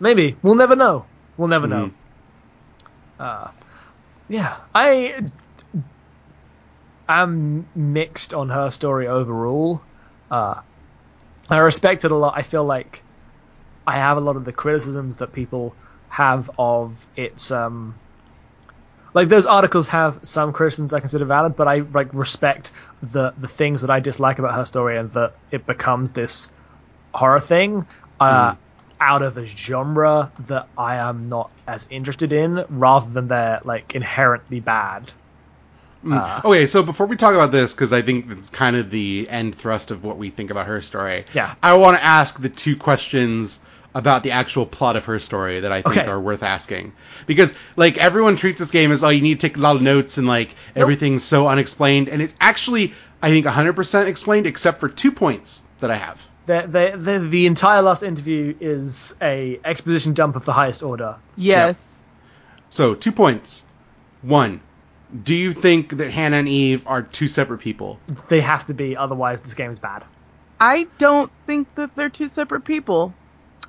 maybe 0.00 0.34
we'll 0.42 0.54
never 0.54 0.74
know. 0.74 1.04
We'll 1.36 1.48
never 1.48 1.66
Mhm. 1.66 1.70
know. 1.70 1.90
Uh, 3.24 3.48
yeah, 4.28 4.56
I 4.74 5.14
am 7.08 7.66
mixed 7.74 8.32
on 8.32 8.48
her 8.48 8.70
story 8.70 9.06
overall. 9.06 9.82
Uh, 10.30 10.54
I 11.50 11.58
respect 11.58 12.04
it 12.06 12.10
a 12.12 12.16
lot. 12.16 12.34
I 12.36 12.42
feel 12.42 12.64
like 12.64 13.02
I 13.86 13.96
have 13.96 14.16
a 14.16 14.20
lot 14.20 14.36
of 14.36 14.44
the 14.46 14.52
criticisms 14.52 15.16
that 15.16 15.32
people 15.32 15.74
have 16.08 16.50
of 16.58 17.06
its 17.16 17.50
um 17.50 17.94
like 19.14 19.28
those 19.28 19.46
articles 19.46 19.88
have 19.88 20.20
some 20.22 20.52
criticisms 20.52 20.92
I 20.92 21.00
consider 21.00 21.24
valid, 21.24 21.56
but 21.56 21.68
I 21.68 21.80
like 21.92 22.08
respect 22.14 22.72
the 23.02 23.34
the 23.36 23.48
things 23.48 23.80
that 23.82 23.90
I 23.90 24.00
dislike 24.00 24.38
about 24.38 24.54
her 24.54 24.64
story 24.64 24.96
and 24.96 25.12
that 25.12 25.34
it 25.50 25.66
becomes 25.66 26.12
this 26.12 26.48
horror 27.12 27.40
thing 27.40 27.86
uh, 28.20 28.54
out 29.00 29.22
of 29.22 29.36
a 29.38 29.46
genre 29.46 30.30
that 30.46 30.68
I 30.76 30.96
am 30.96 31.28
not 31.28 31.50
as 31.66 31.86
interested 31.90 32.32
in, 32.32 32.64
rather 32.68 33.10
than 33.10 33.28
they're 33.28 33.60
like 33.64 33.94
inherently 33.94 34.60
bad. 34.60 35.10
Uh, 36.08 36.40
Okay, 36.44 36.66
so 36.66 36.82
before 36.82 37.06
we 37.06 37.16
talk 37.16 37.34
about 37.34 37.52
this, 37.52 37.74
because 37.74 37.92
I 37.92 38.00
think 38.02 38.30
it's 38.30 38.48
kind 38.48 38.76
of 38.76 38.90
the 38.90 39.26
end 39.28 39.54
thrust 39.54 39.90
of 39.90 40.02
what 40.02 40.16
we 40.16 40.30
think 40.30 40.50
about 40.50 40.66
her 40.66 40.80
story. 40.80 41.26
Yeah. 41.34 41.54
I 41.62 41.74
want 41.74 41.98
to 41.98 42.02
ask 42.04 42.40
the 42.40 42.48
two 42.48 42.74
questions 42.76 43.58
about 43.94 44.22
the 44.22 44.30
actual 44.30 44.64
plot 44.66 44.96
of 44.96 45.04
her 45.06 45.18
story 45.18 45.60
that 45.60 45.72
I 45.72 45.82
think 45.82 45.98
Okay. 45.98 46.06
are 46.06 46.18
worth 46.20 46.42
asking. 46.42 46.92
Because, 47.26 47.54
like, 47.76 47.98
everyone 47.98 48.36
treats 48.36 48.60
this 48.60 48.70
game 48.70 48.92
as, 48.92 49.02
oh, 49.04 49.08
you 49.08 49.20
need 49.20 49.40
to 49.40 49.48
take 49.48 49.56
a 49.56 49.60
lot 49.60 49.76
of 49.76 49.82
notes 49.82 50.16
and, 50.16 50.26
like, 50.28 50.54
everything's 50.76 51.24
so 51.24 51.48
unexplained. 51.48 52.08
And 52.08 52.22
it's 52.22 52.34
actually, 52.40 52.94
I 53.20 53.30
think, 53.30 53.44
100% 53.46 54.06
explained 54.06 54.46
except 54.46 54.80
for 54.80 54.88
two 54.88 55.10
points 55.12 55.60
that 55.80 55.90
I 55.90 55.96
have. 55.96 56.24
The, 56.50 56.66
the, 56.66 56.98
the, 56.98 57.18
the 57.28 57.46
entire 57.46 57.80
last 57.80 58.02
interview 58.02 58.56
is 58.58 59.14
a 59.22 59.60
exposition 59.64 60.14
dump 60.14 60.34
of 60.34 60.44
the 60.44 60.52
highest 60.52 60.82
order. 60.82 61.16
Yes. 61.36 62.00
So, 62.70 62.96
two 62.96 63.12
points. 63.12 63.62
One, 64.22 64.60
do 65.22 65.32
you 65.32 65.52
think 65.52 65.98
that 65.98 66.10
Hannah 66.10 66.38
and 66.38 66.48
Eve 66.48 66.84
are 66.88 67.02
two 67.02 67.28
separate 67.28 67.58
people? 67.58 68.00
They 68.28 68.40
have 68.40 68.66
to 68.66 68.74
be, 68.74 68.96
otherwise 68.96 69.42
this 69.42 69.54
game 69.54 69.70
is 69.70 69.78
bad. 69.78 70.02
I 70.58 70.88
don't 70.98 71.30
think 71.46 71.72
that 71.76 71.94
they're 71.94 72.08
two 72.08 72.26
separate 72.26 72.64
people. 72.64 73.14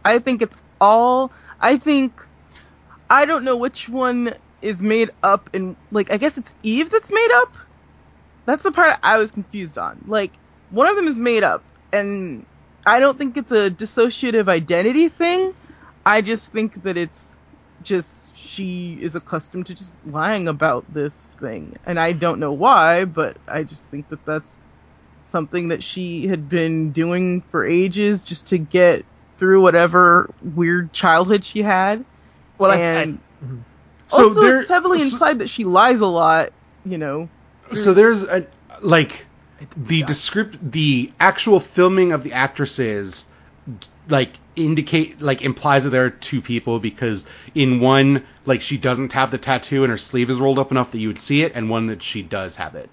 I 0.04 0.18
think 0.18 0.42
it's 0.42 0.58
all. 0.80 1.32
I 1.60 1.78
think. 1.78 2.20
I 3.12 3.26
don't 3.26 3.44
know 3.44 3.58
which 3.58 3.90
one 3.90 4.34
is 4.64 4.82
made 4.82 5.12
up 5.22 5.52
and 5.54 5.76
like 5.92 6.10
I 6.12 6.18
guess 6.18 6.36
it's 6.36 6.52
Eve 6.64 6.90
that's 6.90 7.12
made 7.12 7.32
up. 7.36 7.54
That's 8.48 8.64
the 8.64 8.72
part 8.72 8.98
I 9.04 9.20
was 9.20 9.30
confused 9.30 9.78
on. 9.78 10.04
Like 10.08 10.32
one 10.72 10.88
of 10.88 10.96
them 10.96 11.08
is 11.08 11.20
made 11.20 11.44
up 11.44 11.64
and 11.94 12.46
I 12.86 13.00
don't 13.00 13.18
think 13.18 13.38
it's 13.38 13.52
a 13.52 13.70
dissociative 13.70 14.48
identity 14.50 15.10
thing. 15.10 15.54
I 16.06 16.22
just 16.22 16.48
think 16.52 16.82
that 16.84 16.98
it's 16.98 17.38
just 17.82 18.30
she 18.36 19.00
is 19.02 19.16
accustomed 19.16 19.66
to 19.68 19.74
just 19.76 19.96
lying 20.06 20.48
about 20.48 20.86
this 20.94 21.34
thing 21.40 21.76
and 21.86 22.00
I 22.00 22.12
don't 22.12 22.40
know 22.40 22.52
why, 22.54 23.06
but 23.06 23.38
I 23.48 23.64
just 23.64 23.90
think 23.90 24.08
that 24.10 24.24
that's 24.26 24.58
something 25.24 25.70
that 25.70 25.84
she 25.84 26.28
had 26.28 26.48
been 26.50 26.92
doing 26.92 27.42
for 27.52 27.66
ages 27.66 28.24
just 28.24 28.48
to 28.50 28.58
get 28.60 29.06
through 29.38 29.62
whatever 29.62 30.30
weird 30.42 30.94
childhood 30.94 31.44
she 31.46 31.62
had. 31.64 32.06
Well, 32.60 32.72
I, 32.72 32.76
And- 32.78 33.20
mm-hmm. 33.44 33.58
I, 34.12 34.16
So 34.16 34.28
also, 34.30 34.42
there- 34.42 34.60
it's 34.60 34.70
heavily 34.70 35.00
so- 35.00 35.14
implied 35.16 35.40
that 35.40 35.50
she 35.50 35.64
lies 35.66 36.02
a 36.02 36.06
lot, 36.08 36.52
you 36.86 36.98
know. 36.98 37.30
So 37.74 37.94
there's 37.94 38.24
a 38.24 38.46
like 38.82 39.26
the 39.78 39.98
Yeah. 39.98 40.06
descript 40.06 40.58
the 40.72 41.12
actual 41.20 41.60
filming 41.60 42.12
of 42.14 42.24
the 42.24 42.34
actresses 42.34 43.26
like 44.10 44.32
indicate 44.56 45.22
like 45.22 45.42
implies 45.42 45.84
that 45.84 45.92
there 45.92 46.06
are 46.06 46.10
two 46.10 46.42
people 46.42 46.80
because 46.80 47.26
in 47.56 47.80
one 47.80 48.24
like 48.46 48.62
she 48.62 48.78
doesn't 48.78 49.14
have 49.14 49.32
the 49.32 49.38
tattoo 49.38 49.84
and 49.84 49.92
her 49.92 49.98
sleeve 49.98 50.30
is 50.30 50.40
rolled 50.40 50.60
up 50.60 50.72
enough 50.72 50.92
that 50.92 50.98
you 51.00 51.08
would 51.08 51.20
see 51.20 51.44
it 51.44 51.52
and 51.56 51.70
one 51.70 51.88
that 51.88 52.02
she 52.04 52.22
does 52.22 52.56
have 52.56 52.76
it. 52.76 52.90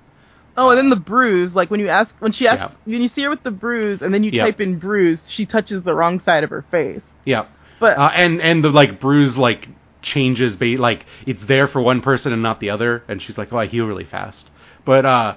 Oh, 0.57 0.71
and 0.71 0.79
then 0.79 0.91
the 0.91 0.97
bruise, 0.97 1.55
like 1.55 1.71
when 1.71 1.79
you 1.79 1.89
ask, 1.89 2.17
when 2.19 2.33
she 2.33 2.49
asks, 2.49 2.79
when 2.85 3.01
you 3.01 3.07
see 3.07 3.23
her 3.23 3.31
with 3.31 3.45
the 3.45 3.51
bruise, 3.53 4.03
and 4.03 4.13
then 4.13 4.25
you 4.25 4.33
type 4.33 4.61
in 4.61 4.77
bruise, 4.81 5.31
she 5.31 5.47
touches 5.47 5.83
the 5.83 5.95
wrong 5.95 6.19
side 6.19 6.43
of 6.43 6.51
her 6.51 6.63
face. 6.63 7.13
Yeah. 7.25 7.45
But 7.79 7.97
Uh, 7.97 8.11
and 8.13 8.41
and 8.43 8.63
the 8.65 8.71
like 8.71 8.99
bruise 8.99 9.39
like 9.39 9.69
changes 10.03 10.57
ba- 10.57 10.77
like 10.79 11.07
it's 11.27 11.45
there 11.47 11.69
for 11.69 11.81
one 11.81 12.01
person 12.01 12.33
and 12.33 12.43
not 12.43 12.59
the 12.61 12.71
other 12.71 13.03
and 13.09 13.21
she's 13.23 13.39
like 13.39 13.53
oh 13.53 13.57
I 13.59 13.67
heal 13.67 13.87
really 13.87 14.05
fast. 14.05 14.51
But 14.85 15.05
uh 15.05 15.35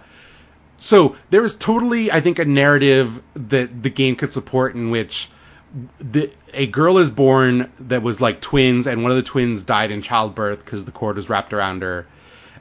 so 0.81 1.15
there 1.29 1.43
is 1.43 1.53
totally 1.53 2.11
I 2.11 2.21
think 2.21 2.39
a 2.39 2.45
narrative 2.45 3.21
that 3.35 3.83
the 3.83 3.89
game 3.91 4.15
could 4.15 4.33
support 4.33 4.73
in 4.73 4.89
which 4.89 5.29
the 5.99 6.31
a 6.53 6.65
girl 6.65 6.97
is 6.97 7.11
born 7.11 7.71
that 7.81 8.01
was 8.01 8.19
like 8.19 8.41
twins 8.41 8.87
and 8.87 9.03
one 9.03 9.11
of 9.11 9.17
the 9.17 9.23
twins 9.23 9.61
died 9.61 9.91
in 9.91 10.01
childbirth 10.01 10.65
because 10.65 10.83
the 10.83 10.91
cord 10.91 11.17
was 11.17 11.29
wrapped 11.29 11.53
around 11.53 11.83
her. 11.83 12.07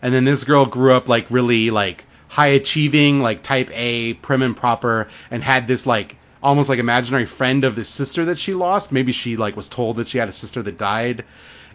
And 0.03 0.13
then 0.13 0.25
this 0.25 0.45
girl 0.45 0.67
grew 0.67 0.93
up 0.93 1.09
like 1.09 1.31
really 1.31 1.71
like 1.71 2.05
high 2.29 2.49
achieving, 2.49 3.21
like 3.21 3.43
type 3.43 3.71
A, 3.73 4.13
prim 4.15 4.43
and 4.43 4.57
proper, 4.57 5.09
and 5.31 5.43
had 5.43 5.67
this 5.67 5.87
like 5.87 6.17
almost 6.43 6.69
like 6.69 6.79
imaginary 6.79 7.27
friend 7.27 7.65
of 7.65 7.75
this 7.75 7.89
sister 7.89 8.27
that 8.27 8.39
she 8.39 8.53
lost. 8.53 8.93
Maybe 8.93 9.13
she 9.13 9.39
like 9.39 9.57
was 9.57 9.71
told 9.71 9.97
that 9.97 10.09
she 10.09 10.19
had 10.19 10.29
a 10.29 10.33
sister 10.33 10.63
that 10.63 10.77
died, 10.77 11.25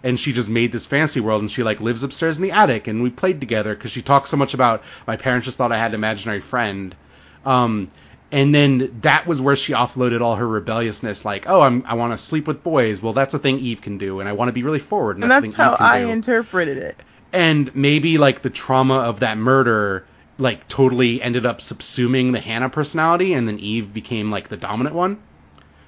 and 0.06 0.18
she 0.18 0.32
just 0.32 0.48
made 0.50 0.72
this 0.72 0.86
fantasy 0.86 1.20
world, 1.20 1.42
and 1.42 1.52
she 1.52 1.64
like 1.64 1.82
lives 1.82 2.04
upstairs 2.04 2.38
in 2.38 2.44
the 2.44 2.52
attic, 2.52 2.88
and 2.88 3.04
we 3.04 3.10
played 3.10 3.42
together 3.42 3.76
because 3.76 3.92
she 3.92 4.02
talks 4.02 4.30
so 4.30 4.38
much 4.38 4.54
about 4.54 4.84
my 5.08 5.18
parents 5.18 5.46
just 5.46 5.58
thought 5.58 5.72
I 5.74 5.78
had 5.78 5.92
an 5.92 5.96
imaginary 5.96 6.40
friend. 6.40 6.96
Um, 7.44 7.90
and 8.32 8.54
then 8.54 9.00
that 9.02 9.28
was 9.28 9.42
where 9.42 9.56
she 9.56 9.74
offloaded 9.74 10.22
all 10.22 10.36
her 10.36 10.48
rebelliousness. 10.48 11.26
Like, 11.26 11.50
oh, 11.50 11.62
I'm 11.62 11.84
I 11.88 11.96
want 11.96 12.14
to 12.14 12.18
sleep 12.18 12.48
with 12.48 12.64
boys. 12.64 13.02
Well, 13.02 13.14
that's 13.14 13.34
a 13.34 13.40
thing 13.40 13.60
Eve 13.60 13.82
can 13.82 13.98
do, 13.98 14.20
and 14.20 14.30
I 14.30 14.34
want 14.34 14.50
to 14.50 14.54
be 14.54 14.64
really 14.64 14.80
forward, 14.80 15.18
and, 15.18 15.24
and 15.24 15.32
that's, 15.32 15.44
that's 15.44 15.56
how 15.56 15.72
Eve 15.74 15.78
can 15.78 15.86
I 15.88 16.00
do. 16.02 16.10
interpreted 16.10 16.78
it. 16.78 16.98
and 17.34 17.76
maybe 17.76 18.18
like 18.18 18.42
the 18.42 18.50
trauma 18.50 18.96
of 18.96 19.20
that 19.22 19.38
murder 19.38 20.06
like 20.38 20.68
totally 20.68 21.22
ended 21.22 21.46
up 21.46 21.60
subsuming 21.60 22.32
the 22.32 22.40
Hannah 22.40 22.70
personality, 22.70 23.34
and 23.34 23.48
then 23.48 23.60
Eve 23.60 23.94
became 23.94 24.32
like 24.32 24.50
the 24.50 24.58
dominant 24.58 24.96
one. 24.96 25.18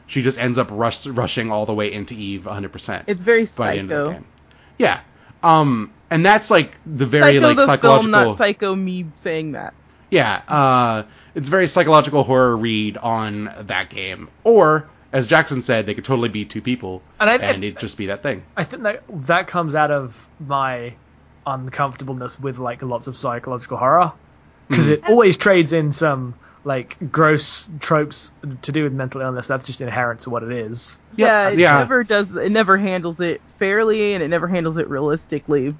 She 0.07 0.21
just 0.21 0.39
ends 0.39 0.57
up 0.57 0.69
rush, 0.71 1.05
rushing 1.05 1.51
all 1.51 1.65
the 1.65 1.73
way 1.73 1.91
into 1.91 2.13
Eve 2.15 2.43
100%. 2.43 3.03
It's 3.07 3.21
very 3.21 3.45
by 3.57 3.75
the 3.77 3.83
the 3.83 4.05
psycho. 4.13 4.23
Yeah. 4.77 4.99
Um, 5.43 5.91
and 6.09 6.25
that's 6.25 6.49
like 6.49 6.75
the 6.85 7.05
very 7.05 7.35
Psycho 7.35 7.47
like 7.47 7.57
the 7.57 7.65
psychological. 7.65 8.11
film, 8.13 8.27
not 8.29 8.37
Psycho 8.37 8.75
me 8.75 9.05
saying 9.17 9.51
that. 9.51 9.73
yeah. 10.09 10.41
Uh, 10.47 11.03
it's 11.35 11.49
very 11.49 11.67
psychological 11.67 12.23
horror 12.23 12.55
read 12.57 12.97
on 12.97 13.53
that 13.61 13.89
game. 13.89 14.29
Or 14.43 14.87
as 15.13 15.27
Jackson 15.27 15.61
said, 15.61 15.85
they 15.85 15.93
could 15.93 16.03
totally 16.05 16.29
be 16.29 16.45
two 16.45 16.61
people, 16.61 17.01
And 17.19 17.29
I- 17.29 17.35
and 17.37 17.63
it'd 17.63 17.79
just 17.79 17.97
be 17.97 18.05
that 18.07 18.23
thing. 18.23 18.43
I 18.55 18.63
think 18.63 18.83
that 18.83 19.03
that 19.09 19.47
comes 19.47 19.75
out 19.75 19.91
of 19.91 20.27
my 20.39 20.93
uncomfortableness 21.45 22.39
with 22.39 22.57
like 22.59 22.81
lots 22.81 23.07
of 23.07 23.15
psychological 23.17 23.77
horror 23.77 24.11
because 24.67 24.87
it 24.89 25.01
always 25.07 25.37
trades 25.37 25.71
in 25.73 25.91
some 25.91 26.33
like 26.67 27.11
gross 27.11 27.69
tropes 27.79 28.33
to 28.61 28.71
do 28.73 28.83
with 28.83 28.91
mental 28.93 29.21
illness. 29.21 29.47
That's 29.47 29.65
just 29.65 29.79
inherent 29.79 30.19
to 30.21 30.29
what 30.29 30.43
it 30.43 30.51
is. 30.51 30.97
Yeah, 31.15 31.49
it 31.49 31.59
yeah. 31.59 31.77
never 31.77 32.03
does. 32.03 32.29
It 32.35 32.51
never 32.51 32.77
handles 32.77 33.19
it 33.21 33.41
fairly, 33.57 34.13
and 34.13 34.21
it 34.21 34.27
never 34.27 34.47
handles 34.47 34.75
it 34.75 34.89
realistically. 34.89 35.73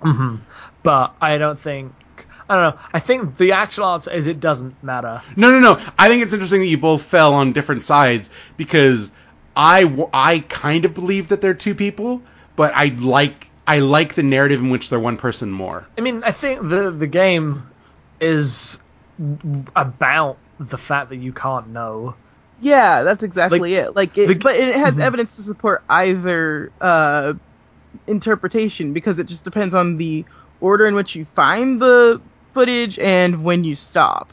Mm-hmm. 0.00 0.36
But 0.82 1.14
I 1.20 1.36
don't 1.36 1.60
think 1.60 1.92
I 2.48 2.54
don't 2.54 2.74
know. 2.74 2.82
I 2.94 3.00
think 3.00 3.36
the 3.36 3.52
actual 3.52 3.84
answer 3.86 4.10
is 4.10 4.26
it 4.26 4.40
doesn't 4.40 4.82
matter. 4.82 5.20
No, 5.36 5.50
no, 5.50 5.60
no. 5.60 5.84
I 5.98 6.08
think 6.08 6.22
it's 6.22 6.32
interesting 6.32 6.60
that 6.60 6.66
you 6.66 6.78
both 6.78 7.02
fell 7.02 7.34
on 7.34 7.52
different 7.52 7.84
sides 7.84 8.30
because 8.56 9.12
I, 9.54 10.08
I 10.14 10.40
kind 10.40 10.86
of 10.86 10.94
believe 10.94 11.28
that 11.28 11.42
they're 11.42 11.52
two 11.52 11.74
people, 11.74 12.22
but 12.56 12.72
I 12.74 12.86
like 12.86 13.50
I 13.66 13.80
like 13.80 14.14
the 14.14 14.22
narrative 14.22 14.60
in 14.60 14.70
which 14.70 14.88
they're 14.88 14.98
one 14.98 15.18
person 15.18 15.50
more. 15.50 15.86
I 15.98 16.00
mean, 16.00 16.22
I 16.24 16.30
think 16.30 16.66
the 16.66 16.90
the 16.90 17.06
game 17.06 17.68
is 18.20 18.78
about 19.76 20.38
the 20.58 20.78
fact 20.78 21.10
that 21.10 21.16
you 21.16 21.32
can't 21.32 21.68
know. 21.68 22.14
Yeah, 22.60 23.02
that's 23.04 23.22
exactly 23.22 23.60
Like, 23.60 23.70
it. 23.70 23.96
Like, 23.96 24.18
it, 24.18 24.26
the- 24.28 24.34
but 24.34 24.56
it 24.56 24.74
has 24.74 24.96
Mhm. 24.96 25.02
evidence 25.02 25.36
to 25.36 25.42
support 25.42 25.82
either 25.88 26.72
uh, 26.80 27.34
interpretation 28.06 28.92
because 28.92 29.18
it 29.18 29.26
just 29.26 29.44
depends 29.44 29.74
on 29.74 29.96
the 29.96 30.24
order 30.60 30.86
in 30.86 30.94
which 30.94 31.14
you 31.14 31.24
find 31.34 31.80
the 31.80 32.20
footage 32.54 32.98
and 32.98 33.44
when 33.44 33.64
you 33.64 33.74
stop. 33.74 34.32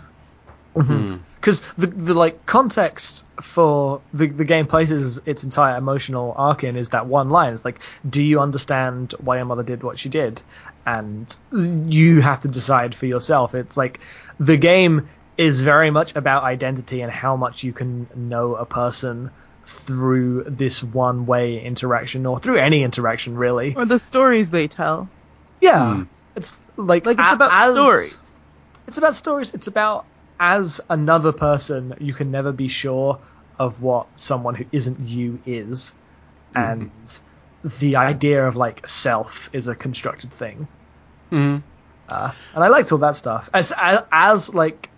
because 0.73 1.61
the 1.77 1.87
the 1.87 2.13
like 2.13 2.45
context 2.47 3.23
for 3.41 4.01
the 4.13 4.27
the 4.27 4.43
game 4.43 4.65
places 4.67 5.21
its 5.25 5.43
entire 5.43 5.77
emotional 5.77 6.33
arc 6.37 6.63
in 6.65 6.75
is 6.75 6.89
that 6.89 7.05
one 7.07 7.29
line. 7.29 7.53
It's 7.53 7.63
like, 7.63 7.79
do 8.09 8.21
you 8.23 8.39
understand 8.41 9.13
why 9.19 9.37
your 9.37 9.45
mother 9.45 9.63
did 9.63 9.83
what 9.83 9.97
she 9.99 10.09
did? 10.09 10.41
And 10.85 11.35
you 11.51 12.21
have 12.21 12.39
to 12.41 12.47
decide 12.47 12.93
for 12.93 13.05
yourself. 13.07 13.55
It's 13.55 13.75
like 13.75 13.99
the 14.39 14.57
game 14.57 15.07
is 15.37 15.61
very 15.63 15.89
much 15.89 16.15
about 16.15 16.43
identity 16.43 17.01
and 17.01 17.11
how 17.11 17.35
much 17.35 17.63
you 17.63 17.73
can 17.73 18.07
know 18.15 18.55
a 18.55 18.65
person 18.65 19.31
through 19.65 20.43
this 20.47 20.83
one 20.83 21.25
way 21.25 21.59
interaction 21.63 22.25
or 22.25 22.37
through 22.37 22.57
any 22.57 22.83
interaction 22.83 23.35
really. 23.35 23.73
Or 23.75 23.85
the 23.85 23.97
stories 23.99 24.51
they 24.51 24.67
tell. 24.67 25.09
Yeah. 25.59 25.95
Hmm. 25.95 26.03
It's 26.35 26.65
like 26.77 27.05
Like, 27.05 27.17
it's 27.19 27.27
a- 27.31 27.33
about 27.33 27.49
as- 27.51 27.71
stories. 27.73 28.17
It's 28.87 28.97
about 28.99 29.15
stories. 29.15 29.53
It's 29.55 29.67
about 29.67 30.05
as 30.39 30.79
another 30.89 31.31
person, 31.31 31.95
you 31.99 32.13
can 32.13 32.29
never 32.29 32.51
be 32.51 32.67
sure 32.67 33.17
of 33.57 33.81
what 33.81 34.05
someone 34.15 34.53
who 34.53 34.65
isn't 34.71 34.99
you 34.99 35.39
is, 35.45 35.93
hmm. 36.53 36.59
and 36.59 36.91
the 37.65 37.95
idea 37.95 38.47
of 38.47 38.55
like 38.55 38.87
self 38.87 39.49
is 39.51 39.67
a 39.67 39.75
constructed 39.75 40.31
thing. 40.31 40.67
Mhm. 41.31 41.63
Uh, 42.07 42.31
and 42.53 42.63
I 42.63 42.67
liked 42.67 42.91
all 42.91 42.99
that 42.99 43.15
stuff. 43.15 43.49
As 43.53 43.73
as, 43.75 44.03
as 44.11 44.53
like 44.53 44.89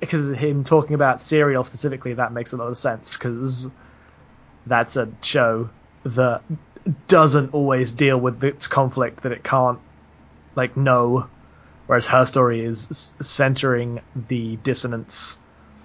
because 0.00 0.30
him 0.32 0.64
talking 0.64 0.94
about 0.94 1.20
serial 1.20 1.64
specifically, 1.64 2.12
that 2.14 2.32
makes 2.32 2.52
a 2.52 2.58
lot 2.58 2.68
of 2.68 2.76
sense 2.76 3.16
because 3.16 3.70
that's 4.66 4.96
a 4.96 5.08
show 5.22 5.70
that 6.04 6.42
doesn't 7.08 7.54
always 7.54 7.92
deal 7.92 8.18
with 8.18 8.44
its 8.44 8.66
conflict 8.66 9.22
that 9.22 9.32
it 9.32 9.42
can't 9.42 9.78
like 10.54 10.76
know, 10.76 11.26
whereas 11.86 12.06
her 12.08 12.26
story 12.26 12.62
is 12.62 13.14
centering 13.22 14.00
the 14.28 14.56
dissonance. 14.56 15.38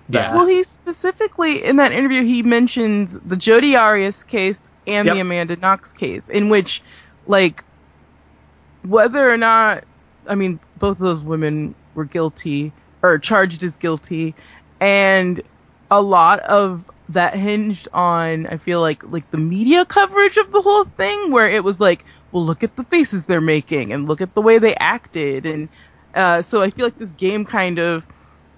Yeah. 0.09 0.35
Well, 0.35 0.47
he 0.47 0.63
specifically 0.63 1.63
in 1.63 1.75
that 1.77 1.91
interview 1.91 2.23
he 2.23 2.41
mentions 2.43 3.19
the 3.19 3.35
Jodi 3.35 3.75
Arias 3.75 4.23
case 4.23 4.69
and 4.87 5.05
Yep. 5.05 5.13
the 5.15 5.19
Amanda 5.19 5.55
Knox 5.57 5.91
case, 5.91 6.29
in 6.29 6.47
which, 6.47 6.81
like, 7.27 7.63
whether 8.83 9.29
or 9.29 9.37
not, 9.37 9.83
I 10.27 10.35
mean, 10.35 10.59
both 10.79 10.97
of 10.97 10.99
those 10.99 11.23
women 11.23 11.75
were 11.93 12.05
guilty 12.05 12.71
or 13.03 13.17
charged 13.19 13.63
as 13.63 13.75
guilty, 13.75 14.33
and 14.79 15.41
a 15.91 16.01
lot 16.01 16.39
of 16.41 16.89
that 17.09 17.35
hinged 17.35 17.87
on, 17.93 18.47
I 18.47 18.57
feel 18.57 18.79
like, 18.81 19.03
like 19.11 19.29
the 19.31 19.37
media 19.37 19.85
coverage 19.85 20.37
of 20.37 20.51
the 20.51 20.61
whole 20.61 20.85
thing, 20.85 21.31
where 21.31 21.49
it 21.49 21.63
was 21.63 21.79
like, 21.79 22.05
well, 22.31 22.45
look 22.45 22.63
at 22.63 22.75
the 22.77 22.83
faces 22.85 23.25
they're 23.25 23.41
making 23.41 23.91
and 23.91 24.07
look 24.07 24.21
at 24.21 24.33
the 24.35 24.41
way 24.41 24.57
they 24.57 24.75
acted, 24.75 25.45
and 25.45 25.67
uh, 26.15 26.41
so 26.41 26.61
I 26.61 26.69
feel 26.69 26.85
like 26.85 26.97
this 26.97 27.11
game 27.11 27.43
kind 27.45 27.77
of 27.77 28.07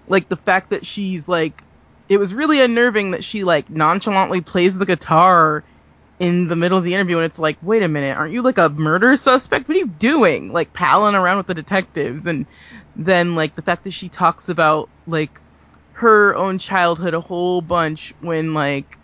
like 0.09 0.27
the 0.27 0.35
fact 0.35 0.71
that 0.71 0.85
she's 0.85 1.27
like 1.27 1.63
it 2.09 2.17
was 2.17 2.33
really 2.33 2.59
unnerving 2.59 3.11
that 3.11 3.23
she 3.23 3.43
like 3.43 3.69
nonchalantly 3.69 4.41
plays 4.41 4.77
the 4.77 4.85
guitar 4.85 5.63
in 6.19 6.49
the 6.49 6.55
middle 6.55 6.77
of 6.77 6.83
the 6.83 6.93
interview 6.93 7.17
and 7.17 7.25
it's 7.25 7.39
like 7.39 7.57
wait 7.61 7.81
a 7.81 7.87
minute 7.87 8.17
aren't 8.17 8.33
you 8.33 8.41
like 8.41 8.57
a 8.57 8.67
murder 8.67 9.15
suspect? 9.15 9.69
What 9.69 9.75
are 9.75 9.79
you 9.79 9.87
doing? 9.87 10.51
Like 10.51 10.73
palling 10.73 11.15
around 11.15 11.37
with 11.37 11.47
the 11.47 11.53
detectives 11.53 12.25
and 12.25 12.45
then 12.95 13.35
like 13.35 13.55
the 13.55 13.61
fact 13.61 13.85
that 13.85 13.93
she 13.93 14.09
talks 14.09 14.49
about 14.49 14.89
like 15.07 15.39
her 15.93 16.35
own 16.35 16.57
childhood 16.57 17.13
a 17.13 17.21
whole 17.21 17.61
bunch 17.61 18.13
when 18.19 18.53
like 18.53 18.97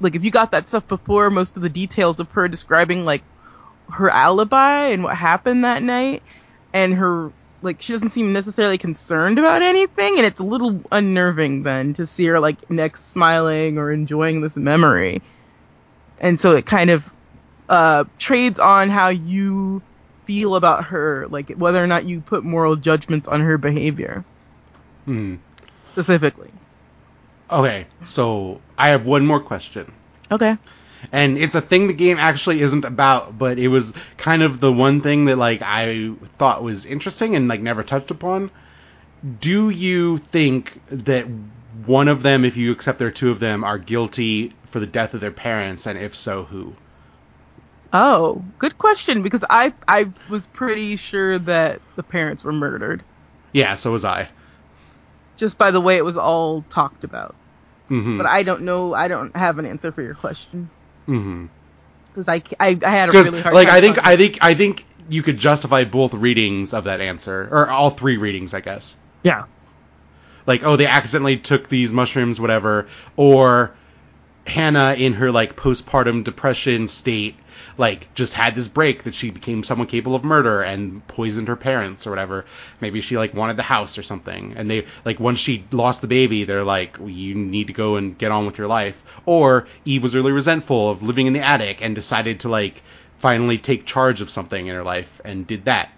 like 0.00 0.14
if 0.14 0.24
you 0.24 0.30
got 0.30 0.50
that 0.50 0.68
stuff 0.68 0.86
before 0.88 1.30
most 1.30 1.56
of 1.56 1.62
the 1.62 1.68
details 1.68 2.18
of 2.18 2.30
her 2.32 2.48
describing 2.48 3.04
like 3.04 3.22
her 3.90 4.10
alibi 4.10 4.88
and 4.88 5.04
what 5.04 5.16
happened 5.16 5.64
that 5.64 5.82
night 5.82 6.22
and 6.72 6.94
her 6.94 7.30
like 7.64 7.82
she 7.82 7.92
doesn't 7.92 8.10
seem 8.10 8.32
necessarily 8.32 8.78
concerned 8.78 9.38
about 9.38 9.62
anything 9.62 10.16
and 10.18 10.26
it's 10.26 10.40
a 10.40 10.44
little 10.44 10.80
unnerving 10.92 11.62
then 11.62 11.94
to 11.94 12.06
see 12.06 12.26
her 12.26 12.40
like 12.40 12.70
next 12.70 13.12
smiling 13.12 13.78
or 13.78 13.90
enjoying 13.92 14.40
this 14.42 14.56
memory 14.56 15.22
and 16.18 16.40
so 16.40 16.56
it 16.56 16.66
kind 16.66 16.90
of 16.90 17.12
uh 17.68 18.04
trades 18.18 18.58
on 18.58 18.90
how 18.90 19.08
you 19.08 19.82
feel 20.26 20.56
about 20.56 20.84
her 20.84 21.26
like 21.28 21.50
whether 21.56 21.82
or 21.82 21.86
not 21.86 22.04
you 22.04 22.20
put 22.20 22.44
moral 22.44 22.76
judgments 22.76 23.28
on 23.28 23.40
her 23.40 23.58
behavior 23.58 24.24
Hmm. 25.06 25.36
specifically 25.92 26.50
Okay, 27.50 27.86
so 28.04 28.60
I 28.78 28.88
have 28.88 29.06
one 29.06 29.26
more 29.26 29.40
question. 29.40 29.92
okay 30.30 30.56
and 31.12 31.38
it's 31.38 31.54
a 31.54 31.60
thing 31.60 31.86
the 31.86 31.92
game 31.92 32.18
actually 32.18 32.60
isn't 32.60 32.84
about 32.84 33.38
but 33.38 33.58
it 33.58 33.68
was 33.68 33.92
kind 34.16 34.42
of 34.42 34.60
the 34.60 34.72
one 34.72 35.00
thing 35.00 35.26
that 35.26 35.36
like 35.36 35.62
i 35.62 36.10
thought 36.38 36.62
was 36.62 36.86
interesting 36.86 37.36
and 37.36 37.48
like 37.48 37.60
never 37.60 37.82
touched 37.82 38.10
upon. 38.10 38.50
Do 39.40 39.70
you 39.70 40.18
think 40.18 40.80
that 40.88 41.26
one 41.86 42.08
of 42.08 42.22
them 42.22 42.44
if 42.44 42.56
you 42.56 42.72
accept 42.72 42.98
there 42.98 43.08
are 43.08 43.12
two 43.12 43.30
of 43.30 43.40
them 43.40 43.64
are 43.64 43.78
guilty 43.78 44.54
for 44.66 44.80
the 44.80 44.86
death 44.86 45.14
of 45.14 45.20
their 45.20 45.30
parents? 45.30 45.86
And 45.86 45.98
if 45.98 46.14
so 46.14 46.44
who? 46.44 46.74
Oh 47.92 48.44
good 48.58 48.76
question 48.76 49.22
because 49.22 49.44
i 49.48 49.72
i 49.88 50.12
was 50.28 50.46
pretty 50.46 50.96
sure 50.96 51.38
that 51.38 51.80
the 51.96 52.02
parents 52.02 52.44
were 52.44 52.52
murdered. 52.52 53.02
Yeah 53.52 53.74
so 53.76 53.92
was 53.92 54.04
i. 54.04 54.28
Just 55.36 55.58
by 55.58 55.70
the 55.70 55.80
way 55.80 55.96
it 55.96 56.04
was 56.04 56.16
all 56.16 56.62
talked 56.68 57.04
about. 57.04 57.34
Mm-hmm. 57.90 58.16
but 58.16 58.24
i 58.24 58.42
don't 58.42 58.62
know 58.62 58.94
i 58.94 59.08
don't 59.08 59.36
have 59.36 59.58
an 59.58 59.66
answer 59.66 59.92
for 59.92 60.00
your 60.00 60.14
question 60.14 60.70
mm-hmm. 61.08 61.46
because 62.08 62.28
I, 62.28 62.42
I 62.58 62.78
i 62.82 62.90
had 62.90 63.08
a 63.08 63.12
because 63.12 63.26
really 63.26 63.42
hard 63.42 63.54
like 63.54 63.68
time 63.68 63.76
i 63.76 63.80
think 63.80 64.06
i 64.06 64.16
think 64.16 64.38
i 64.40 64.54
think 64.54 64.86
you 65.08 65.22
could 65.22 65.38
justify 65.38 65.84
both 65.84 66.14
readings 66.14 66.72
of 66.72 66.84
that 66.84 67.00
answer 67.00 67.48
or 67.50 67.68
all 67.68 67.90
three 67.90 68.16
readings 68.16 68.54
i 68.54 68.60
guess 68.60 68.96
Yeah. 69.22 69.44
like 70.46 70.62
oh 70.64 70.76
they 70.76 70.86
accidentally 70.86 71.36
took 71.38 71.68
these 71.68 71.92
mushrooms 71.92 72.40
whatever 72.40 72.88
or 73.16 73.74
hannah 74.46 74.94
in 74.96 75.14
her 75.14 75.30
like 75.30 75.56
postpartum 75.56 76.24
depression 76.24 76.88
state 76.88 77.36
like 77.78 78.12
just 78.14 78.34
had 78.34 78.54
this 78.54 78.68
break 78.68 79.04
that 79.04 79.14
she 79.14 79.30
became 79.30 79.62
someone 79.62 79.86
capable 79.86 80.14
of 80.16 80.24
murder 80.24 80.62
and 80.62 81.06
poisoned 81.08 81.48
her 81.48 81.56
parents 81.56 82.06
or 82.06 82.10
whatever 82.10 82.44
maybe 82.80 83.00
she 83.00 83.16
like 83.16 83.34
wanted 83.34 83.56
the 83.56 83.62
house 83.62 83.98
or 83.98 84.02
something 84.02 84.54
and 84.56 84.70
they 84.70 84.84
like 85.04 85.18
once 85.20 85.38
she 85.38 85.64
lost 85.72 86.00
the 86.00 86.06
baby 86.06 86.44
they're 86.44 86.64
like 86.64 86.98
well, 86.98 87.08
you 87.08 87.34
need 87.34 87.66
to 87.68 87.72
go 87.72 87.96
and 87.96 88.18
get 88.18 88.30
on 88.32 88.46
with 88.46 88.58
your 88.58 88.68
life 88.68 89.04
or 89.26 89.66
eve 89.84 90.02
was 90.02 90.14
really 90.14 90.32
resentful 90.32 90.90
of 90.90 91.02
living 91.02 91.26
in 91.26 91.32
the 91.32 91.40
attic 91.40 91.82
and 91.82 91.94
decided 91.94 92.40
to 92.40 92.48
like 92.48 92.82
finally 93.18 93.58
take 93.58 93.86
charge 93.86 94.20
of 94.20 94.30
something 94.30 94.66
in 94.66 94.74
her 94.74 94.84
life 94.84 95.20
and 95.24 95.46
did 95.46 95.64
that 95.64 95.90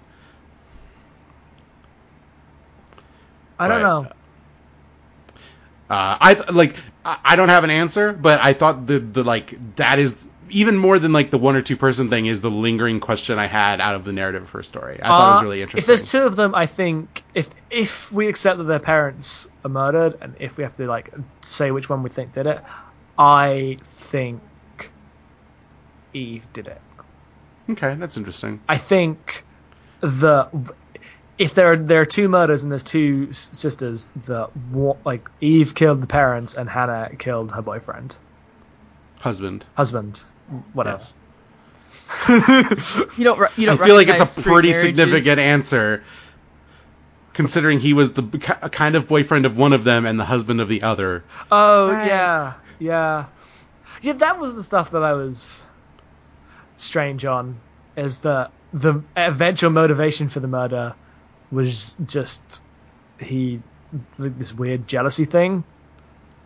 I 3.58 3.68
don't 3.68 3.80
Right. 3.80 3.82
know. 3.82 4.08
Uh, 5.88 6.16
I 6.20 6.34
th- 6.34 6.50
like 6.52 6.76
I 7.04 7.18
I 7.24 7.36
don't 7.36 7.48
have 7.48 7.64
an 7.64 7.70
answer, 7.70 8.12
but 8.12 8.40
I 8.42 8.52
thought 8.54 8.86
the 8.86 8.98
the 8.98 9.22
like 9.22 9.56
that 9.76 9.98
is 9.98 10.26
even 10.50 10.76
more 10.76 10.98
than 10.98 11.12
like 11.12 11.30
the 11.30 11.38
one 11.38 11.56
or 11.56 11.62
two 11.62 11.76
person 11.76 12.08
thing 12.10 12.26
is 12.26 12.40
the 12.40 12.50
lingering 12.50 13.00
question 13.00 13.38
I 13.38 13.46
had 13.46 13.80
out 13.80 13.94
of 13.94 14.04
the 14.04 14.12
narrative 14.12 14.42
of 14.42 14.50
her 14.50 14.62
story. 14.62 14.98
I 15.02 15.08
thought 15.08 15.28
it 15.28 15.30
was 15.32 15.40
Uh, 15.40 15.44
really 15.44 15.62
interesting. 15.62 15.78
If 15.82 15.86
there's 15.86 16.10
two 16.10 16.22
of 16.22 16.36
them, 16.36 16.54
I 16.54 16.66
think 16.66 17.22
if 17.34 17.50
if 17.70 18.10
we 18.12 18.28
accept 18.28 18.58
that 18.58 18.64
their 18.64 18.78
parents 18.78 19.48
are 19.64 19.68
murdered, 19.70 20.16
and 20.20 20.34
if 20.38 20.56
we 20.56 20.62
have 20.64 20.74
to 20.76 20.86
like 20.86 21.12
say 21.42 21.70
which 21.70 21.88
one 21.88 22.02
we 22.02 22.10
think 22.10 22.32
did 22.32 22.46
it, 22.46 22.60
I 23.18 23.78
think 23.84 24.40
Eve 26.12 26.46
did 26.52 26.66
it. 26.68 26.80
okay, 27.70 27.94
that's 27.96 28.16
interesting. 28.16 28.60
I 28.68 28.78
think 28.78 29.44
the 30.00 30.48
if 31.38 31.54
there 31.54 31.72
are 31.72 31.76
there 31.76 32.00
are 32.00 32.06
two 32.06 32.28
murders 32.28 32.62
and 32.62 32.70
there's 32.72 32.82
two 32.82 33.32
sisters, 33.32 34.08
the 34.26 34.48
like 35.04 35.28
Eve 35.40 35.74
killed 35.74 36.00
the 36.00 36.06
parents 36.06 36.54
and 36.54 36.68
Hannah 36.70 37.10
killed 37.18 37.52
her 37.52 37.62
boyfriend, 37.62 38.16
Husband. 39.18 39.64
husband, 39.74 40.24
whatever. 40.72 40.96
else? 40.98 41.14
You 42.28 43.24
don't. 43.24 43.58
You 43.58 43.66
don't. 43.66 43.80
I 43.80 43.84
feel 43.86 43.94
like 43.96 44.08
it's 44.08 44.20
a 44.20 44.42
pretty 44.42 44.68
marriages. 44.68 44.80
significant 44.80 45.38
answer, 45.40 46.04
considering 47.32 47.80
he 47.80 47.92
was 47.92 48.12
the 48.14 48.22
b- 48.22 48.38
kind 48.38 48.94
of 48.94 49.08
boyfriend 49.08 49.44
of 49.46 49.58
one 49.58 49.72
of 49.72 49.84
them 49.84 50.06
and 50.06 50.18
the 50.18 50.24
husband 50.24 50.60
of 50.60 50.68
the 50.68 50.82
other. 50.82 51.24
Oh 51.50 51.90
Right. 51.92 52.06
yeah, 52.06 52.54
yeah, 52.78 53.24
yeah. 54.02 54.12
That 54.14 54.38
was 54.38 54.54
the 54.54 54.62
stuff 54.62 54.92
that 54.92 55.02
I 55.02 55.14
was 55.14 55.64
strange 56.76 57.24
on. 57.24 57.58
Is 57.96 58.20
that 58.20 58.52
the 58.72 59.02
eventual 59.16 59.70
motivation 59.70 60.28
for 60.28 60.40
the 60.40 60.48
murder 60.48 60.94
was 61.50 61.96
just 62.06 62.62
he 63.18 63.60
like, 64.18 64.38
this 64.38 64.52
weird 64.52 64.86
jealousy 64.86 65.24
thing. 65.24 65.64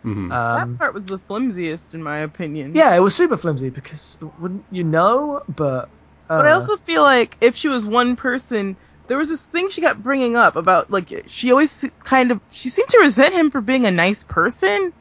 Mhm. 0.05 0.29
That 0.29 0.61
Um, 0.63 0.77
part 0.77 0.93
was 0.93 1.03
the 1.05 1.19
flimsiest, 1.19 1.93
in 1.93 2.01
my 2.01 2.17
opinion. 2.19 2.73
yeah, 2.75 2.95
it 2.95 2.99
was 2.99 3.13
super 3.15 3.37
flimsy 3.37 3.69
because 3.69 4.17
wouldn't 4.39 4.63
you 4.71 4.83
know? 4.83 5.41
But 5.47 5.89
But 6.27 6.45
I 6.47 6.51
also 6.51 6.77
feel 6.77 7.03
like 7.03 7.37
if 7.41 7.55
she 7.55 7.67
was 7.67 7.85
one 7.85 8.15
person, 8.15 8.75
there 9.07 9.17
was 9.17 9.29
this 9.29 9.41
thing 9.41 9.69
she 9.69 9.81
kept 9.81 10.01
bringing 10.01 10.35
up 10.35 10.55
about 10.55 10.89
like 10.89 11.23
she 11.27 11.51
always 11.51 11.85
kind 12.03 12.31
of 12.31 12.39
she 12.51 12.69
seemed 12.69 12.89
to 12.89 12.99
resent 12.99 13.33
him 13.33 13.51
for 13.51 13.61
being 13.61 13.85
a 13.85 13.91
nice 13.91 14.23
person 14.23 14.93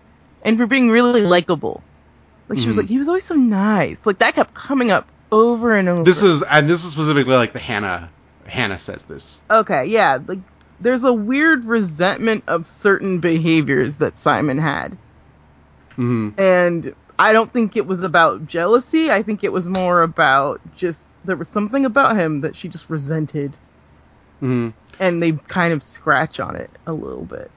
and 0.42 0.58
for 0.58 0.66
being 0.66 0.90
really 0.90 1.22
likable. 1.22 1.82
Like 2.48 2.58
she 2.58 2.66
was 2.66 2.76
Mhm. 2.76 2.80
like 2.80 2.88
he 2.88 2.98
was 2.98 3.08
always 3.08 3.24
so 3.24 3.36
nice. 3.36 4.04
Like 4.06 4.18
that 4.18 4.34
kept 4.34 4.52
coming 4.54 4.90
up 4.90 5.06
over 5.32 5.76
and 5.76 5.88
over. 5.88 6.02
This 6.02 6.22
is 6.22 6.42
and 6.42 6.68
this 6.68 6.84
is 6.84 6.92
specifically 6.92 7.36
like 7.36 7.52
the 7.52 7.60
Hannah. 7.60 8.10
Hannah 8.46 8.78
says 8.78 9.04
this. 9.04 9.38
okay, 9.48 9.86
yeah. 9.86 10.18
Like 10.26 10.40
there's 10.80 11.04
a 11.04 11.12
weird 11.12 11.64
resentment 11.64 12.44
of 12.46 12.66
certain 12.66 13.18
behaviors 13.20 13.98
that 13.98 14.18
Simon 14.18 14.58
had, 14.58 14.96
hmm 15.96 16.30
and 16.38 16.94
I 17.18 17.32
don't 17.34 17.52
think 17.52 17.76
it 17.76 17.86
was 17.86 18.02
about 18.02 18.46
jealousy. 18.46 19.10
I 19.10 19.22
think 19.22 19.44
it 19.44 19.52
was 19.52 19.68
more 19.68 20.02
about 20.02 20.60
just 20.76 21.10
there 21.24 21.36
was 21.36 21.48
something 21.48 21.84
about 21.84 22.16
him 22.16 22.40
that 22.42 22.56
she 22.56 22.68
just 22.68 22.88
resented. 22.88 23.56
hmm 24.40 24.70
and 24.98 25.22
they 25.22 25.32
kind 25.32 25.72
of 25.72 25.82
scratch 25.82 26.40
on 26.40 26.56
it 26.56 26.70
a 26.86 26.92
little 26.92 27.24
bit. 27.24 27.50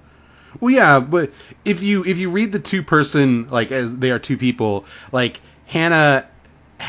Well, 0.60 0.74
yeah, 0.74 1.00
but 1.00 1.32
if 1.66 1.82
you 1.84 2.06
if 2.06 2.18
you 2.18 2.30
read 2.30 2.52
the 2.52 2.60
two 2.60 2.84
person 2.84 3.50
like 3.50 3.72
as 3.72 3.96
they 3.96 4.12
are 4.12 4.20
two 4.20 4.38
people, 4.38 4.86
like 5.12 5.42
Hannah 5.66 6.26
ha- 6.26 6.28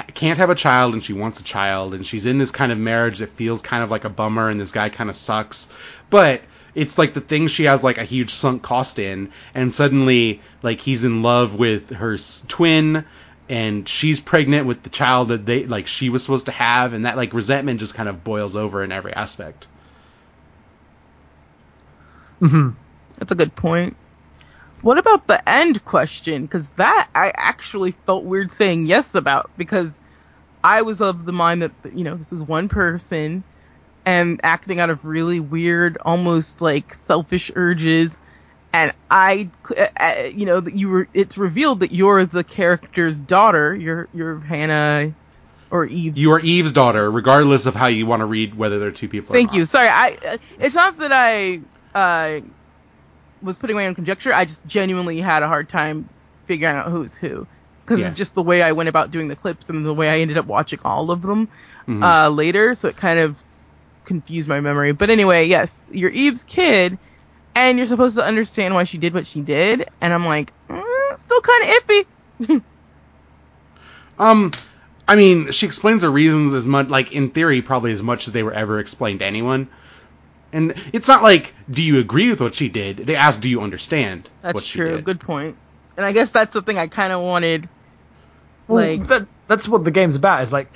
can't 0.03 0.39
have 0.39 0.51
a 0.51 0.55
child 0.55 0.95
and 0.95 1.03
she 1.03 1.13
wants 1.13 1.41
a 1.41 1.45
child 1.45 1.95
and 1.95 2.05
she's 2.05 2.27
in 2.27 2.39
this 2.39 2.51
kind 2.51 2.73
of 2.73 2.79
marriage 2.79 3.19
that 3.19 3.31
feels 3.31 3.63
kind 3.63 3.83
of 3.83 3.91
like 3.91 4.05
a 4.05 4.09
bummer 4.09 4.49
and 4.49 4.61
this 4.61 4.73
guy 4.73 4.89
kind 4.89 5.11
of 5.11 5.17
sucks, 5.17 5.69
but 6.11 6.43
it's 6.75 6.99
like 6.99 7.15
the 7.15 7.21
thing 7.21 7.47
she 7.47 7.65
has 7.65 7.85
like 7.85 7.99
a 7.99 8.05
huge 8.05 8.31
sunk 8.31 8.63
cost 8.63 8.99
in 8.99 9.31
and 9.55 9.73
suddenly 9.75 10.41
like 10.63 10.81
he's 10.81 11.05
in 11.05 11.23
love 11.23 11.57
with 11.57 11.91
her 11.91 12.17
twin 12.49 13.05
and 13.49 13.89
she's 13.89 14.21
pregnant 14.21 14.67
with 14.67 14.83
the 14.83 14.91
child 14.91 15.29
that 15.29 15.47
they 15.47 15.67
like 15.67 15.87
she 15.87 16.09
was 16.09 16.23
supposed 16.23 16.47
to 16.47 16.53
have 16.53 16.93
and 16.93 17.07
that 17.07 17.17
like 17.17 17.33
resentment 17.33 17.81
just 17.81 17.95
kind 17.95 18.09
of 18.09 18.25
boils 18.25 18.57
over 18.57 18.83
in 18.83 18.91
every 18.91 19.13
aspect. 19.13 19.67
Mm-hmm. 22.41 22.71
That's 23.19 23.33
a 23.33 23.37
good 23.37 23.55
point. 23.55 23.97
What 24.85 24.99
about 24.99 25.27
the 25.29 25.49
end 25.49 25.85
question? 25.85 26.45
Because 26.45 26.71
that 26.73 27.09
I 27.15 27.33
actually 27.37 27.93
felt 28.07 28.25
weird 28.27 28.53
saying 28.53 28.87
yes 28.87 29.15
about 29.15 29.51
because 29.57 30.01
I 30.65 30.83
was 30.83 31.01
of 31.03 31.25
the 31.25 31.33
mind 31.33 31.63
that 31.63 31.73
you 31.95 32.05
know 32.05 32.17
this 32.17 32.33
is 32.33 32.45
one 32.45 32.69
person 32.69 33.45
and 34.07 34.41
acting 34.43 34.81
out 34.81 34.91
of 34.91 35.05
really 35.05 35.41
weird, 35.41 35.99
almost 36.05 36.61
like 36.61 36.95
selfish 36.95 37.51
urges, 37.57 38.21
and 38.73 38.93
I, 39.11 39.51
uh, 39.77 39.87
uh, 39.99 40.31
you 40.35 40.47
know, 40.47 40.63
you 40.67 40.91
were. 40.91 41.09
It's 41.15 41.39
revealed 41.39 41.81
that 41.81 41.93
you're 41.93 42.27
the 42.27 42.45
character's 42.45 43.21
daughter. 43.21 43.75
You're 43.75 44.09
you're 44.13 44.41
Hannah 44.41 45.15
or 45.71 45.87
Eve's 45.87 46.19
You 46.19 46.33
are 46.33 46.41
Eve's 46.41 46.73
daughter, 46.73 47.11
regardless 47.11 47.67
of 47.67 47.75
how 47.75 47.87
you 47.87 48.07
want 48.07 48.21
to 48.21 48.27
read 48.27 48.55
whether 48.55 48.79
they're 48.79 48.93
two 48.93 49.09
people. 49.09 49.35
or 49.35 49.39
Thank 49.39 49.55
you. 49.55 49.67
Sorry, 49.67 49.89
I. 49.89 50.19
uh, 50.27 50.39
It's 50.61 50.75
not 50.75 50.99
that 50.99 51.13
I 51.13 51.61
uh, 51.95 52.41
was 53.45 53.59
putting 53.59 53.77
my 53.77 53.87
own 53.87 53.95
conjecture. 53.95 54.33
I 54.33 54.45
just 54.45 54.65
genuinely 54.67 55.21
had 55.21 55.43
a 55.43 55.49
hard 55.49 55.69
time 55.69 56.09
figuring 56.47 56.77
out 56.77 56.91
who's 56.91 57.15
who 57.15 57.47
because 57.85 58.01
Yeah. 58.01 58.11
just 58.11 58.35
the 58.35 58.43
way 58.43 58.63
I 58.63 58.73
went 58.73 58.89
about 58.89 59.11
doing 59.11 59.29
the 59.29 59.37
clips 59.37 59.69
and 59.69 59.85
the 59.85 59.95
way 59.95 60.09
I 60.09 60.19
ended 60.19 60.39
up 60.39 60.47
watching 60.47 60.79
all 60.85 61.11
of 61.11 61.23
them 61.23 61.49
Mhm. 61.89 62.03
uh, 62.03 62.29
later. 62.31 62.75
So 62.75 62.89
it 62.89 62.97
kind 62.97 63.19
of 63.19 63.37
confused 64.05 64.49
my 64.49 64.61
memory. 64.61 64.93
But 64.93 65.11
anyway, 65.11 65.47
yes, 65.47 65.89
you're 65.93 66.11
Eve's 66.11 66.43
kid, 66.45 66.99
and 67.55 67.79
you're 67.79 67.87
supposed 67.87 68.17
to 68.17 68.25
understand 68.25 68.75
why 68.75 68.85
she 68.85 68.99
did 68.99 69.15
what 69.15 69.27
she 69.27 69.41
did. 69.41 69.87
And 70.01 70.13
I'm 70.13 70.27
like, 70.27 70.53
mm, 70.71 70.83
still 71.17 71.41
kind 71.41 71.65
of 71.65 71.71
iffy. 72.49 72.63
Um, 74.19 74.53
I 75.09 75.17
mean, 75.17 75.51
she 75.51 75.67
explains 75.67 76.03
her 76.03 76.11
reasons 76.11 76.55
as 76.55 76.67
much, 76.67 76.89
like 76.89 77.13
in 77.13 77.31
theory, 77.31 77.63
probably 77.63 77.93
as 77.93 78.03
much 78.03 78.27
as 78.27 78.33
they 78.33 78.43
were 78.43 78.53
ever 78.53 78.79
explained 78.79 79.21
to 79.21 79.27
anyone. 79.27 79.69
And 80.55 80.75
it's 80.93 81.09
not 81.09 81.23
like, 81.23 81.53
do 81.71 81.83
you 81.83 81.99
agree 81.99 82.31
with 82.31 82.41
what 82.41 82.55
she 82.55 82.69
did? 82.69 82.99
They 82.99 83.17
ask, 83.17 83.41
do 83.41 83.49
you 83.49 83.61
understand 83.61 84.29
That's 84.41 84.55
what 84.55 84.65
she 84.65 84.79
true. 84.79 84.97
did? 84.97 85.05
Good 85.05 85.21
point. 85.21 85.57
And 85.97 86.07
I 86.07 86.13
guess 86.13 86.31
that's 86.31 86.53
the 86.55 86.63
thing 86.63 86.79
I 86.79 86.87
kind 86.89 87.13
of 87.13 87.21
wanted. 87.23 87.69
Well, 88.69 88.85
Like- 88.99 89.07
that, 89.09 89.27
that's 89.49 89.69
what 89.69 89.85
the 89.85 89.91
game's 89.91 90.15
about. 90.17 90.43
Is 90.43 90.53
like 90.53 90.69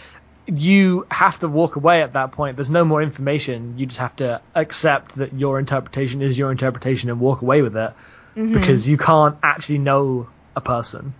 you 0.46 1.06
have 1.10 1.38
to 1.40 1.48
walk 1.48 1.76
away 1.76 2.02
at 2.02 2.12
that 2.14 2.32
point. 2.32 2.56
There's 2.56 2.70
no 2.70 2.84
more 2.84 3.02
information. 3.02 3.78
You 3.78 3.86
just 3.86 4.00
have 4.00 4.16
to 4.16 4.40
accept 4.54 5.14
that 5.16 5.32
your 5.34 5.58
interpretation 5.58 6.22
is 6.22 6.38
your 6.38 6.50
interpretation 6.50 7.10
and 7.10 7.20
walk 7.20 7.42
away 7.42 7.62
with 7.62 7.76
it 7.76 7.92
Mm-hmm. 8.36 8.52
because 8.52 8.88
you 8.88 8.96
can't 8.96 9.36
actually 9.42 9.78
know 9.78 10.28
a 10.54 10.60
person. 10.60 11.12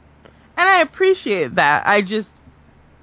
and 0.56 0.68
I 0.68 0.82
appreciate 0.82 1.56
that. 1.56 1.86
I 1.86 2.02
just 2.02 2.40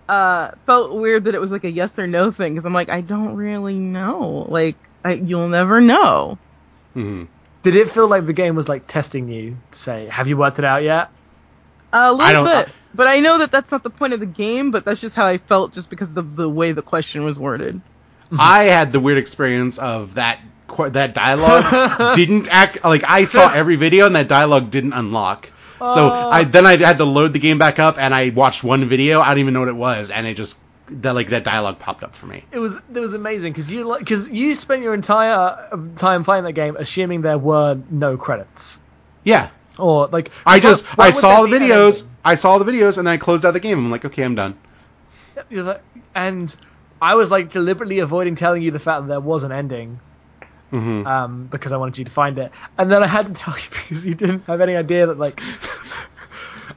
uh 0.08 0.52
felt 0.66 0.94
weird 0.94 1.24
that 1.26 1.36
it 1.36 1.42
was 1.42 1.52
like 1.52 1.64
a 1.66 1.70
yes 1.70 1.98
or 2.00 2.08
no 2.08 2.32
thing 2.32 2.54
because 2.54 2.66
I'm 2.66 2.74
like 2.74 2.90
I 2.90 3.02
don't 3.02 3.36
really 3.36 3.74
know. 3.74 4.46
Like 4.48 4.76
I, 5.06 5.14
you'll 5.14 5.50
never 5.50 5.80
know. 5.80 6.40
Mhm. 6.96 7.28
Did 7.62 7.76
it 7.76 7.92
feel 7.92 8.08
like 8.08 8.26
the 8.26 8.34
game 8.34 8.56
was 8.56 8.68
like 8.68 8.88
testing 8.88 9.30
you 9.30 9.58
to 9.72 9.78
say, 9.78 10.08
"Have 10.08 10.28
you 10.28 10.36
worked 10.36 10.58
it 10.60 10.66
out 10.66 10.84
yet?" 10.84 11.12
A 11.94 12.12
little 12.12 12.46
I 12.48 12.64
bit, 12.64 12.74
but 12.94 13.08
I 13.08 13.20
know 13.20 13.38
that 13.38 13.52
that's 13.52 13.72
not 13.72 13.84
the 13.84 13.90
point 13.90 14.14
of 14.14 14.20
the 14.20 14.26
game. 14.26 14.72
But 14.72 14.84
that's 14.84 15.00
just 15.00 15.16
how 15.16 15.28
I 15.28 15.38
felt, 15.38 15.74
just 15.74 15.90
because 15.90 16.10
of 16.10 16.16
the, 16.16 16.24
the 16.24 16.50
way 16.50 16.72
the 16.72 16.82
question 16.82 17.24
was 17.24 17.40
worded. 17.40 17.80
I 18.38 18.64
had 18.64 18.92
the 18.92 19.00
weird 19.00 19.20
experience 19.20 19.78
of 19.78 20.16
that 20.16 20.40
that 20.90 21.14
dialogue 21.14 22.16
didn't 22.16 22.50
act 22.52 22.84
like 22.84 23.04
I 23.08 23.26
saw 23.26 23.54
every 23.54 23.76
video 23.76 24.08
and 24.08 24.16
that 24.16 24.28
dialogue 24.28 24.72
didn't 24.72 24.94
unlock. 24.94 25.52
So 25.78 26.10
I 26.10 26.46
then 26.46 26.66
I 26.66 26.78
had 26.78 26.98
to 26.98 27.06
load 27.06 27.34
the 27.34 27.40
game 27.40 27.60
back 27.60 27.78
up 27.78 27.98
and 28.00 28.14
I 28.14 28.30
watched 28.30 28.64
one 28.64 28.86
video. 28.86 29.22
I 29.22 29.28
don't 29.30 29.40
even 29.40 29.54
know 29.54 29.60
what 29.60 29.70
it 29.70 29.76
was, 29.76 30.10
and 30.10 30.26
it 30.26 30.34
just 30.36 30.58
that 30.90 31.16
like 31.16 31.30
that 31.30 31.44
dialogue 31.44 31.80
popped 31.80 32.04
up 32.04 32.16
for 32.16 32.28
me. 32.28 32.44
It 32.52 32.60
was 32.60 32.76
it 32.94 33.00
was 33.00 33.14
amazing 33.14 33.54
because 33.54 33.72
you 33.72 33.84
like 33.86 34.00
because 34.00 34.30
you 34.30 34.54
spent 34.56 34.82
your 34.84 34.94
entire 34.94 35.68
uh, 35.72 35.78
time 35.96 36.24
playing 36.24 36.44
that 36.44 36.54
game 36.54 36.76
assuming 36.78 37.22
there 37.22 37.38
were 37.38 37.78
no 37.90 38.18
credits 38.18 38.80
Yeah, 39.24 39.50
or 39.80 40.08
like 40.08 40.32
I 40.46 40.60
just 40.60 40.86
I 41.00 41.12
saw 41.12 41.44
the 41.44 41.50
videos. 41.58 42.02
ending? 42.02 42.12
I 42.24 42.36
saw 42.36 42.58
the 42.58 42.66
videos 42.72 42.98
and 42.98 43.08
then 43.08 43.14
I 43.14 43.18
closed 43.18 43.46
out 43.46 43.52
the 43.52 43.60
game. 43.60 43.78
I'm 43.80 43.92
like, 43.92 44.06
okay, 44.06 44.24
I'm 44.24 44.36
done. 44.36 44.58
You're 45.50 45.64
like- 45.64 45.84
and 46.14 46.56
I 47.02 47.16
was 47.16 47.30
like 47.32 47.52
deliberately 47.52 48.00
avoiding 48.00 48.36
telling 48.36 48.62
you 48.62 48.72
the 48.72 48.80
fact 48.80 49.02
that 49.04 49.08
there 49.10 49.20
was 49.20 49.44
an 49.44 49.52
ending 49.52 50.00
hmm 50.72 51.06
um, 51.06 51.48
because 51.48 51.72
I 51.72 51.78
wanted 51.78 51.98
you 52.00 52.06
to 52.06 52.12
find 52.12 52.40
it, 52.40 52.52
and 52.78 52.92
then 52.92 53.04
I 53.04 53.08
had 53.08 53.28
to 53.28 53.34
tell 53.34 53.54
you 53.58 53.64
because 53.70 54.06
you 54.06 54.16
didn't 54.16 54.46
have 54.48 54.62
any 54.62 54.76
idea 54.76 55.08
that 55.08 55.18
like 55.20 55.40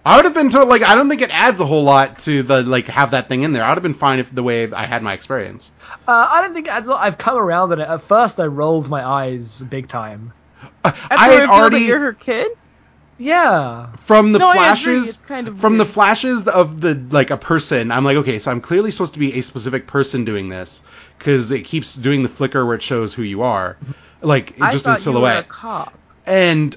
I 0.09 0.17
would 0.17 0.25
have 0.25 0.33
been 0.33 0.49
told 0.49 0.69
like 0.69 0.83
I 0.83 0.95
don't 0.95 1.09
think 1.11 1.21
it 1.21 1.31
adds 1.31 1.61
a 1.61 1.67
whole 1.67 1.85
lot 1.85 2.19
to 2.21 2.43
the 2.43 2.63
like 2.63 2.87
have 2.87 3.11
that 3.11 3.29
thing 3.29 3.43
in 3.43 3.53
there. 3.53 3.63
I 3.63 3.69
would 3.69 3.77
have 3.77 3.83
been 3.83 3.93
fine 3.93 4.19
if 4.21 4.35
the 4.35 4.43
way 4.43 4.73
I 4.73 4.87
had 4.87 5.03
my 5.03 5.13
experience. 5.13 5.71
uh, 6.07 6.27
I 6.31 6.41
don't 6.41 6.55
think 6.55 6.67
it 6.67 6.71
adds 6.71 6.87
a 6.87 6.91
lot. 6.93 7.03
I've 7.03 7.19
come 7.19 7.37
around 7.37 7.73
on 7.73 7.81
it. 7.81 7.89
At 7.89 8.03
first, 8.03 8.41
I 8.41 8.47
rolled 8.47 8.89
my 8.89 9.05
eyes 9.05 9.63
big 9.65 9.87
time. 9.89 10.33
That's 10.83 10.99
I 11.11 11.29
had 11.29 11.49
already 11.51 11.81
you're 11.81 11.99
her 12.01 12.13
kid. 12.15 12.49
Yeah, 13.19 13.87
from 13.97 14.33
the 14.33 14.39
No, 14.39 14.53
flashes 14.53 15.17
kind 15.19 15.49
of 15.49 15.59
from 15.61 15.77
the 15.77 15.85
flashes 15.85 16.47
of 16.47 16.81
the 16.81 16.95
like 17.11 17.31
a 17.31 17.37
person. 17.37 17.91
I'm 17.91 18.05
like, 18.05 18.17
okay, 18.19 18.39
so 18.39 18.51
I'm 18.51 18.61
clearly 18.61 18.91
supposed 18.93 19.13
to 19.15 19.19
be 19.19 19.35
a 19.35 19.43
specific 19.43 19.87
person 19.89 20.25
doing 20.25 20.49
this 20.49 20.81
because 21.19 21.51
it 21.51 21.65
keeps 21.65 21.97
doing 21.97 22.23
the 22.23 22.29
flicker 22.29 22.65
where 22.65 22.77
it 22.77 22.83
shows 22.83 23.13
who 23.13 23.23
you 23.25 23.43
are, 23.43 23.77
like 24.23 24.55
I 24.61 24.71
just 24.71 24.87
in 24.87 24.97
silhouette. 24.97 25.35
you 25.35 25.37
were 25.39 25.41
a 25.41 25.45
cop. 25.45 25.99
and 26.27 26.77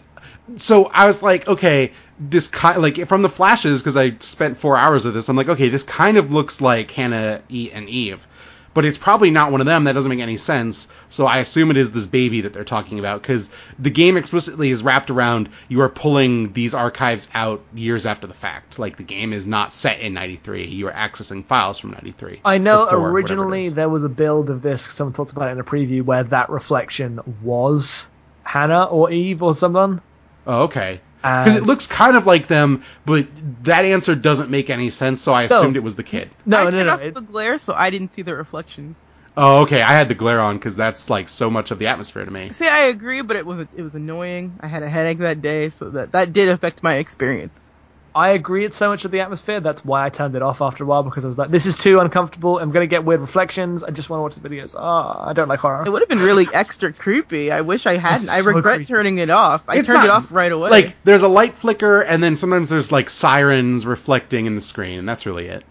so 0.58 0.86
I 0.86 1.06
was 1.06 1.22
like, 1.22 1.48
okay, 1.48 1.92
this 2.20 2.48
kind 2.48 2.82
like 2.82 3.08
from 3.08 3.22
the 3.22 3.30
flashes 3.30 3.82
because 3.82 3.96
I 3.96 4.16
spent 4.20 4.58
four 4.58 4.78
hours 4.78 5.06
of 5.06 5.14
this. 5.14 5.30
I'm 5.30 5.36
like, 5.36 5.50
okay, 5.50 5.70
this 5.70 5.84
kind 5.84 6.18
of 6.18 6.32
looks 6.32 6.62
like 6.62 6.92
Hannah 6.92 7.42
E- 7.50 7.72
and 7.74 7.90
Eve, 7.90 8.28
but 8.74 8.86
it's 8.86 8.98
probably 8.98 9.32
not 9.32 9.52
one 9.52 9.60
of 9.60 9.66
them. 9.66 9.86
That 9.86 9.94
doesn't 9.94 10.10
make 10.10 10.20
any 10.20 10.38
sense. 10.38 10.88
So 11.10 11.26
I 11.26 11.38
assume 11.38 11.72
it 11.72 11.78
is 11.78 11.92
this 11.92 12.06
baby 12.06 12.42
that 12.42 12.54
they're 12.54 12.64
talking 12.64 13.00
about 13.00 13.22
because 13.22 13.50
the 13.80 13.90
game 13.90 14.18
explicitly 14.18 14.70
is 14.70 14.84
wrapped 14.84 15.10
around 15.10 15.50
you 15.68 15.82
are 15.82 15.90
pulling 15.90 16.54
these 16.54 16.74
archives 16.74 17.28
out 17.34 17.62
years 17.74 18.06
after 18.06 18.28
the 18.28 18.34
fact. 18.34 18.78
Like 18.78 18.98
the 18.98 19.04
game 19.04 19.34
is 19.34 19.48
not 19.48 19.74
set 19.74 20.00
in 20.00 20.14
'93. 20.14 20.68
You 20.68 20.88
are 20.90 20.94
accessing 20.94 21.44
files 21.44 21.80
from 21.80 21.92
'93. 21.92 22.42
I 22.46 22.58
know 22.58 22.86
Before, 22.86 23.10
originally 23.10 23.70
there 23.70 23.90
was 23.90 24.04
a 24.04 24.10
build 24.10 24.50
of 24.50 24.62
this. 24.62 24.84
Someone 24.84 25.14
talked 25.14 25.32
about 25.32 25.50
it 25.50 25.54
in 25.54 25.60
a 25.60 25.64
preview 25.64 26.04
where 26.04 26.24
that 26.24 26.50
reflection 26.50 27.20
was 27.42 28.08
Hannah 28.44 28.86
or 28.86 29.12
Eve 29.12 29.42
or 29.42 29.56
someone. 29.56 30.02
Oh, 30.48 30.64
okay. 30.64 31.02
Because 31.22 31.56
it 31.56 31.64
looks 31.64 31.86
kind 31.86 32.18
of 32.18 32.26
like 32.26 32.48
them, 32.48 32.84
but 33.06 33.28
that 33.64 33.86
answer 33.86 34.16
doesn't 34.16 34.50
make 34.50 34.72
any 34.72 34.90
sense. 34.90 35.22
So 35.22 35.34
I 35.34 35.46
No. 35.46 35.58
assumed 35.58 35.76
it 35.78 35.84
was 35.84 35.96
the 35.96 36.04
kid. 36.04 36.32
No, 36.48 36.58
I 36.58 36.64
no, 36.66 36.72
turned 36.72 36.88
no. 36.88 36.94
off 36.94 37.02
it- 37.02 37.14
the 37.14 37.22
glare, 37.22 37.58
so 37.60 37.74
I 37.76 37.92
didn't 37.92 38.14
see 38.14 38.24
the 38.24 38.36
reflections. 38.36 39.00
Oh, 39.38 39.62
okay. 39.62 39.82
I 39.82 39.94
had 39.94 40.10
the 40.10 40.16
glare 40.16 40.40
on 40.42 40.58
because 40.58 40.76
that's 40.76 41.10
like 41.10 41.30
so 41.30 41.50
much 41.50 41.72
of 41.72 41.80
the 41.80 41.88
atmosphere 41.88 42.26
to 42.26 42.32
me. 42.32 42.50
See, 42.54 42.68
I 42.68 42.86
agree, 42.86 43.22
but 43.22 43.36
it 43.38 43.46
was 43.46 43.60
it 43.60 43.82
was 43.82 43.96
annoying. 43.96 44.58
I 44.62 44.68
had 44.68 44.84
a 44.84 44.90
headache 44.90 45.20
that 45.20 45.42
day, 45.42 45.70
so 45.70 45.90
that 45.92 46.12
that 46.14 46.34
did 46.34 46.50
affect 46.50 46.84
my 46.84 46.96
experience. 46.96 47.70
I 48.14 48.30
agree 48.30 48.66
it's 48.66 48.76
so 48.76 48.90
much 48.90 49.06
of 49.06 49.12
the 49.12 49.22
atmosphere. 49.22 49.62
That's 49.62 49.86
why 49.86 50.06
I 50.06 50.10
turned 50.10 50.36
it 50.36 50.42
off 50.42 50.62
after 50.62 50.84
a 50.84 50.88
while 50.88 51.04
because 51.04 51.24
I 51.24 51.28
was 51.28 51.38
like, 51.38 51.50
this 51.50 51.66
is 51.66 51.78
too 51.78 52.00
uncomfortable. 52.00 52.60
I'm 52.60 52.72
going 52.72 52.84
to 52.84 52.90
get 52.90 53.06
weird 53.06 53.22
reflections. 53.22 53.84
I 53.84 53.92
just 53.92 54.10
want 54.10 54.20
to 54.20 54.24
watch 54.24 54.36
the 54.36 54.48
videos. 54.48 54.76
Ah, 54.78 55.30
I 55.30 55.34
don't 55.34 55.48
like 55.48 55.60
horror. 55.60 55.84
It 55.86 55.90
would 55.90 56.02
have 56.02 56.10
been 56.10 56.20
really 56.20 56.46
extra 56.54 56.92
creepy. 56.92 57.52
I 57.52 57.62
wish 57.62 57.86
I 57.86 57.96
hadn't. 57.98 58.24
It's 58.24 58.32
I 58.32 58.40
regret 58.50 58.78
creepy. 58.78 58.86
turning 58.86 59.18
it 59.20 59.30
off. 59.30 59.64
I 59.68 59.78
It's 59.78 59.88
turned 59.88 60.04
it 60.04 60.10
off 60.10 60.30
right 60.30 60.52
away. 60.52 60.70
Like 60.70 60.96
there's 61.06 61.24
a 61.24 61.30
light 61.30 61.56
flicker, 61.56 62.02
and 62.02 62.22
then 62.22 62.36
sometimes 62.36 62.70
there's 62.70 62.92
like 62.92 63.10
sirens 63.10 63.86
reflecting 63.86 64.46
in 64.46 64.56
the 64.56 64.62
screen, 64.62 65.00
and 65.00 65.08
that's 65.08 65.26
really 65.26 65.48
it. 65.48 65.64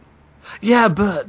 Yeah, 0.62 0.88
but 0.88 1.26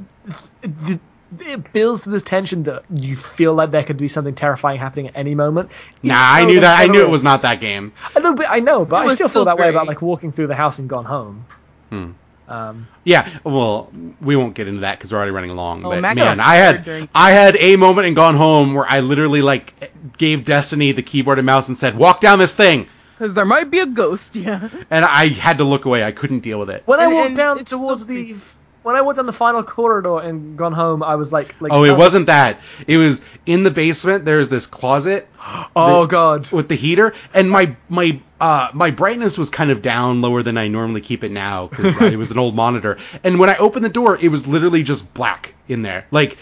it, 0.64 1.00
it 1.40 1.72
builds 1.74 2.04
this 2.04 2.22
tension 2.22 2.64
that 2.64 2.84
you 2.94 3.16
feel 3.16 3.54
like 3.54 3.72
there 3.72 3.84
could 3.84 3.98
be 3.98 4.08
something 4.08 4.36
terrifying 4.36 4.80
happening 4.80 5.08
at 5.08 5.16
any 5.16 5.36
moment. 5.36 5.70
Nah, 6.04 6.16
I 6.18 6.44
knew 6.46 6.56
the 6.56 6.62
that. 6.62 6.80
I 6.80 6.88
knew 6.88 7.02
it 7.02 7.10
was 7.10 7.24
not 7.24 7.42
that 7.44 7.62
game. 7.62 7.94
I 8.16 8.20
know, 8.20 8.34
but 8.36 8.48
I 8.50 8.60
know, 8.60 8.86
but 8.86 8.98
It 8.98 9.00
I 9.00 9.06
was 9.06 9.16
still 9.16 9.28
feel 9.28 9.30
still 9.30 9.46
that 9.46 9.58
way 9.58 9.70
about 9.70 9.88
like 9.88 10.02
walking 10.02 10.32
through 10.32 10.48
the 10.48 10.56
house 10.56 10.80
and 10.80 10.90
gone 10.90 11.06
home. 11.06 11.46
Hmm. 11.90 12.12
Um, 12.48 12.88
Yeah, 13.06 13.30
well, 13.46 13.90
we 14.20 14.36
won't 14.36 14.56
get 14.56 14.68
into 14.68 14.82
that 14.82 14.98
because 14.98 15.12
we're 15.14 15.18
already 15.20 15.32
running 15.32 15.56
long. 15.56 15.86
Oh, 15.86 15.92
but 15.92 16.02
Mac 16.02 16.18
man, 16.18 16.42
I 16.42 16.56
had 16.56 16.84
during- 16.84 17.08
I 17.16 17.32
had 17.32 17.56
a 17.58 17.78
moment 17.78 18.08
in 18.08 18.14
Gone 18.14 18.36
Home 18.36 18.74
where 18.74 18.86
I 18.90 19.00
literally 19.00 19.42
like 19.42 19.94
gave 20.18 20.44
Destiny 20.44 20.92
the 20.92 21.02
keyboard 21.02 21.40
and 21.40 21.46
mouse 21.46 21.70
and 21.70 21.78
said, 21.78 21.98
"Walk 21.98 22.20
down 22.20 22.40
this 22.40 22.54
thing," 22.54 22.88
because 23.18 23.34
there 23.36 23.46
might 23.46 23.72
be 23.72 23.80
a 23.80 23.86
ghost. 23.86 24.36
Yeah. 24.42 24.68
and 24.90 25.06
I 25.06 25.30
had 25.30 25.60
to 25.60 25.64
look 25.64 25.86
away. 25.86 26.04
I 26.04 26.12
couldn't 26.12 26.40
deal 26.42 26.60
with 26.60 26.70
it. 26.70 26.84
when 26.88 27.00
I 27.00 27.08
walked 27.08 27.36
down 27.36 27.64
towards 27.64 28.02
still 28.02 28.16
the, 28.16 28.36
when 28.84 28.96
I 28.96 29.02
walked 29.02 29.20
on 29.20 29.26
the 29.26 29.34
final 29.34 29.64
corridor 29.64 30.20
and 30.20 30.58
gone 30.58 30.74
home, 30.74 31.04
I 31.04 31.16
was 31.16 31.32
like, 31.32 31.56
like 31.62 31.72
Oh, 31.72 31.84
it 31.84 31.96
wasn't 31.96 32.26
that. 32.28 32.60
It 32.88 32.98
was 32.98 33.22
in 33.46 33.64
the 33.64 33.72
basement. 33.72 34.26
There's 34.26 34.50
this 34.50 34.66
closet 34.66 35.28
Oh 35.76 36.08
god. 36.08 36.52
with 36.52 36.68
the 36.70 36.76
heater, 36.76 37.14
and 37.34 37.50
my 37.50 37.76
my 37.90 38.20
uh 38.40 38.70
my 38.74 38.90
brightness 38.92 39.38
was 39.38 39.50
kind 39.50 39.72
of 39.72 39.82
down 39.82 40.22
lower 40.22 40.42
than 40.42 40.58
I 40.58 40.68
normally 40.68 41.02
keep 41.02 41.24
it 41.24 41.32
now 41.32 41.68
because 41.68 42.00
it 42.02 42.18
was 42.18 42.32
an 42.32 42.40
old 42.40 42.56
monitor. 42.56 42.98
And 43.24 43.40
when 43.40 43.50
I 43.50 43.58
opened 43.58 43.86
the 43.86 43.90
door, 43.90 44.18
it 44.18 44.30
was 44.30 44.48
literally 44.48 44.84
just 44.84 45.14
black 45.14 45.54
in 45.68 45.82
there. 45.84 46.06
Like 46.12 46.38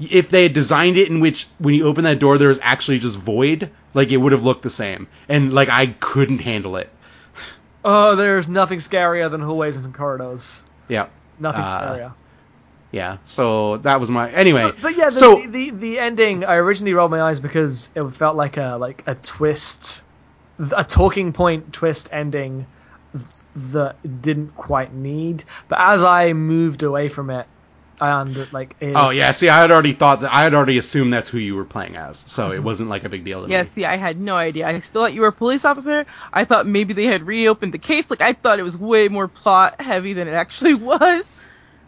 if 0.00 0.30
they 0.30 0.44
had 0.44 0.54
designed 0.54 0.96
it 0.96 1.08
in 1.08 1.20
which 1.20 1.46
when 1.58 1.74
you 1.74 1.86
open 1.86 2.04
that 2.04 2.18
door 2.18 2.38
there 2.38 2.48
was 2.48 2.60
actually 2.62 2.98
just 2.98 3.18
void, 3.18 3.70
like 3.92 4.10
it 4.10 4.16
would 4.16 4.32
have 4.32 4.42
looked 4.42 4.62
the 4.62 4.70
same. 4.70 5.06
And 5.28 5.52
like 5.52 5.68
I 5.68 5.88
couldn't 6.00 6.38
handle 6.38 6.76
it. 6.76 6.88
Oh, 7.84 8.16
there's 8.16 8.48
nothing 8.48 8.78
scarier 8.78 9.30
than 9.30 9.40
hallways 9.40 9.76
and 9.76 9.94
corridors. 9.94 10.64
Yeah. 10.88 11.08
Nothing 11.40 11.62
Uh, 11.62 11.80
scarier. 11.80 12.12
Yeah. 12.90 13.18
So 13.24 13.76
that 13.78 14.00
was 14.00 14.10
my 14.10 14.30
anyway. 14.30 14.62
But, 14.62 14.80
but 14.80 14.96
yeah, 14.96 15.06
the, 15.06 15.12
so 15.12 15.36
the, 15.40 15.46
the 15.46 15.70
the 15.70 15.98
ending. 15.98 16.44
I 16.44 16.56
originally 16.56 16.94
rolled 16.94 17.10
my 17.10 17.22
eyes 17.22 17.40
because 17.40 17.90
it 17.94 18.02
felt 18.10 18.36
like 18.36 18.56
a 18.56 18.76
like 18.80 19.02
a 19.06 19.14
twist, 19.16 20.02
a 20.76 20.84
talking 20.84 21.32
point 21.32 21.72
twist 21.72 22.08
ending 22.12 22.66
that 23.56 24.22
didn't 24.22 24.54
quite 24.54 24.94
need. 24.94 25.44
But 25.68 25.80
as 25.80 26.02
I 26.02 26.32
moved 26.32 26.82
away 26.82 27.08
from 27.08 27.30
it, 27.30 27.46
Under 28.00 28.46
like 28.52 28.76
Oh 28.94 29.10
yeah, 29.10 29.30
see, 29.32 29.48
I 29.48 29.60
had 29.60 29.70
already 29.70 29.92
thought 29.92 30.20
that 30.22 30.32
I 30.32 30.42
had 30.42 30.54
already 30.54 30.78
assumed 30.78 31.12
that's 31.12 31.28
who 31.28 31.38
you 31.38 31.54
were 31.56 31.64
playing 31.64 31.96
as, 31.96 32.24
so 32.26 32.52
it 32.52 32.56
mm-hmm. 32.56 32.64
wasn't 32.64 32.90
like 32.90 33.04
a 33.04 33.08
big 33.08 33.24
deal 33.24 33.42
to 33.42 33.48
Yeah, 33.48 33.62
me. 33.62 33.64
see, 33.64 33.84
I 33.84 33.96
had 33.96 34.20
no 34.20 34.36
idea. 34.36 34.68
I 34.68 34.80
thought 34.80 35.14
you 35.14 35.22
were 35.22 35.28
a 35.28 35.32
police 35.32 35.64
officer. 35.64 36.06
I 36.32 36.44
thought 36.44 36.66
maybe 36.66 36.94
they 36.94 37.06
had 37.06 37.22
reopened 37.26 37.74
the 37.74 37.78
case. 37.78 38.10
Like, 38.10 38.20
I 38.20 38.32
thought 38.34 38.58
it 38.58 38.62
was 38.62 38.76
way 38.76 39.08
more 39.08 39.28
plot 39.28 39.80
heavy 39.80 40.12
than 40.12 40.28
it 40.28 40.32
actually 40.34 40.74
was. 40.76 41.32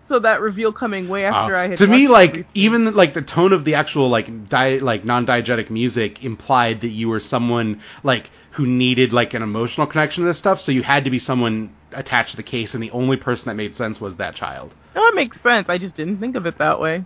So 0.04 0.18
that 0.18 0.40
reveal 0.40 0.72
coming 0.72 1.08
way 1.08 1.24
after 1.24 1.54
Uh, 1.56 1.60
I 1.60 1.68
had 1.68 1.76
to 1.78 1.86
me, 1.86 2.08
like 2.08 2.30
everything. 2.30 2.50
even 2.54 2.94
like 2.94 3.12
the 3.12 3.22
tone 3.22 3.52
of 3.52 3.64
the 3.64 3.76
actual 3.76 4.08
like 4.08 4.48
di- 4.48 4.80
like 4.80 5.04
non-diegetic 5.04 5.70
music 5.70 6.24
implied 6.24 6.80
that 6.80 6.88
you 6.88 7.08
were 7.08 7.20
someone 7.20 7.80
like 8.02 8.30
who 8.52 8.66
needed 8.66 9.12
like 9.12 9.34
an 9.34 9.42
emotional 9.42 9.86
connection 9.86 10.22
to 10.24 10.26
this 10.26 10.38
stuff. 10.38 10.60
So 10.60 10.72
you 10.72 10.82
had 10.82 11.04
to 11.04 11.10
be 11.10 11.20
someone 11.20 11.70
attached 11.92 12.32
to 12.32 12.36
the 12.36 12.42
case, 12.42 12.74
and 12.74 12.82
the 12.82 12.90
only 12.90 13.16
person 13.16 13.48
that 13.48 13.54
made 13.54 13.74
sense 13.76 14.00
was 14.00 14.16
that 14.16 14.34
child. 14.34 14.74
No, 14.96 15.06
it 15.06 15.14
makes 15.14 15.40
sense. 15.40 15.68
I 15.68 15.78
just 15.78 15.94
didn't 15.94 16.18
think 16.18 16.34
of 16.34 16.46
it 16.46 16.58
that 16.58 16.80
way. 16.80 17.04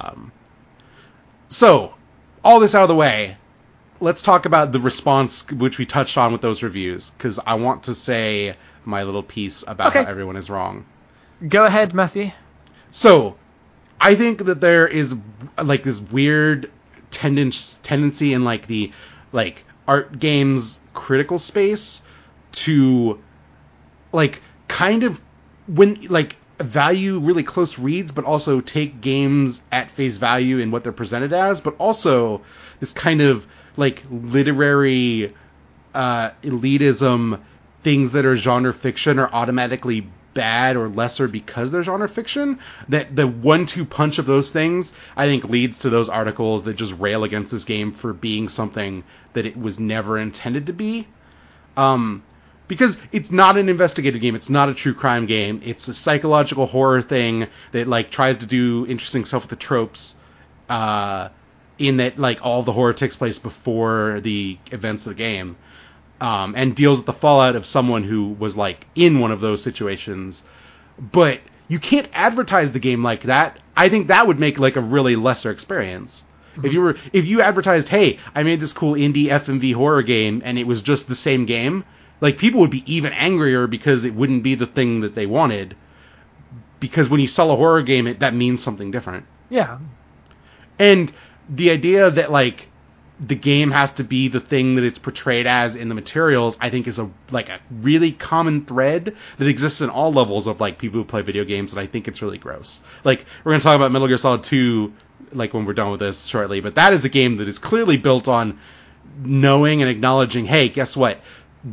Um, 0.00 0.32
So, 1.48 1.94
all 2.42 2.58
this 2.58 2.74
out 2.74 2.82
of 2.82 2.88
the 2.88 2.94
way, 2.96 3.36
let's 4.00 4.22
talk 4.22 4.44
about 4.46 4.72
the 4.72 4.80
response 4.80 5.48
which 5.52 5.78
we 5.78 5.86
touched 5.86 6.18
on 6.18 6.32
with 6.32 6.40
those 6.40 6.62
reviews 6.64 7.10
because 7.10 7.38
I 7.46 7.54
want 7.54 7.84
to 7.84 7.94
say 7.94 8.56
my 8.84 9.04
little 9.04 9.22
piece 9.22 9.62
about 9.66 9.88
Okay. 9.88 10.02
how 10.02 10.10
everyone 10.10 10.36
is 10.36 10.50
wrong. 10.50 10.84
Go 11.48 11.64
ahead, 11.64 11.94
Matthew. 11.94 12.30
So, 12.90 13.36
I 14.00 14.14
think 14.14 14.44
that 14.44 14.60
there 14.60 14.86
is 14.86 15.14
like 15.62 15.82
this 15.82 16.00
weird 16.00 16.70
tendency 17.10 17.78
tendency 17.82 18.32
in 18.32 18.44
like 18.44 18.66
the 18.66 18.92
like 19.32 19.64
art 19.86 20.18
games 20.18 20.78
critical 20.94 21.38
space 21.38 22.02
to 22.52 23.20
like 24.12 24.40
kind 24.68 25.02
of 25.04 25.20
when 25.66 26.06
like 26.08 26.36
value 26.58 27.18
really 27.18 27.42
close 27.42 27.78
reads 27.78 28.12
but 28.12 28.24
also 28.24 28.60
take 28.60 29.00
games 29.00 29.62
at 29.72 29.90
face 29.90 30.16
value 30.16 30.58
in 30.58 30.70
what 30.70 30.82
they're 30.82 30.92
presented 30.92 31.32
as 31.32 31.60
but 31.60 31.74
also 31.78 32.42
this 32.80 32.92
kind 32.92 33.20
of 33.20 33.46
like 33.76 34.02
literary 34.10 35.34
uh 35.94 36.30
elitism 36.42 37.40
things 37.82 38.12
that 38.12 38.24
are 38.24 38.36
genre 38.36 38.72
fiction 38.72 39.18
are 39.18 39.28
automatically 39.32 40.08
bad 40.34 40.76
or 40.76 40.88
lesser 40.88 41.28
because 41.28 41.70
they're 41.70 41.82
genre 41.82 42.08
fiction 42.08 42.58
that 42.88 43.14
the 43.14 43.26
one 43.26 43.66
two 43.66 43.84
punch 43.84 44.18
of 44.18 44.26
those 44.26 44.50
things 44.50 44.92
i 45.16 45.26
think 45.26 45.44
leads 45.44 45.78
to 45.78 45.90
those 45.90 46.08
articles 46.08 46.64
that 46.64 46.74
just 46.74 46.98
rail 46.98 47.24
against 47.24 47.52
this 47.52 47.64
game 47.64 47.92
for 47.92 48.12
being 48.12 48.48
something 48.48 49.04
that 49.32 49.46
it 49.46 49.56
was 49.56 49.78
never 49.78 50.18
intended 50.18 50.66
to 50.66 50.72
be. 50.72 51.06
Um 51.76 52.22
because 52.66 52.96
it's 53.12 53.30
not 53.30 53.58
an 53.58 53.68
investigative 53.68 54.22
game. 54.22 54.34
It's 54.34 54.48
not 54.48 54.70
a 54.70 54.74
true 54.74 54.94
crime 54.94 55.26
game. 55.26 55.60
It's 55.62 55.86
a 55.88 55.92
psychological 55.92 56.64
horror 56.64 57.02
thing 57.02 57.46
that 57.72 57.86
like 57.86 58.10
tries 58.10 58.38
to 58.38 58.46
do 58.46 58.86
interesting 58.86 59.26
stuff 59.26 59.42
with 59.42 59.50
the 59.50 59.56
tropes 59.56 60.14
uh 60.68 61.28
in 61.78 61.96
that 61.96 62.18
like 62.18 62.44
all 62.44 62.62
the 62.62 62.72
horror 62.72 62.92
takes 62.94 63.16
place 63.16 63.38
before 63.38 64.20
the 64.20 64.58
events 64.70 65.06
of 65.06 65.10
the 65.10 65.16
game 65.16 65.56
um, 66.20 66.54
and 66.56 66.74
deals 66.74 66.98
with 66.98 67.06
the 67.06 67.12
fallout 67.12 67.56
of 67.56 67.66
someone 67.66 68.02
who 68.02 68.28
was 68.38 68.56
like 68.56 68.86
in 68.94 69.20
one 69.20 69.32
of 69.32 69.40
those 69.40 69.62
situations. 69.62 70.44
But 70.98 71.40
you 71.68 71.78
can't 71.78 72.08
advertise 72.14 72.72
the 72.72 72.78
game 72.78 73.02
like 73.02 73.24
that. 73.24 73.58
I 73.76 73.88
think 73.88 74.08
that 74.08 74.26
would 74.26 74.38
make 74.38 74.58
like 74.58 74.76
a 74.76 74.80
really 74.80 75.16
lesser 75.16 75.50
experience. 75.50 76.24
If 76.62 76.72
you 76.72 76.80
were 76.82 76.96
if 77.12 77.26
you 77.26 77.40
advertised, 77.40 77.88
"Hey, 77.88 78.18
I 78.32 78.44
made 78.44 78.60
this 78.60 78.72
cool 78.72 78.94
indie 78.94 79.26
FMV 79.26 79.72
horror 79.74 80.02
game," 80.02 80.40
and 80.44 80.56
it 80.56 80.68
was 80.68 80.82
just 80.82 81.08
the 81.08 81.14
same 81.16 81.46
game, 81.46 81.84
like 82.20 82.38
people 82.38 82.60
would 82.60 82.70
be 82.70 82.84
even 82.86 83.12
angrier 83.12 83.66
because 83.66 84.04
it 84.04 84.14
wouldn't 84.14 84.44
be 84.44 84.54
the 84.54 84.66
thing 84.66 85.00
that 85.00 85.16
they 85.16 85.26
wanted. 85.26 85.74
Because 86.78 87.10
when 87.10 87.20
you 87.20 87.26
sell 87.26 87.50
a 87.50 87.56
horror 87.56 87.82
game, 87.82 88.06
it, 88.06 88.20
that 88.20 88.34
means 88.34 88.62
something 88.62 88.90
different. 88.92 89.24
Yeah, 89.50 89.78
And 90.78 91.12
the 91.48 91.70
idea 91.70 92.10
that 92.10 92.30
like 92.30 92.68
the 93.20 93.36
game 93.36 93.70
has 93.70 93.92
to 93.92 94.04
be 94.04 94.28
the 94.28 94.40
thing 94.40 94.74
that 94.74 94.84
it's 94.84 94.98
portrayed 94.98 95.46
as 95.46 95.76
in 95.76 95.88
the 95.88 95.94
materials, 95.94 96.58
I 96.60 96.70
think 96.70 96.88
is 96.88 96.98
a 96.98 97.08
like 97.30 97.48
a 97.48 97.60
really 97.70 98.12
common 98.12 98.64
thread 98.64 99.16
that 99.38 99.48
exists 99.48 99.80
in 99.80 99.90
all 99.90 100.12
levels 100.12 100.46
of 100.46 100.60
like 100.60 100.78
people 100.78 100.98
who 101.00 101.04
play 101.04 101.22
video 101.22 101.44
games, 101.44 101.72
and 101.72 101.80
I 101.80 101.86
think 101.86 102.08
it's 102.08 102.22
really 102.22 102.38
gross. 102.38 102.80
Like 103.04 103.24
we're 103.44 103.52
gonna 103.52 103.62
talk 103.62 103.76
about 103.76 103.92
Metal 103.92 104.08
Gear 104.08 104.18
Solid 104.18 104.42
2 104.42 104.92
like 105.32 105.54
when 105.54 105.64
we're 105.64 105.74
done 105.74 105.90
with 105.90 106.00
this 106.00 106.24
shortly, 106.24 106.60
but 106.60 106.74
that 106.74 106.92
is 106.92 107.04
a 107.04 107.08
game 107.08 107.36
that 107.36 107.48
is 107.48 107.58
clearly 107.58 107.96
built 107.96 108.28
on 108.28 108.58
knowing 109.22 109.80
and 109.82 109.90
acknowledging, 109.90 110.44
hey, 110.44 110.68
guess 110.68 110.96
what? 110.96 111.18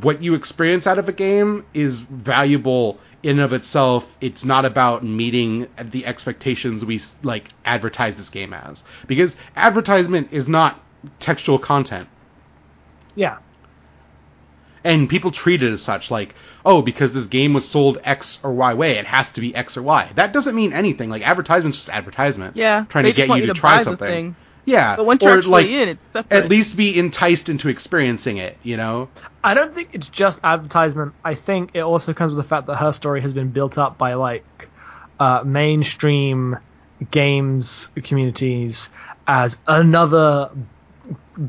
What 0.02 0.24
you 0.24 0.36
experience 0.36 0.88
out 0.88 1.00
of 1.00 1.10
a 1.10 1.12
game 1.12 1.66
is 1.74 2.00
valuable 2.00 3.00
in 3.24 3.32
and 3.32 3.42
of 3.42 3.54
itself. 3.54 4.16
It's 4.22 4.46
not 4.46 4.66
about 4.66 5.04
meeting 5.04 5.68
the 5.78 6.06
expectations 6.06 6.86
we 6.86 7.02
like 7.24 7.50
advertise 7.66 8.16
this 8.18 8.30
game 8.30 8.54
as, 8.54 8.84
because 9.08 9.36
advertisement 9.56 10.30
is 10.32 10.48
not 10.48 10.80
textual 11.20 11.60
content. 11.60 12.08
yeah. 13.16 13.38
And 14.84 15.08
people 15.08 15.30
treat 15.30 15.62
it 15.62 15.72
as 15.72 15.84
such, 15.84 16.10
like, 16.10 16.34
oh, 16.66 16.82
because 16.82 17.14
this 17.14 17.28
game 17.28 17.54
was 17.54 17.68
sold 17.70 18.00
X 18.04 18.40
or 18.44 18.52
Y 18.52 18.74
way, 18.74 18.98
it 18.98 19.06
has 19.06 19.32
to 19.34 19.42
be 19.42 19.54
X 19.54 19.78
or 19.78 19.84
Y. 19.84 20.10
That 20.16 20.34
doesn't 20.34 20.56
mean 20.56 20.74
anything. 20.74 21.12
Like, 21.12 21.22
advertisement's 21.22 21.78
just 21.78 21.90
advertisement. 21.90 22.56
Yeah, 22.56 22.86
Trying 22.90 23.04
to 23.06 23.14
get 23.14 23.30
you 23.30 23.42
to 23.42 23.48
to 23.48 23.54
try 23.54 23.84
something. 23.84 24.08
thing. 24.08 24.36
Yeah. 24.66 24.96
But 24.96 25.06
once 25.06 25.22
you're 25.22 25.36
or, 25.36 25.38
actually 25.38 25.52
like, 25.52 25.68
in, 25.68 25.90
it's 25.90 26.08
separate. 26.08 26.36
at 26.36 26.50
least 26.50 26.78
be 26.78 26.98
enticed 26.98 27.48
into 27.48 27.70
experiencing 27.70 28.38
it, 28.38 28.58
you 28.64 28.76
know? 28.76 29.10
I 29.44 29.54
don't 29.54 29.74
think 29.76 29.90
it's 29.94 30.08
just 30.08 30.40
advertisement. 30.44 31.14
I 31.24 31.36
think 31.36 31.72
it 31.76 31.82
also 31.82 32.14
comes 32.16 32.32
with 32.34 32.44
the 32.44 32.50
fact 32.50 32.66
that 32.66 32.78
her 32.78 32.92
story 32.92 33.22
has 33.22 33.34
been 33.34 33.50
built 33.50 33.78
up 33.78 34.00
by 34.00 34.16
like 34.16 34.68
uh, 35.20 35.44
mainstream 35.46 36.58
games 37.12 37.90
communities 38.04 38.90
as 39.28 39.58
another 39.68 40.50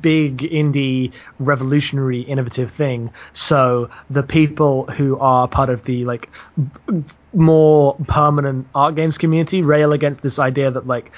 big 0.01 0.39
indie 0.39 1.13
revolutionary 1.39 2.21
innovative 2.21 2.71
thing 2.71 3.11
so 3.33 3.91
the 4.09 4.23
people 4.23 4.87
who 4.87 5.19
are 5.19 5.49
part 5.49 5.69
of 5.69 5.83
the 5.85 6.05
like 6.05 6.31
b- 6.87 7.03
more 7.33 7.97
permanent 8.07 8.67
art 8.75 8.95
games 8.95 9.19
community 9.19 9.63
rail 9.63 9.93
against 9.93 10.23
this 10.23 10.39
idea 10.39 10.71
that 10.71 10.87
like 10.87 11.11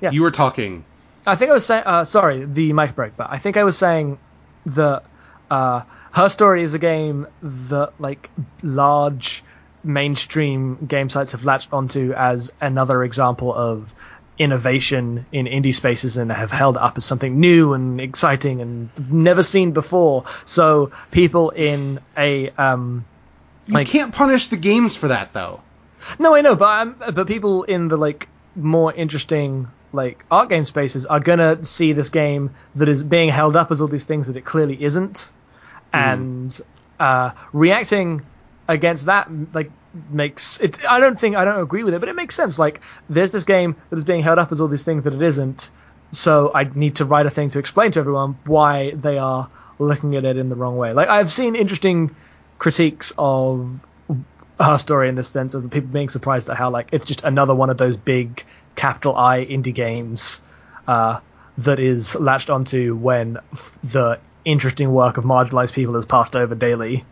Yeah. 0.00 0.10
You 0.10 0.22
were 0.22 0.30
talking. 0.32 0.84
I 1.26 1.36
think 1.36 1.50
I 1.50 1.54
was 1.54 1.64
saying, 1.64 1.84
uh, 1.86 2.04
sorry, 2.04 2.44
the 2.44 2.72
mic 2.72 2.96
break, 2.96 3.16
but 3.16 3.28
I 3.30 3.38
think 3.38 3.56
I 3.56 3.62
was 3.62 3.78
saying 3.78 4.18
that 4.66 5.04
uh, 5.50 5.82
her 6.12 6.28
story 6.28 6.62
is 6.64 6.74
a 6.74 6.78
game 6.78 7.26
that 7.40 7.92
like 8.00 8.28
large 8.62 9.44
mainstream 9.84 10.76
game 10.86 11.08
sites 11.08 11.32
have 11.32 11.44
latched 11.44 11.72
onto 11.72 12.12
as 12.14 12.52
another 12.60 13.04
example 13.04 13.54
of 13.54 13.94
innovation 14.42 15.24
in 15.32 15.46
indie 15.46 15.74
spaces 15.74 16.16
and 16.16 16.30
have 16.32 16.50
held 16.50 16.76
it 16.76 16.82
up 16.82 16.96
as 16.96 17.04
something 17.04 17.38
new 17.40 17.72
and 17.72 18.00
exciting 18.00 18.60
and 18.60 18.90
never 19.12 19.42
seen 19.42 19.72
before. 19.72 20.24
So 20.44 20.90
people 21.10 21.50
in 21.50 22.00
a 22.16 22.50
um, 22.58 23.04
You 23.66 23.74
Like- 23.74 23.86
can't 23.88 24.12
punish 24.12 24.48
the 24.48 24.56
games 24.56 24.96
for 24.96 25.08
that, 25.08 25.32
though. 25.32 25.60
no, 26.18 26.34
I 26.34 26.40
know, 26.40 26.56
but 26.56 26.80
um, 26.80 26.96
but 27.14 27.26
people 27.28 27.62
in 27.64 27.88
the 27.88 27.96
like 27.96 28.28
more 28.56 28.92
interesting 28.92 29.68
like 29.92 30.24
art 30.30 30.48
game 30.48 30.64
spaces 30.64 31.06
are 31.06 31.20
gonna 31.20 31.64
see 31.64 31.92
this 31.92 32.08
game 32.08 32.50
that 32.74 32.88
is 32.88 33.02
being 33.04 33.28
held 33.28 33.54
up 33.56 33.70
as 33.70 33.80
all 33.80 33.86
these 33.88 34.04
things 34.04 34.26
that 34.26 34.36
it 34.36 34.44
clearly 34.44 34.82
isn't, 34.82 35.30
and 35.92 36.60
uh, 36.98 37.30
reacting 37.52 38.22
against 38.68 39.06
that 39.06 39.28
like 39.54 39.70
makes 40.10 40.60
it. 40.60 40.84
I 40.88 41.00
don't 41.00 41.18
think 41.18 41.36
I 41.36 41.44
don't 41.44 41.60
agree 41.60 41.84
with 41.84 41.94
it, 41.94 42.00
but 42.00 42.08
it 42.08 42.16
makes 42.16 42.34
sense. 42.34 42.58
Like 42.58 42.80
there's 43.08 43.30
this 43.30 43.44
game 43.44 43.76
that 43.90 43.96
is 43.96 44.04
being 44.04 44.22
held 44.22 44.38
up 44.38 44.52
as 44.52 44.60
all 44.60 44.68
these 44.68 44.82
things 44.82 45.02
that 45.04 45.14
it 45.14 45.22
isn't, 45.22 45.70
so 46.10 46.50
I 46.54 46.64
need 46.74 46.96
to 46.96 47.04
write 47.04 47.26
a 47.26 47.30
thing 47.30 47.48
to 47.50 47.58
explain 47.58 47.92
to 47.92 48.00
everyone 48.00 48.38
why 48.44 48.92
they 48.92 49.18
are 49.18 49.48
looking 49.78 50.16
at 50.16 50.24
it 50.24 50.36
in 50.36 50.48
the 50.48 50.56
wrong 50.56 50.76
way. 50.76 50.92
Like 50.92 51.08
I've 51.08 51.32
seen 51.32 51.56
interesting 51.56 52.14
critiques 52.58 53.12
of 53.18 53.86
her 54.60 54.78
story 54.78 55.08
in 55.08 55.16
this 55.16 55.28
sense 55.28 55.54
of 55.54 55.68
people 55.70 55.90
being 55.90 56.08
surprised 56.08 56.48
at 56.48 56.56
how 56.56 56.70
like 56.70 56.88
it's 56.92 57.04
just 57.04 57.24
another 57.24 57.54
one 57.54 57.70
of 57.70 57.78
those 57.78 57.96
big 57.96 58.44
capital 58.76 59.16
I 59.16 59.44
indie 59.44 59.74
games 59.74 60.40
uh, 60.86 61.20
that 61.58 61.80
is 61.80 62.14
latched 62.14 62.50
onto 62.50 62.94
when 62.96 63.38
the 63.82 64.18
interesting 64.44 64.92
work 64.92 65.16
of 65.16 65.24
marginalized 65.24 65.72
people 65.72 65.96
is 65.96 66.06
passed 66.06 66.36
over 66.36 66.54
daily. 66.54 67.04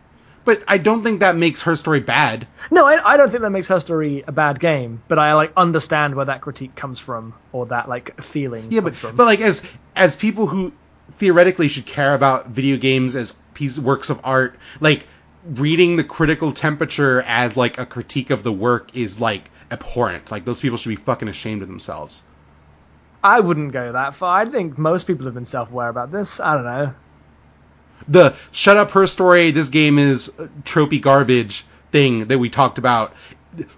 But 0.43 0.63
I 0.67 0.77
don't 0.79 1.03
think 1.03 1.19
that 1.19 1.35
makes 1.35 1.61
her 1.63 1.75
story 1.75 1.99
bad. 1.99 2.47
No, 2.71 2.85
I, 2.87 3.13
I 3.13 3.17
don't 3.17 3.29
think 3.29 3.41
that 3.41 3.51
makes 3.51 3.67
her 3.67 3.79
story 3.79 4.23
a 4.27 4.31
bad 4.31 4.59
game, 4.59 5.03
but 5.07 5.19
I 5.19 5.33
like 5.33 5.53
understand 5.55 6.15
where 6.15 6.25
that 6.25 6.41
critique 6.41 6.75
comes 6.75 6.99
from 6.99 7.33
or 7.51 7.67
that 7.67 7.87
like 7.87 8.19
feeling 8.23 8.71
Yeah, 8.71 8.81
but 8.81 8.95
from. 8.95 9.15
but 9.15 9.25
like 9.25 9.39
as 9.41 9.63
as 9.95 10.15
people 10.15 10.47
who 10.47 10.71
theoretically 11.13 11.67
should 11.67 11.85
care 11.85 12.15
about 12.15 12.47
video 12.47 12.77
games 12.77 13.15
as 13.15 13.33
piece 13.53 13.77
works 13.77 14.09
of 14.09 14.19
art, 14.23 14.55
like 14.79 15.05
reading 15.45 15.95
the 15.95 16.03
critical 16.03 16.51
temperature 16.51 17.21
as 17.27 17.55
like 17.55 17.77
a 17.77 17.85
critique 17.85 18.29
of 18.31 18.41
the 18.43 18.51
work 18.51 18.95
is 18.95 19.21
like 19.21 19.49
abhorrent. 19.69 20.31
Like 20.31 20.45
those 20.45 20.59
people 20.59 20.77
should 20.77 20.89
be 20.89 20.95
fucking 20.95 21.27
ashamed 21.27 21.61
of 21.61 21.67
themselves. 21.67 22.23
I 23.23 23.39
wouldn't 23.39 23.71
go 23.71 23.91
that 23.91 24.15
far. 24.15 24.41
I 24.41 24.49
think 24.49 24.79
most 24.79 25.05
people 25.05 25.25
have 25.25 25.35
been 25.35 25.45
self-aware 25.45 25.89
about 25.89 26.11
this. 26.11 26.39
I 26.39 26.55
don't 26.55 26.63
know. 26.63 26.93
The 28.07 28.35
shut 28.51 28.77
up 28.77 28.91
her 28.91 29.07
story, 29.07 29.51
this 29.51 29.69
game 29.69 29.99
is 29.99 30.31
tropey 30.63 31.01
garbage 31.01 31.65
thing 31.91 32.27
that 32.27 32.39
we 32.39 32.49
talked 32.49 32.77
about. 32.77 33.13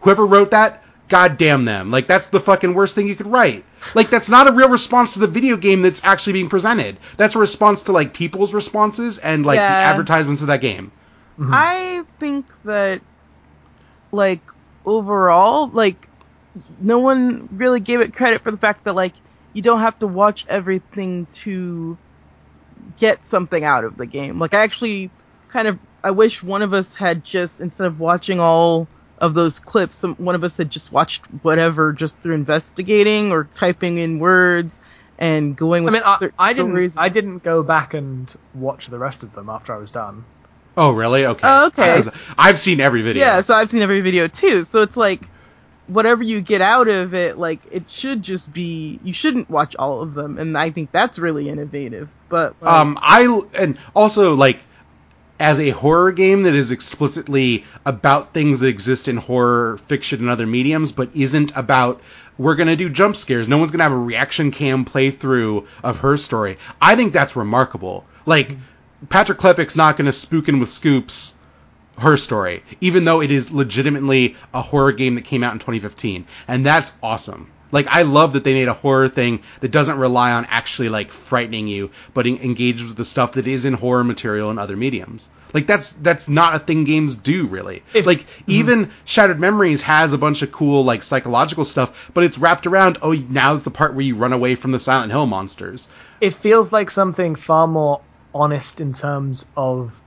Whoever 0.01 0.25
wrote 0.25 0.51
that, 0.51 0.83
god 1.07 1.37
damn 1.37 1.65
them. 1.65 1.91
Like 1.91 2.07
that's 2.07 2.27
the 2.27 2.39
fucking 2.39 2.73
worst 2.73 2.95
thing 2.95 3.07
you 3.07 3.15
could 3.15 3.27
write. 3.27 3.65
Like 3.95 4.09
that's 4.09 4.29
not 4.29 4.47
a 4.47 4.51
real 4.51 4.69
response 4.69 5.13
to 5.13 5.19
the 5.19 5.27
video 5.27 5.57
game 5.57 5.81
that's 5.81 6.03
actually 6.03 6.33
being 6.33 6.49
presented. 6.49 6.97
That's 7.17 7.35
a 7.35 7.39
response 7.39 7.83
to 7.83 7.91
like 7.91 8.13
people's 8.13 8.53
responses 8.53 9.17
and 9.17 9.45
like 9.45 9.59
the 9.59 9.63
advertisements 9.63 10.41
of 10.41 10.47
that 10.47 10.61
game. 10.61 10.91
Mm-hmm. 11.39 11.51
I 11.53 12.03
think 12.19 12.45
that, 12.65 13.01
like, 14.11 14.41
overall, 14.85 15.67
like, 15.69 16.07
no 16.79 16.99
one 16.99 17.49
really 17.51 17.79
gave 17.79 18.01
it 18.01 18.13
credit 18.13 18.43
for 18.43 18.51
the 18.51 18.57
fact 18.57 18.83
that, 18.83 18.93
like, 18.93 19.13
you 19.53 19.63
don't 19.63 19.79
have 19.79 19.97
to 19.99 20.07
watch 20.07 20.45
everything 20.47 21.25
to 21.33 21.97
get 22.97 23.23
something 23.23 23.64
out 23.64 23.84
of 23.84 23.97
the 23.97 24.05
game. 24.05 24.39
Like, 24.39 24.53
I 24.53 24.61
actually 24.64 25.10
kind 25.49 25.68
of, 25.68 25.80
I 26.03 26.11
wish 26.11 26.43
one 26.43 26.61
of 26.61 26.73
us 26.73 26.93
had 26.93 27.23
just, 27.23 27.60
instead 27.60 27.88
of 27.88 27.99
watching 27.99 28.39
all 28.39 28.88
of 29.19 29.34
those 29.34 29.60
clips, 29.60 29.97
some, 29.97 30.15
one 30.15 30.35
of 30.35 30.43
us 30.43 30.57
had 30.57 30.69
just 30.69 30.91
watched 30.91 31.26
whatever 31.43 31.93
just 31.93 32.18
through 32.18 32.35
investigating 32.35 33.31
or 33.31 33.47
typing 33.55 33.97
in 33.97 34.19
words 34.19 34.80
and 35.18 35.55
going 35.55 35.84
I 35.84 35.85
with 35.85 35.93
mean, 35.93 36.03
I, 36.05 36.18
certain 36.18 36.35
I 36.39 36.53
didn't. 36.53 36.72
stories. 36.72 36.93
I 36.97 37.10
didn't 37.10 37.43
go 37.43 37.64
back 37.64 37.93
and 37.93 38.35
watch 38.53 38.88
the 38.88 38.99
rest 38.99 39.23
of 39.23 39.34
them 39.34 39.49
after 39.49 39.73
I 39.73 39.77
was 39.77 39.91
done. 39.91 40.26
Oh 40.76 40.91
really? 40.91 41.26
Okay. 41.26 41.47
Oh, 41.47 41.68
okay. 41.68 41.97
Because 41.97 42.14
I've 42.38 42.60
seen 42.60 42.80
every 42.80 43.03
video. 43.03 43.23
Yeah, 43.23 43.41
so 43.41 43.53
I've 43.53 43.69
seen 43.69 43.81
every 43.81 44.01
video 44.01 44.27
too. 44.27 44.64
So 44.64 44.81
it's 44.81 44.97
like 44.97 45.22
whatever 45.88 46.23
you 46.23 46.41
get 46.41 46.61
out 46.61 46.88
of 46.88 47.14
it, 47.14 47.38
like 47.38 47.60
it 47.72 47.89
should 47.89 48.23
just 48.23 48.51
be 48.51 48.99
you 49.03 49.14
shouldn't 49.14 49.49
watch 49.49 49.76
all 49.77 50.01
of 50.01 50.15
them, 50.15 50.39
and 50.39 50.57
I 50.57 50.72
think 50.72 50.91
that's 50.91 51.19
really 51.19 51.47
innovative. 51.47 52.10
But 52.34 52.55
like, 52.61 52.73
Um, 52.73 52.97
I 52.99 53.41
and 53.53 53.77
also 53.95 54.34
like 54.34 54.57
as 55.39 55.60
a 55.60 55.69
horror 55.69 56.11
game 56.11 56.41
that 56.41 56.55
is 56.55 56.72
explicitly 56.72 57.64
about 57.85 58.34
things 58.34 58.60
that 58.60 58.69
exist 58.69 59.07
in 59.07 59.18
horror 59.18 59.77
fiction 59.85 60.22
and 60.22 60.30
other 60.31 60.47
mediums, 60.47 60.91
but 60.91 61.11
isn't 61.14 61.51
about 61.55 62.01
we're 62.39 62.55
gonna 62.55 62.76
do 62.76 62.89
jump 62.89 63.15
scares. 63.15 63.47
No 63.47 63.60
one's 63.60 63.69
gonna 63.69 63.84
have 63.84 63.91
a 63.91 63.97
reaction 63.97 64.49
cam 64.49 64.84
playthrough 64.84 65.64
of 65.84 65.99
her 65.99 66.18
story. 66.18 66.57
I 66.81 66.95
think 66.95 67.14
that's 67.14 67.35
remarkable. 67.35 68.03
Like 68.26 68.57
Patrick 69.10 69.38
Klepek's 69.38 69.76
not 69.76 69.95
gonna 69.95 70.11
Spookin' 70.11 70.60
with 70.60 70.72
Scoops 70.72 71.35
her 71.99 72.18
story, 72.18 72.64
even 72.81 73.05
though 73.05 73.22
it 73.22 73.30
is 73.30 73.51
legitimately 73.51 74.35
a 74.55 74.61
horror 74.64 74.91
game 74.91 75.14
that 75.14 75.26
came 75.26 75.43
out 75.43 75.53
in 75.53 75.60
2015, 75.60 76.26
and 76.47 76.65
that's 76.65 76.93
awesome. 77.03 77.51
Like 77.73 77.87
I 77.89 78.03
love 78.03 78.33
that 78.33 78.45
they 78.45 78.53
made 78.53 78.69
a 78.69 78.73
horror 78.73 79.09
thing 79.09 79.41
that 79.59 79.71
doesn't 79.71 79.97
rely 79.97 80.31
on 80.31 80.45
actually 80.45 80.87
like 80.87 81.11
frightening 81.11 81.67
you, 81.67 81.89
but 82.13 82.27
en- 82.27 82.37
engages 82.37 82.87
with 82.87 82.97
the 82.97 83.03
stuff 83.03 83.33
that 83.33 83.47
is 83.47 83.65
in 83.65 83.73
horror 83.73 84.03
material 84.05 84.49
and 84.51 84.59
other 84.59 84.77
mediums. 84.77 85.27
Like 85.53 85.67
that's 85.67 85.91
that's 85.91 86.29
not 86.29 86.55
a 86.55 86.59
thing 86.59 86.83
games 86.83 87.15
do 87.15 87.47
really. 87.47 87.83
If- 87.93 88.05
like 88.05 88.19
mm-hmm. 88.19 88.51
even 88.51 88.91
Shattered 89.05 89.39
Memories 89.39 89.81
has 89.81 90.13
a 90.13 90.17
bunch 90.17 90.41
of 90.43 90.51
cool 90.51 90.85
like 90.85 91.03
psychological 91.03 91.65
stuff, 91.65 92.11
but 92.13 92.23
it's 92.23 92.37
wrapped 92.37 92.67
around 92.67 92.99
oh 93.01 93.11
now's 93.11 93.63
the 93.63 93.71
part 93.71 93.93
where 93.95 94.05
you 94.05 94.15
run 94.15 94.33
away 94.33 94.55
from 94.55 94.71
the 94.71 94.79
Silent 94.79 95.11
Hill 95.11 95.25
monsters. 95.25 95.87
it 96.21 96.33
feels 96.33 96.71
like 96.71 96.89
something 96.89 97.35
far 97.35 97.67
more 97.67 98.01
honest 98.35 98.81
in 98.81 98.93
terms 98.93 99.45
of 99.57 99.99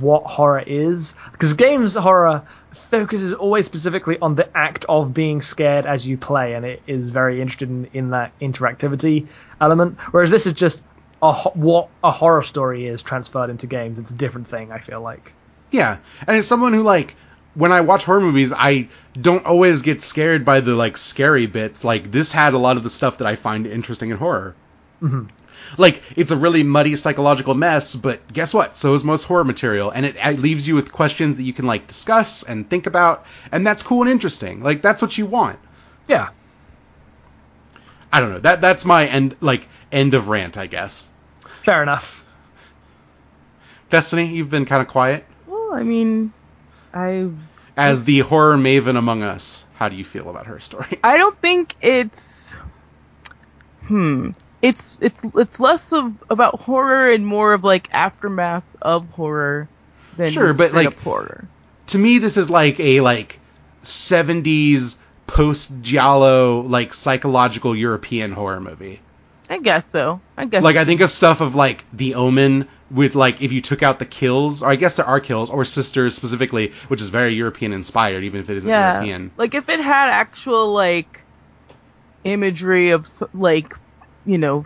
what 0.00 0.24
horror 0.24 0.64
is. 0.66 1.14
Because 1.32 1.54
games 1.54 1.94
horror 1.94 2.42
focuses 2.72 3.34
always 3.34 3.66
specifically 3.66 4.18
on 4.20 4.34
the 4.34 4.56
act 4.56 4.84
of 4.88 5.12
being 5.12 5.40
scared 5.40 5.86
as 5.86 6.06
you 6.06 6.16
play 6.16 6.54
and 6.54 6.64
it 6.64 6.82
is 6.86 7.10
very 7.10 7.40
interested 7.40 7.68
in, 7.68 7.88
in 7.92 8.10
that 8.10 8.32
interactivity 8.40 9.26
element. 9.60 9.98
Whereas 10.12 10.30
this 10.30 10.46
is 10.46 10.54
just 10.54 10.82
a, 11.22 11.32
ho- 11.32 11.52
what 11.54 11.88
a 12.02 12.10
horror 12.10 12.42
story 12.42 12.86
is 12.86 13.02
transferred 13.02 13.50
into 13.50 13.66
games. 13.66 13.98
It's 13.98 14.10
a 14.10 14.14
different 14.14 14.48
thing 14.48 14.72
i 14.72 14.78
feel 14.78 15.00
like. 15.00 15.32
Yeah, 15.70 15.98
and 16.26 16.36
as 16.36 16.46
someone 16.46 16.72
who 16.72 16.82
like 16.82 17.16
when 17.54 17.72
I 17.72 17.80
watch 17.80 18.04
horror 18.04 18.20
movies, 18.20 18.52
I 18.52 18.88
don't 19.20 19.44
always 19.44 19.82
get 19.82 20.00
scared 20.00 20.44
by 20.44 20.60
the 20.60 20.74
like 20.74 20.96
scary 20.96 21.46
bits. 21.46 21.84
Like 21.84 22.10
this 22.10 22.32
had 22.32 22.54
a 22.54 22.58
lot 22.58 22.76
of 22.76 22.82
the 22.82 22.90
stuff 22.90 23.18
that 23.18 23.26
I 23.26 23.36
find 23.36 23.66
interesting 23.66 24.10
in 24.10 24.16
horror. 24.16 24.54
Mm-hmm. 25.02 25.26
Like 25.78 26.02
it's 26.16 26.30
a 26.30 26.36
really 26.36 26.62
muddy 26.62 26.96
psychological 26.96 27.54
mess, 27.54 27.96
but 27.96 28.32
guess 28.32 28.52
what? 28.52 28.76
So 28.76 28.94
is 28.94 29.04
most 29.04 29.24
horror 29.24 29.44
material, 29.44 29.90
and 29.90 30.06
it, 30.06 30.16
it 30.16 30.38
leaves 30.38 30.66
you 30.66 30.74
with 30.74 30.92
questions 30.92 31.36
that 31.36 31.44
you 31.44 31.52
can 31.52 31.66
like 31.66 31.86
discuss 31.86 32.42
and 32.42 32.68
think 32.68 32.86
about, 32.86 33.24
and 33.50 33.66
that's 33.66 33.82
cool 33.82 34.02
and 34.02 34.10
interesting. 34.10 34.62
Like 34.62 34.82
that's 34.82 35.02
what 35.02 35.16
you 35.18 35.26
want. 35.26 35.58
yeah 36.08 36.28
I 38.12 38.20
don't 38.20 38.30
know. 38.30 38.40
That 38.40 38.60
that's 38.60 38.84
my 38.84 39.06
end 39.06 39.36
like 39.40 39.68
end 39.90 40.14
of 40.14 40.28
rant, 40.28 40.56
I 40.58 40.66
guess. 40.66 41.10
fair 41.62 41.82
enough 41.82 42.24
Destiny, 43.90 44.34
you've 44.34 44.50
been 44.50 44.64
kind 44.64 44.82
of 44.82 44.88
quiet 44.88 45.24
well, 45.72 45.72
I 45.72 45.82
mean, 45.82 46.32
I 46.92 47.30
as 47.76 48.04
the 48.04 48.20
horror 48.20 48.56
maven 48.56 48.96
among 48.96 49.22
us. 49.22 49.64
How 49.74 49.88
do 49.88 49.96
you 49.96 50.04
feel 50.04 50.28
about 50.28 50.46
her 50.46 50.60
story? 50.60 50.98
I 51.02 51.16
don't 51.16 51.38
think 51.40 51.74
it's 51.80 52.54
hmm. 53.86 54.30
It's 54.62 54.96
it's 55.00 55.22
it's 55.34 55.58
less 55.60 55.92
of 55.92 56.14
about 56.30 56.60
horror 56.60 57.10
and 57.10 57.26
more 57.26 57.52
of 57.52 57.64
like 57.64 57.88
aftermath 57.92 58.64
of 58.80 59.08
horror 59.10 59.68
than 60.16 60.30
Sure, 60.30 60.54
but, 60.54 60.68
straight 60.68 60.86
like- 60.86 60.86
up 60.96 60.98
horror. 61.00 61.44
to 61.88 61.98
me 61.98 62.18
this 62.18 62.36
is 62.36 62.48
like 62.48 62.78
a 62.80 63.00
like 63.00 63.40
70s 63.84 64.96
post 65.26 65.70
giallo 65.82 66.60
like 66.60 66.94
psychological 66.94 67.74
european 67.76 68.32
horror 68.32 68.60
movie 68.60 69.00
I 69.50 69.58
guess 69.58 69.86
so. 69.86 70.20
I 70.36 70.44
guess 70.46 70.62
like 70.62 70.76
i 70.76 70.84
think 70.84 71.00
of 71.00 71.10
stuff 71.10 71.40
of 71.40 71.54
like 71.54 71.84
the 71.92 72.14
omen 72.14 72.68
with 72.90 73.14
like 73.14 73.40
if 73.42 73.52
you 73.52 73.60
took 73.60 73.82
out 73.82 73.98
the 73.98 74.04
kills 74.06 74.62
or 74.62 74.68
i 74.70 74.76
guess 74.76 74.96
there 74.96 75.06
are 75.06 75.20
kills 75.20 75.50
or 75.50 75.64
sisters 75.64 76.14
specifically 76.14 76.72
which 76.88 77.00
is 77.00 77.08
very 77.08 77.34
european 77.34 77.72
inspired 77.72 78.22
even 78.24 78.40
if 78.40 78.48
it 78.50 78.56
isn't 78.58 78.70
yeah. 78.70 78.92
european 78.94 79.30
Like 79.36 79.54
if 79.54 79.68
it 79.68 79.80
had 79.80 80.08
actual 80.10 80.72
like 80.72 81.20
imagery 82.24 82.90
of 82.90 83.06
like 83.34 83.74
you 84.24 84.38
know 84.38 84.64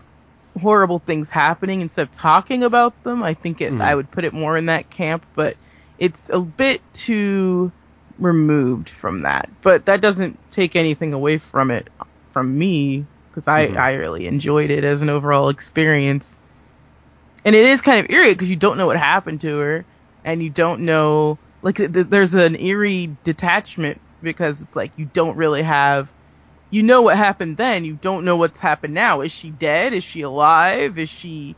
horrible 0.60 1.00
things 1.00 1.30
happening 1.30 1.80
instead 1.80 2.02
of 2.02 2.12
talking 2.12 2.62
about 2.62 3.02
them, 3.04 3.22
I 3.22 3.34
think 3.34 3.60
it 3.60 3.74
Mhm. 3.74 3.80
I 3.80 3.94
would 3.94 4.10
put 4.10 4.24
it 4.24 4.32
more 4.32 4.56
in 4.56 4.66
that 4.66 4.90
camp, 4.90 5.26
but 5.34 5.56
it's 5.98 6.30
a 6.30 6.40
bit 6.40 6.82
too 6.92 7.72
removed 8.18 8.88
from 8.90 9.22
that. 9.22 9.48
But 9.62 9.86
that 9.86 10.00
doesn't 10.00 10.38
take 10.50 10.76
anything 10.76 11.12
away 11.12 11.38
from 11.38 11.70
it 11.70 11.88
from 12.32 12.56
me 12.58 13.06
because 13.30 13.46
I 13.48 13.68
Mhm. 13.68 13.76
I 13.76 13.92
really 13.94 14.26
enjoyed 14.26 14.70
it 14.70 14.84
as 14.84 15.02
an 15.02 15.10
overall 15.10 15.48
experience. 15.50 16.38
And 17.44 17.54
it 17.54 17.64
is 17.66 17.80
kind 17.80 18.04
of 18.04 18.10
eerie 18.10 18.32
because 18.32 18.50
you 18.50 18.56
don't 18.56 18.76
know 18.78 18.86
what 18.86 18.96
happened 18.96 19.40
to 19.42 19.58
her 19.58 19.86
and 20.24 20.42
you 20.42 20.50
don't 20.50 20.80
know 20.82 21.38
like 21.62 21.76
th- 21.76 21.90
there's 21.92 22.34
an 22.34 22.56
eerie 22.60 23.16
detachment 23.24 24.00
because 24.22 24.60
it's 24.60 24.76
like 24.76 24.92
you 24.96 25.06
don't 25.06 25.36
really 25.36 25.62
have 25.62 26.15
you 26.70 26.82
know 26.82 27.02
what 27.02 27.16
happened 27.16 27.56
then. 27.56 27.84
You 27.84 27.94
don't 28.00 28.24
know 28.24 28.36
what's 28.36 28.58
happened 28.60 28.94
now. 28.94 29.20
Is 29.20 29.32
she 29.32 29.50
dead? 29.50 29.92
Is 29.92 30.04
she 30.04 30.22
alive? 30.22 30.98
Is 30.98 31.08
she 31.08 31.54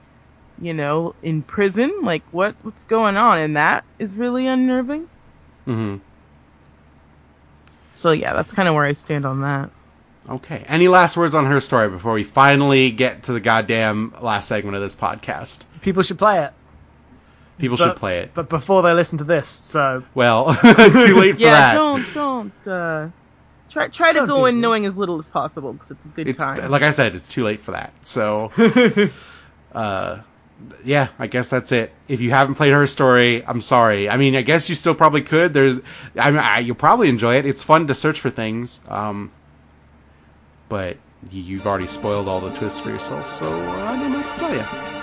you 0.61 0.75
know 0.75 1.15
in 1.23 1.43
prison? 1.43 2.01
Like 2.03 2.23
what 2.33 2.55
what's 2.63 2.85
going 2.85 3.17
on? 3.17 3.39
And 3.39 3.57
that 3.57 3.85
is 3.99 4.17
really 4.19 4.47
unnerving. 4.47 5.09
Hmm 5.65 5.97
so 7.95 8.13
yeah 8.13 8.33
that's 8.33 8.53
kind 8.53 8.69
of 8.69 8.75
where 8.77 8.85
i 8.85 8.93
stand 8.93 9.27
on 9.27 9.41
that. 9.41 9.71
Okay. 10.29 10.63
Any 10.69 10.89
last 10.89 11.17
words 11.17 11.35
on 11.35 11.47
her 11.47 11.61
story 11.61 11.89
before 11.89 12.13
we 12.13 12.23
finally 12.23 12.91
get 12.91 13.25
to 13.25 13.33
the 13.33 13.41
goddamn 13.41 14.15
last 14.21 14.47
segment 14.47 14.77
of 14.77 14.83
this 14.83 14.95
podcast? 14.95 15.65
People 15.81 16.03
should 16.03 16.19
play 16.19 16.45
it, 16.45 16.53
people 17.59 17.77
But- 17.77 17.85
should 17.85 17.97
play 17.97 18.19
it. 18.21 18.31
but 18.35 18.49
before 18.49 18.83
they 18.83 18.93
listen 18.93 19.19
to 19.19 19.25
this, 19.25 19.49
so. 19.49 20.05
Well 20.15 20.55
too 20.63 21.17
late 21.17 21.37
for 21.37 21.41
yeah 21.41 21.51
that. 21.51 21.75
don't 21.75 22.15
don't 22.15 22.69
uh 22.69 23.09
try 23.71 23.89
try 23.89 24.13
to 24.13 24.21
Don't 24.21 24.29
go 24.29 24.47
in 24.47 24.57
this. 24.57 24.63
knowing 24.63 24.87
as 24.87 24.97
little 24.97 25.19
as 25.19 25.27
possible 25.27 25.73
because 25.73 25.91
it's 25.93 26.07
a 26.07 26.09
good 26.09 26.29
it's 26.29 26.39
time 26.39 26.71
like 26.71 26.83
I 26.83 26.91
said, 26.91 27.15
it's 27.15 27.29
too 27.29 27.45
late 27.45 27.61
for 27.61 27.73
that. 27.73 27.93
So, 28.03 28.51
uh, 29.73 30.21
yeah, 30.85 31.09
I 31.19 31.27
guess 31.27 31.49
that's 31.49 31.73
it. 31.73 31.93
If 32.09 32.21
you 32.21 32.31
haven't 32.31 32.55
played 32.55 32.73
her 32.73 32.87
story, 32.87 33.45
I'm 33.47 33.61
sorry. 33.61 34.09
I 34.09 34.17
mean, 34.17 34.35
I 34.37 34.43
guess 34.43 34.69
you 34.69 34.75
still 34.75 34.95
probably 34.95 35.23
could. 35.23 35.53
There's, 35.53 35.79
I 36.19 36.31
mean, 36.31 36.41
I, 36.41 36.59
you'll 36.61 36.75
probably 36.77 37.09
enjoy 37.09 37.37
it. 37.37 37.47
It's 37.47 37.63
fun 37.63 37.87
to 37.87 37.95
search 37.95 38.21
for 38.21 38.31
things. 38.31 38.81
Um, 38.89 39.33
but 40.69 40.97
you, 41.31 41.43
you've 41.43 41.67
already 41.67 41.87
spoiled 41.87 42.29
all 42.29 42.41
the 42.41 42.51
twists 42.51 42.81
for 42.81 42.91
yourself, 42.91 43.31
so 43.31 43.51
I 43.53 43.99
don't 44.01 44.13
know 44.13 44.21
what 44.21 44.35
to 44.35 44.41
tell 44.41 44.55
you. 44.93 44.98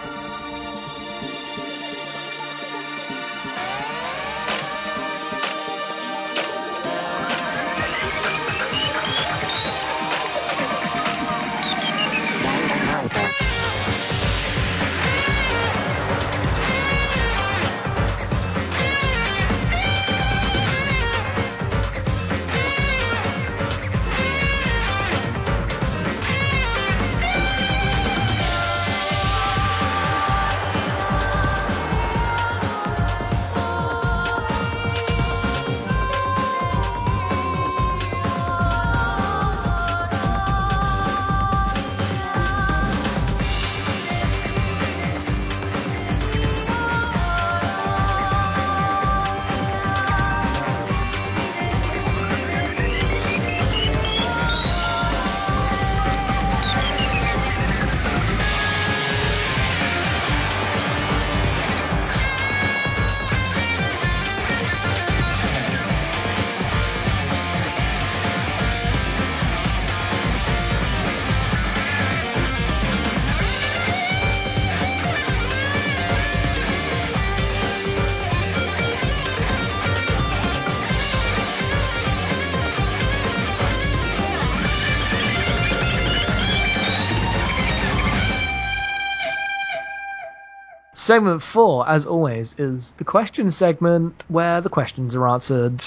Segment 91.06 91.42
four, 91.44 91.88
as 91.88 92.06
always, 92.06 92.56
is 92.58 92.92
the 92.98 93.04
question 93.04 93.52
segment 93.52 94.24
where 94.28 94.60
the 94.60 94.70
questions 94.70 95.14
are 95.16 95.28
answered, 95.28 95.84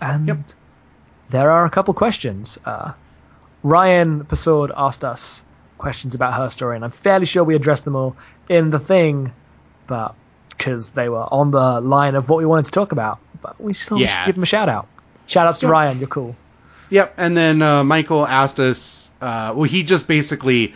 and 0.00 0.28
Yep. 0.28 0.38
there 1.30 1.50
are 1.50 1.64
a 1.64 1.70
couple 1.70 1.94
questions. 1.94 2.58
Uh, 2.66 2.92
Ryan 3.62 4.24
Pasord 4.24 4.70
asked 4.76 5.04
us 5.04 5.42
questions 5.78 6.14
about 6.14 6.34
her 6.34 6.50
story, 6.50 6.76
and 6.76 6.84
I'm 6.84 6.90
fairly 6.90 7.24
sure 7.26 7.42
we 7.44 7.54
addressed 7.54 7.84
them 7.86 7.96
all 7.96 8.14
in 8.48 8.68
the 8.70 8.78
thing, 8.78 9.32
but 9.86 10.14
because 10.50 10.90
they 10.90 11.08
were 11.08 11.26
on 11.32 11.50
the 11.50 11.80
line 11.80 12.14
of 12.14 12.28
what 12.28 12.38
we 12.38 12.44
wanted 12.46 12.66
to 12.66 12.72
talk 12.72 12.92
about, 12.92 13.18
but 13.40 13.58
we 13.60 13.72
still 13.72 13.98
Yeah. 13.98 14.08
should 14.08 14.26
give 14.26 14.34
them 14.34 14.42
a 14.42 14.46
shout 14.46 14.68
out. 14.68 14.86
Shout 15.26 15.46
outs 15.46 15.60
to 15.60 15.66
Yeah. 15.66 15.72
Ryan, 15.72 15.98
you're 15.98 16.08
cool. 16.08 16.36
Yep, 16.90 17.14
and 17.16 17.36
then 17.36 17.62
uh, 17.62 17.84
Michael 17.84 18.26
asked 18.26 18.58
us. 18.60 19.10
Uh, 19.20 19.52
well, 19.54 19.64
he 19.64 19.82
just 19.82 20.06
basically 20.08 20.74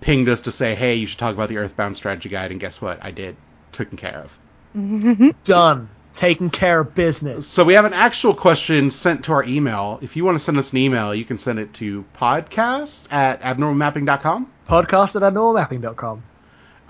pinged 0.00 0.28
us 0.28 0.42
to 0.42 0.50
say, 0.50 0.74
"Hey, 0.74 0.94
you 0.96 1.06
should 1.06 1.18
talk 1.18 1.34
about 1.34 1.48
the 1.48 1.58
Earthbound 1.58 1.96
strategy 1.96 2.28
guide." 2.28 2.50
And 2.50 2.60
guess 2.60 2.80
what? 2.80 3.02
I 3.02 3.10
did. 3.10 3.36
Taken 3.72 3.96
care 3.96 4.24
of. 4.24 5.34
Done. 5.44 5.88
Taking 6.12 6.50
care 6.50 6.80
of 6.80 6.94
business. 6.94 7.46
So 7.46 7.62
we 7.62 7.74
have 7.74 7.84
an 7.84 7.92
actual 7.92 8.34
question 8.34 8.90
sent 8.90 9.24
to 9.24 9.32
our 9.32 9.44
email. 9.44 10.00
If 10.02 10.16
you 10.16 10.24
want 10.24 10.36
to 10.36 10.40
send 10.40 10.58
us 10.58 10.72
an 10.72 10.78
email, 10.78 11.14
you 11.14 11.24
can 11.24 11.38
send 11.38 11.60
it 11.60 11.72
to 11.74 12.04
podcast 12.16 13.12
at 13.12 13.40
abnormalmapping.com. 13.42 14.50
Podcast 14.68 15.16
at 15.16 15.22
abnormalmapping.com. 15.22 16.22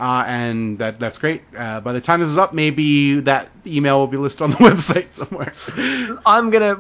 Uh, 0.00 0.24
and 0.26 0.78
that 0.78 0.98
that's 0.98 1.18
great. 1.18 1.42
Uh, 1.54 1.80
by 1.80 1.92
the 1.92 2.00
time 2.00 2.20
this 2.20 2.30
is 2.30 2.38
up, 2.38 2.54
maybe 2.54 3.20
that 3.20 3.50
email 3.66 3.98
will 3.98 4.06
be 4.06 4.16
listed 4.16 4.40
on 4.40 4.50
the 4.50 4.56
website 4.70 5.12
somewhere. 5.12 5.52
I'm 6.24 6.48
gonna 6.48 6.76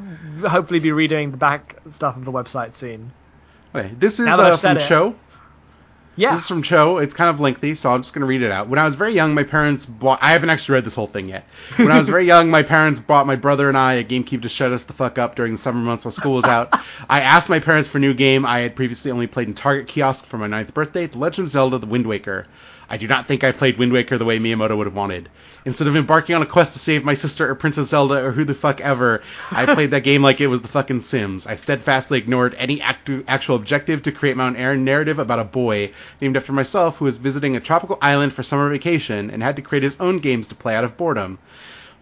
hopefully 0.48 0.80
be 0.80 0.88
redoing 0.88 1.30
the 1.30 1.36
back 1.36 1.76
stuff 1.90 2.16
of 2.16 2.24
the 2.24 2.32
website 2.32 2.72
soon. 2.72 3.12
Okay, 3.74 3.92
this 3.98 4.20
is 4.20 4.26
uh, 4.26 4.56
from. 4.56 4.78
Cho. 4.78 5.14
Yeah. 6.20 6.32
This 6.32 6.42
is 6.42 6.48
from 6.48 6.62
Cho. 6.62 6.98
It's 6.98 7.14
kind 7.14 7.30
of 7.30 7.40
lengthy, 7.40 7.74
so 7.74 7.90
I'm 7.90 8.02
just 8.02 8.12
going 8.12 8.20
to 8.20 8.26
read 8.26 8.42
it 8.42 8.52
out. 8.52 8.68
When 8.68 8.78
I 8.78 8.84
was 8.84 8.94
very 8.94 9.14
young, 9.14 9.34
my 9.34 9.42
parents 9.42 9.86
bought. 9.86 10.18
I 10.20 10.32
haven't 10.32 10.50
actually 10.50 10.74
read 10.74 10.84
this 10.84 10.94
whole 10.94 11.06
thing 11.06 11.30
yet. 11.30 11.46
When 11.76 11.90
I 11.90 11.98
was 11.98 12.10
very 12.10 12.26
young, 12.26 12.50
my 12.50 12.62
parents 12.62 13.00
bought 13.00 13.26
my 13.26 13.36
brother 13.36 13.70
and 13.70 13.78
I 13.78 13.94
a 13.94 14.04
GameCube 14.04 14.42
to 14.42 14.48
shut 14.50 14.70
us 14.70 14.84
the 14.84 14.92
fuck 14.92 15.16
up 15.16 15.34
during 15.34 15.52
the 15.52 15.58
summer 15.58 15.80
months 15.80 16.04
while 16.04 16.12
school 16.12 16.34
was 16.34 16.44
out. 16.44 16.78
I 17.08 17.20
asked 17.20 17.48
my 17.48 17.58
parents 17.58 17.88
for 17.88 17.96
a 17.96 18.02
new 18.02 18.12
game 18.12 18.44
I 18.44 18.58
had 18.60 18.76
previously 18.76 19.10
only 19.10 19.28
played 19.28 19.48
in 19.48 19.54
Target 19.54 19.86
kiosk 19.86 20.26
for 20.26 20.36
my 20.36 20.46
ninth 20.46 20.74
birthday, 20.74 21.06
The 21.06 21.16
Legend 21.16 21.46
of 21.46 21.52
Zelda: 21.52 21.78
The 21.78 21.86
Wind 21.86 22.06
Waker. 22.06 22.46
I 22.92 22.96
do 22.96 23.06
not 23.06 23.28
think 23.28 23.44
I 23.44 23.52
played 23.52 23.78
Wind 23.78 23.92
Waker 23.92 24.18
the 24.18 24.24
way 24.24 24.40
Miyamoto 24.40 24.76
would 24.76 24.88
have 24.88 24.96
wanted. 24.96 25.28
Instead 25.64 25.86
of 25.86 25.94
embarking 25.94 26.34
on 26.34 26.42
a 26.42 26.46
quest 26.46 26.72
to 26.72 26.80
save 26.80 27.04
my 27.04 27.14
sister 27.14 27.48
or 27.48 27.54
Princess 27.54 27.90
Zelda 27.90 28.24
or 28.24 28.32
who 28.32 28.44
the 28.44 28.52
fuck 28.52 28.80
ever, 28.80 29.22
I 29.52 29.64
played 29.74 29.92
that 29.92 30.02
game 30.02 30.22
like 30.22 30.40
it 30.40 30.48
was 30.48 30.60
the 30.60 30.66
fucking 30.66 30.98
Sims. 30.98 31.46
I 31.46 31.54
steadfastly 31.54 32.18
ignored 32.18 32.56
any 32.58 32.82
actu- 32.82 33.22
actual 33.28 33.54
objective 33.54 34.02
to 34.02 34.10
create 34.10 34.36
my 34.36 34.46
own 34.46 34.56
air 34.56 34.74
narrative 34.74 35.20
about 35.20 35.38
a 35.38 35.44
boy 35.44 35.92
named 36.20 36.36
after 36.36 36.52
myself 36.52 36.98
who 36.98 37.04
was 37.04 37.16
visiting 37.16 37.54
a 37.54 37.60
tropical 37.60 37.96
island 38.02 38.32
for 38.32 38.42
summer 38.42 38.68
vacation 38.68 39.30
and 39.30 39.40
had 39.40 39.54
to 39.54 39.62
create 39.62 39.84
his 39.84 39.96
own 40.00 40.18
games 40.18 40.48
to 40.48 40.56
play 40.56 40.74
out 40.74 40.82
of 40.82 40.96
boredom. 40.96 41.38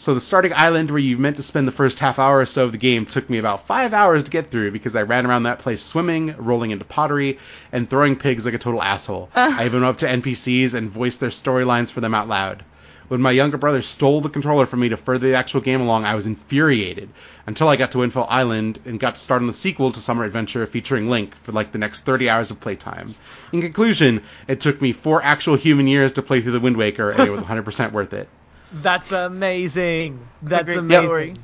So 0.00 0.14
the 0.14 0.20
starting 0.20 0.52
island 0.54 0.92
where 0.92 1.00
you 1.00 1.18
meant 1.18 1.38
to 1.38 1.42
spend 1.42 1.66
the 1.66 1.72
first 1.72 1.98
half 1.98 2.20
hour 2.20 2.38
or 2.38 2.46
so 2.46 2.66
of 2.66 2.70
the 2.70 2.78
game 2.78 3.04
took 3.04 3.28
me 3.28 3.38
about 3.38 3.66
five 3.66 3.92
hours 3.92 4.22
to 4.22 4.30
get 4.30 4.48
through 4.48 4.70
because 4.70 4.94
I 4.94 5.02
ran 5.02 5.26
around 5.26 5.42
that 5.42 5.58
place 5.58 5.84
swimming, 5.84 6.36
rolling 6.38 6.70
into 6.70 6.84
pottery, 6.84 7.40
and 7.72 7.90
throwing 7.90 8.14
pigs 8.14 8.44
like 8.44 8.54
a 8.54 8.58
total 8.58 8.80
asshole. 8.80 9.28
I 9.34 9.64
even 9.66 9.82
went 9.82 9.90
up 9.90 9.98
to 9.98 10.06
NPCs 10.06 10.74
and 10.74 10.88
voiced 10.88 11.18
their 11.18 11.30
storylines 11.30 11.90
for 11.90 12.00
them 12.00 12.14
out 12.14 12.28
loud. 12.28 12.62
When 13.08 13.20
my 13.20 13.32
younger 13.32 13.56
brother 13.56 13.82
stole 13.82 14.20
the 14.20 14.28
controller 14.28 14.66
from 14.66 14.78
me 14.78 14.88
to 14.90 14.96
further 14.96 15.26
the 15.26 15.34
actual 15.34 15.62
game 15.62 15.80
along, 15.80 16.04
I 16.04 16.14
was 16.14 16.26
infuriated 16.26 17.08
until 17.48 17.68
I 17.68 17.74
got 17.74 17.90
to 17.90 17.98
Windfall 17.98 18.28
Island 18.30 18.78
and 18.84 19.00
got 19.00 19.16
to 19.16 19.20
start 19.20 19.40
on 19.40 19.48
the 19.48 19.52
sequel 19.52 19.90
to 19.90 19.98
Summer 19.98 20.22
Adventure 20.22 20.64
featuring 20.68 21.10
Link 21.10 21.34
for 21.34 21.50
like 21.50 21.72
the 21.72 21.78
next 21.78 22.02
30 22.02 22.30
hours 22.30 22.52
of 22.52 22.60
playtime. 22.60 23.16
In 23.52 23.60
conclusion, 23.60 24.22
it 24.46 24.60
took 24.60 24.80
me 24.80 24.92
four 24.92 25.24
actual 25.24 25.56
human 25.56 25.88
years 25.88 26.12
to 26.12 26.22
play 26.22 26.40
through 26.40 26.52
the 26.52 26.60
Wind 26.60 26.76
Waker, 26.76 27.10
and 27.10 27.26
it 27.26 27.32
was 27.32 27.40
100% 27.40 27.90
worth 27.90 28.12
it. 28.12 28.28
That's 28.72 29.12
amazing. 29.12 30.28
That's 30.42 30.64
great 30.64 30.78
amazing. 30.78 31.06
story. 31.06 31.34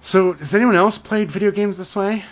So, 0.00 0.32
has 0.32 0.54
anyone 0.54 0.76
else 0.76 0.96
played 0.96 1.30
video 1.30 1.50
games 1.50 1.76
this 1.76 1.94
way? 1.94 2.24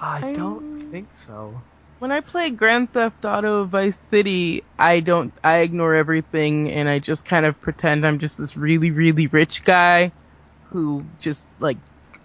I 0.00 0.32
don't 0.32 0.80
think 0.80 1.08
so. 1.12 1.60
When 1.98 2.10
I 2.12 2.20
play 2.20 2.50
Grand 2.50 2.92
Theft 2.92 3.24
Auto 3.24 3.64
Vice 3.64 3.98
City, 3.98 4.62
I 4.78 5.00
don't, 5.00 5.32
I 5.42 5.58
ignore 5.58 5.94
everything 5.94 6.70
and 6.70 6.88
I 6.88 6.98
just 6.98 7.24
kind 7.24 7.46
of 7.46 7.58
pretend 7.60 8.06
I'm 8.06 8.18
just 8.18 8.38
this 8.38 8.56
really, 8.56 8.90
really 8.90 9.26
rich 9.26 9.64
guy 9.64 10.12
who 10.70 11.04
just 11.18 11.46
like, 11.58 11.78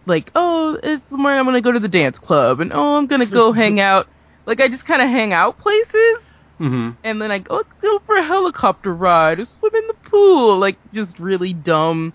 like, 0.05 0.31
oh, 0.35 0.77
it's 0.81 1.07
the 1.09 1.17
morning 1.17 1.39
I'm 1.39 1.45
gonna 1.45 1.61
go 1.61 1.71
to 1.71 1.79
the 1.79 1.87
dance 1.87 2.19
club 2.19 2.59
and 2.59 2.73
oh, 2.73 2.97
I'm 2.97 3.07
gonna 3.07 3.25
go 3.25 3.51
hang 3.53 3.79
out. 3.79 4.07
Like 4.45 4.59
I 4.59 4.67
just 4.67 4.85
kind 4.85 5.01
of 5.01 5.09
hang 5.09 5.31
out 5.31 5.57
places 5.57 6.30
Mm-hmm. 6.61 6.91
and 7.03 7.21
then 7.21 7.31
I 7.31 7.39
go, 7.39 7.63
go 7.81 7.99
for 8.05 8.15
a 8.15 8.21
helicopter 8.23 8.93
ride 8.93 9.39
or 9.39 9.43
swim 9.45 9.73
in 9.75 9.87
the 9.87 9.93
pool. 10.09 10.57
Like 10.57 10.77
just 10.93 11.19
really 11.19 11.53
dumb 11.53 12.13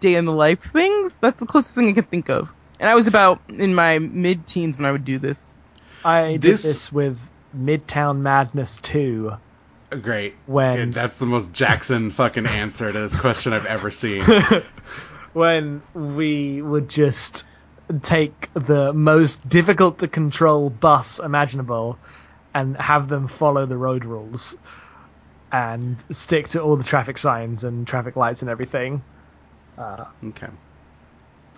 day 0.00 0.14
in 0.14 0.24
the 0.24 0.32
life 0.32 0.62
things. 0.62 1.18
That's 1.18 1.40
the 1.40 1.46
closest 1.46 1.74
thing 1.74 1.88
I 1.88 1.92
can 1.92 2.04
think 2.04 2.28
of. 2.30 2.48
And 2.78 2.88
I 2.88 2.94
was 2.94 3.08
about 3.08 3.40
in 3.48 3.74
my 3.74 3.98
mid 3.98 4.46
teens 4.46 4.78
when 4.78 4.86
I 4.86 4.92
would 4.92 5.04
do 5.04 5.18
this. 5.18 5.50
I 6.04 6.32
did 6.32 6.42
This- 6.42 6.62
this, 6.62 6.92
with 6.92 7.18
Midtown 7.56 8.18
Madness 8.20 8.76
2 8.78 9.32
Great. 10.02 10.34
when 10.46 10.76
Good. 10.76 10.92
That's 10.92 11.18
the 11.18 11.26
most 11.26 11.52
Jackson 11.52 12.10
fucking 12.10 12.46
answer 12.46 12.92
to 12.92 12.98
this 13.00 13.16
question 13.16 13.52
I've 13.52 13.66
ever 13.66 13.90
seen. 13.90 14.22
when 15.32 15.82
we 15.94 16.62
would 16.62 16.88
just 16.88 17.44
take 18.02 18.50
the 18.54 18.92
most 18.92 19.48
difficult 19.48 19.98
to 19.98 20.08
control 20.08 20.68
bus 20.70 21.18
imaginable 21.18 21.98
and 22.58 22.76
have 22.76 23.08
them 23.08 23.28
follow 23.28 23.66
the 23.66 23.76
road 23.76 24.04
rules 24.04 24.56
and 25.52 25.96
stick 26.10 26.48
to 26.48 26.60
all 26.60 26.74
the 26.74 26.82
traffic 26.82 27.16
signs 27.16 27.62
and 27.62 27.86
traffic 27.86 28.16
lights 28.16 28.42
and 28.42 28.50
everything. 28.50 29.00
Okay. 29.78 30.48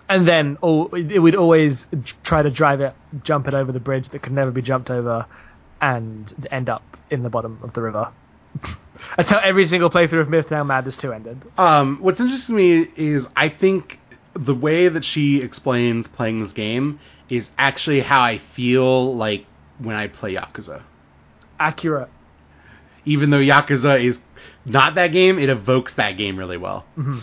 And 0.07 0.27
then 0.27 0.59
oh, 0.61 0.89
it 0.89 1.17
would 1.17 1.35
always 1.35 1.87
try 2.23 2.43
to 2.43 2.51
drive 2.51 2.81
it, 2.81 2.93
jump 3.23 3.47
it 3.47 3.55
over 3.55 3.71
the 3.71 3.79
bridge 3.79 4.09
that 4.09 4.21
could 4.21 4.33
never 4.33 4.51
be 4.51 4.61
jumped 4.61 4.91
over, 4.91 5.25
and 5.81 6.47
end 6.51 6.69
up 6.69 6.83
in 7.09 7.23
the 7.23 7.29
bottom 7.29 7.57
of 7.63 7.73
the 7.73 7.81
river. 7.81 8.09
That's 9.17 9.31
how 9.31 9.39
every 9.39 9.65
single 9.65 9.89
playthrough 9.89 10.21
of 10.21 10.27
Midtown 10.27 10.67
Madness 10.67 10.97
2 10.97 11.13
ended. 11.13 11.43
Um, 11.57 11.97
what's 11.97 12.19
interesting 12.19 12.55
to 12.55 12.61
me 12.61 12.87
is 12.95 13.27
I 13.35 13.49
think 13.49 13.99
the 14.33 14.53
way 14.53 14.87
that 14.87 15.03
she 15.03 15.41
explains 15.41 16.07
playing 16.07 16.39
this 16.39 16.51
game 16.51 16.99
is 17.27 17.49
actually 17.57 18.01
how 18.01 18.21
I 18.21 18.37
feel 18.37 19.15
like 19.15 19.47
when 19.79 19.95
I 19.95 20.07
play 20.07 20.35
Yakuza. 20.35 20.83
Accurate. 21.61 22.09
Even 23.05 23.29
though 23.29 23.39
Yakuza 23.39 24.03
is 24.03 24.21
not 24.65 24.95
that 24.95 25.11
game, 25.11 25.37
it 25.37 25.49
evokes 25.49 25.95
that 25.95 26.17
game 26.17 26.37
really 26.37 26.57
well. 26.57 26.85
Uh, 26.97 27.19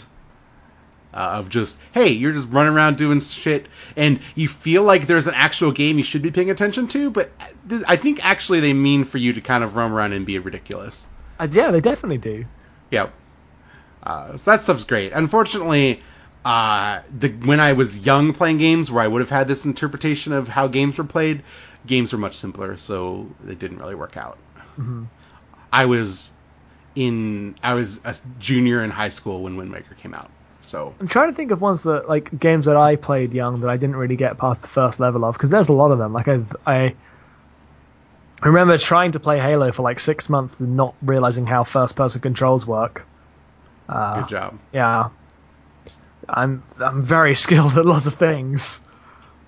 of 1.12 1.48
just, 1.48 1.78
hey, 1.92 2.08
you're 2.10 2.32
just 2.32 2.48
running 2.50 2.72
around 2.72 2.96
doing 2.96 3.18
shit, 3.20 3.66
and 3.96 4.20
you 4.34 4.46
feel 4.46 4.82
like 4.84 5.06
there's 5.06 5.26
an 5.26 5.34
actual 5.34 5.72
game 5.72 5.98
you 5.98 6.04
should 6.04 6.22
be 6.22 6.30
paying 6.30 6.50
attention 6.50 6.86
to, 6.86 7.10
but 7.10 7.30
th- 7.68 7.82
I 7.88 7.96
think 7.96 8.24
actually 8.24 8.60
they 8.60 8.74
mean 8.74 9.04
for 9.04 9.18
you 9.18 9.32
to 9.32 9.40
kind 9.40 9.64
of 9.64 9.74
roam 9.74 9.92
around 9.92 10.12
and 10.12 10.24
be 10.24 10.38
ridiculous. 10.38 11.06
Uh, 11.40 11.48
yeah, 11.50 11.70
they 11.70 11.80
definitely 11.80 12.18
do. 12.18 12.44
Yep. 12.90 13.12
Uh, 14.02 14.36
so 14.36 14.50
that 14.50 14.62
stuff's 14.62 14.84
great. 14.84 15.12
Unfortunately, 15.12 16.00
uh, 16.44 17.00
the, 17.18 17.28
when 17.30 17.58
I 17.58 17.72
was 17.72 17.98
young 17.98 18.32
playing 18.32 18.58
games 18.58 18.90
where 18.90 19.02
I 19.02 19.08
would 19.08 19.20
have 19.20 19.30
had 19.30 19.48
this 19.48 19.64
interpretation 19.64 20.32
of 20.32 20.46
how 20.46 20.68
games 20.68 20.98
were 20.98 21.04
played, 21.04 21.42
games 21.88 22.12
were 22.12 22.18
much 22.18 22.36
simpler, 22.36 22.76
so 22.76 23.26
it 23.48 23.58
didn't 23.58 23.78
really 23.78 23.96
work 23.96 24.16
out. 24.16 24.38
I 25.72 25.86
was 25.86 26.32
in 26.94 27.56
I 27.62 27.74
was 27.74 28.00
a 28.04 28.14
junior 28.38 28.82
in 28.84 28.90
high 28.90 29.08
school 29.08 29.42
when 29.42 29.56
Wind 29.56 29.72
Waker 29.72 29.94
came 29.96 30.14
out, 30.14 30.30
so 30.60 30.94
I'm 31.00 31.08
trying 31.08 31.30
to 31.30 31.34
think 31.34 31.50
of 31.50 31.60
ones 31.60 31.82
that 31.82 32.08
like 32.08 32.38
games 32.38 32.66
that 32.66 32.76
I 32.76 32.94
played 32.96 33.32
young 33.34 33.60
that 33.60 33.70
I 33.70 33.76
didn't 33.76 33.96
really 33.96 34.16
get 34.16 34.38
past 34.38 34.62
the 34.62 34.68
first 34.68 35.00
level 35.00 35.24
of 35.24 35.34
because 35.34 35.50
there's 35.50 35.68
a 35.68 35.72
lot 35.72 35.90
of 35.90 35.98
them. 35.98 36.12
Like 36.12 36.28
I've, 36.28 36.54
I 36.66 36.94
remember 38.42 38.78
trying 38.78 39.12
to 39.12 39.20
play 39.20 39.38
Halo 39.40 39.72
for 39.72 39.82
like 39.82 39.98
six 40.00 40.28
months 40.28 40.60
and 40.60 40.76
not 40.76 40.94
realizing 41.02 41.46
how 41.46 41.64
first 41.64 41.96
person 41.96 42.20
controls 42.20 42.66
work. 42.66 43.04
good 43.88 44.28
job. 44.28 44.58
Yeah, 44.72 45.08
I'm 46.28 46.62
I'm 46.78 47.02
very 47.02 47.34
skilled 47.44 47.76
at 47.76 47.84
lots 47.84 48.06
of 48.06 48.14
things. 48.14 48.80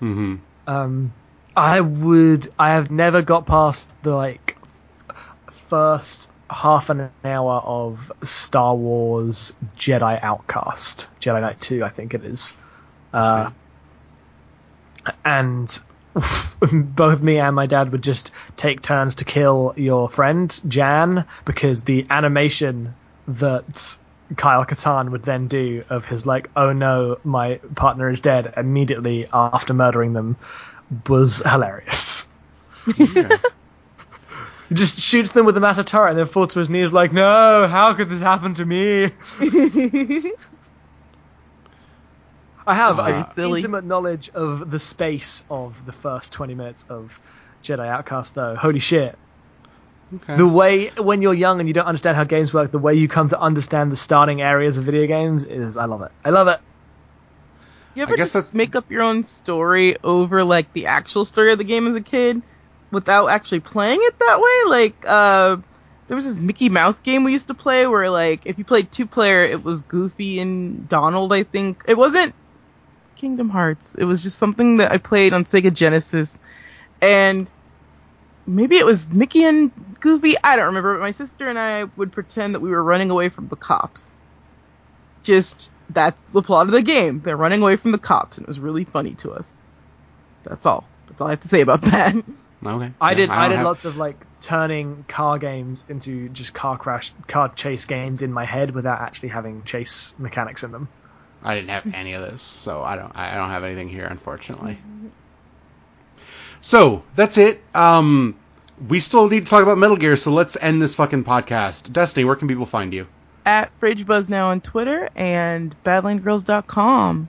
hmm 0.00 0.36
Um, 0.66 1.12
I 1.56 1.80
would 1.80 2.52
I 2.58 2.70
have 2.70 2.90
never 2.90 3.22
got 3.22 3.46
past 3.46 3.94
the 4.02 4.14
like 4.14 4.56
first 5.68 6.30
half 6.50 6.90
an 6.90 7.10
hour 7.24 7.60
of 7.64 8.10
Star 8.22 8.74
Wars 8.74 9.52
Jedi 9.76 10.22
Outcast, 10.22 11.08
Jedi 11.20 11.40
Knight 11.40 11.60
2, 11.60 11.84
I 11.84 11.88
think 11.88 12.12
it 12.12 12.24
is. 12.24 12.54
Uh, 13.12 13.50
and 15.24 15.80
both 16.72 17.22
me 17.22 17.38
and 17.38 17.54
my 17.54 17.66
dad 17.66 17.92
would 17.92 18.02
just 18.02 18.30
take 18.56 18.82
turns 18.82 19.14
to 19.16 19.24
kill 19.24 19.72
your 19.76 20.08
friend, 20.08 20.60
Jan, 20.68 21.24
because 21.44 21.82
the 21.82 22.04
animation 22.10 22.94
that 23.28 23.98
Kyle 24.36 24.64
Katarn 24.64 25.10
would 25.10 25.24
then 25.24 25.46
do 25.46 25.84
of 25.88 26.04
his 26.04 26.26
like, 26.26 26.50
oh 26.56 26.72
no, 26.72 27.18
my 27.24 27.56
partner 27.76 28.10
is 28.10 28.20
dead 28.20 28.52
immediately 28.56 29.28
after 29.32 29.72
murdering 29.72 30.12
them 30.12 30.36
was 31.08 31.42
hilarious. 31.46 32.26
Yeah. 32.96 33.36
He 34.68 34.74
just 34.76 35.00
shoots 35.00 35.32
them 35.32 35.46
with 35.46 35.56
the 35.56 35.60
massive 35.60 35.86
turret 35.86 36.10
and 36.10 36.18
then 36.18 36.26
falls 36.26 36.52
to 36.52 36.60
his 36.60 36.70
knees 36.70 36.92
like, 36.92 37.12
no, 37.12 37.66
how 37.68 37.92
could 37.92 38.08
this 38.08 38.20
happen 38.20 38.54
to 38.54 38.64
me? 38.64 39.10
I 42.66 42.74
have 42.74 43.32
silly. 43.32 43.58
intimate 43.58 43.84
knowledge 43.84 44.28
of 44.30 44.70
the 44.70 44.78
space 44.78 45.42
of 45.50 45.84
the 45.86 45.92
first 45.92 46.30
20 46.30 46.54
minutes 46.54 46.84
of 46.88 47.18
Jedi 47.64 47.86
Outcast, 47.86 48.36
though. 48.36 48.54
Holy 48.54 48.78
shit. 48.78 49.18
Okay. 50.14 50.36
The 50.36 50.46
way, 50.46 50.90
when 50.98 51.20
you're 51.20 51.34
young 51.34 51.58
and 51.58 51.68
you 51.68 51.74
don't 51.74 51.86
understand 51.86 52.16
how 52.16 52.24
games 52.24 52.54
work, 52.54 52.70
the 52.70 52.78
way 52.78 52.94
you 52.94 53.08
come 53.08 53.28
to 53.28 53.40
understand 53.40 53.90
the 53.90 53.96
starting 53.96 54.40
areas 54.40 54.78
of 54.78 54.84
video 54.84 55.06
games 55.06 55.44
is, 55.44 55.76
I 55.76 55.86
love 55.86 56.02
it. 56.02 56.12
I 56.24 56.30
love 56.30 56.46
it. 56.46 56.60
You 57.94 58.02
ever 58.02 58.16
just 58.16 58.34
that's- 58.34 58.54
make 58.54 58.76
up 58.76 58.90
your 58.90 59.02
own 59.02 59.24
story 59.24 59.96
over 60.02 60.44
like 60.44 60.72
the 60.72 60.86
actual 60.86 61.24
story 61.24 61.52
of 61.52 61.58
the 61.58 61.64
game 61.64 61.86
as 61.86 61.94
a 61.94 62.00
kid 62.00 62.42
without 62.90 63.28
actually 63.28 63.60
playing 63.60 64.00
it 64.02 64.18
that 64.18 64.40
way? 64.40 64.70
Like, 64.70 65.04
uh, 65.06 65.56
there 66.08 66.16
was 66.16 66.24
this 66.24 66.38
Mickey 66.38 66.68
Mouse 66.68 67.00
game 67.00 67.24
we 67.24 67.32
used 67.32 67.48
to 67.48 67.54
play 67.54 67.86
where 67.86 68.10
like 68.10 68.42
if 68.44 68.58
you 68.58 68.64
played 68.64 68.90
two 68.90 69.06
player, 69.06 69.44
it 69.44 69.62
was 69.62 69.80
Goofy 69.80 70.40
and 70.40 70.88
Donald. 70.88 71.32
I 71.32 71.44
think 71.44 71.84
it 71.86 71.96
wasn't 71.96 72.34
Kingdom 73.16 73.48
Hearts. 73.48 73.94
It 73.96 74.04
was 74.04 74.22
just 74.22 74.38
something 74.38 74.78
that 74.78 74.90
I 74.92 74.98
played 74.98 75.32
on 75.32 75.44
Sega 75.44 75.72
Genesis, 75.72 76.38
and 77.00 77.50
maybe 78.46 78.76
it 78.76 78.86
was 78.86 79.08
Mickey 79.10 79.44
and 79.44 79.70
Goofy. 80.00 80.36
I 80.42 80.56
don't 80.56 80.66
remember. 80.66 80.94
But 80.94 81.00
my 81.00 81.10
sister 81.12 81.48
and 81.48 81.58
I 81.58 81.84
would 81.96 82.12
pretend 82.12 82.54
that 82.54 82.60
we 82.60 82.70
were 82.70 82.82
running 82.82 83.10
away 83.10 83.28
from 83.28 83.48
the 83.48 83.56
cops 83.56 84.12
just 85.22 85.70
that's 85.92 86.22
the 86.32 86.42
plot 86.42 86.66
of 86.66 86.72
the 86.72 86.82
game. 86.82 87.20
They're 87.24 87.36
running 87.36 87.62
away 87.62 87.76
from 87.76 87.92
the 87.92 87.98
cops, 87.98 88.38
and 88.38 88.44
it 88.44 88.48
was 88.48 88.60
really 88.60 88.84
funny 88.84 89.14
to 89.16 89.32
us. 89.32 89.52
That's 90.44 90.64
all. 90.66 90.84
That's 91.08 91.20
all 91.20 91.26
I 91.26 91.30
have 91.30 91.40
to 91.40 91.48
say 91.48 91.60
about 91.60 91.82
that. 91.82 92.14
okay. 92.66 92.92
I 93.00 93.10
Yeah, 93.10 93.16
did. 93.16 93.30
I, 93.30 93.42
don't 93.42 93.50
did 93.50 93.56
have- 93.56 93.66
lots 93.66 93.84
of 93.84 93.96
like 93.96 94.26
turning 94.40 95.04
car 95.08 95.38
games 95.38 95.84
into 95.88 96.28
just 96.30 96.54
car 96.54 96.78
crash, 96.78 97.12
car 97.28 97.48
chase 97.50 97.84
games 97.84 98.22
in 98.22 98.32
my 98.32 98.44
head 98.44 98.74
without 98.74 99.00
actually 99.00 99.28
having 99.28 99.62
chase 99.64 100.14
mechanics 100.18 100.62
in 100.62 100.72
them. 100.72 100.88
I 101.42 101.54
didn't 101.54 101.70
have 101.70 101.94
any 101.94 102.12
of 102.14 102.22
this, 102.22 102.42
so 102.42 102.82
I 102.82 102.96
don't. 102.96 103.12
I 103.16 103.34
don't 103.34 103.48
have 103.50 103.64
anything 103.64 103.88
here, 103.88 104.06
unfortunately. 104.06 104.78
So 106.60 107.02
that's 107.16 107.38
it. 107.38 107.62
Um, 107.74 108.36
we 108.88 109.00
still 109.00 109.28
need 109.28 109.46
to 109.46 109.50
talk 109.50 109.62
about 109.62 109.78
Metal 109.78 109.96
Gear, 109.96 110.16
so 110.16 110.32
let's 110.32 110.56
end 110.60 110.80
this 110.82 110.94
fucking 110.94 111.24
podcast. 111.24 111.92
Destiny, 111.92 112.24
where 112.24 112.36
can 112.36 112.48
people 112.48 112.66
find 112.66 112.92
you? 112.92 113.06
At 113.46 113.70
Fridge 113.78 114.06
Buzz 114.06 114.28
now 114.28 114.50
on 114.50 114.60
Twitter 114.60 115.08
and 115.16 115.74
BadlandGirls.com. 115.84 117.28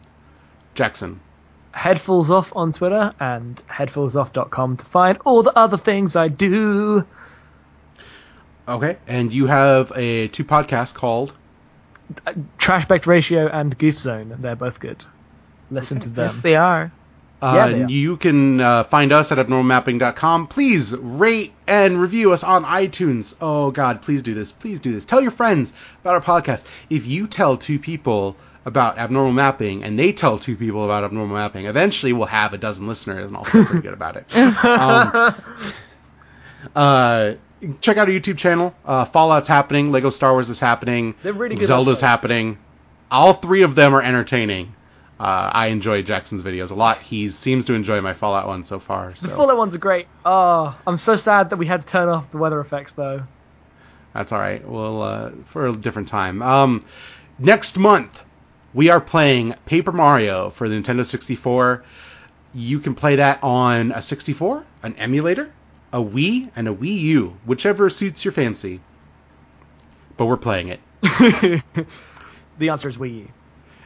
Jackson. 0.75 1.19
Headfuls 1.73 2.29
off 2.29 2.53
on 2.55 2.71
Twitter 2.73 3.13
and 3.19 3.55
headfulsoff.com 3.69 4.77
to 4.77 4.85
find 4.85 5.17
all 5.25 5.41
the 5.41 5.57
other 5.57 5.77
things 5.77 6.15
I 6.15 6.27
do. 6.27 7.05
Okay, 8.67 8.97
and 9.07 9.31
you 9.31 9.47
have 9.47 9.91
a 9.95 10.27
two 10.27 10.43
podcasts 10.43 10.93
called 10.93 11.33
Trashback 12.59 13.05
Ratio 13.05 13.47
and 13.47 13.77
Goof 13.77 13.97
Zone. 13.97 14.35
They're 14.39 14.55
both 14.55 14.79
good. 14.79 15.05
Listen 15.69 15.99
to 16.01 16.09
them. 16.09 16.27
Yes, 16.27 16.37
they 16.39 16.55
are. 16.55 16.91
Uh, 17.41 17.53
Yeah, 17.55 17.87
you 17.87 18.17
can 18.17 18.61
uh, 18.61 18.83
find 18.83 19.11
us 19.11 19.31
at 19.31 19.37
abnormalmapping.com. 19.37 20.47
Please 20.47 20.95
rate 20.95 21.53
and 21.67 21.99
review 21.99 22.31
us 22.33 22.43
on 22.43 22.63
iTunes. 22.65 23.35
Oh, 23.41 23.71
God, 23.71 24.01
please 24.01 24.21
do 24.23 24.33
this. 24.33 24.51
Please 24.51 24.79
do 24.79 24.91
this. 24.91 25.05
Tell 25.05 25.21
your 25.21 25.31
friends 25.31 25.73
about 26.01 26.15
our 26.15 26.21
podcast. 26.21 26.63
If 26.89 27.07
you 27.07 27.27
tell 27.27 27.57
two 27.57 27.79
people 27.79 28.35
about 28.63 28.99
abnormal 28.99 29.31
mapping 29.33 29.83
and 29.83 29.97
they 29.97 30.13
tell 30.13 30.37
two 30.37 30.55
people 30.55 30.85
about 30.85 31.03
abnormal 31.03 31.35
mapping, 31.35 31.65
eventually 31.65 32.13
we'll 32.13 32.27
have 32.27 32.53
a 32.53 32.57
dozen 32.59 32.85
listeners 32.87 33.25
and 33.25 33.35
I'll 33.35 33.43
feel 33.43 33.65
pretty 33.65 33.81
good 33.81 33.93
about 33.93 34.17
it. 34.17 34.25
Um, 34.63 35.35
uh, 36.75 37.33
check 37.81 37.97
out 37.97 38.07
our 38.07 38.13
YouTube 38.13 38.37
channel. 38.37 38.75
Uh, 38.85 39.05
Fallout's 39.05 39.47
happening. 39.47 39.91
Lego 39.91 40.09
Star 40.11 40.31
Wars 40.33 40.49
is 40.49 40.59
happening. 40.59 41.15
They're 41.23 41.33
really 41.33 41.55
good 41.55 41.65
Zelda's 41.65 42.01
happening. 42.01 42.57
All 43.09 43.33
three 43.33 43.63
of 43.63 43.73
them 43.75 43.95
are 43.95 44.01
entertaining. 44.01 44.73
Uh, 45.21 45.51
I 45.53 45.67
enjoy 45.67 46.01
Jackson's 46.01 46.41
videos 46.43 46.71
a 46.71 46.73
lot. 46.73 46.97
He 46.97 47.29
seems 47.29 47.65
to 47.65 47.75
enjoy 47.75 48.01
my 48.01 48.11
Fallout 48.11 48.47
one 48.47 48.63
so 48.63 48.79
far. 48.79 49.15
So 49.15 49.27
The 49.27 49.35
Fallout 49.35 49.55
ones 49.55 49.75
are 49.75 49.77
great. 49.77 50.07
Oh, 50.25 50.75
I'm 50.87 50.97
so 50.97 51.15
sad 51.15 51.51
that 51.51 51.57
we 51.57 51.67
had 51.67 51.81
to 51.81 51.85
turn 51.85 52.09
off 52.09 52.31
the 52.31 52.39
weather 52.39 52.59
effects 52.59 52.93
though. 52.93 53.21
that's 54.15 54.31
all 54.31 54.39
right. 54.39 54.67
Well, 54.67 55.03
uh, 55.03 55.31
for 55.45 55.67
a 55.67 55.73
different 55.73 56.07
time. 56.07 56.41
Um, 56.41 56.83
next 57.37 57.77
month 57.77 58.23
we 58.73 58.89
are 58.89 58.99
playing 58.99 59.53
Paper 59.65 59.91
Mario 59.91 60.49
for 60.49 60.67
the 60.67 60.75
Nintendo 60.75 61.05
64. 61.05 61.83
You 62.55 62.79
can 62.79 62.95
play 62.95 63.17
that 63.17 63.37
on 63.43 63.91
a 63.91 64.01
64, 64.01 64.65
an 64.81 64.95
emulator, 64.95 65.51
a 65.93 65.99
Wii, 65.99 66.49
and 66.55 66.67
a 66.67 66.73
Wii 66.73 66.99
U, 66.99 67.37
whichever 67.45 67.91
suits 67.91 68.25
your 68.25 68.31
fancy. 68.31 68.79
But 70.17 70.25
we're 70.25 70.37
playing 70.37 70.69
it. 70.69 70.79
The 72.57 72.69
answer 72.69 72.89
is 72.89 72.97
Wii 72.97 73.19
U. 73.19 73.27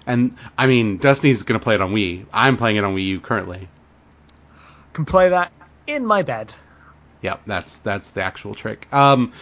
And 0.08 0.36
I 0.58 0.68
mean, 0.68 0.98
Destiny's 0.98 1.44
gonna 1.44 1.60
play 1.60 1.76
it 1.76 1.82
on 1.82 1.94
Wii. 1.94 2.26
I'm 2.34 2.58
playing 2.58 2.78
it 2.78 2.84
on 2.84 2.96
Wii 2.96 3.06
U 3.08 3.20
currently. 3.20 3.68
Can 4.94 5.06
play 5.06 5.30
that 5.30 5.52
in 5.88 6.06
my 6.06 6.22
bed. 6.22 6.54
Yep, 7.22 7.42
that's 7.46 7.78
that's 7.80 8.12
the 8.12 8.22
actual 8.22 8.54
trick. 8.54 8.88
Um, 8.94 9.34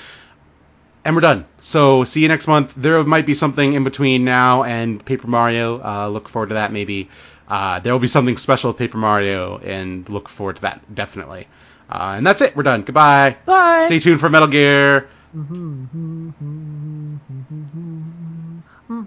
and 1.06 1.15
we're 1.15 1.22
done. 1.22 1.45
So 1.60 2.03
see 2.03 2.22
you 2.22 2.27
next 2.27 2.48
month. 2.48 2.73
There 2.77 3.03
might 3.03 3.26
be 3.26 3.35
something 3.35 3.73
in 3.73 3.84
between 3.84 4.23
now 4.23 4.64
and 4.64 5.03
Paper 5.03 5.27
Mario. 5.27 5.81
Uh, 5.84 6.07
look 6.07 6.30
forward 6.30 6.49
to 6.49 6.56
that 6.56 6.72
maybe. 6.72 7.10
Uh, 7.48 7.80
there 7.80 7.91
will 7.91 7.99
be 7.99 8.07
something 8.07 8.38
special 8.38 8.69
with 8.69 8.77
Paper 8.77 8.98
Mario, 8.98 9.57
and 9.57 10.07
look 10.10 10.30
forward 10.30 10.56
to 10.56 10.61
that 10.64 10.95
definitely. 10.95 11.48
Uh, 11.90 12.15
and 12.18 12.26
that's 12.26 12.41
it. 12.41 12.56
We're 12.56 12.64
done. 12.64 12.84
Goodbye. 12.84 13.35
Bye. 13.45 13.81
Stay 13.85 13.99
tuned 13.99 14.19
for 14.19 14.30
Metal 14.30 14.48
Gear. 14.48 15.10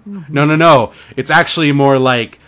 No, 0.07 0.45
no, 0.45 0.55
no. 0.55 0.93
It's 1.15 1.29
actually 1.29 1.71
more 1.71 1.99
like, 1.99 2.39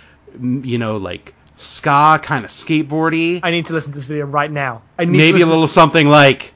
you 0.42 0.78
know, 0.78 0.98
like 0.98 1.34
ska 1.56 2.20
kind 2.22 2.46
of 2.46 2.52
skateboardy. 2.52 3.42
I 3.44 3.52
need 3.52 3.66
to 3.68 3.74
listen 3.74 3.92
to 3.92 3.98
this 3.98 4.06
video 4.06 4.26
right 4.26 4.52
now. 4.52 4.82
I 4.98 5.06
need 5.06 5.18
Maybe 5.18 5.42
a 5.42 5.46
little 5.46 5.68
something 5.68 6.08
like. 6.08 6.54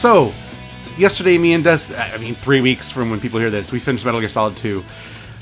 So, 0.00 0.32
yesterday, 0.96 1.36
me 1.36 1.52
and 1.52 1.62
Des, 1.62 1.94
I 1.94 2.16
mean, 2.16 2.34
three 2.34 2.62
weeks 2.62 2.90
from 2.90 3.10
when 3.10 3.20
people 3.20 3.38
hear 3.38 3.50
this, 3.50 3.70
we 3.70 3.78
finished 3.78 4.02
Metal 4.02 4.18
Gear 4.20 4.30
Solid 4.30 4.56
2. 4.56 4.82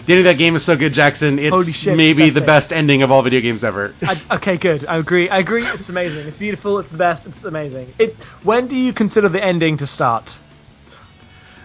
The 0.05 0.12
ending 0.12 0.18
of 0.18 0.24
that 0.24 0.39
game 0.39 0.56
is 0.56 0.64
so 0.64 0.76
good, 0.76 0.93
Jackson. 0.93 1.39
It's 1.39 1.72
shit, 1.72 1.97
maybe 1.97 2.24
best 2.24 2.35
the 2.35 2.40
thing. 2.40 2.47
best 2.47 2.72
ending 2.72 3.02
of 3.02 3.12
all 3.12 3.22
video 3.22 3.40
games 3.40 3.62
ever. 3.62 3.94
I, 4.02 4.20
okay, 4.32 4.56
good. 4.56 4.85
I 4.86 4.97
agree. 4.97 5.28
I 5.28 5.39
agree. 5.39 5.64
It's 5.64 5.90
amazing. 5.90 6.26
It's 6.26 6.36
beautiful. 6.36 6.80
It's 6.80 6.90
the 6.90 6.97
best. 6.97 7.24
It's 7.24 7.44
amazing. 7.44 7.94
It. 8.01 8.16
When 8.43 8.66
do 8.66 8.74
you 8.74 8.93
consider 8.93 9.28
the 9.28 9.40
ending 9.40 9.76
to 9.76 9.86
start? 9.86 10.36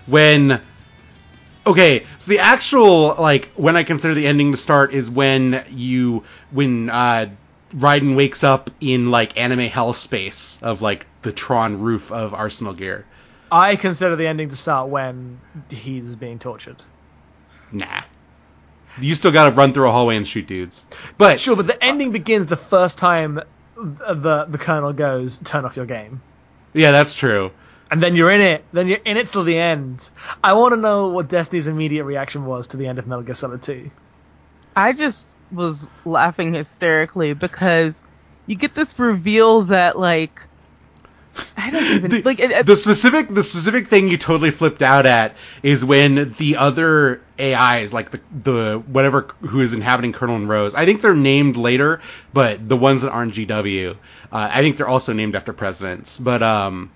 when 0.06 0.62
okay 1.66 2.06
so 2.18 2.30
the 2.30 2.40
actual 2.40 3.16
like 3.20 3.52
when 3.56 3.78
i 3.78 3.84
consider 3.84 4.14
the 4.14 4.28
ending 4.28 4.52
to 4.52 4.58
start 4.58 4.94
is 4.94 5.10
when 5.10 5.64
you 5.70 6.24
when 6.52 6.90
uh 6.90 7.30
Raiden 7.76 8.16
wakes 8.16 8.44
up 8.44 8.70
in 8.82 9.10
like 9.12 9.38
anime 9.38 9.60
hell 9.70 9.94
space 9.94 10.60
of 10.62 10.82
like 10.82 11.06
the 11.24 11.32
Tron 11.32 11.80
roof 11.82 12.12
of 12.12 12.34
Arsenal 12.34 12.74
Gear. 12.74 13.06
I 13.52 13.76
consider 13.76 14.16
the 14.16 14.28
ending 14.28 14.50
to 14.50 14.56
start 14.56 14.90
when 14.90 15.40
he's 15.70 16.16
being 16.16 16.40
tortured. 16.40 16.82
Nah. 17.72 18.02
You 19.00 19.16
still 19.16 19.32
gotta 19.32 19.52
run 19.52 19.74
through 19.74 19.90
a 19.90 19.92
hallway 19.92 20.16
and 20.18 20.28
shoot 20.28 20.46
dudes. 20.48 20.86
But 21.18 21.40
Sure, 21.40 21.56
but 21.56 21.68
the 21.68 21.84
ending 21.84 22.12
begins 22.12 22.46
the 22.46 22.58
first 22.58 22.98
time 22.98 23.40
the 23.76 24.46
the 24.48 24.58
colonel 24.60 24.94
goes, 24.94 25.38
"Turn 25.40 25.66
off 25.66 25.76
your 25.76 25.86
game." 25.88 26.22
yeah, 26.74 26.92
that's 26.92 27.16
true. 27.16 27.52
and 27.92 28.02
then 28.02 28.16
you're 28.16 28.32
in 28.32 28.42
it. 28.42 28.64
Then 28.72 28.88
you're 28.88 29.00
in 29.06 29.18
it 29.18 29.28
till 29.28 29.44
the 29.44 29.58
end. 29.58 30.10
I 30.44 30.54
want 30.54 30.74
to 30.74 30.78
know 30.78 31.08
what 31.10 31.28
Destiny's 31.28 31.68
immediate 31.68 32.06
reaction 32.06 32.46
was 32.46 32.68
to 32.68 32.78
the 32.78 32.88
end 32.88 32.98
of 33.00 33.08
Metal 33.08 33.24
Gear 33.24 33.36
Solid 33.36 33.62
2. 33.62 33.90
I 34.76 34.94
just 34.94 35.28
was 35.54 35.90
laughing 36.06 36.54
hysterically 36.54 37.34
because 37.34 38.04
you 38.48 38.56
get 38.58 38.76
this 38.76 38.98
reveal 39.00 39.64
that 39.64 39.98
like 39.98 40.42
I 41.58 41.72
don't 41.72 41.84
even 41.92 42.12
the, 42.12 42.22
like 42.24 42.40
it, 42.40 42.52
it- 42.52 42.66
the 42.66 42.76
specific 42.76 43.28
the 43.30 43.44
specific 43.44 43.88
thing 43.88 44.08
you 44.10 44.18
totally 44.18 44.52
flipped 44.52 44.82
out 44.84 45.06
at 45.06 45.36
is 45.64 45.84
when 45.84 46.34
the 46.38 46.58
other 46.58 47.26
AIs 47.40 47.94
like 47.94 48.12
the 48.12 48.22
the 48.32 48.84
whatever 48.86 49.30
who 49.42 49.60
is 49.60 49.74
inhabiting 49.74 50.14
Colonel 50.14 50.36
and 50.36 50.48
Rose 50.50 50.76
I 50.76 50.86
think 50.86 51.02
they're 51.02 51.16
named 51.16 51.58
later 51.58 52.02
but 52.34 52.68
the 52.70 52.78
ones 52.78 53.02
that 53.02 53.12
aren't 53.12 53.34
GW 53.34 53.92
uh, 53.94 53.96
I 54.32 54.62
think 54.62 54.78
they're 54.78 54.88
also 54.88 55.14
named 55.14 55.36
after 55.36 55.54
presidents. 55.54 56.18
But 56.20 56.44
um 56.44 56.92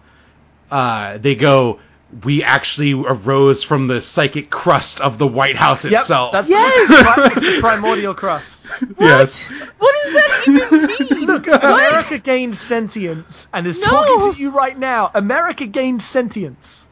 uh 0.70 1.18
they 1.18 1.36
go 1.36 1.80
we 2.24 2.42
actually 2.44 2.94
arose 2.94 3.64
from 3.64 3.88
the 3.88 4.02
psychic 4.02 4.50
crust 4.50 5.02
of 5.02 5.18
the 5.18 5.28
White 5.28 5.56
House 5.58 5.84
Yep, 5.84 5.94
itself 5.94 6.32
that's 6.32 6.48
Yes! 6.50 6.88
the, 6.88 7.40
the 7.54 7.60
primordial 7.60 8.14
crust. 8.14 8.72
yes 9.00 9.44
what 9.78 9.96
does 10.04 10.14
that 10.14 10.32
even 10.48 10.86
mean? 10.88 11.28
Look, 11.28 11.48
America 11.48 12.18
gained 12.18 12.58
sentience 12.58 13.48
and 13.54 13.68
is 13.68 13.80
No. 13.80 13.86
talking 13.88 14.34
to 14.34 14.42
you 14.42 14.52
right 14.52 14.78
now. 14.78 15.12
America 15.14 15.66
gained 15.68 16.02
sentience. 16.02 16.88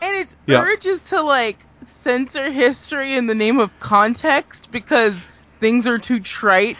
and 0.00 0.16
it's 0.16 0.36
Yeah. 0.46 0.60
urges 0.62 1.02
to 1.02 1.20
like 1.22 1.66
censor 1.82 2.50
history 2.50 3.14
in 3.14 3.26
the 3.26 3.34
name 3.34 3.58
of 3.58 3.70
context 3.80 4.70
because 4.70 5.26
things 5.60 5.86
are 5.86 5.98
too 5.98 6.20
trite 6.20 6.76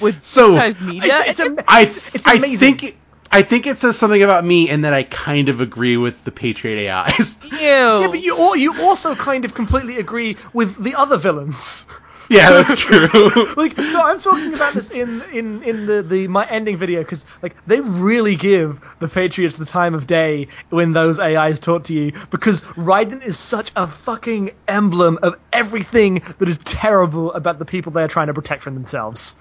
with 0.00 0.24
So, 0.24 0.52
media. 0.80 1.20
It's, 1.26 1.40
it's, 1.40 1.40
am- 1.40 1.58
I 1.66 1.82
it's, 1.82 1.96
it's 2.14 2.26
I 2.28 2.34
amazing. 2.34 2.76
think 2.76 2.96
I 3.32 3.42
think 3.42 3.66
it 3.66 3.78
says 3.78 3.96
something 3.98 4.22
about 4.22 4.44
me 4.44 4.68
and 4.68 4.84
that 4.84 4.92
I 4.92 5.04
kind 5.04 5.48
of 5.48 5.60
agree 5.60 5.96
with 5.96 6.24
the 6.24 6.32
Patriot 6.32 6.88
AIs 6.90 7.38
Ew. 7.44 7.50
yeah, 7.58 8.06
but 8.10 8.20
you, 8.22 8.36
al- 8.36 8.56
you 8.56 8.80
also 8.82 9.14
kind 9.14 9.44
of 9.44 9.54
completely 9.54 9.98
agree 9.98 10.36
with 10.52 10.82
the 10.82 10.94
other 10.94 11.16
villains. 11.16 11.86
yeah 12.32 12.50
that's 12.50 12.76
true 12.80 13.08
like 13.56 13.74
so 13.74 14.00
i'm 14.00 14.20
talking 14.20 14.54
about 14.54 14.72
this 14.72 14.88
in 14.92 15.20
in 15.32 15.60
in 15.64 15.86
the 15.86 16.00
the 16.00 16.28
my 16.28 16.46
ending 16.48 16.76
video 16.76 17.00
because 17.00 17.24
like 17.42 17.56
they 17.66 17.80
really 17.80 18.36
give 18.36 18.80
the 19.00 19.08
patriots 19.08 19.56
the 19.56 19.64
time 19.64 19.96
of 19.96 20.06
day 20.06 20.46
when 20.68 20.92
those 20.92 21.18
ais 21.18 21.58
talk 21.58 21.82
to 21.82 21.92
you 21.92 22.12
because 22.30 22.62
raiden 22.76 23.20
is 23.24 23.36
such 23.36 23.72
a 23.74 23.84
fucking 23.88 24.48
emblem 24.68 25.18
of 25.24 25.34
everything 25.52 26.22
that 26.38 26.48
is 26.48 26.58
terrible 26.58 27.32
about 27.32 27.58
the 27.58 27.64
people 27.64 27.90
they 27.90 28.02
are 28.04 28.06
trying 28.06 28.28
to 28.28 28.34
protect 28.34 28.62
from 28.62 28.74
themselves 28.74 29.34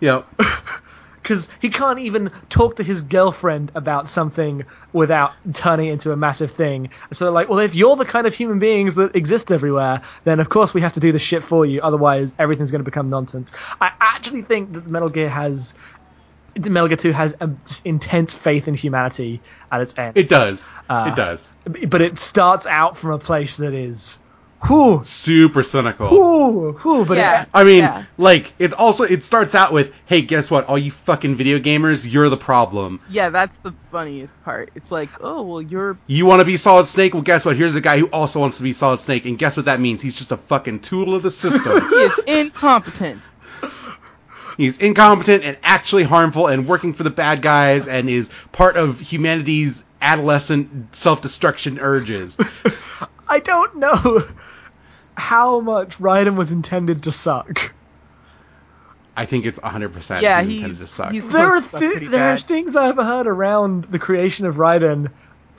Yep. 0.00 0.24
Because 1.28 1.50
he 1.60 1.68
can't 1.68 1.98
even 1.98 2.30
talk 2.48 2.76
to 2.76 2.82
his 2.82 3.02
girlfriend 3.02 3.70
about 3.74 4.08
something 4.08 4.64
without 4.94 5.34
turning 5.52 5.88
it 5.88 5.92
into 5.92 6.10
a 6.10 6.16
massive 6.16 6.50
thing. 6.50 6.88
So 7.12 7.26
they're 7.26 7.32
like, 7.32 7.50
well, 7.50 7.58
if 7.58 7.74
you're 7.74 7.96
the 7.96 8.06
kind 8.06 8.26
of 8.26 8.34
human 8.34 8.58
beings 8.58 8.94
that 8.94 9.14
exist 9.14 9.52
everywhere, 9.52 10.00
then 10.24 10.40
of 10.40 10.48
course 10.48 10.72
we 10.72 10.80
have 10.80 10.94
to 10.94 11.00
do 11.00 11.12
the 11.12 11.18
shit 11.18 11.44
for 11.44 11.66
you. 11.66 11.82
Otherwise, 11.82 12.32
everything's 12.38 12.70
going 12.70 12.80
to 12.80 12.90
become 12.90 13.10
nonsense. 13.10 13.52
I 13.78 13.92
actually 14.00 14.40
think 14.40 14.72
that 14.72 14.88
Metal 14.88 15.10
Gear 15.10 15.28
has. 15.28 15.74
Metal 16.58 16.88
Gear 16.88 16.96
2 16.96 17.12
has 17.12 17.36
a 17.42 17.50
intense 17.84 18.32
faith 18.32 18.66
in 18.66 18.72
humanity 18.72 19.42
at 19.70 19.82
its 19.82 19.96
end. 19.98 20.16
It 20.16 20.30
does. 20.30 20.66
Uh, 20.88 21.10
it 21.12 21.14
does. 21.14 21.50
but 21.88 22.00
it 22.00 22.18
starts 22.18 22.64
out 22.64 22.96
from 22.96 23.10
a 23.10 23.18
place 23.18 23.58
that 23.58 23.74
is. 23.74 24.18
Whew, 24.66 25.02
Super 25.04 25.62
cynical. 25.62 26.08
whew, 26.08 26.72
whew, 26.82 27.04
but 27.04 27.16
Yeah. 27.16 27.42
it, 27.42 27.48
I 27.54 27.62
mean, 27.62 27.78
Yeah. 27.84 28.04
like 28.18 28.52
it 28.58 28.72
also 28.72 29.04
it 29.04 29.22
starts 29.22 29.54
out 29.54 29.72
with, 29.72 29.92
"Hey, 30.06 30.20
guess 30.20 30.50
what? 30.50 30.66
All 30.68 30.76
you 30.76 30.90
fucking 30.90 31.36
video 31.36 31.60
gamers, 31.60 32.10
you're 32.10 32.28
the 32.28 32.36
problem. 32.36 33.00
Yeah, 33.08 33.30
that's 33.30 33.56
the 33.62 33.72
funniest 33.92 34.34
part. 34.42 34.72
It's 34.74 34.90
like, 34.90 35.10
oh 35.20 35.42
well, 35.42 35.62
you're 35.62 35.96
You 36.08 36.26
want 36.26 36.40
to 36.40 36.44
be 36.44 36.56
Solid 36.56 36.88
Snake? 36.88 37.14
Well, 37.14 37.22
guess 37.22 37.44
what? 37.44 37.56
Here's 37.56 37.76
a 37.76 37.80
guy 37.80 37.98
who 38.00 38.06
also 38.06 38.40
wants 38.40 38.56
to 38.56 38.64
be 38.64 38.72
Solid 38.72 38.98
Snake, 38.98 39.26
and 39.26 39.38
guess 39.38 39.56
what 39.56 39.66
that 39.66 39.80
means? 39.80 40.02
He's 40.02 40.18
just 40.18 40.32
a 40.32 40.36
fucking 40.36 40.80
tool 40.80 41.14
of 41.14 41.22
the 41.22 41.30
system. 41.30 41.80
he 41.90 41.94
is 41.96 42.18
incompetent. 42.26 43.22
He's 44.56 44.76
incompetent 44.78 45.44
and 45.44 45.56
actually 45.62 46.02
harmful 46.02 46.48
and 46.48 46.66
working 46.66 46.92
for 46.94 47.04
the 47.04 47.10
bad 47.10 47.42
guys 47.42 47.86
and 47.86 48.10
is 48.10 48.28
part 48.50 48.76
of 48.76 48.98
humanity's 48.98 49.84
adolescent 50.02 50.96
self-destruction 50.96 51.78
urges. 51.80 52.36
I 53.28 53.40
don't 53.40 53.76
know 53.76 54.22
how 55.16 55.60
much 55.60 55.98
Raiden 55.98 56.36
was 56.36 56.50
intended 56.50 57.02
to 57.04 57.12
suck. 57.12 57.72
I 59.16 59.26
think 59.26 59.46
it's 59.46 59.58
100% 59.58 60.22
Yeah, 60.22 60.40
he's 60.42 60.48
he's- 60.48 60.56
intended 60.62 60.78
to 60.78 60.86
suck. 60.86 61.12
he's- 61.12 61.26
There 61.26 61.46
are 61.46 61.60
That's 61.60 61.72
thi- 61.72 61.90
pretty 61.90 62.06
there 62.06 62.28
are 62.34 62.38
things 62.38 62.76
I've 62.76 62.96
heard 62.96 63.26
around 63.26 63.84
the 63.84 63.98
creation 63.98 64.46
of 64.46 64.56
Raiden 64.56 65.10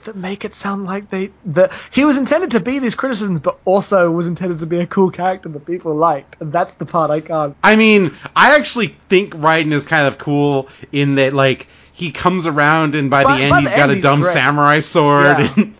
that 0.06 0.16
make 0.16 0.46
it 0.46 0.54
sound 0.54 0.86
like 0.86 1.10
they 1.10 1.30
that 1.44 1.72
he 1.90 2.06
was 2.06 2.16
intended 2.16 2.52
to 2.52 2.60
be 2.60 2.78
these 2.78 2.94
criticisms, 2.94 3.38
but 3.38 3.58
also 3.66 4.10
was 4.10 4.26
intended 4.26 4.60
to 4.60 4.66
be 4.66 4.80
a 4.80 4.86
cool 4.86 5.10
character 5.10 5.50
that 5.50 5.66
people 5.66 5.94
liked, 5.94 6.40
and 6.40 6.50
that's 6.50 6.72
the 6.74 6.86
part 6.86 7.10
I 7.10 7.20
can't. 7.20 7.54
I 7.62 7.76
mean, 7.76 8.14
I 8.34 8.56
actually 8.56 8.96
think 9.10 9.34
Raiden 9.34 9.74
is 9.74 9.84
kind 9.84 10.06
of 10.06 10.16
cool 10.16 10.68
in 10.90 11.16
that, 11.16 11.34
like, 11.34 11.66
he 11.92 12.12
comes 12.12 12.46
around 12.46 12.94
and 12.94 13.10
by, 13.10 13.24
By- 13.24 13.36
the 13.36 13.42
end 13.44 13.50
by 13.50 13.60
he's 13.60 13.70
the 13.72 13.76
got 13.76 13.90
end, 13.90 13.98
a 13.98 14.00
dumb 14.00 14.22
great. 14.22 14.32
samurai 14.32 14.80
sword. 14.80 15.38
Yeah. 15.38 15.52
And 15.58 15.74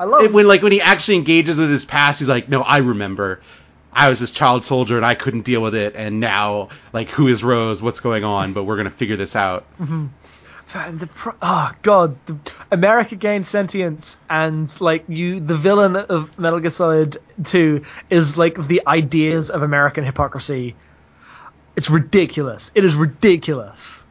I 0.00 0.04
love 0.04 0.24
it- 0.24 0.32
when, 0.32 0.48
like, 0.48 0.62
when 0.62 0.72
he 0.72 0.80
actually 0.80 1.16
engages 1.16 1.58
with 1.58 1.70
his 1.70 1.84
past, 1.84 2.18
he's 2.18 2.28
like, 2.28 2.48
no, 2.48 2.62
I 2.62 2.78
remember. 2.78 3.40
I 3.92 4.08
was 4.08 4.18
this 4.20 4.30
child 4.30 4.64
soldier 4.64 4.96
and 4.96 5.04
I 5.04 5.14
couldn't 5.14 5.42
deal 5.42 5.60
with 5.60 5.74
it, 5.74 5.94
and 5.96 6.20
now, 6.20 6.68
like, 6.92 7.08
who 7.10 7.26
is 7.28 7.42
Rose? 7.44 7.82
What's 7.82 8.00
going 8.00 8.24
on? 8.24 8.52
But 8.52 8.64
we're 8.64 8.76
gonna 8.76 8.88
figure 8.90 9.16
this 9.16 9.34
out. 9.36 9.64
Mm-hmm. 9.80 10.06
And 10.72 11.00
the 11.00 11.08
pro- 11.08 11.34
oh 11.42 11.72
god, 11.82 12.14
the 12.26 12.36
America 12.70 13.16
gained 13.16 13.44
sentience, 13.46 14.16
and 14.30 14.72
like 14.80 15.02
you, 15.08 15.40
the 15.40 15.56
villain 15.56 15.96
of 15.96 16.30
Metal 16.38 16.60
Gear 16.60 16.70
Solid 16.70 17.18
Two 17.42 17.84
is 18.10 18.36
like 18.36 18.54
the 18.68 18.80
ideas 18.86 19.50
of 19.50 19.64
American 19.64 20.04
hypocrisy. 20.04 20.76
It's 21.74 21.90
ridiculous. 21.90 22.70
It 22.76 22.84
is 22.84 22.94
ridiculous. 22.94 24.06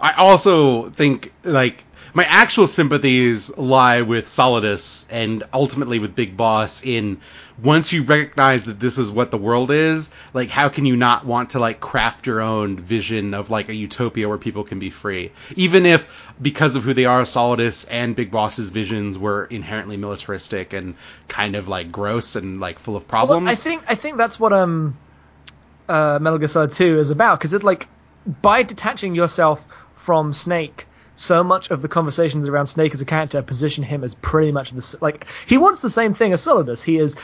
I 0.00 0.12
also 0.14 0.88
think 0.90 1.30
like 1.44 1.84
my 2.14 2.24
actual 2.24 2.66
sympathies 2.66 3.56
lie 3.56 4.02
with 4.02 4.26
Solidus 4.26 5.06
and 5.10 5.44
ultimately 5.52 5.98
with 5.98 6.14
Big 6.14 6.36
Boss 6.36 6.84
in 6.84 7.18
once 7.62 7.92
you 7.92 8.02
recognize 8.02 8.64
that 8.64 8.80
this 8.80 8.98
is 8.98 9.10
what 9.10 9.30
the 9.30 9.38
world 9.38 9.70
is, 9.70 10.10
like 10.34 10.50
how 10.50 10.68
can 10.68 10.84
you 10.84 10.96
not 10.96 11.24
want 11.24 11.50
to 11.50 11.58
like 11.58 11.80
craft 11.80 12.26
your 12.26 12.40
own 12.40 12.76
vision 12.76 13.32
of 13.34 13.50
like 13.50 13.68
a 13.68 13.74
utopia 13.74 14.28
where 14.28 14.38
people 14.38 14.64
can 14.64 14.78
be 14.78 14.90
free? 14.90 15.32
Even 15.56 15.86
if 15.86 16.12
because 16.42 16.76
of 16.76 16.82
who 16.84 16.92
they 16.92 17.04
are, 17.04 17.22
Solidus 17.22 17.86
and 17.90 18.14
Big 18.14 18.30
Boss's 18.30 18.68
visions 18.68 19.18
were 19.18 19.44
inherently 19.46 19.96
militaristic 19.96 20.72
and 20.72 20.94
kind 21.28 21.54
of 21.56 21.68
like 21.68 21.90
gross 21.90 22.36
and 22.36 22.60
like 22.60 22.78
full 22.78 22.96
of 22.96 23.04
Well, 23.04 23.08
problems. 23.08 23.48
I 23.48 23.54
think 23.54 23.84
I 23.88 23.94
think 23.94 24.16
that's 24.16 24.38
what 24.38 24.52
um 24.52 24.96
uh, 25.88 26.18
Metal 26.20 26.38
Gear 26.38 26.48
Solid 26.48 26.72
Two 26.72 26.98
is 26.98 27.10
about 27.10 27.38
because 27.38 27.54
it 27.54 27.62
like 27.62 27.88
by 28.42 28.62
detaching 28.62 29.14
yourself 29.14 29.66
from 29.94 30.34
Snake. 30.34 30.86
So 31.14 31.44
much 31.44 31.70
of 31.70 31.82
the 31.82 31.88
conversations 31.88 32.48
around 32.48 32.66
Snake 32.66 32.94
as 32.94 33.00
a 33.00 33.04
character 33.04 33.42
position 33.42 33.84
him 33.84 34.02
as 34.02 34.14
pretty 34.14 34.50
much 34.50 34.70
the 34.70 34.98
like 35.00 35.26
he 35.46 35.58
wants 35.58 35.80
the 35.80 35.90
same 35.90 36.14
thing 36.14 36.32
as 36.32 36.42
Solidus. 36.42 36.82
He 36.82 36.98
is 36.98 37.16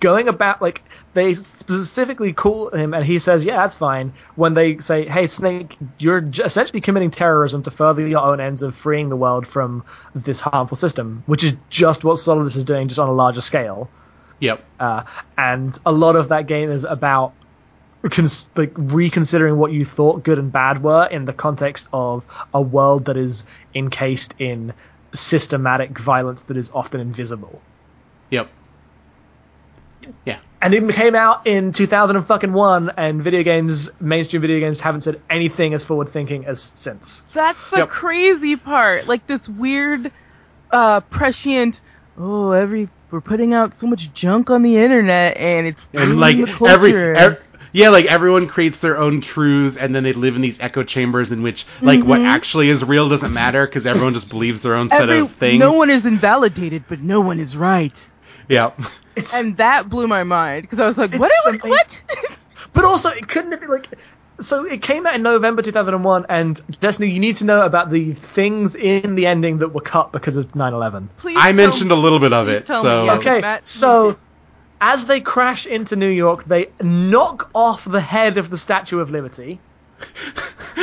going 0.00 0.28
about 0.28 0.60
like 0.60 0.82
they 1.14 1.34
specifically 1.34 2.32
call 2.32 2.70
him 2.70 2.92
and 2.92 3.04
he 3.04 3.18
says, 3.18 3.44
"Yeah, 3.44 3.56
that's 3.56 3.74
fine." 3.74 4.12
When 4.34 4.54
they 4.54 4.78
say, 4.78 5.06
"Hey, 5.06 5.26
Snake, 5.26 5.78
you're 5.98 6.28
essentially 6.44 6.80
committing 6.80 7.10
terrorism 7.10 7.62
to 7.62 7.70
further 7.70 8.06
your 8.06 8.20
own 8.20 8.40
ends 8.40 8.62
of 8.62 8.74
freeing 8.74 9.08
the 9.08 9.16
world 9.16 9.46
from 9.46 9.84
this 10.14 10.40
harmful 10.40 10.76
system," 10.76 11.22
which 11.26 11.44
is 11.44 11.56
just 11.70 12.04
what 12.04 12.18
Solidus 12.18 12.56
is 12.56 12.64
doing, 12.64 12.88
just 12.88 13.00
on 13.00 13.08
a 13.08 13.12
larger 13.12 13.40
scale 13.40 13.88
yep. 14.40 14.64
uh, 14.80 15.04
and 15.38 15.78
a 15.86 15.92
lot 15.92 16.16
of 16.16 16.28
that 16.28 16.46
game 16.46 16.70
is 16.70 16.84
about 16.84 17.32
cons- 18.10 18.48
like 18.56 18.72
reconsidering 18.76 19.56
what 19.58 19.72
you 19.72 19.84
thought 19.84 20.22
good 20.24 20.38
and 20.38 20.52
bad 20.52 20.82
were 20.82 21.06
in 21.06 21.24
the 21.24 21.32
context 21.32 21.88
of 21.92 22.26
a 22.54 22.60
world 22.60 23.06
that 23.06 23.16
is 23.16 23.44
encased 23.74 24.34
in 24.38 24.72
systematic 25.12 25.98
violence 25.98 26.42
that 26.42 26.56
is 26.56 26.70
often 26.74 27.00
invisible. 27.00 27.60
Yep. 28.30 28.48
Yeah. 30.24 30.38
And 30.62 30.72
it 30.74 30.88
came 30.94 31.14
out 31.14 31.46
in 31.46 31.72
2001, 31.72 32.90
and 32.96 33.22
video 33.22 33.42
games, 33.42 33.90
mainstream 34.00 34.40
video 34.42 34.58
games, 34.60 34.80
haven't 34.80 35.02
said 35.02 35.20
anything 35.28 35.74
as 35.74 35.84
forward 35.84 36.08
thinking 36.08 36.46
as 36.46 36.72
since. 36.74 37.24
That's 37.32 37.58
the 37.70 37.78
Yep. 37.78 37.88
crazy 37.90 38.56
part. 38.56 39.06
Like 39.06 39.26
this 39.26 39.48
weird, 39.48 40.10
uh, 40.70 41.00
prescient. 41.00 41.80
Oh, 42.18 42.52
every 42.52 42.88
we're 43.10 43.20
putting 43.20 43.54
out 43.54 43.74
so 43.74 43.86
much 43.86 44.12
junk 44.14 44.50
on 44.50 44.62
the 44.62 44.76
internet, 44.78 45.36
and 45.36 45.66
it's 45.66 45.86
and 45.92 46.00
ruining 46.00 46.18
like 46.18 46.36
the 46.38 46.46
culture. 46.46 46.72
every, 46.72 47.16
ev- 47.16 47.38
yeah 47.76 47.90
like 47.90 48.06
everyone 48.06 48.46
creates 48.46 48.80
their 48.80 48.96
own 48.96 49.20
truths 49.20 49.76
and 49.76 49.94
then 49.94 50.02
they 50.02 50.12
live 50.12 50.34
in 50.34 50.42
these 50.42 50.58
echo 50.60 50.82
chambers 50.82 51.30
in 51.30 51.42
which 51.42 51.66
like 51.82 52.02
what 52.02 52.18
mm-hmm. 52.18 52.28
actually 52.28 52.68
is 52.68 52.82
real 52.82 53.08
doesn't 53.08 53.32
matter 53.32 53.66
because 53.66 53.86
everyone 53.86 54.14
just 54.14 54.30
believes 54.30 54.62
their 54.62 54.74
own 54.74 54.88
set 54.88 55.02
Every- 55.02 55.20
of 55.20 55.30
things 55.32 55.60
No 55.60 55.74
one 55.74 55.90
is 55.90 56.06
invalidated, 56.06 56.84
but 56.88 57.00
no 57.00 57.20
one 57.20 57.38
is 57.38 57.56
right. 57.56 57.94
yeah 58.48 58.72
It's, 59.16 59.38
And 59.38 59.56
that 59.56 59.88
blew 59.88 60.06
my 60.06 60.24
mind 60.24 60.62
because 60.62 60.78
I 60.78 60.86
was 60.86 60.98
like, 60.98 61.12
"What? 61.14 61.30
It's 61.46 61.62
What? 61.62 61.70
what? 61.70 62.02
But 62.76 62.84
also, 62.84 63.08
it 63.08 63.26
couldn't 63.26 63.52
have 63.52 63.60
been 63.60 63.70
like. 63.70 63.86
So 64.38 64.66
it 64.66 64.82
came 64.82 65.06
out 65.06 65.14
in 65.14 65.22
November 65.22 65.62
2001, 65.62 66.26
and 66.28 66.78
Destiny, 66.78 67.10
you 67.10 67.18
need 67.18 67.36
to 67.36 67.44
know 67.46 67.62
about 67.62 67.90
the 67.90 68.12
things 68.12 68.74
in 68.74 69.14
the 69.14 69.26
ending 69.26 69.58
that 69.58 69.68
were 69.68 69.80
cut 69.80 70.12
because 70.12 70.36
of 70.36 70.48
9/11. 70.48 71.08
Please 71.16 71.38
i 71.40 71.52
mentioned 71.52 71.88
me. 71.88 71.96
a 71.96 71.98
little 71.98 72.18
bit 72.18 72.34
of 72.34 72.44
Please 72.44 72.56
it 72.58 72.66
tell 72.66 72.76
me, 72.76 72.82
so 72.82 73.04
yeah. 73.04 73.14
Okay, 73.14 73.40
Matt, 73.40 73.66
so 73.66 74.08
you 74.08 74.16
as 74.80 75.06
they 75.06 75.20
crash 75.20 75.66
into 75.66 75.96
New 75.96 76.08
York, 76.08 76.44
they 76.44 76.70
knock 76.80 77.50
off 77.54 77.84
the 77.84 78.00
head 78.00 78.38
of 78.38 78.50
the 78.50 78.58
Statue 78.58 79.00
of 79.00 79.10
Liberty. 79.10 79.58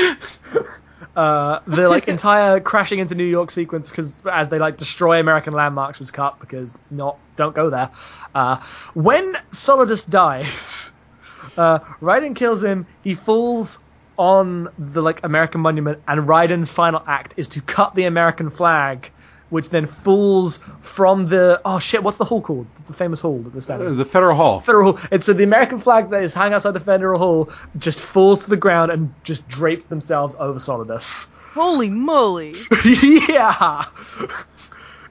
uh, 1.16 1.60
the 1.68 1.90
like 1.90 2.08
entire 2.08 2.60
crashing 2.60 3.00
into 3.00 3.16
New 3.16 3.26
York 3.26 3.52
sequence, 3.52 3.90
because 3.90 4.22
as 4.32 4.50
they 4.50 4.60
like 4.60 4.78
destroy 4.78 5.20
American 5.20 5.54
landmarks, 5.54 6.00
was 6.00 6.12
cut 6.12 6.40
because 6.40 6.74
not 6.92 7.18
don't 7.36 7.56
go 7.56 7.70
there. 7.70 7.90
Uh, 8.34 8.62
when 8.94 9.36
Solidus 9.52 10.10
dies, 10.10 10.92
uh, 11.58 11.80
Raiden 12.02 12.36
kills 12.36 12.64
him. 12.64 12.86
He 13.04 13.16
falls 13.16 13.80
on 14.18 14.70
the 14.78 15.02
like 15.02 15.24
American 15.24 15.62
monument, 15.62 16.02
and 16.08 16.22
Raiden's 16.22 16.70
final 16.70 17.04
act 17.08 17.34
is 17.38 17.48
to 17.50 17.62
cut 17.62 17.96
the 17.96 18.06
American 18.06 18.50
flag, 18.50 19.12
which 19.54 19.70
then 19.70 19.86
falls 19.86 20.60
from 20.82 21.28
the 21.28 21.62
oh 21.64 21.80
shit, 21.80 22.04
what's 22.04 22.18
the 22.18 22.26
hall 22.26 22.42
called? 22.42 22.68
The 22.88 22.94
famous 22.94 23.22
hall 23.22 23.40
that 23.40 23.54
they're 23.54 23.62
standing. 23.62 23.88
Uh, 23.88 23.92
the 23.92 24.06
federal 24.06 24.36
hall 24.36 24.60
Federal 24.60 24.94
Hall. 24.94 25.08
And 25.12 25.24
so 25.24 25.32
uh, 25.32 25.36
the 25.36 25.44
American 25.44 25.80
flag 25.80 26.10
that 26.10 26.24
is 26.24 26.34
hanging 26.34 26.54
outside 26.54 26.72
the 26.72 26.80
Federal 26.80 27.20
Hall 27.20 27.50
just 27.78 28.02
falls 28.02 28.44
to 28.44 28.50
the 28.50 28.58
ground 28.58 28.92
and 28.92 29.14
just 29.24 29.48
drapes 29.48 29.86
themselves 29.86 30.36
over 30.40 30.60
Solidus. 30.60 31.28
Holy 31.54 31.90
moly! 31.90 32.56
yeah. 33.30 33.86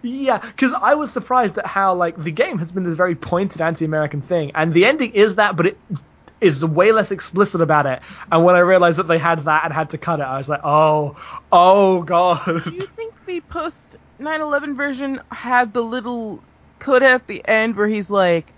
Yeah, 0.02 0.39
because 0.39 0.74
I 0.74 0.94
was 0.94 1.12
surprised 1.12 1.59
at 1.59 1.66
how 1.66 1.94
like 1.94 2.20
the 2.20 2.32
game 2.32 2.59
has 2.59 2.73
been 2.73 2.82
this 2.82 2.94
very 2.94 3.14
pointed 3.14 3.60
anti-American 3.60 4.20
thing, 4.20 4.51
and 4.56 4.74
the 4.74 4.85
ending 4.85 5.12
is 5.12 5.36
that, 5.36 5.55
but 5.56 5.66
it 5.66 5.78
is 6.40 6.66
way 6.66 6.90
less 6.90 7.12
explicit 7.12 7.60
about 7.60 7.86
it. 7.86 8.02
And 8.32 8.44
when 8.44 8.56
I 8.56 8.59
realized 8.59 8.98
that 8.98 9.06
they 9.06 9.19
had 9.19 9.44
that 9.44 9.64
and 9.64 9.73
had 9.73 9.90
to 9.90 9.98
cut 9.98 10.19
it, 10.19 10.24
I 10.24 10.39
was 10.39 10.48
like, 10.48 10.60
oh, 10.64 11.14
oh 11.52 12.02
god. 12.02 12.64
Do 12.64 12.70
you 12.73 12.86
think 12.97 13.14
the 13.27 13.40
post 13.43 13.97
9/11 14.23 14.77
version 14.77 15.20
had 15.31 15.73
the 15.74 15.82
little 15.82 16.43
coda 16.78 17.07
at 17.07 17.27
the 17.27 17.47
end 17.47 17.77
where 17.77 17.89
he's 17.89 18.11
like, 18.11 18.53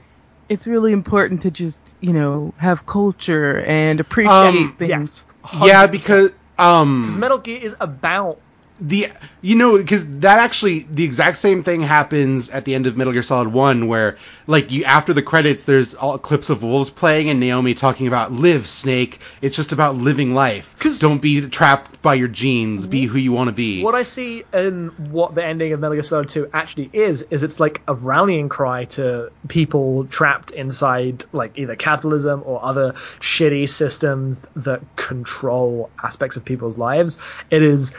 "It's 0.48 0.66
really 0.66 0.92
important 0.92 1.42
to 1.42 1.50
just 1.50 1.96
you 2.00 2.12
know 2.12 2.54
have 2.58 2.86
culture 2.86 3.62
and 3.66 4.00
appreciate 4.00 4.32
Um, 4.32 4.76
things." 4.78 4.90
yes. 4.90 5.24
yeah 5.62 5.86
100%. 5.86 5.92
because 5.92 6.30
um 6.58 7.02
Because 7.02 7.16
Metal 7.18 7.38
Gear 7.38 7.58
is 7.60 7.74
about 7.80 8.40
the 8.80 9.06
you 9.40 9.54
know 9.54 9.78
because 9.78 10.04
that 10.18 10.40
actually 10.40 10.80
the 10.90 11.04
exact 11.04 11.38
same 11.38 11.62
thing 11.62 11.80
happens 11.80 12.50
at 12.50 12.64
the 12.64 12.74
end 12.74 12.88
of 12.88 12.96
Metal 12.96 13.12
Gear 13.12 13.22
Solid 13.22 13.48
One 13.48 13.86
where 13.86 14.16
like 14.48 14.72
you 14.72 14.82
after 14.82 15.12
the 15.12 15.22
credits 15.22 15.64
there's 15.64 15.94
all 15.94 16.18
clips 16.18 16.50
of 16.50 16.64
wolves 16.64 16.90
playing 16.90 17.30
and 17.30 17.38
Naomi 17.38 17.72
talking 17.74 18.08
about 18.08 18.32
live 18.32 18.66
Snake. 18.66 19.20
It's 19.42 19.54
just 19.54 19.70
about 19.72 19.94
living 19.94 20.34
life. 20.34 20.74
'Cause- 20.80 20.98
don't 20.98 21.22
be 21.22 21.48
trapped 21.48 22.02
by 22.02 22.14
your 22.14 22.26
genes. 22.28 22.86
Be 22.86 23.06
who 23.06 23.16
you 23.18 23.30
want 23.30 23.46
to 23.48 23.52
be. 23.52 23.82
What 23.82 23.94
I 23.94 24.02
see 24.02 24.42
in 24.52 24.88
what 25.10 25.34
the 25.36 25.44
ending 25.44 25.72
of 25.72 25.78
Metal 25.78 25.94
Gear 25.94 26.02
Solid 26.02 26.28
2 26.28 26.48
actually 26.52 26.90
is, 26.92 27.22
is 27.30 27.42
it's 27.44 27.60
like 27.60 27.80
a 27.86 27.94
rallying 27.94 28.48
cry 28.48 28.86
to 28.86 29.30
people 29.48 30.04
trapped 30.06 30.50
inside 30.50 31.24
like 31.32 31.56
either 31.56 31.76
capitalism 31.76 32.42
or 32.44 32.62
other 32.64 32.92
shitty 33.20 33.70
systems 33.70 34.44
that 34.56 34.80
control 34.96 35.90
aspects 36.02 36.36
of 36.36 36.44
people's 36.44 36.76
lives. 36.76 37.18
It 37.50 37.62
is 37.62 37.92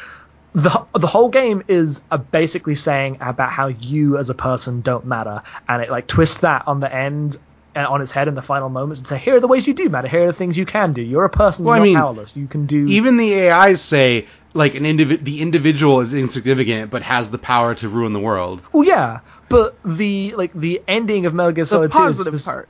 the 0.55 0.85
the 0.93 1.07
whole 1.07 1.29
game 1.29 1.63
is 1.67 2.01
uh, 2.09 2.17
basically 2.17 2.75
saying 2.75 3.17
about 3.21 3.51
how 3.51 3.67
you 3.67 4.17
as 4.17 4.29
a 4.29 4.33
person 4.33 4.81
don't 4.81 5.05
matter, 5.05 5.43
and 5.69 5.83
it 5.83 5.91
like 5.91 6.07
twists 6.07 6.37
that 6.37 6.67
on 6.67 6.79
the 6.79 6.93
end. 6.93 7.37
And 7.77 7.85
on 7.87 8.01
its 8.01 8.13
head 8.13 8.29
in 8.29 8.35
the 8.35 8.41
final 8.41 8.69
moments, 8.69 9.01
and 9.01 9.07
say, 9.07 9.17
"Here 9.17 9.35
are 9.35 9.41
the 9.41 9.49
ways 9.49 9.67
you 9.67 9.73
do 9.73 9.89
matter. 9.89 10.07
Here 10.07 10.23
are 10.23 10.27
the 10.27 10.31
things 10.31 10.57
you 10.57 10.65
can 10.65 10.93
do. 10.93 11.01
You're 11.01 11.25
a 11.25 11.29
person. 11.29 11.65
Well, 11.65 11.75
you're 11.75 11.83
mean, 11.83 11.97
powerless. 11.97 12.33
You 12.37 12.47
can 12.47 12.65
do 12.65 12.85
even 12.87 13.17
the 13.17 13.49
AIs 13.49 13.81
say 13.81 14.27
like 14.53 14.75
an 14.75 14.85
indivi- 14.85 15.21
the 15.21 15.41
individual 15.41 15.99
is 15.99 16.13
insignificant 16.13 16.89
but 16.89 17.01
has 17.01 17.31
the 17.31 17.37
power 17.37 17.75
to 17.75 17.89
ruin 17.89 18.13
the 18.13 18.19
world 18.21 18.61
Well, 18.71 18.85
yeah, 18.85 19.19
but 19.49 19.75
the 19.83 20.33
like 20.37 20.53
the 20.53 20.81
ending 20.87 21.25
of 21.25 21.33
Metal 21.33 21.51
Gear 21.51 21.65
The 21.65 21.67
Solid 21.67 21.91
Two 21.91 22.05
is 22.05 22.17
positive 22.17 22.39
spec- 22.39 22.53
part. 22.55 22.69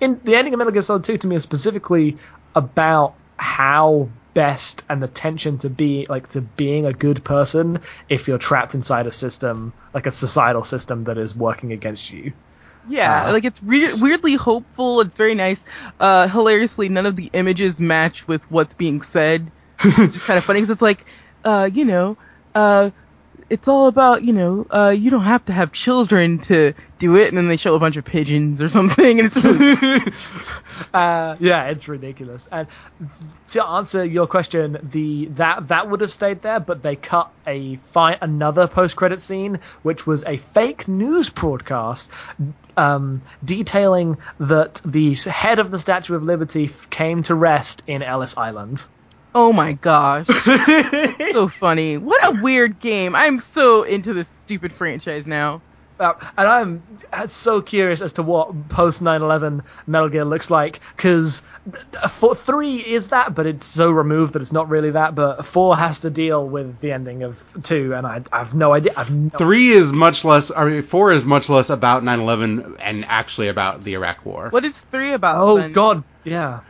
in 0.00 0.20
the 0.24 0.36
ending 0.36 0.54
of 0.54 0.58
Metal 0.58 0.72
Gear 0.72 0.80
Solid 0.80 1.04
Two 1.04 1.18
to 1.18 1.26
me 1.26 1.36
is 1.36 1.42
specifically 1.42 2.16
about 2.54 3.12
how 3.36 4.08
best 4.34 4.82
and 4.88 5.02
the 5.02 5.08
tension 5.08 5.58
to 5.58 5.70
be 5.70 6.06
like 6.08 6.28
to 6.28 6.40
being 6.40 6.86
a 6.86 6.92
good 6.92 7.24
person 7.24 7.80
if 8.08 8.26
you're 8.28 8.38
trapped 8.38 8.74
inside 8.74 9.06
a 9.06 9.12
system 9.12 9.74
like 9.94 10.06
a 10.06 10.10
societal 10.10 10.62
system 10.64 11.02
that 11.02 11.18
is 11.18 11.36
working 11.36 11.72
against 11.72 12.10
you. 12.10 12.32
Yeah, 12.84 13.24
Uh, 13.26 13.32
like 13.32 13.44
it's 13.44 13.62
re- 13.62 13.92
weirdly 14.00 14.34
hopeful. 14.34 15.00
It's 15.00 15.14
very 15.14 15.34
nice. 15.34 15.64
Uh, 16.00 16.26
hilariously, 16.28 16.88
none 16.88 17.06
of 17.06 17.16
the 17.16 17.30
images 17.32 17.80
match 17.80 18.26
with 18.26 18.48
what's 18.50 18.74
being 18.74 19.02
said. 19.02 19.52
Just 19.80 20.26
kind 20.26 20.36
of 20.38 20.44
funny 20.44 20.60
because 20.60 20.70
it's 20.70 20.82
like, 20.82 21.06
uh, 21.44 21.70
you 21.72 21.84
know, 21.84 22.18
uh, 22.54 22.90
it's 23.52 23.68
all 23.68 23.86
about 23.86 24.24
you 24.24 24.32
know, 24.32 24.66
uh, 24.70 24.88
you 24.88 25.10
don't 25.10 25.24
have 25.24 25.44
to 25.44 25.52
have 25.52 25.72
children 25.72 26.38
to 26.38 26.72
do 26.98 27.16
it, 27.16 27.28
and 27.28 27.36
then 27.36 27.48
they 27.48 27.58
show 27.58 27.74
a 27.74 27.78
bunch 27.78 27.98
of 27.98 28.04
pigeons 28.04 28.62
or 28.62 28.70
something, 28.70 29.20
and 29.20 29.30
it's 29.30 29.36
Uh, 30.94 31.36
yeah, 31.38 31.64
it's 31.66 31.86
ridiculous. 31.86 32.48
And 32.50 32.66
to 33.48 33.64
answer 33.64 34.04
your 34.04 34.26
question, 34.26 34.78
the 34.82 35.26
that 35.32 35.68
that 35.68 35.90
would 35.90 36.00
have 36.00 36.12
stayed 36.12 36.40
there, 36.40 36.60
but 36.60 36.82
they 36.82 36.96
cut 36.96 37.30
a 37.46 37.76
fi- 37.76 38.16
another 38.22 38.66
post 38.66 38.96
credit 38.96 39.20
scene, 39.20 39.60
which 39.82 40.06
was 40.06 40.24
a 40.24 40.38
fake 40.38 40.88
news 40.88 41.28
broadcast 41.28 42.10
um, 42.78 43.20
detailing 43.44 44.16
that 44.40 44.80
the 44.84 45.14
head 45.14 45.58
of 45.58 45.70
the 45.70 45.78
Statue 45.78 46.14
of 46.14 46.22
Liberty 46.22 46.70
came 46.88 47.22
to 47.24 47.34
rest 47.34 47.82
in 47.86 48.02
Ellis 48.02 48.36
Island. 48.38 48.86
Oh 49.34 49.52
my 49.52 49.72
gosh, 49.74 50.26
so 51.32 51.48
funny. 51.48 51.96
What 51.98 52.24
a 52.24 52.42
weird 52.42 52.80
game. 52.80 53.14
I'm 53.14 53.38
so 53.38 53.82
into 53.82 54.12
this 54.14 54.28
stupid 54.28 54.72
franchise 54.72 55.26
now. 55.26 55.60
Uh, 56.00 56.14
and 56.36 56.48
I'm 57.12 57.28
so 57.28 57.62
curious 57.62 58.00
as 58.00 58.12
to 58.14 58.24
what 58.24 58.68
post 58.70 59.02
9/11 59.02 59.62
Metal 59.86 60.08
Gear 60.08 60.24
looks 60.24 60.50
like 60.50 60.80
because 60.96 61.42
three 62.34 62.78
is 62.78 63.08
that, 63.08 63.34
but 63.36 63.46
it's 63.46 63.66
so 63.66 63.90
removed 63.90 64.32
that 64.32 64.42
it's 64.42 64.50
not 64.52 64.68
really 64.68 64.90
that. 64.90 65.14
But 65.14 65.46
four 65.46 65.76
has 65.76 66.00
to 66.00 66.10
deal 66.10 66.48
with 66.48 66.80
the 66.80 66.90
ending 66.90 67.22
of 67.22 67.40
two, 67.62 67.94
and 67.94 68.04
I, 68.04 68.22
I 68.32 68.38
have 68.38 68.52
no 68.52 68.72
idea. 68.72 68.92
I've 68.96 69.10
no, 69.12 69.28
three 69.28 69.70
is 69.70 69.92
much 69.92 70.24
less 70.24 70.50
I 70.50 70.64
mean 70.64 70.82
four 70.82 71.12
is 71.12 71.24
much 71.24 71.48
less 71.48 71.70
about 71.70 72.02
9-11 72.02 72.78
and 72.80 73.04
actually 73.04 73.46
about 73.48 73.84
the 73.84 73.92
Iraq 73.94 74.24
war 74.26 74.48
What 74.50 74.64
is 74.64 74.78
three 74.78 75.12
about? 75.12 75.40
oh 75.40 75.58
then? 75.58 75.72
God, 75.72 76.02
yeah. 76.24 76.60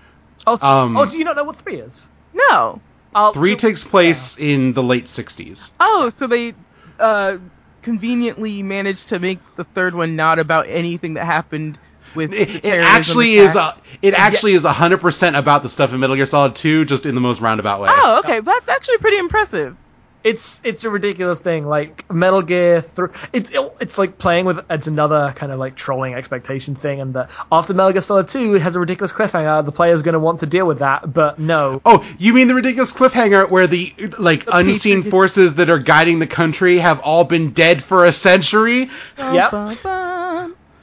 Oh, 0.47 0.57
th- 0.57 0.63
Um, 0.63 0.97
oh, 0.97 1.07
do 1.07 1.17
you 1.17 1.25
not 1.25 1.37
know 1.37 1.45
what 1.45 1.57
three 1.57 1.77
is? 1.81 2.09
No. 2.35 2.81
I'll- 3.15 3.33
Three 3.33 3.57
takes 3.57 3.85
place 3.85 4.39
in 4.39 4.73
the 4.73 4.83
late 4.83 5.05
60s. 5.05 5.71
Oh, 5.81 6.09
so 6.09 6.27
they 6.27 6.55
uh, 6.99 7.37
conveniently 7.83 8.63
managed 8.63 9.09
to 9.11 9.19
make 9.19 9.39
the 9.57 9.65
third 9.65 9.95
one 9.95 10.17
not 10.17 10.39
about 10.39 10.67
anything 10.69 11.15
that 11.15 11.27
happened 11.27 11.79
with 12.15 12.33
It, 12.33 12.65
actually 12.65 13.35
is 13.37 13.57
a, 13.57 13.75
it 14.03 14.15
actually 14.15 14.53
is 14.53 14.65
100% 14.65 15.39
about 15.39 15.63
the 15.63 15.69
stuff 15.69 15.93
in 15.93 16.01
Metal 16.01 16.17
Gear 16.17 16.27
Solid 16.27 16.55
2 16.55 16.85
just 16.85 17.07
in 17.07 17.15
the 17.15 17.21
most 17.21 17.41
roundabout 17.41 17.81
way. 17.81 17.89
Oh, 17.91 18.19
okay. 18.21 18.41
That's 18.41 18.69
actually 18.69 18.99
pretty 18.99 19.19
impressive. 19.19 19.77
It's 20.25 20.61
it's 20.65 20.85
a 20.85 20.91
ridiculous 20.91 21.39
thing. 21.39 21.67
Like 21.67 22.11
Metal 22.13 22.43
Gear, 22.43 22.83
th- 22.83 23.11
it's 23.33 23.51
it's 23.81 23.99
like 23.99 24.19
playing 24.19 24.45
with 24.45 24.61
it's 24.71 24.87
another 24.87 25.33
kind 25.37 25.53
of 25.53 25.59
like 25.59 25.75
trolling 25.77 26.15
expectation 26.15 26.75
thing, 26.75 27.01
and 27.01 27.15
that 27.15 27.31
after 27.51 27.75
Metal 27.75 27.93
Gear 27.93 28.03
Solid 28.03 28.29
Two, 28.29 28.55
has 28.55 28.77
a 28.77 28.81
ridiculous 28.81 29.13
cliffhanger. 29.13 29.65
The 29.65 29.73
player's 29.73 30.03
going 30.03 30.15
to 30.15 30.21
want 30.21 30.41
to 30.41 30.47
deal 30.47 30.67
with 30.67 30.79
that, 30.81 31.13
but 31.13 31.39
no. 31.39 31.81
Oh, 31.85 32.07
you 32.19 32.33
mean 32.33 32.49
the 32.49 32.55
ridiculous 32.55 32.93
cliffhanger 32.93 33.51
where 33.51 33.67
the 33.67 33.93
like 34.19 34.45
unseen 34.53 34.99
Patriot- 34.99 35.11
forces 35.11 35.55
that 35.57 35.69
are 35.71 35.79
guiding 35.79 36.19
the 36.19 36.27
country 36.27 36.79
have 36.79 37.01
all 37.01 37.25
been 37.25 37.53
dead 37.53 37.83
for 37.83 38.05
a 38.05 38.13
century? 38.13 38.91
Yep. 39.19 39.53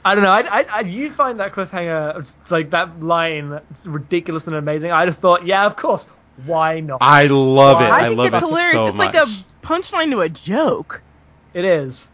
I 0.02 0.14
don't 0.14 0.24
know. 0.24 0.30
I, 0.30 0.60
I, 0.60 0.66
I 0.70 0.80
you 0.80 1.10
find 1.10 1.38
that 1.40 1.52
cliffhanger 1.52 2.34
like 2.50 2.70
that 2.70 3.00
line 3.00 3.60
ridiculous 3.86 4.46
and 4.46 4.56
amazing. 4.56 4.92
I 4.92 5.04
just 5.04 5.18
thought, 5.18 5.46
yeah, 5.46 5.66
of 5.66 5.76
course. 5.76 6.06
Why 6.36 6.80
not? 6.80 7.00
I 7.00 7.26
love 7.26 7.80
it. 7.80 7.90
I 7.92 8.00
I, 8.00 8.06
I 8.06 8.08
think 8.08 8.18
love 8.18 8.34
it's 8.34 8.38
it 8.38 8.38
hilarious. 8.38 8.72
so 8.72 8.86
it's 8.86 8.96
much. 8.96 9.14
like 9.14 9.14
a 9.14 9.26
punchline 9.64 10.10
to 10.10 10.20
a 10.20 10.28
joke. 10.28 11.04
It 11.52 11.64
is. 11.64 12.10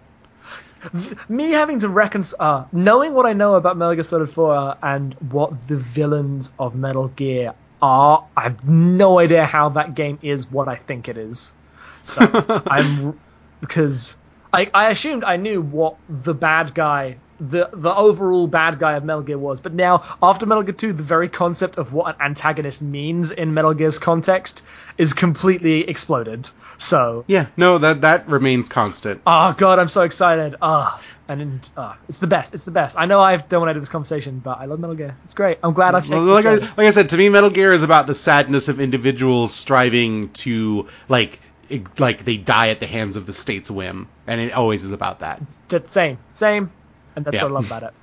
Th- 0.93 1.17
Me 1.29 1.51
having 1.53 1.79
to 1.81 1.89
reconcile, 1.89 2.39
uh, 2.41 2.65
knowing 2.73 3.13
what 3.15 3.27
I 3.27 3.33
know 3.33 3.55
about 3.55 3.77
Metal 3.77 3.95
Gear 3.95 4.05
Solid 4.05 4.31
4 4.31 4.77
and 4.83 5.15
what 5.21 5.67
the 5.69 5.77
villains 5.77 6.53
of 6.59 6.75
Metal 6.75 7.09
Gear 7.09 7.55
are, 7.81 8.29
I 8.37 8.43
have 8.43 8.65
no 8.65 9.19
idea 9.19 9.45
how 9.47 9.71
that 9.71 9.95
game 9.95 10.19
is 10.23 10.51
what 10.51 10.69
I 10.69 10.77
think 10.77 11.09
it 11.09 11.17
is. 11.19 11.55
So 12.01 12.31
I'm 12.69 13.21
because 13.61 14.17
I 14.53 14.71
I 14.75 14.91
assumed 14.91 15.25
I 15.25 15.37
knew 15.37 15.61
what 15.63 15.99
the 16.09 16.35
bad 16.35 16.75
guy. 16.75 17.21
The 17.39 17.69
the 17.73 17.95
overall 17.95 18.47
bad 18.47 18.79
guy 18.79 18.95
of 18.95 19.05
Metal 19.05 19.23
Gear 19.23 19.39
was, 19.39 19.61
but 19.61 19.75
now 19.75 20.03
after 20.23 20.47
Metal 20.47 20.63
Gear 20.63 20.73
2, 20.73 20.93
the 20.95 21.03
very 21.03 21.29
concept 21.29 21.77
of 21.77 21.93
what 21.93 22.15
an 22.15 22.23
antagonist 22.23 22.81
means 22.81 23.31
in 23.31 23.53
Metal 23.53 23.75
Gear's 23.75 23.99
context 23.99 24.63
is 24.97 25.13
completely 25.13 25.87
exploded. 25.89 26.49
So 26.79 27.25
yeah, 27.27 27.47
no, 27.57 27.77
that 27.79 28.01
that 28.01 28.27
remains 28.29 28.69
constant. 28.69 29.21
Oh 29.27 29.55
god, 29.59 29.79
I'm 29.79 29.89
so 29.89 30.03
excited. 30.03 30.57
Ah, 30.63 31.01
and 31.29 31.69
uh, 31.77 31.95
it's 32.09 32.19
the 32.19 32.27
best. 32.27 32.55
It's 32.55 32.63
the 32.65 32.71
best. 32.71 32.97
I 32.99 33.05
know 33.05 33.21
I've 33.21 33.49
dominated 33.51 33.81
this 33.81 33.89
conversation, 33.91 34.39
but 34.39 34.59
I 34.59 34.65
love 34.65 34.79
Metal 34.81 34.97
Gear. 34.97 35.15
It's 35.25 35.35
great. 35.35 35.59
I'm 35.63 35.75
glad 35.75 35.95
I've 35.95 36.09
Well, 36.09 36.23
like, 36.23 36.47
I, 36.47 36.55
like 36.55 36.79
I 36.79 36.91
said, 36.91 37.09
to 37.11 37.17
me, 37.19 37.29
Metal 37.29 37.51
Gear 37.51 37.73
is 37.73 37.83
about 37.83 38.07
the 38.07 38.15
sadness 38.15 38.69
of 38.69 38.81
individuals 38.81 39.53
striving 39.55 40.31
to 40.31 40.87
like 41.09 41.41
it- 41.69 42.01
like 42.01 42.25
they 42.25 42.37
die 42.37 42.69
at 42.69 42.81
the 42.81 42.87
hands 42.87 43.17
of 43.17 43.27
the 43.27 43.33
state's 43.33 43.71
whim, 43.71 44.09
and 44.27 44.41
it 44.41 44.53
always 44.53 44.83
is 44.85 44.93
about 44.93 45.19
that. 45.21 45.43
Just 45.69 45.89
same, 45.89 46.17
same, 46.33 46.71
and 47.17 47.25
that's 47.25 47.37
Yeah. 47.37 47.45
what 47.45 47.51
I 47.53 47.55
love 47.55 47.67
about 47.67 47.83
it. 47.85 47.95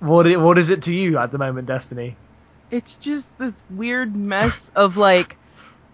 What 0.00 0.26
i- 0.26 0.36
what 0.36 0.58
is 0.58 0.68
it 0.70 0.82
to 0.82 0.94
you 0.94 1.16
at 1.18 1.32
the 1.32 1.38
moment, 1.38 1.66
Destiny? 1.66 2.16
It's 2.70 2.96
just 2.96 3.36
this 3.38 3.62
weird 3.70 4.14
mess 4.14 4.70
of 4.74 4.96
like, 4.96 5.36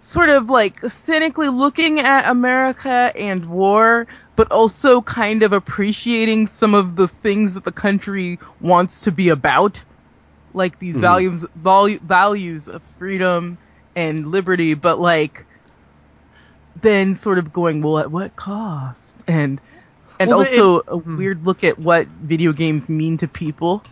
sort 0.01 0.31
of 0.31 0.49
like 0.49 0.81
cynically 0.91 1.49
looking 1.49 2.01
at 2.01 2.29
America 2.29 3.13
and 3.15 3.47
war, 3.47 4.07
but 4.35 4.51
also 4.51 5.03
kind 5.03 5.43
of 5.43 5.53
appreciating 5.53 6.47
some 6.47 6.75
of 6.75 6.97
the 6.97 7.07
things 7.07 7.55
that 7.55 7.65
the 7.65 7.73
country 7.73 8.39
wants 8.61 8.99
to 9.01 9.13
be 9.13 9.29
about, 9.29 9.85
like 10.55 10.79
these 10.79 10.97
Mhm. 10.97 11.01
values, 11.03 11.45
valu- 11.63 12.01
values 12.01 12.67
of 12.67 12.83
freedom 12.99 13.59
and 13.95 14.29
liberty, 14.31 14.73
but 14.75 14.99
like, 14.99 15.45
then 16.81 17.15
sort 17.15 17.37
of 17.39 17.53
going, 17.53 17.83
well, 17.83 17.99
at 17.99 18.11
what 18.11 18.35
cost? 18.37 19.17
And 19.29 19.61
and 20.21 20.29
Well, 20.29 20.41
also 20.41 20.79
it- 20.79 20.85
a 20.89 20.97
hmm. 20.99 21.17
weird 21.17 21.47
look 21.47 21.65
at 21.65 21.79
what 21.79 22.07
video 22.23 22.53
games 22.53 22.89
mean 22.89 23.17
to 23.17 23.27
people. 23.27 23.83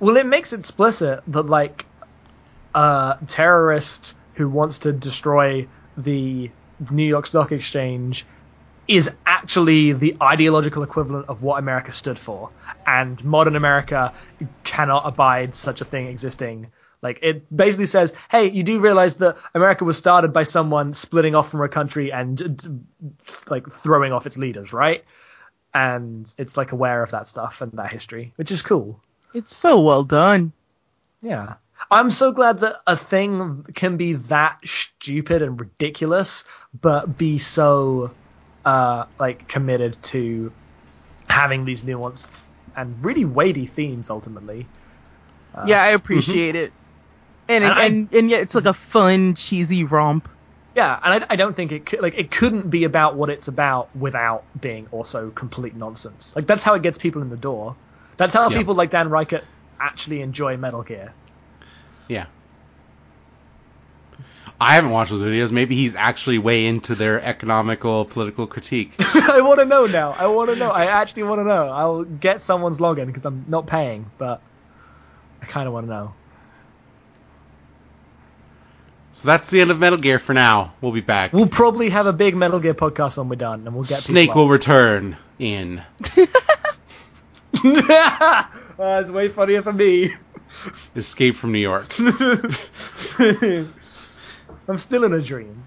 Well, 0.00 0.16
it 0.16 0.26
makes 0.26 0.52
explicit 0.52 1.22
that 1.28 1.46
like 1.46 1.86
a 2.74 3.18
terrorist 3.28 4.16
who 4.34 4.48
wants 4.48 4.78
to 4.80 4.92
destroy 4.92 5.68
the 5.96 6.50
New 6.90 7.04
York 7.04 7.26
Stock 7.26 7.52
Exchange 7.52 8.26
is 8.88 9.10
actually 9.26 9.92
the 9.92 10.16
ideological 10.20 10.82
equivalent 10.82 11.26
of 11.28 11.42
what 11.42 11.58
America 11.58 11.92
stood 11.92 12.18
for, 12.18 12.50
and 12.86 13.22
modern 13.24 13.54
America 13.54 14.12
cannot 14.64 15.06
abide 15.06 15.54
such 15.54 15.80
a 15.80 15.84
thing 15.84 16.06
existing. 16.08 16.66
Like 17.00 17.18
it 17.22 17.54
basically 17.54 17.86
says, 17.86 18.12
"Hey, 18.30 18.50
you 18.50 18.62
do 18.62 18.80
realize 18.80 19.14
that 19.16 19.36
America 19.54 19.84
was 19.84 19.96
started 19.96 20.32
by 20.32 20.42
someone 20.42 20.92
splitting 20.94 21.34
off 21.34 21.50
from 21.50 21.60
a 21.62 21.68
country 21.68 22.10
and 22.10 22.86
like 23.48 23.70
throwing 23.70 24.12
off 24.12 24.26
its 24.26 24.38
leaders, 24.38 24.72
right?" 24.72 25.04
And 25.74 26.32
it's 26.38 26.56
like 26.56 26.72
aware 26.72 27.02
of 27.02 27.10
that 27.10 27.26
stuff 27.26 27.60
and 27.60 27.72
that 27.72 27.90
history, 27.90 28.32
which 28.36 28.50
is 28.50 28.62
cool. 28.62 29.00
It's 29.34 29.54
so 29.54 29.80
well 29.80 30.04
done. 30.04 30.52
Yeah. 31.20 31.54
I'm 31.90 32.10
so 32.10 32.30
glad 32.30 32.58
that 32.58 32.76
a 32.86 32.96
thing 32.96 33.64
can 33.74 33.96
be 33.96 34.12
that 34.14 34.58
stupid 34.64 35.42
and 35.42 35.60
ridiculous, 35.60 36.44
but 36.80 37.18
be 37.18 37.38
so 37.38 38.12
uh, 38.64 39.06
like 39.18 39.48
committed 39.48 40.00
to 40.04 40.52
having 41.28 41.64
these 41.64 41.82
nuanced 41.82 42.30
and 42.76 43.04
really 43.04 43.24
weighty 43.24 43.66
themes 43.66 44.08
ultimately. 44.10 44.66
yeah, 45.66 45.82
I 45.82 45.88
appreciate 45.90 46.54
it. 46.54 46.72
And 47.48 47.64
And 47.64 47.72
I- 47.74 47.84
and, 47.86 48.12
and 48.14 48.30
yet 48.30 48.42
it's 48.42 48.54
like 48.54 48.66
a 48.66 48.72
fun, 48.74 49.34
cheesy 49.34 49.82
romp. 49.84 50.28
Yeah, 50.74 50.98
and 51.04 51.22
I, 51.22 51.26
I 51.30 51.36
don't 51.36 51.54
think 51.54 51.70
it 51.70 51.86
could, 51.86 52.00
like 52.00 52.14
it 52.18 52.30
couldn't 52.30 52.68
be 52.68 52.84
about 52.84 53.14
what 53.14 53.30
it's 53.30 53.46
about 53.48 53.94
without 53.96 54.44
being 54.60 54.88
also 54.90 55.30
complete 55.30 55.76
nonsense. 55.76 56.34
Like 56.34 56.46
that's 56.46 56.64
how 56.64 56.74
it 56.74 56.82
gets 56.82 56.98
people 56.98 57.22
in 57.22 57.30
the 57.30 57.36
door. 57.36 57.76
That's 58.16 58.34
how 58.34 58.48
Yeah. 58.50 58.58
people 58.58 58.74
like 58.74 58.90
Dan 58.90 59.08
Ryckert 59.08 59.42
actually 59.80 60.20
enjoy 60.20 60.56
Metal 60.56 60.82
Gear. 60.82 61.12
Yeah. 62.08 62.26
I 64.60 64.74
haven't 64.74 64.90
watched 64.90 65.10
those 65.10 65.22
videos. 65.22 65.50
Maybe 65.50 65.74
he's 65.74 65.94
actually 65.96 66.38
way 66.38 66.66
into 66.66 66.94
their 66.94 67.20
economical, 67.22 68.04
political 68.04 68.46
critique. 68.46 68.94
I 69.14 69.40
want 69.40 69.58
to 69.58 69.64
know 69.64 69.86
now. 69.86 70.12
I 70.12 70.26
want 70.26 70.50
to 70.50 70.56
know. 70.56 70.70
I 70.70 70.86
actually 70.86 71.24
want 71.24 71.40
to 71.40 71.44
know. 71.44 71.68
I'll 71.68 72.04
get 72.04 72.40
someone's 72.40 72.78
login 72.78 73.06
because 73.06 73.24
I'm 73.24 73.44
not 73.48 73.66
paying, 73.66 74.10
but 74.16 74.40
I 75.42 75.46
kind 75.46 75.66
of 75.66 75.74
want 75.74 75.86
to 75.86 75.90
know. 75.90 76.14
So 79.14 79.28
that's 79.28 79.48
the 79.48 79.60
end 79.60 79.70
of 79.70 79.78
Metal 79.78 79.96
Gear 79.96 80.18
for 80.18 80.34
now. 80.34 80.74
We'll 80.80 80.90
be 80.90 81.00
back. 81.00 81.32
We'll 81.32 81.46
probably 81.46 81.88
have 81.90 82.06
a 82.06 82.12
big 82.12 82.34
Metal 82.34 82.58
Gear 82.58 82.74
podcast 82.74 83.16
when 83.16 83.28
we're 83.28 83.36
done, 83.36 83.64
and 83.64 83.72
we'll 83.72 83.84
get 83.84 83.98
Snake 83.98 84.34
will 84.34 84.48
return 84.48 85.16
in. 85.38 85.80
uh, 86.18 86.26
it's 88.78 89.10
way 89.10 89.28
funnier 89.28 89.62
for 89.62 89.72
me. 89.72 90.12
Escape 90.96 91.36
from 91.36 91.52
New 91.52 91.60
York. 91.60 91.94
I'm 94.68 94.78
still 94.78 95.04
in 95.04 95.12
a 95.12 95.22
dream. 95.22 95.64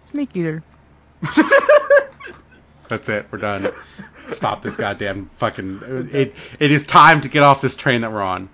Snake 0.00 0.34
Eater. 0.34 0.62
That's 2.88 3.10
it. 3.10 3.26
We're 3.30 3.38
done. 3.38 3.70
Stop 4.30 4.62
this 4.62 4.76
goddamn 4.76 5.28
fucking. 5.36 6.08
It, 6.10 6.34
it 6.58 6.70
is 6.70 6.84
time 6.84 7.20
to 7.20 7.28
get 7.28 7.42
off 7.42 7.60
this 7.60 7.76
train 7.76 8.00
that 8.00 8.12
we're 8.12 8.22
on. 8.22 8.48